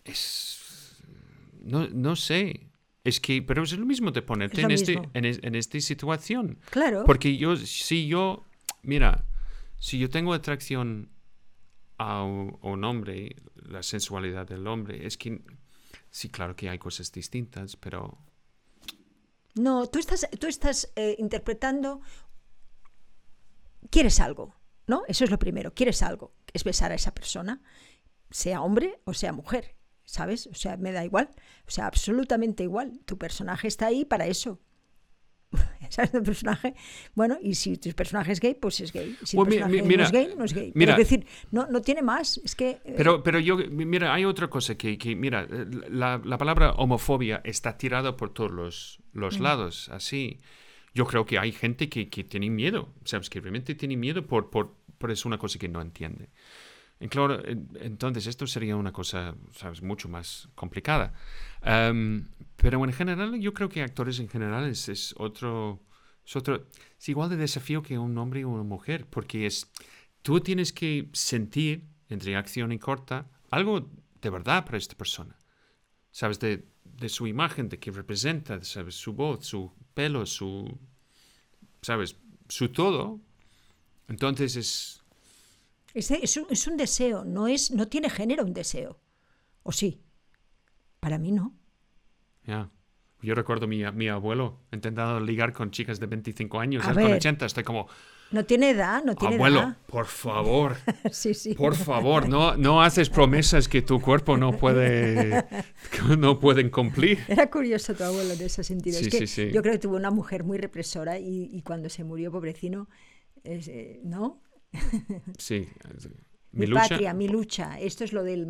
es, 0.04 1.02
no, 1.62 1.88
no 1.88 2.16
sé. 2.16 2.68
Es 3.04 3.20
que, 3.20 3.42
pero 3.42 3.64
es 3.64 3.74
lo 3.74 3.86
mismo 3.86 4.12
de 4.12 4.22
ponerte 4.22 4.62
en, 4.62 4.72
este, 4.72 4.94
en, 4.94 5.26
en, 5.26 5.56
esta 5.56 5.80
situación. 5.80 6.60
Claro. 6.70 7.04
Porque 7.06 7.36
yo, 7.36 7.56
si 7.56 8.08
yo, 8.08 8.46
mira, 8.84 9.26
si 9.80 9.98
yo 9.98 10.10
tengo 10.10 10.34
atracción 10.34 11.10
a 11.98 12.24
un, 12.24 12.84
hombre, 12.84 13.36
la 13.56 13.82
sensualidad 13.82 14.48
del 14.48 14.68
hombre, 14.68 15.06
es 15.06 15.18
que, 15.18 15.42
sí, 16.12 16.30
claro 16.30 16.56
que 16.56 16.70
hay 16.70 16.78
cosas 16.78 17.12
distintas, 17.12 17.76
pero... 17.76 18.20
No, 19.56 19.88
tú 19.88 19.98
estás, 19.98 20.28
tú 20.40 20.48
estás 20.48 20.92
eh, 20.96 21.16
interpretando 21.18 22.02
quieres 23.92 24.20
algo, 24.20 24.56
¿no? 24.88 25.04
Eso 25.08 25.24
es 25.24 25.30
lo 25.30 25.38
primero, 25.38 25.76
quieres 25.76 26.02
algo, 26.02 26.34
es 26.54 26.64
besar 26.64 26.92
a 26.92 26.96
esa 26.96 27.14
persona, 27.14 27.62
sea 28.32 28.62
hombre 28.62 29.00
o 29.04 29.14
sea 29.14 29.34
mujer, 29.34 29.76
¿sabes? 30.06 30.48
O 30.48 30.56
sea, 30.56 30.78
me 30.78 30.92
da 30.92 31.06
igual, 31.06 31.30
o 31.68 31.72
sea, 31.72 31.86
absolutamente 31.86 32.64
igual. 32.64 33.02
Tu 33.06 33.18
personaje 33.18 33.68
está 33.68 33.88
ahí 33.88 34.06
para 34.06 34.26
eso. 34.26 34.60
¿Sabes? 35.90 36.12
Tu 36.12 36.24
personaje, 36.24 36.74
bueno, 37.14 37.38
y 37.42 37.56
si 37.56 37.76
tu 37.76 37.92
personaje 37.92 38.32
es 38.32 38.40
gay, 38.40 38.56
pues 38.56 38.80
es 38.80 38.94
gay. 38.94 39.18
Si 39.24 39.36
tu 39.36 39.44
personaje 39.44 39.82
no 39.82 40.04
es 40.04 40.12
gay, 40.12 40.34
no 40.38 40.46
es 40.46 40.54
gay. 40.54 40.74
es 40.74 40.98
decir, 40.98 41.28
no, 41.52 41.68
no 41.68 41.82
tiene 41.82 42.02
más. 42.02 42.40
Es 42.44 42.56
que. 42.56 42.82
Eh, 42.86 42.94
pero, 42.96 43.22
pero 43.22 43.40
yo, 43.40 43.58
mira, 43.58 44.14
hay 44.14 44.24
otra 44.24 44.50
cosa 44.50 44.76
que, 44.76 44.98
que 44.98 45.16
mira, 45.16 45.46
la, 45.90 46.22
la, 46.24 46.38
palabra 46.38 46.72
homofobia 46.72 47.42
está 47.44 47.78
tirada 47.78 48.16
por 48.16 48.34
todos 48.34 48.52
los, 48.52 49.00
los 49.12 49.40
mm. 49.40 49.44
lados, 49.44 49.90
así 49.90 50.40
yo 50.94 51.06
creo 51.06 51.26
que 51.26 51.40
hay 51.40 51.52
gente 51.52 51.90
que, 51.90 52.10
que 52.10 52.24
tiene 52.24 52.50
miedo, 52.50 52.94
¿sabes? 53.06 53.30
Que 53.30 53.40
realmente 53.40 53.76
tiene 53.76 53.96
miedo 53.96 54.26
por, 54.26 54.50
por, 54.50 54.76
por 54.98 55.12
es 55.12 55.26
una 55.26 55.38
cosa 55.38 55.58
que 55.58 55.70
no 55.70 55.82
entiende. 55.82 56.30
En 57.02 57.10
claro, 57.10 57.42
entonces 57.80 58.28
esto 58.28 58.46
sería 58.46 58.76
una 58.76 58.94
cosa, 58.94 59.36
¿sabes? 59.54 59.82
Mucho 59.82 60.08
más 60.08 60.50
complicada. 60.54 61.14
pero 61.62 62.86
en 62.86 62.94
general, 62.94 63.40
yo 63.40 63.56
creo 63.56 63.70
que 63.70 63.82
actores 63.82 64.20
en 64.20 64.30
general 64.30 64.70
es, 64.70 64.88
es, 64.88 65.16
otro, 65.18 65.82
es 66.24 66.36
otro, 66.36 66.68
es 67.00 67.10
igual 67.10 67.32
de 67.32 67.38
desafío 67.38 67.82
que 67.82 67.98
un 67.98 68.16
hombre 68.20 68.46
o 68.46 68.50
una 68.50 68.64
mujer, 68.64 69.08
porque 69.10 69.48
es, 69.48 69.72
tú 70.22 70.42
tienes 70.42 70.72
que 70.72 71.10
sentir 71.14 71.88
entre 72.08 72.36
acción 72.36 72.72
y 72.72 72.78
corta 72.78 73.32
algo 73.50 73.90
de 74.22 74.30
verdad 74.30 74.64
para 74.64 74.78
esta 74.78 74.96
persona. 74.96 75.36
¿Sabes? 76.12 76.40
De, 76.40 76.68
de 76.84 77.10
su 77.10 77.26
imagen, 77.26 77.68
de 77.68 77.80
qué 77.80 77.90
representa, 77.90 78.64
¿sabes? 78.64 78.94
Su 78.94 79.14
voz, 79.14 79.48
su 79.48 79.72
pelo, 79.94 80.26
su, 80.26 80.78
¿sabes? 81.82 82.16
Su 82.48 82.70
todo. 82.70 83.20
Entonces 84.08 84.56
es... 84.56 84.98
Es, 85.94 86.38
un, 86.38 86.48
es 86.50 86.68
un, 86.68 86.78
deseo, 86.78 87.26
no, 87.26 87.48
es, 87.48 87.72
no 87.72 87.88
tiene 87.88 88.10
género 88.10 88.46
un 88.46 88.54
deseo. 88.54 88.98
¿O 89.64 89.72
sí? 89.74 90.02
Para 91.02 91.18
mí 91.18 91.32
no. 91.32 91.54
Ya. 92.46 92.70
Yo 93.22 93.36
recuerdo 93.36 93.68
mi, 93.68 93.84
mi 93.92 94.08
abuelo 94.08 94.62
intentando 94.72 95.20
ligar 95.20 95.54
con 95.54 95.72
chicas 95.72 96.00
de 96.00 96.08
25 96.08 96.60
años, 96.60 96.84
con 96.86 96.98
80, 96.98 97.46
estoy 97.46 97.64
como... 97.64 97.88
No 98.32 98.46
tiene 98.46 98.70
edad, 98.70 99.04
no 99.04 99.16
tiene 99.16 99.36
Abuelo, 99.36 99.76
por 99.88 100.06
favor. 100.06 100.78
sí, 101.12 101.34
sí. 101.34 101.54
Por 101.54 101.76
favor, 101.76 102.30
no, 102.30 102.56
no 102.56 102.82
haces 102.82 103.10
promesas 103.10 103.68
que 103.68 103.82
tu 103.82 104.00
cuerpo 104.02 104.38
no 104.38 104.58
puede 104.58 105.46
no 106.18 106.40
pueden 106.40 106.70
cumplir. 106.70 107.20
Era 107.28 107.50
curioso 107.50 107.94
tu 107.94 108.04
abuelo 108.04 108.34
en 108.34 108.42
ese 108.42 108.64
sentido. 108.64 108.98
Sí, 109.00 109.08
es 109.08 109.16
que 109.16 109.28
sí, 109.28 109.52
Yo 109.52 109.62
creo 109.62 109.74
que 109.74 109.80
tuvo 109.80 109.98
una 109.98 110.12
mujer 110.12 110.44
muy 110.44 110.58
represora 110.58 111.20
y, 111.20 111.62
cuando 111.64 111.90
se 111.90 112.04
murió, 112.04 112.32
pobrecino, 112.32 112.88
eh, 113.44 114.00
¿no? 114.04 114.42
sí. 115.38 115.68
Mi, 116.54 116.68
lucha... 116.68 116.88
patria, 116.88 117.14
mi 117.14 117.28
lucha. 117.28 117.80
Esto 117.80 118.04
es 118.04 118.14
lo 118.14 118.24
del, 118.24 118.48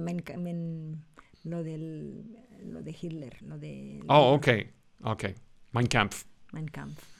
lo 1.43 1.63
del 1.63 2.37
lo 2.65 2.83
de 2.83 2.95
Hitler, 2.99 3.41
lo 3.41 3.57
de... 3.57 4.03
Oh, 4.07 4.33
ok, 4.33 4.47
ok. 5.03 5.25
Mein 5.71 5.87
Kampf. 5.87 6.25
Mein 6.51 6.67
Kampf. 6.67 7.10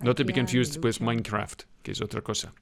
No 0.00 0.14
te 0.14 0.24
be 0.24 0.32
confused 0.32 0.82
with 0.84 1.00
Minecraft 1.00 1.64
que 1.88 1.92
es 1.92 2.02
otra 2.02 2.20
cosa. 2.20 2.52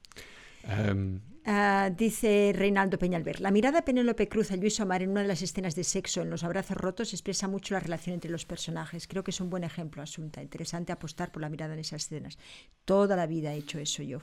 Em, 0.63 1.19
ah, 1.45 1.89
dice 1.95 2.53
Reinaldo 2.55 2.97
Peñalver, 2.97 3.41
la 3.41 3.51
mirada 3.51 3.79
de 3.79 3.83
Penélope 3.83 4.29
Cruz 4.29 4.51
a 4.51 4.55
Luis 4.55 4.79
Omar 4.79 5.01
en 5.01 5.09
una 5.09 5.21
de 5.21 5.27
las 5.27 5.41
escenas 5.41 5.75
de 5.75 5.83
sexo 5.83 6.21
en 6.21 6.29
los 6.29 6.45
abrazos 6.45 6.77
rotos 6.77 7.13
expresa 7.13 7.49
mucho 7.49 7.73
la 7.73 7.81
relación 7.81 8.13
entre 8.13 8.31
los 8.31 8.45
personajes. 8.45 9.05
Creo 9.05 9.25
que 9.25 9.31
es 9.31 9.41
un 9.41 9.49
buen 9.49 9.65
ejemplo, 9.65 10.01
Asunta. 10.01 10.41
Interesante 10.41 10.93
apostar 10.93 11.31
por 11.31 11.41
la 11.41 11.49
mirada 11.49 11.73
en 11.73 11.79
esas 11.79 12.05
escenas. 12.05 12.37
Toda 12.85 13.17
la 13.17 13.27
vida 13.27 13.53
he 13.53 13.57
hecho 13.57 13.79
eso 13.79 14.01
yo. 14.01 14.19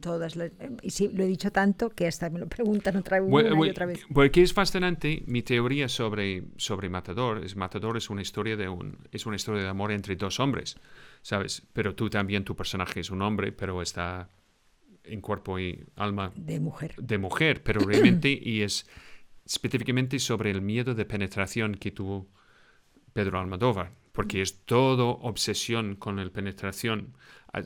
Todas 0.00 0.36
y 0.82 0.90
sí, 0.90 1.10
lo 1.14 1.24
he 1.24 1.26
dicho 1.26 1.50
tanto 1.50 1.88
que 1.88 2.06
hasta 2.06 2.28
me 2.28 2.38
lo 2.38 2.46
preguntan 2.46 2.96
otra, 2.96 3.18
y 3.18 3.70
otra 3.70 3.86
vez. 3.86 4.04
Porque 4.12 4.42
es 4.42 4.52
fascinante 4.52 5.22
mi 5.26 5.42
teoría 5.42 5.88
sobre, 5.88 6.44
sobre 6.56 6.90
Matador. 6.90 7.42
Es, 7.42 7.56
Matador 7.56 7.96
es 7.96 8.10
una 8.10 8.20
historia 8.20 8.56
de 8.56 8.68
un, 8.68 8.98
es 9.12 9.24
una 9.24 9.36
historia 9.36 9.62
de 9.62 9.68
amor 9.68 9.90
entre 9.92 10.14
dos 10.14 10.40
hombres, 10.40 10.76
¿sabes? 11.22 11.62
Pero 11.72 11.94
tú 11.94 12.10
también, 12.10 12.44
tu 12.44 12.54
personaje 12.54 13.00
es 13.00 13.10
un 13.10 13.22
hombre, 13.22 13.50
pero 13.50 13.80
está 13.80 14.28
en 15.04 15.22
cuerpo 15.22 15.58
y 15.58 15.82
alma 15.96 16.32
de 16.36 16.60
mujer. 16.60 16.94
De 16.96 17.16
mujer, 17.16 17.62
pero 17.62 17.80
realmente 17.80 18.28
y 18.30 18.60
es 18.60 18.86
específicamente 19.46 20.18
sobre 20.18 20.50
el 20.50 20.60
miedo 20.60 20.94
de 20.94 21.06
penetración 21.06 21.74
que 21.74 21.92
tuvo 21.92 22.28
Pedro 23.14 23.40
Almodóvar, 23.40 23.92
porque 24.18 24.42
es 24.42 24.64
todo 24.64 25.10
obsesión 25.22 25.94
con 25.94 26.16
la 26.16 26.28
penetración, 26.28 27.14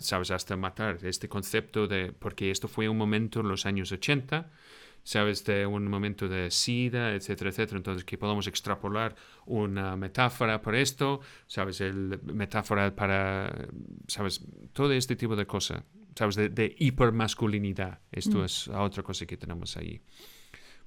sabes, 0.00 0.30
hasta 0.30 0.54
matar, 0.54 0.98
este 1.02 1.26
concepto 1.26 1.86
de, 1.86 2.12
porque 2.12 2.50
esto 2.50 2.68
fue 2.68 2.90
un 2.90 2.98
momento 2.98 3.40
en 3.40 3.48
los 3.48 3.64
años 3.64 3.90
80, 3.90 4.50
sabes, 5.02 5.46
de 5.46 5.64
un 5.64 5.88
momento 5.88 6.28
de 6.28 6.50
sida, 6.50 7.14
etcétera, 7.14 7.48
etcétera, 7.48 7.78
entonces 7.78 8.04
que 8.04 8.18
podemos 8.18 8.46
extrapolar 8.48 9.16
una 9.46 9.96
metáfora 9.96 10.60
por 10.60 10.74
esto, 10.74 11.22
sabes, 11.46 11.80
el 11.80 12.20
metáfora 12.22 12.94
para, 12.94 13.68
sabes, 14.06 14.44
todo 14.74 14.92
este 14.92 15.16
tipo 15.16 15.34
de 15.34 15.46
cosas 15.46 15.84
¿sabes? 16.14 16.36
De, 16.36 16.76
hipermasculinidad. 16.78 18.00
Esto 18.10 18.40
mm. 18.40 18.44
es 18.44 18.68
otra 18.68 19.02
cosa 19.02 19.24
que 19.24 19.38
tenemos 19.38 19.78
ahí. 19.78 20.02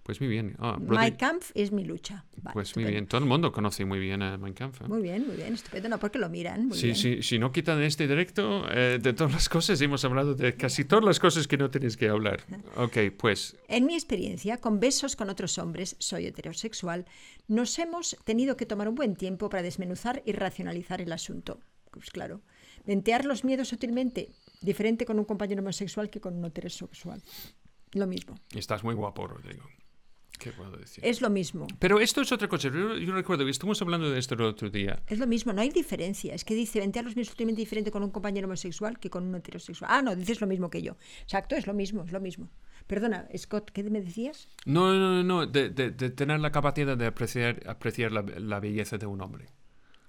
Pues 0.06 0.22
muy 0.22 0.30
bien. 0.30 0.56
Ah, 0.60 0.78
My 0.80 0.86
Rodri- 0.88 1.18
Kampf 1.18 1.50
es 1.56 1.72
mi 1.72 1.84
lucha. 1.84 2.26
Vale, 2.38 2.54
pues 2.54 2.76
muy 2.76 2.84
estupendo. 2.84 2.92
bien. 2.92 3.08
Todo 3.08 3.22
el 3.22 3.26
mundo 3.28 3.52
conoce 3.52 3.86
muy 3.86 3.98
bien 3.98 4.22
a 4.22 4.38
Mein 4.38 4.54
Kampf. 4.54 4.82
¿eh? 4.82 4.86
Muy 4.88 5.02
bien, 5.02 5.26
muy 5.26 5.36
bien, 5.36 5.56
estupendo. 5.56 5.90
No, 5.90 5.98
porque 6.00 6.20
lo 6.20 6.30
miran. 6.30 6.68
Muy 6.68 6.78
Sí, 6.78 6.84
bien. 6.88 6.96
sí, 6.96 7.24
si 7.24 7.40
no 7.40 7.52
quitan 7.52 7.82
este 7.82 8.08
directo, 8.08 8.70
eh, 8.72 9.00
de 9.02 9.14
todas 9.14 9.34
las 9.34 9.50
cosas, 9.50 9.82
hemos 9.82 10.06
hablado 10.06 10.36
de 10.36 10.56
casi 10.56 10.86
todas 10.86 11.04
las 11.04 11.20
cosas 11.20 11.48
que 11.48 11.58
no 11.58 11.72
tienes 11.72 11.98
que 11.98 12.08
hablar. 12.08 12.42
Ok, 12.78 12.98
pues 13.18 13.58
En 13.68 13.88
mi 13.88 13.96
experiencia, 13.96 14.58
con 14.58 14.80
besos 14.80 15.16
con 15.16 15.30
otros 15.32 15.58
hombres, 15.58 15.96
soy 15.98 16.28
heterosexual, 16.28 17.06
nos 17.48 17.80
hemos 17.80 18.16
tenido 18.26 18.56
que 18.58 18.68
tomar 18.68 18.88
un 18.88 18.94
buen 18.94 19.16
tiempo 19.16 19.50
para 19.50 19.64
desmenuzar 19.64 20.22
y 20.24 20.34
racionalizar 20.34 21.02
el 21.02 21.12
asunto. 21.14 21.60
Pues 21.90 22.12
claro, 22.12 22.42
ventear 22.86 23.26
los 23.26 23.44
miedos 23.44 23.70
sutilmente, 23.70 24.30
diferente 24.62 25.06
con 25.06 25.18
un 25.18 25.26
compañero 25.26 25.62
homosexual 25.64 26.12
que 26.12 26.20
con 26.22 26.36
un 26.38 26.46
heterosexual. 26.46 27.24
Lo 27.94 28.06
mismo. 28.06 28.36
estás 28.54 28.84
muy 28.84 28.94
guapo, 28.94 29.26
Rodrigo. 29.26 29.64
¿Qué 30.38 30.52
puedo 30.52 30.72
decir? 30.78 31.04
Es 31.06 31.22
lo 31.22 31.30
mismo. 31.30 31.68
Pero 31.80 32.00
esto 32.00 32.22
es 32.22 32.32
otra 32.32 32.48
cosa. 32.48 32.70
Yo, 32.70 32.98
yo 32.98 33.14
recuerdo 33.14 33.46
que 33.46 33.52
estuvimos 33.52 33.82
hablando 33.82 34.10
de 34.10 34.20
esto 34.20 34.36
el 34.36 34.42
otro 34.42 34.70
día. 34.70 35.02
Es 35.08 35.20
lo 35.20 35.28
mismo, 35.28 35.54
no 35.54 35.62
hay 35.62 35.70
diferencia. 35.70 36.34
Es 36.34 36.44
que 36.46 36.56
dice 36.56 36.80
ventear 36.80 37.06
los 37.06 37.16
miedos 37.16 37.30
sutilmente 37.30 37.62
diferente 37.62 37.92
con 37.92 38.04
un 38.04 38.12
compañero 38.12 38.48
homosexual 38.48 39.00
que 39.00 39.10
con 39.10 39.24
un 39.26 39.36
heterosexual. 39.36 39.90
Ah, 39.94 40.02
no, 40.02 40.16
dices 40.16 40.42
lo 40.42 40.48
mismo 40.48 40.70
que 40.70 40.82
yo. 40.82 40.98
Exacto, 41.22 41.56
es 41.56 41.68
lo 41.68 41.74
mismo, 41.74 42.04
es 42.04 42.12
lo 42.12 42.20
mismo. 42.20 42.50
Perdona, 42.88 43.28
Scott, 43.38 43.72
¿qué 43.72 43.84
me 43.84 44.02
decías? 44.02 44.48
No, 44.66 44.94
no, 44.94 45.10
no, 45.16 45.24
no, 45.24 45.46
de, 45.48 45.70
de- 45.70 45.92
de 45.92 46.10
tener 46.12 46.40
la 46.40 46.52
capacidad 46.52 46.96
de 46.98 47.06
apreciar, 47.08 47.62
apreciar 47.68 48.12
la, 48.12 48.22
la 48.22 48.60
belleza 48.60 48.98
de 48.98 49.06
un 49.06 49.22
hombre. 49.22 49.48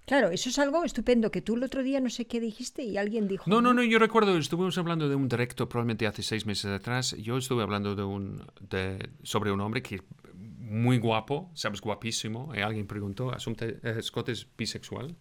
Claro, 0.07 0.31
eso 0.31 0.49
es 0.49 0.59
algo 0.59 0.85
estupendo 0.85 1.31
que 1.31 1.43
tú 1.43 1.57
el 1.57 1.65
otro 1.65 1.83
día 1.83 2.01
no 2.01 2.11
sé 2.11 2.27
qué 2.27 2.41
dijiste 2.41 2.83
y 2.85 2.97
alguien 2.97 3.27
dijo. 3.27 3.51
No, 3.51 3.61
no, 3.61 3.75
no, 3.75 3.83
yo 3.83 3.99
recuerdo, 3.99 4.37
estuvimos 4.39 4.79
hablando 4.79 5.09
de 5.09 5.17
un 5.17 5.29
directo 5.29 5.69
probablemente 5.69 6.07
hace 6.07 6.23
seis 6.23 6.47
meses 6.47 6.67
atrás. 6.67 7.17
Yo 7.19 7.37
estuve 7.37 7.63
hablando 7.63 7.95
de 7.97 8.05
un, 8.05 8.47
de, 8.61 9.11
sobre 9.25 9.51
un 9.51 9.61
hombre 9.61 9.83
que 9.83 9.97
es 9.97 10.03
muy 10.35 10.99
guapo, 10.99 11.51
sabes, 11.55 11.81
guapísimo. 11.81 12.53
Y 12.55 12.61
alguien 12.61 12.87
preguntó, 12.87 13.33
¿Asunta, 13.33 13.67
eh, 13.67 14.01
Scott 14.01 14.29
es 14.29 14.47
bisexual? 14.57 15.17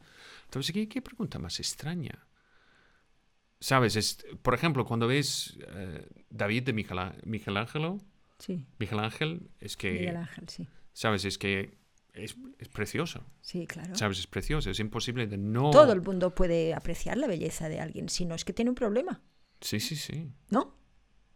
Entonces, 0.45 0.71
¿qué, 0.71 0.87
qué 0.87 1.01
pregunta 1.01 1.39
más 1.39 1.59
extraña? 1.59 2.27
Sabes, 3.59 3.95
es, 3.95 4.23
por 4.43 4.53
ejemplo, 4.53 4.85
cuando 4.85 5.07
ves 5.07 5.57
eh, 5.67 6.07
David 6.29 6.63
de 6.63 6.73
Michelangelo, 7.25 7.97
Sí, 8.37 8.65
Michelangel, 8.79 9.49
es 9.59 9.77
que, 9.77 9.91
Miguel 9.93 10.17
Ángel, 10.17 10.49
sí. 10.49 10.67
sabes, 10.93 11.23
es 11.25 11.37
que 11.37 11.77
es, 12.15 12.35
es 12.59 12.67
precioso. 12.69 13.23
Sí, 13.41 13.67
claro. 13.67 13.95
Sabes, 13.95 14.19
es 14.19 14.27
precioso, 14.27 14.69
es 14.69 14.79
imposible 14.79 15.27
de 15.27 15.37
no... 15.37 15.69
Todo 15.71 15.93
el 15.93 16.01
mundo 16.01 16.33
puede 16.33 16.73
apreciar 16.73 17.17
la 17.17 17.27
belleza 17.27 17.69
de 17.69 17.79
alguien, 17.79 18.09
si 18.09 18.25
no 18.25 18.35
es 18.35 18.45
que 18.45 18.53
tiene 18.53 18.69
un 18.69 18.75
problema, 18.75 19.21
Sí, 19.61 19.79
sí, 19.79 19.95
sí. 19.95 20.29
¿no? 20.49 20.75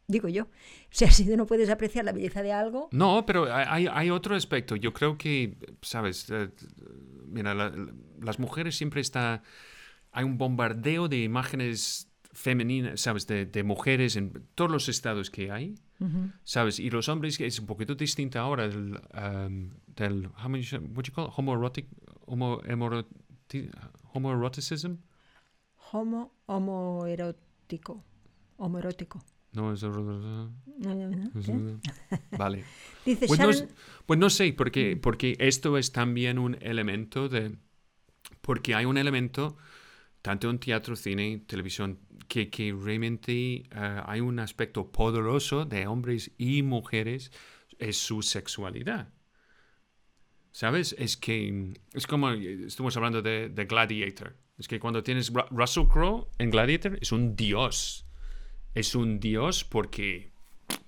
Digo 0.08 0.28
yo. 0.28 0.44
O 0.44 0.48
sea, 0.92 1.10
si 1.12 1.24
no 1.26 1.46
puedes 1.46 1.70
apreciar 1.70 2.04
la 2.06 2.12
belleza 2.12 2.42
de 2.44 2.52
algo, 2.52 2.90
No, 2.92 3.26
pero 3.26 3.54
hay, 3.54 3.88
hay 3.88 4.10
otro 4.10 4.36
aspecto. 4.36 4.76
Yo 4.76 4.92
creo 4.94 5.18
que, 5.18 5.58
sabes, 5.82 6.30
Eh, 6.30 6.50
mira, 7.28 7.54
la- 7.54 7.70
la- 7.70 7.94
las 8.22 8.40
mujeres 8.40 8.76
siempre 8.76 9.02
está, 9.02 9.44
hay 10.12 10.24
un 10.26 10.38
bombardeo 10.38 11.08
de 11.08 11.24
imágenes 11.24 12.08
femeninas, 12.32 13.02
sabes, 13.02 13.26
de, 13.28 13.46
de 13.46 13.64
mujeres 13.64 14.16
en 14.16 14.32
todos 14.56 14.70
los 14.72 14.88
estados 14.90 15.30
que 15.32 15.52
hay, 15.52 15.76
sabes, 16.44 16.80
y 16.80 16.90
los 16.90 17.10
hombres 17.10 17.40
es 17.42 17.60
un 17.60 17.66
poquito 17.66 17.96
distinto 17.96 18.40
ahora 18.40 18.68
um, 18.70 19.72
del 20.00 20.28
how 20.42 20.48
many, 20.50 20.64
what 20.96 21.06
you 21.06 21.14
call 21.14 21.26
it? 21.28 21.34
homoerotic, 21.38 21.88
homo, 22.26 22.62
hemoroti- 22.64 23.70
homoeroticism, 24.14 24.96
homo, 25.92 26.32
homoerótico. 26.48 28.04
Homoerótico. 28.58 29.24
no 29.54 29.72
es 29.74 29.84
No, 29.84 29.90
no, 30.78 31.10
no. 31.10 31.32
¿Qué? 31.42 31.78
vale. 32.38 32.64
Dice 33.06 33.26
Pues 33.28 33.40
no, 33.40 33.52
Sharon, 33.52 33.70
s- 33.70 33.76
pues 34.06 34.20
no 34.20 34.30
sé, 34.30 34.54
porque, 34.54 34.98
porque 34.98 35.36
esto 35.40 35.78
es 35.78 35.92
también 35.92 36.38
un 36.40 36.58
elemento 36.62 37.30
de... 37.30 37.58
Porque 38.42 38.76
hay 38.76 38.86
un 38.86 38.98
elemento, 38.98 39.58
tanto 40.22 40.50
en 40.50 40.60
teatro, 40.60 40.96
cine, 40.96 41.40
televisión, 41.48 42.00
que, 42.28 42.50
que 42.50 42.74
realmente 42.74 43.32
eh, 43.34 43.64
hay 44.06 44.20
un 44.22 44.40
aspecto 44.40 44.92
poderoso 44.92 45.66
de 45.66 45.88
hombres 45.88 46.32
y 46.38 46.62
mujeres, 46.62 47.32
es 47.80 47.98
su 47.98 48.22
sexualidad. 48.22 49.08
¿Sabes? 50.52 50.96
Es 50.98 51.16
que 51.18 51.74
es 51.94 52.08
como 52.08 52.32
estuvimos 52.32 52.98
hablando 52.98 53.22
de, 53.22 53.50
de 53.50 53.66
Gladiator. 53.66 54.36
Es 54.58 54.68
que 54.68 54.80
cuando 54.80 55.04
tienes 55.04 55.32
Ru- 55.32 55.48
Russell 55.52 55.88
Crowe 55.88 56.28
en 56.38 56.50
Gladiator 56.50 56.98
es 57.02 57.12
un 57.12 57.36
dios. 57.36 58.06
Es 58.76 58.96
un 58.96 59.20
dios 59.20 59.64
porque 59.64 60.32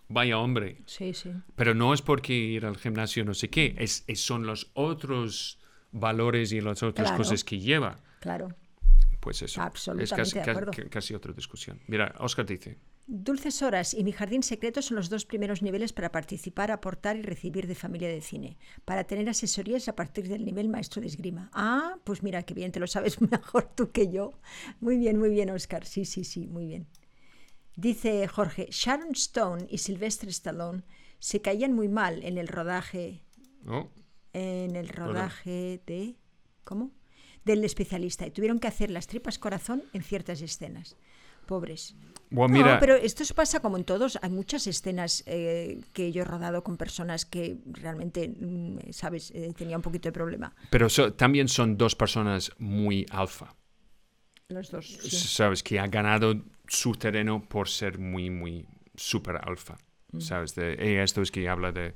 vaya 0.07 0.38
hombre. 0.39 0.81
Sí, 0.88 1.13
sí. 1.13 1.31
Pero 1.55 1.73
no 1.73 1.93
es 1.93 2.01
porque 2.01 2.33
ir 2.33 2.65
al 2.65 2.77
gimnasio 2.77 3.23
no 3.23 3.33
sé 3.33 3.49
qué, 3.49 3.75
es, 3.77 4.03
es- 4.07 4.21
son 4.21 4.45
los 4.45 4.71
otros 4.73 5.59
valores 5.91 6.51
y 6.51 6.61
las 6.61 6.83
otras 6.83 7.07
Claro. 7.09 7.17
cosas 7.23 7.43
que 7.43 7.59
lleva. 7.59 7.99
Claro. 8.19 8.49
Pues 9.19 9.41
eso. 9.43 9.61
Absolutamente 9.61 10.21
es 10.21 10.33
casi, 10.33 10.39
de 10.45 10.51
acuerdo. 10.51 10.71
casi 10.89 11.13
otra 11.13 11.31
discusión. 11.33 11.79
Mira, 11.88 12.15
Oscar 12.19 12.45
dice, 12.45 12.77
Dulces 13.07 13.61
Horas 13.61 13.93
y 13.93 14.03
Mi 14.03 14.11
Jardín 14.11 14.43
Secreto 14.43 14.81
son 14.81 14.95
los 14.95 15.09
dos 15.09 15.25
primeros 15.25 15.61
niveles 15.61 15.91
para 15.91 16.11
participar, 16.11 16.71
aportar 16.71 17.17
y 17.17 17.21
recibir 17.21 17.67
de 17.67 17.75
familia 17.75 18.07
de 18.07 18.21
cine, 18.21 18.57
para 18.85 19.03
tener 19.03 19.27
asesorías 19.27 19.87
a 19.87 19.95
partir 19.95 20.27
del 20.27 20.45
nivel 20.45 20.69
maestro 20.69 21.01
de 21.01 21.07
esgrima. 21.07 21.49
Ah, 21.53 21.97
pues 22.03 22.23
mira, 22.23 22.43
qué 22.43 22.53
bien, 22.53 22.71
te 22.71 22.79
lo 22.79 22.87
sabes 22.87 23.19
mejor 23.31 23.69
tú 23.75 23.91
que 23.91 24.11
yo. 24.11 24.33
Muy 24.79 24.97
bien, 24.97 25.17
muy 25.17 25.29
bien, 25.29 25.49
Oscar. 25.49 25.85
Sí, 25.85 26.05
sí, 26.05 26.23
sí, 26.23 26.47
muy 26.47 26.65
bien. 26.65 26.87
Dice 27.75 28.27
Jorge, 28.27 28.67
Sharon 28.69 29.11
Stone 29.11 29.65
y 29.69 29.79
Sylvester 29.79 30.29
Stallone 30.29 30.83
se 31.19 31.41
caían 31.41 31.73
muy 31.73 31.87
mal 31.87 32.23
en 32.23 32.37
el 32.37 32.47
rodaje, 32.47 33.23
oh, 33.67 33.89
en 34.33 34.75
el 34.75 34.89
rodaje 34.89 35.81
de, 35.85 36.15
¿cómo? 36.63 36.91
Del 37.45 37.63
especialista 37.63 38.27
y 38.27 38.31
tuvieron 38.31 38.59
que 38.59 38.67
hacer 38.67 38.91
las 38.91 39.07
tripas 39.07 39.39
corazón 39.39 39.83
en 39.93 40.03
ciertas 40.03 40.41
escenas. 40.41 40.97
Pobres. 41.51 41.95
bueno, 42.29 42.53
No, 42.55 42.63
mira, 42.63 42.79
pero 42.79 42.95
esto 42.95 43.23
pasa 43.35 43.59
como 43.59 43.75
en 43.77 43.83
todos. 43.83 44.17
Hay 44.21 44.29
muchas 44.29 44.67
escenas 44.67 45.21
eh, 45.25 45.81
que 45.91 46.13
yo 46.13 46.21
he 46.21 46.25
rodado 46.25 46.63
con 46.63 46.77
personas 46.77 47.25
que 47.25 47.57
realmente, 47.65 48.29
mm, 48.29 48.91
¿sabes? 48.91 49.31
Eh, 49.31 49.51
tenía 49.57 49.75
un 49.75 49.81
poquito 49.83 50.07
de 50.07 50.13
problema. 50.13 50.53
pero 50.69 50.87
so- 50.87 51.11
también 51.13 51.47
son 51.49 51.75
dos 51.77 51.93
personas 51.93 52.51
muy 52.57 53.05
alfa. 53.11 53.53
Los 54.47 54.71
dos. 54.71 54.85
sí. 54.87 55.09
Sabes, 55.39 55.61
que 55.61 55.77
ha 55.79 55.87
ganado 55.87 56.41
su 56.67 56.93
terreno 56.93 57.43
por 57.47 57.67
ser 57.67 57.99
muy, 57.99 58.29
muy 58.29 58.65
super 58.95 59.35
alfa. 59.43 59.77
Mm. 60.13 60.19
Sabes, 60.21 60.55
de, 60.55 60.77
y 60.81 60.95
esto 61.03 61.21
es 61.21 61.31
que 61.31 61.49
habla 61.49 61.71
de, 61.73 61.95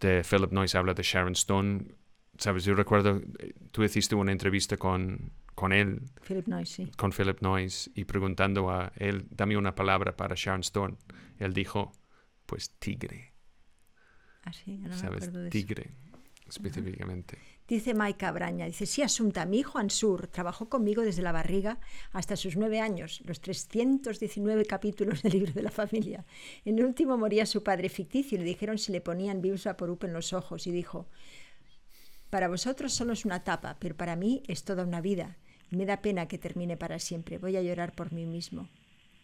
de 0.00 0.22
Philip 0.28 0.52
Noyce, 0.52 0.76
habla 0.78 0.92
de 0.92 1.02
Sharon 1.02 1.32
Stone. 1.32 1.84
Sabes, 2.38 2.64
yo 2.64 2.74
recuerdo, 2.74 3.20
eh, 3.38 3.54
tú 3.70 3.82
hiciste 3.82 4.14
una 4.14 4.32
entrevista 4.32 4.76
con, 4.76 5.32
con 5.60 5.72
él 5.72 6.00
Philip 6.26 6.46
Noyce, 6.48 6.86
sí. 6.86 6.90
con 6.96 7.12
Philip 7.12 7.40
Noyce 7.42 7.90
y 7.94 8.04
preguntando 8.06 8.70
a 8.70 8.92
él, 8.96 9.26
dame 9.30 9.56
una 9.58 9.74
palabra 9.74 10.16
para 10.16 10.34
Sharon 10.34 10.60
Stone. 10.62 10.96
Él 11.38 11.52
dijo, 11.52 11.92
pues 12.46 12.70
tigre, 12.78 13.34
Ah, 14.42 14.52
sí, 14.54 14.78
me 14.78 14.88
¿sabes? 14.96 15.24
acuerdo 15.24 15.40
de 15.40 15.48
eso. 15.48 15.52
Tigre, 15.52 15.90
específicamente. 16.48 17.38
Dice 17.68 17.92
Maika 17.94 18.32
Braña, 18.32 18.64
dice, 18.66 18.86
sí, 18.86 19.02
Asunta, 19.02 19.44
mi 19.44 19.58
hijo 19.60 19.78
Ansur 19.78 20.26
trabajó 20.28 20.68
conmigo 20.68 21.02
desde 21.02 21.22
la 21.22 21.30
barriga 21.30 21.78
hasta 22.12 22.34
sus 22.36 22.56
nueve 22.56 22.80
años, 22.80 23.20
los 23.26 23.40
319 23.42 24.64
capítulos 24.64 25.22
del 25.22 25.32
libro 25.34 25.52
de 25.52 25.62
la 25.62 25.70
familia. 25.70 26.24
En 26.64 26.78
el 26.78 26.84
último 26.86 27.16
moría 27.18 27.44
su 27.46 27.62
padre 27.62 27.88
ficticio 27.90 28.36
y 28.36 28.38
le 28.40 28.46
dijeron 28.46 28.78
si 28.78 28.90
le 28.92 29.00
ponían 29.02 29.42
Virus 29.42 29.64
Vaporub 29.64 30.02
en 30.04 30.14
los 30.14 30.32
ojos 30.32 30.66
y 30.66 30.72
dijo, 30.72 31.06
para 32.30 32.48
vosotros 32.48 32.92
solo 32.92 33.12
es 33.12 33.24
una 33.24 33.44
tapa, 33.44 33.76
pero 33.78 33.96
para 33.96 34.16
mí 34.16 34.42
es 34.48 34.64
toda 34.64 34.84
una 34.84 35.00
vida. 35.00 35.36
Me 35.70 35.86
da 35.86 36.02
pena 36.02 36.26
que 36.26 36.38
termine 36.38 36.76
para 36.76 36.98
siempre. 36.98 37.38
Voy 37.38 37.56
a 37.56 37.62
llorar 37.62 37.92
por 37.94 38.12
mí 38.12 38.26
mismo. 38.26 38.68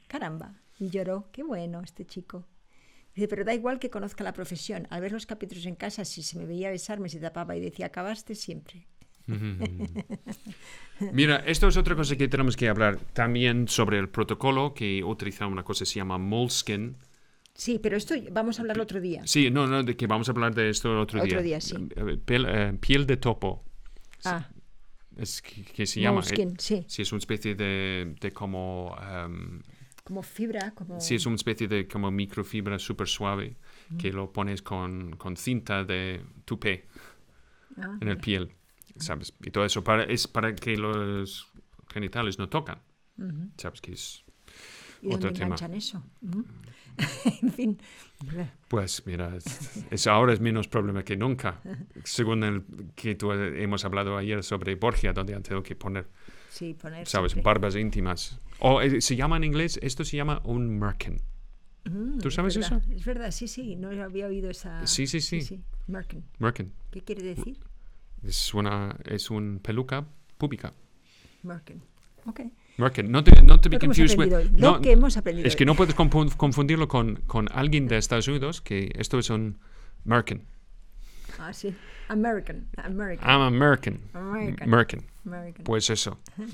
Caramba. 0.08 0.54
Y 0.78 0.90
lloró. 0.90 1.28
Qué 1.32 1.42
bueno 1.42 1.80
este 1.82 2.04
chico. 2.04 2.46
Dice, 3.14 3.28
pero 3.28 3.44
da 3.44 3.54
igual 3.54 3.78
que 3.78 3.90
conozca 3.90 4.22
la 4.24 4.32
profesión. 4.32 4.86
Al 4.90 5.00
ver 5.00 5.12
los 5.12 5.26
capítulos 5.26 5.64
en 5.66 5.74
casa, 5.74 6.04
si 6.04 6.22
se 6.22 6.38
me 6.38 6.44
veía 6.46 6.70
besarme, 6.70 7.08
se 7.08 7.18
tapaba 7.18 7.56
y 7.56 7.60
decía, 7.60 7.86
acabaste 7.86 8.34
siempre. 8.34 8.86
Mira, 11.12 11.36
esto 11.46 11.66
es 11.68 11.76
otra 11.76 11.96
cosa 11.96 12.16
que 12.16 12.28
tenemos 12.28 12.56
que 12.56 12.68
hablar 12.68 12.98
también 13.12 13.68
sobre 13.68 13.98
el 13.98 14.08
protocolo 14.08 14.74
que 14.74 15.02
utiliza 15.02 15.46
una 15.46 15.64
cosa 15.64 15.80
que 15.80 15.86
se 15.86 15.94
llama 15.96 16.18
Moleskin. 16.18 16.96
Sí, 17.54 17.78
pero 17.82 17.96
esto 17.96 18.14
vamos 18.32 18.58
a 18.58 18.62
hablar 18.62 18.78
otro 18.80 19.00
día. 19.00 19.22
Sí, 19.26 19.50
no, 19.50 19.66
no, 19.66 19.82
de 19.82 19.96
que 19.96 20.06
vamos 20.06 20.28
a 20.28 20.32
hablar 20.32 20.54
de 20.54 20.68
esto 20.68 20.92
el 20.92 20.98
otro, 20.98 21.20
Otro 21.22 21.42
día. 21.42 21.58
día, 21.58 21.60
sí. 21.60 21.74
Eh, 21.96 22.18
Piel, 22.24 22.46
eh, 22.48 22.72
piel 22.78 23.06
de 23.06 23.16
topo. 23.16 23.64
Ah, 24.24 24.48
Es 25.16 25.42
que, 25.42 25.62
que 25.64 25.86
se 25.86 26.00
llama. 26.00 26.22
moleskin, 26.22 26.50
eh, 26.50 26.54
sí. 26.58 26.86
sí, 26.86 27.02
es 27.02 27.12
una 27.12 27.18
especie 27.20 27.54
de, 27.54 28.14
de 28.20 28.32
como. 28.32 28.96
em, 29.00 29.62
Como 30.04 30.22
fibra, 30.22 30.72
como... 30.74 30.96
Sí, 30.98 31.14
es 31.16 31.26
una 31.26 31.36
especie 31.36 31.68
de 31.68 31.86
como 31.86 32.10
microfibra 32.10 32.78
súper 32.78 33.06
suave 33.08 33.56
que 33.98 34.12
lo 34.12 34.32
pones 34.32 34.62
con, 34.62 35.16
con 35.16 35.36
cinta 35.36 35.84
de 35.84 36.24
tupé 36.44 36.86
Ah, 37.78 37.98
en 38.00 38.08
el 38.08 38.18
piel, 38.18 38.54
¿sabes? 38.98 39.34
Y 39.42 39.50
todo 39.50 39.64
eso 39.64 39.82
para, 39.84 40.04
es 40.04 40.26
para 40.28 40.54
que 40.54 40.76
los 40.76 41.48
genitales 41.88 42.38
no 42.38 42.48
tocan, 42.48 42.82
¿sabes? 43.56 43.80
Que 43.80 43.92
es 43.92 44.24
¿Y 45.00 45.08
dónde 45.08 45.14
otro 45.14 45.32
tema. 45.32 45.56
enganchan 45.56 45.74
eso? 45.74 46.02
Ujú. 46.22 46.44
en 47.42 47.52
fin. 47.52 47.78
Pues 48.68 49.02
mira, 49.06 49.36
es, 49.36 49.84
es 49.90 50.06
ahora 50.06 50.32
es 50.32 50.40
menos 50.40 50.68
problema 50.68 51.04
que 51.04 51.16
nunca, 51.16 51.60
según 52.04 52.42
el 52.44 52.64
que 52.94 53.14
tú 53.14 53.32
hemos 53.32 53.84
hablado 53.84 54.16
ayer 54.16 54.42
sobre 54.42 54.74
Borgia, 54.74 55.12
donde 55.12 55.34
han 55.34 55.42
tenido 55.42 55.62
que 55.62 55.76
poner, 55.76 56.06
Sí, 56.50 56.74
poner. 56.74 57.06
sabes, 57.06 57.32
siempre. 57.32 57.48
barbas 57.52 57.76
íntimas. 57.76 58.40
O 58.58 58.80
eh, 58.80 59.00
se 59.00 59.16
llama 59.16 59.36
en 59.36 59.44
inglés, 59.44 59.78
esto 59.82 60.04
se 60.04 60.16
llama 60.16 60.40
un 60.44 60.78
merkin. 60.78 61.20
Mm, 61.84 62.18
¿Tú 62.18 62.28
es 62.28 62.34
sabes 62.34 62.56
eso? 62.56 62.80
Es 62.90 63.04
verdad, 63.04 63.30
sí, 63.30 63.46
sí. 63.46 63.76
No 63.76 63.90
había 64.02 64.26
oído 64.26 64.50
esa. 64.50 64.86
Sí, 64.86 65.06
sí, 65.06 65.20
sí. 65.20 65.62
Merkin. 65.86 66.24
Merkin. 66.38 66.72
¿Qué 66.90 67.02
quiere 67.02 67.22
decir? 67.22 67.58
Es 68.24 68.54
una 68.54 68.96
es 69.04 69.30
un 69.30 69.60
peluca 69.62 70.04
pública. 70.38 70.72
Merkin. 71.42 71.80
Ok. 72.24 72.40
No 72.78 72.90
te, 72.92 73.02
no 73.02 73.22
te 73.24 73.30
be 73.68 73.76
Lo 73.76 73.78
que 73.80 73.86
hemos 73.86 73.96
confused 73.96 74.18
with- 74.18 74.24
aprendido 74.26 74.38
hoy. 74.38 74.60
no, 74.60 74.72
Lo 74.76 74.80
que 74.82 74.92
hemos 74.92 75.16
aprendido 75.16 75.48
Es 75.48 75.56
que 75.56 75.64
no 75.64 75.74
puedes 75.74 75.96
confun- 75.96 76.34
confundirlo 76.36 76.88
con, 76.88 77.16
con 77.26 77.48
alguien 77.52 77.88
de 77.88 77.96
Estados 77.98 78.28
Unidos, 78.28 78.60
que 78.60 78.90
esto 78.96 79.18
es 79.18 79.30
un 79.30 79.58
Merkin. 80.04 80.42
Ah, 81.38 81.52
sí. 81.52 81.74
American. 82.08 82.68
American. 82.76 83.28
I'm 83.28 83.40
American. 83.42 84.00
American. 84.14 84.68
Merkin. 84.70 85.00
American. 85.24 85.64
Pues 85.64 85.90
eso. 85.90 86.18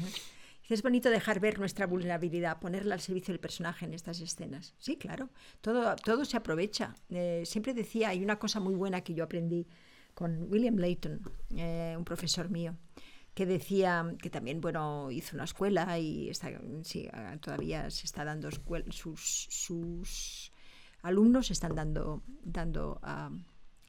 Es 0.69 0.83
bonito 0.83 1.11
dejar 1.11 1.39
ver 1.39 1.59
nuestra 1.59 1.87
vulnerabilidad, 1.87 2.59
ponerla 2.59 2.95
al 2.95 3.01
servicio 3.01 3.33
del 3.33 3.41
personaje 3.41 3.85
en 3.85 3.93
estas 3.93 4.21
escenas. 4.21 4.73
Sí, 4.79 4.97
claro, 4.97 5.29
todo, 5.61 5.95
todo 5.97 6.25
se 6.25 6.39
aprovecha. 6.39 6.95
Eh, 7.11 7.43
siempre 7.45 7.75
decía, 7.75 8.09
hay 8.09 8.23
una 8.25 8.37
cosa 8.39 8.59
muy 8.59 8.75
buena 8.75 9.03
que 9.03 9.13
yo 9.13 9.23
aprendí 9.25 9.67
con 10.15 10.51
William 10.51 10.77
Layton, 10.77 11.21
eh, 11.57 11.95
un 11.99 12.05
profesor 12.07 12.49
mío, 12.49 12.75
que 13.35 13.47
decía 13.47 14.15
que 14.21 14.31
también, 14.31 14.61
bueno, 14.61 15.11
hizo 15.11 15.37
una 15.37 15.45
escuela 15.45 15.99
y 15.99 16.31
sí, 16.83 17.09
ah, 17.13 17.37
todavía 17.41 17.91
se 17.91 18.07
está 18.07 18.25
dando 18.25 18.49
escuel- 18.49 18.93
sus, 18.93 19.47
sus 19.51 20.53
alumnos 21.03 21.51
están 21.51 21.75
dando, 21.75 22.23
dando 22.43 22.99
ah, 23.03 23.31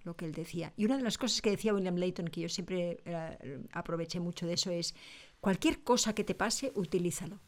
lo 0.05 0.15
que 0.15 0.25
él 0.25 0.31
decía. 0.31 0.73
Y 0.77 0.85
una 0.85 0.97
de 0.97 1.03
las 1.03 1.17
cosas 1.17 1.41
que 1.41 1.51
decía 1.51 1.73
William 1.73 1.97
Layton, 1.97 2.27
que 2.29 2.41
yo 2.41 2.49
siempre 2.49 2.99
eh, 3.05 3.61
aproveché 3.71 4.19
mucho 4.19 4.47
de 4.47 4.53
eso, 4.53 4.71
es 4.71 4.95
cualquier 5.41 5.83
cosa 5.83 6.15
que 6.15 6.23
te 6.23 6.35
pase, 6.35 6.71
utilízalo. 6.75 7.39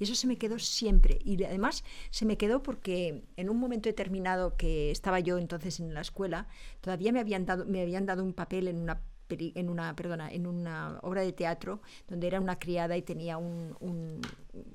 Y 0.00 0.04
eso 0.04 0.14
se 0.14 0.26
me 0.26 0.38
quedó 0.38 0.58
siempre. 0.58 1.18
Y 1.22 1.42
además 1.44 1.84
se 2.10 2.24
me 2.24 2.38
quedó 2.38 2.62
porque 2.62 3.22
en 3.36 3.50
un 3.50 3.58
momento 3.58 3.88
determinado 3.88 4.56
que 4.56 4.90
estaba 4.90 5.20
yo 5.20 5.36
entonces 5.38 5.78
en 5.78 5.92
la 5.92 6.00
escuela, 6.00 6.48
todavía 6.80 7.12
me 7.12 7.20
habían 7.20 7.44
dado, 7.44 7.66
me 7.66 7.82
habían 7.82 8.06
dado 8.06 8.24
un 8.24 8.32
papel 8.32 8.66
en 8.68 8.78
una 8.78 9.02
en 9.38 9.68
una, 9.68 9.94
perdona, 9.96 10.30
en 10.32 10.46
una 10.46 10.98
obra 11.02 11.22
de 11.22 11.32
teatro 11.32 11.80
donde 12.08 12.26
era 12.26 12.40
una 12.40 12.58
criada 12.58 12.96
y 12.96 13.02
tenía 13.02 13.36
un, 13.38 13.76
un, 13.80 14.20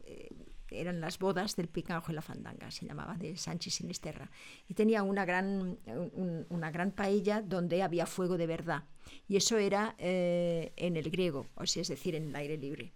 eh, 0.06 0.30
eran 0.70 1.00
las 1.00 1.20
bodas 1.20 1.56
del 1.56 1.68
Picanjo 1.70 2.12
y 2.12 2.16
la 2.16 2.22
Fandanga, 2.22 2.70
se 2.72 2.86
llamaba, 2.86 3.16
de 3.16 3.38
Sánchez 3.38 3.76
Sinisterra. 3.76 4.30
Y 4.68 4.74
tenía 4.74 5.04
una 5.04 5.24
gran, 5.26 5.78
un- 5.86 6.46
una 6.50 6.72
gran 6.72 6.92
paella 6.92 7.42
donde 7.42 7.82
había 7.84 8.06
fuego 8.06 8.38
de 8.38 8.48
verdad. 8.48 8.84
Y 9.28 9.38
eso 9.38 9.58
era 9.58 9.96
eh, 10.00 10.74
en 10.76 10.98
el 10.98 11.10
griego, 11.12 11.48
o 11.56 11.66
sea, 11.66 11.82
es 11.82 11.88
decir, 11.88 12.16
en 12.16 12.30
el 12.30 12.36
aire 12.36 12.58
libre. 12.58 12.94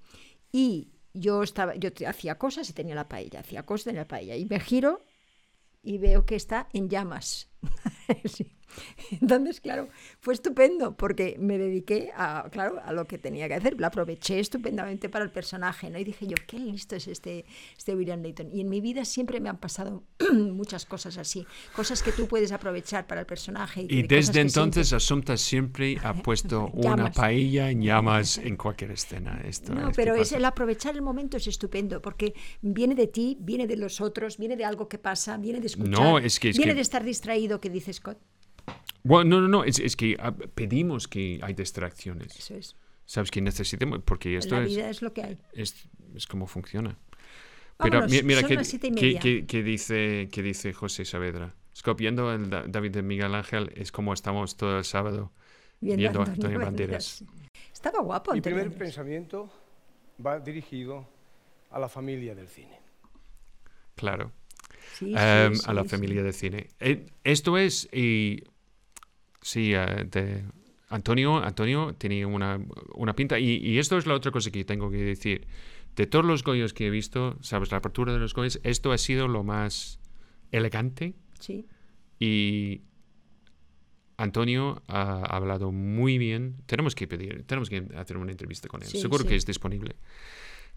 Y 0.52 0.90
yo 1.14 1.44
estaba, 1.44 1.76
yo 1.76 1.90
hacía 2.08 2.36
cosas 2.38 2.70
y 2.70 2.74
tenía 2.74 2.96
la 2.96 3.08
paella, 3.08 3.40
hacía 3.42 3.64
cosas 3.66 3.84
y 3.84 3.86
tenía 3.90 4.02
la 4.02 4.08
paella. 4.08 4.36
Y 4.36 4.46
me 4.46 4.60
giro 4.60 5.04
y 5.84 5.98
veo 6.00 6.26
que 6.26 6.36
está 6.36 6.70
en 6.74 6.90
llamas. 6.90 7.50
Sí. 8.26 8.59
Entonces, 9.22 9.62
claro, 9.62 9.90
fue 10.20 10.34
estupendo 10.34 10.96
porque 10.96 11.36
me 11.40 11.58
dediqué 11.58 12.12
a, 12.16 12.48
claro, 12.52 12.80
a 12.84 12.94
lo 12.94 13.06
que 13.06 13.18
tenía 13.18 13.48
que 13.48 13.56
hacer. 13.56 13.76
Lo 13.80 13.88
aproveché 13.88 14.40
estupendamente 14.40 15.10
para 15.10 15.26
el 15.26 15.32
personaje, 15.32 15.90
¿no? 15.90 15.98
Y 16.00 16.04
dije 16.04 16.28
yo, 16.28 16.36
qué 16.48 16.60
listo 16.60 16.96
es 16.96 17.08
este, 17.08 17.46
este 17.78 17.96
William 17.96 18.22
Layton. 18.22 18.50
Y 18.54 18.62
en 18.62 18.70
mi 18.70 18.82
vida 18.82 19.06
siempre 19.06 19.40
me 19.40 19.50
han 19.50 19.58
pasado 19.58 20.04
muchas 20.34 20.86
cosas 20.86 21.18
así, 21.18 21.46
cosas 21.76 22.04
que 22.04 22.12
tú 22.12 22.28
puedes 22.28 22.52
aprovechar 22.52 23.08
para 23.08 23.22
el 23.22 23.28
personaje. 23.28 23.82
Y 23.90 24.04
desde 24.04 24.42
entonces 24.42 24.88
sientes- 24.90 24.94
Asunta 24.94 25.38
siempre 25.38 25.98
ha 26.04 26.14
puesto 26.24 26.68
una 26.74 27.12
paella 27.12 27.70
en 27.70 27.82
llamas 27.82 28.38
en 28.38 28.58
cualquier 28.58 28.92
escena. 28.92 29.42
Esto 29.46 29.74
No, 29.74 29.90
es 29.90 29.96
pero 29.96 30.16
es 30.16 30.32
el 30.32 30.46
aprovechar 30.46 30.96
el 30.96 31.02
momento 31.02 31.38
es 31.38 31.48
estupendo, 31.48 32.02
porque 32.02 32.34
viene 32.62 32.96
de 32.96 33.08
ti, 33.08 33.38
viene 33.40 33.66
de 33.68 33.78
los 33.78 34.02
otros, 34.02 34.38
viene 34.38 34.56
de 34.58 34.66
algo 34.66 34.88
que 34.88 34.98
pasa, 34.98 35.38
viene 35.38 35.60
de 35.60 35.68
escuchar, 35.68 35.90
No, 35.90 36.18
es 36.20 36.40
que- 36.40 36.50
es 36.50 36.58
viene 36.58 36.72
que- 36.74 36.76
de 36.76 36.82
estar 36.82 37.04
distraído, 37.04 37.60
que 37.60 37.70
dice 37.70 37.94
Scott. 37.94 38.18
Bueno, 39.04 39.30
no, 39.38 39.42
no, 39.42 39.48
no, 39.48 39.64
es, 39.64 39.80
es 39.80 39.96
que 39.96 40.16
ah, 40.20 40.32
pedimos 40.32 41.08
que 41.08 41.40
hay 41.42 41.54
distracciones. 41.54 42.38
Eso 42.38 42.56
es. 42.56 42.76
Sabes 43.06 43.32
que 43.32 43.42
necesitemos, 43.42 44.02
porque 44.06 44.36
esto 44.38 44.56
la 44.56 44.64
es, 44.64 44.70
vida 44.70 44.90
es 44.90 45.02
lo 45.02 45.14
que 45.14 45.24
hay. 45.24 45.38
es, 45.54 45.88
es 46.16 46.28
como 46.28 46.46
funciona. 46.48 46.98
Pero 47.78 48.02
Vámonos, 48.02 48.12
mi- 48.12 48.24
mira, 48.24 48.42
son 48.42 48.50
que, 48.50 48.56
las 48.56 48.68
siete 48.68 48.88
y 48.88 48.92
que- 48.96 49.06
media. 49.06 49.20
que- 49.22 49.46
que 49.46 49.64
dice, 49.64 50.28
que 50.32 50.44
dice 50.44 50.74
José 50.74 51.06
Saavedra. 51.06 51.56
Es 51.74 51.82
viendo 51.96 52.32
el 52.34 52.50
Da- 52.50 52.66
David 52.68 52.92
de 52.92 53.02
Miguel 53.02 53.34
Ángel 53.36 53.72
es 53.76 53.92
como 53.94 54.14
estamos 54.14 54.58
todo 54.58 54.78
el 54.78 54.84
sábado 54.84 55.32
viendo 55.80 56.22
a 56.22 56.26
Antonio 56.26 56.60
Banderas. 56.60 57.24
Estaba 57.72 58.02
guapo 58.02 58.34
Mi 58.34 58.42
primer 58.42 58.64
Banderas. 58.66 58.80
pensamiento 58.80 59.50
va 60.24 60.40
dirigido 60.42 61.08
a 61.72 61.80
la 61.80 61.88
familia 61.88 62.36
del 62.36 62.50
cine. 62.50 62.78
Claro. 63.96 64.32
sí, 64.94 65.14
Em, 65.18 65.56
sí, 65.56 65.62
a 65.66 65.74
la 65.74 65.84
sí. 65.84 65.90
familia 65.90 66.22
de 66.24 66.34
cine. 66.34 66.68
Eh, 66.80 67.06
esto 67.24 67.58
es, 67.58 67.88
y 67.94 68.44
sí, 69.42 69.72
eh, 69.76 70.44
Antonio, 70.90 71.38
Antonio 71.38 71.94
tenía 71.98 72.28
una, 72.28 72.60
una 72.96 73.14
pinta, 73.16 73.38
y, 73.40 73.58
y 73.58 73.78
esto 73.80 73.98
es 73.98 74.06
la 74.08 74.14
otra 74.16 74.32
cosa 74.32 74.50
que 74.52 74.64
tengo 74.66 74.90
que 74.90 74.98
decir. 74.98 75.48
De 75.96 76.08
todos 76.08 76.24
los 76.26 76.44
Goyos 76.44 76.74
que 76.74 76.88
he 76.88 76.90
visto, 76.90 77.38
sabes, 77.42 77.72
la 77.72 77.78
apertura 77.78 78.14
de 78.14 78.20
los 78.20 78.34
Goyos, 78.34 78.60
esto 78.64 78.92
ha 78.92 78.98
sido 78.98 79.28
lo 79.28 79.44
más 79.44 80.00
elegante 80.52 81.14
Sí. 81.40 81.66
y 82.20 82.82
Antonio 84.18 84.82
ha 84.88 85.22
hablado 85.36 85.72
muy 85.72 86.18
bien. 86.18 86.58
Tenemos 86.66 86.94
que 86.96 87.08
pedir, 87.08 87.44
tenemos 87.46 87.70
que 87.70 87.86
hacer 87.96 88.18
una 88.18 88.32
entrevista 88.32 88.68
con 88.68 88.82
él. 88.82 88.88
Sí, 88.90 89.00
Seguro 89.00 89.24
sí. 89.24 89.30
que 89.30 89.36
es 89.36 89.46
disponible. 89.46 89.96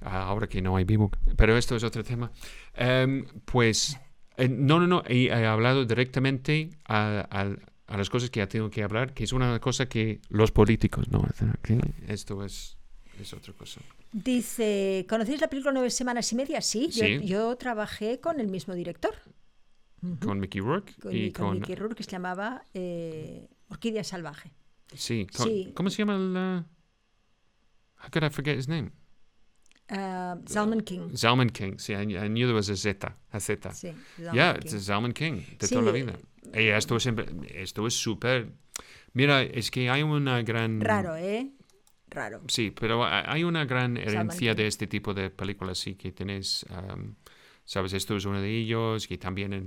Ah, 0.00 0.22
ahora 0.24 0.46
que 0.48 0.62
no 0.62 0.76
hay 0.76 0.84
vivo. 0.84 1.10
Pero 1.36 1.56
esto 1.56 1.74
es 1.76 1.82
otro 1.84 2.04
tema. 2.04 2.30
Em, 2.74 3.24
pues, 3.44 3.98
eh, 4.36 4.48
no, 4.48 4.78
no, 4.80 4.86
no. 4.86 5.02
Y 5.08 5.26
he 5.28 5.46
hablado 5.46 5.84
directamente 5.84 6.70
a, 6.84 7.26
a- 7.30 7.56
a 7.92 7.96
las 7.98 8.08
cosas 8.08 8.30
que 8.30 8.40
ha 8.40 8.48
tenido 8.48 8.70
que 8.70 8.82
hablar, 8.82 9.12
que 9.12 9.24
es 9.24 9.32
una 9.32 9.60
cosa 9.60 9.86
que 9.86 10.20
los 10.30 10.50
políticos 10.50 11.08
no 11.10 11.22
hacen. 11.28 11.50
¿ok? 11.50 11.84
Esto 12.08 12.42
es, 12.44 12.78
es 13.20 13.32
otra 13.34 13.52
cosa. 13.52 13.80
Dice, 14.12 15.04
¿conocéis 15.08 15.40
la 15.42 15.48
película 15.48 15.72
Nueve 15.72 15.90
Semanas 15.90 16.32
y 16.32 16.36
Media? 16.36 16.60
Sí, 16.62 16.88
yo, 16.88 17.04
Sí. 17.04 17.20
yo 17.26 17.54
trabajé 17.56 18.18
con 18.20 18.40
el 18.40 18.48
mismo 18.48 18.74
director, 18.74 19.14
Con 20.20 20.40
Mickey 20.40 20.60
Rourke 20.60 20.94
con, 21.00 21.14
y 21.14 21.30
con 21.32 21.46
con. 21.48 21.54
Mickey 21.60 21.74
Rourke, 21.74 21.96
que 21.96 22.02
se 22.04 22.10
llamaba 22.10 22.64
eh, 22.74 23.48
Orquídea 23.68 24.02
Salvaje. 24.04 24.52
Sí, 24.94 25.26
con- 25.36 25.46
Sí. 25.46 25.72
¿Cómo 25.74 25.90
se 25.90 25.98
llama 25.98 26.16
el. 26.16 26.36
uh, 26.36 26.64
how 28.02 28.10
could 28.10 28.24
I 28.24 28.30
forget 28.30 28.58
his 28.58 28.68
name? 28.68 28.90
Ah, 29.94 30.38
Salman 30.46 30.80
King. 30.80 31.10
Zalman 31.14 31.50
King. 31.50 31.76
Sí, 31.78 31.92
I, 31.92 32.02
I 32.16 32.28
knew 32.28 32.46
there 32.46 32.54
was 32.54 32.70
a 32.70 32.76
Z. 32.76 33.14
A 33.30 33.40
Z. 33.40 33.72
Sí, 33.74 33.92
Salman 34.16 34.34
Ya, 34.34 34.54
King. 34.54 34.60
it's 34.74 34.86
Zalman 34.86 35.12
King, 35.12 35.42
de 35.58 35.66
Sí, 35.66 35.74
toda 35.74 35.86
la 35.86 35.92
vida. 35.92 36.18
Y 36.54 36.68
esto 36.68 36.96
es 36.96 37.06
esto 37.54 37.86
es 37.86 37.94
súper... 37.94 38.52
Mira, 39.12 39.42
es 39.42 39.70
que 39.70 39.90
hay 39.90 40.02
una 40.02 40.40
gran... 40.42 40.80
Raro, 40.80 41.14
¿eh? 41.16 41.50
Raro. 42.08 42.40
Sí, 42.48 42.70
pero 42.70 43.04
ha- 43.04 43.30
hay 43.30 43.44
una 43.44 43.64
gran 43.66 43.96
herencia 43.98 44.54
de 44.54 44.66
este 44.66 44.86
tipo 44.86 45.12
de 45.14 45.28
películas, 45.30 45.78
sí, 45.78 45.94
que 45.94 46.12
tienes, 46.12 46.64
am, 46.70 47.14
sabes, 47.64 47.92
esto 47.92 48.16
es 48.16 48.24
uno 48.24 48.40
de 48.40 48.50
ellos, 48.50 49.10
y 49.10 49.18
también 49.18 49.52
en 49.52 49.66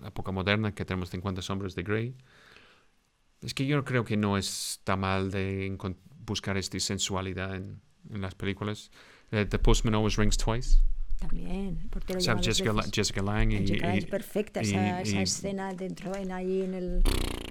la 0.00 0.08
época 0.08 0.32
moderna 0.32 0.74
que 0.74 0.84
tenemos 0.84 1.10
50 1.10 1.40
sombras 1.42 1.74
de 1.76 1.82
Grey. 1.84 2.14
Es 3.40 3.54
que 3.54 3.66
yo 3.66 3.84
creo 3.84 4.04
que 4.04 4.16
no 4.16 4.36
está 4.38 4.96
mal 4.96 5.30
de 5.30 5.76
buscar 6.26 6.56
esta 6.56 6.78
sensualidad 6.80 7.54
en, 7.56 7.80
en 8.12 8.20
las 8.20 8.34
películas. 8.34 8.90
Eh, 9.30 9.46
The 9.46 9.58
Postman 9.58 9.94
Always 9.94 10.16
Rings 10.16 10.36
Twice. 10.36 10.80
También. 11.18 11.78
el 11.80 11.88
portero 11.88 12.20
¿Sabes? 12.20 12.38
dos 12.44 12.46
Jessica, 12.58 12.72
La-. 12.72 12.82
Jessica 12.92 13.22
Lang 13.22 13.50
y... 13.52 13.58
Jessica 13.58 13.86
Lange 13.86 13.96
y- 13.96 13.98
es 14.00 14.06
perfecta, 14.06 14.62
y- 14.62 14.66
esa, 14.66 15.22
escena 15.22 15.72
dentro, 15.72 16.14
en 16.16 16.32
ahí 16.32 16.62
en 16.62 16.74
el... 16.74 17.02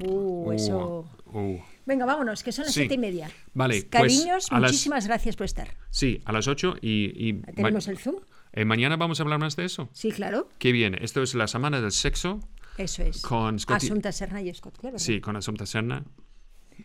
Uh, 0.05 0.47
Uh, 0.47 0.51
eso... 0.51 1.07
uh. 1.27 1.57
Venga, 1.85 2.05
vámonos, 2.05 2.43
que 2.43 2.51
son 2.51 2.65
las 2.65 2.73
Sí. 2.73 2.81
siete 2.81 2.95
y 2.95 2.97
media. 2.97 3.31
Vale, 3.53 3.75
pues, 3.75 3.85
Cariños, 3.89 4.51
las- 4.51 4.61
muchísimas 4.63 5.07
gracias 5.07 5.35
por 5.35 5.45
estar. 5.45 5.75
Sí, 5.89 6.21
a 6.25 6.31
las 6.33 6.47
8 6.47 6.75
y, 6.81 7.33
¿Tenemos 7.55 7.87
el 7.87 7.97
Zoom? 7.97 8.17
eh, 8.51 8.65
mañana 8.65 8.97
vamos 8.97 9.19
a 9.19 9.23
hablar 9.23 9.39
más 9.39 9.55
de 9.55 9.65
eso. 9.65 9.89
Sí, 9.93 10.11
claro. 10.11 10.49
Qué 10.59 10.71
bien, 10.71 10.95
esto 11.01 11.23
es 11.23 11.33
la 11.33 11.47
semana 11.47 11.79
del 11.81 11.91
sexo 11.91 12.41
Eso 12.77 13.01
es. 13.03 13.21
con 13.21 13.57
Scott, 13.59 13.77
Asunta 13.77 14.11
Serna 14.11 14.41
y 14.41 14.53
Scott 14.53 14.77
Clever. 14.77 14.99
sí, 14.99 15.19
con 15.21 15.35
Asunta 15.37 15.65
Serna 15.65 16.03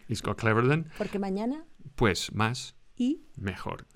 y 0.09 0.15
Scott 0.15 0.39
Cleverden. 0.41 0.89
Porque 0.97 1.19
mañana 1.19 1.65
Pues 1.97 2.33
más, 2.33 2.75
y 2.99 3.23
mejor. 3.37 3.87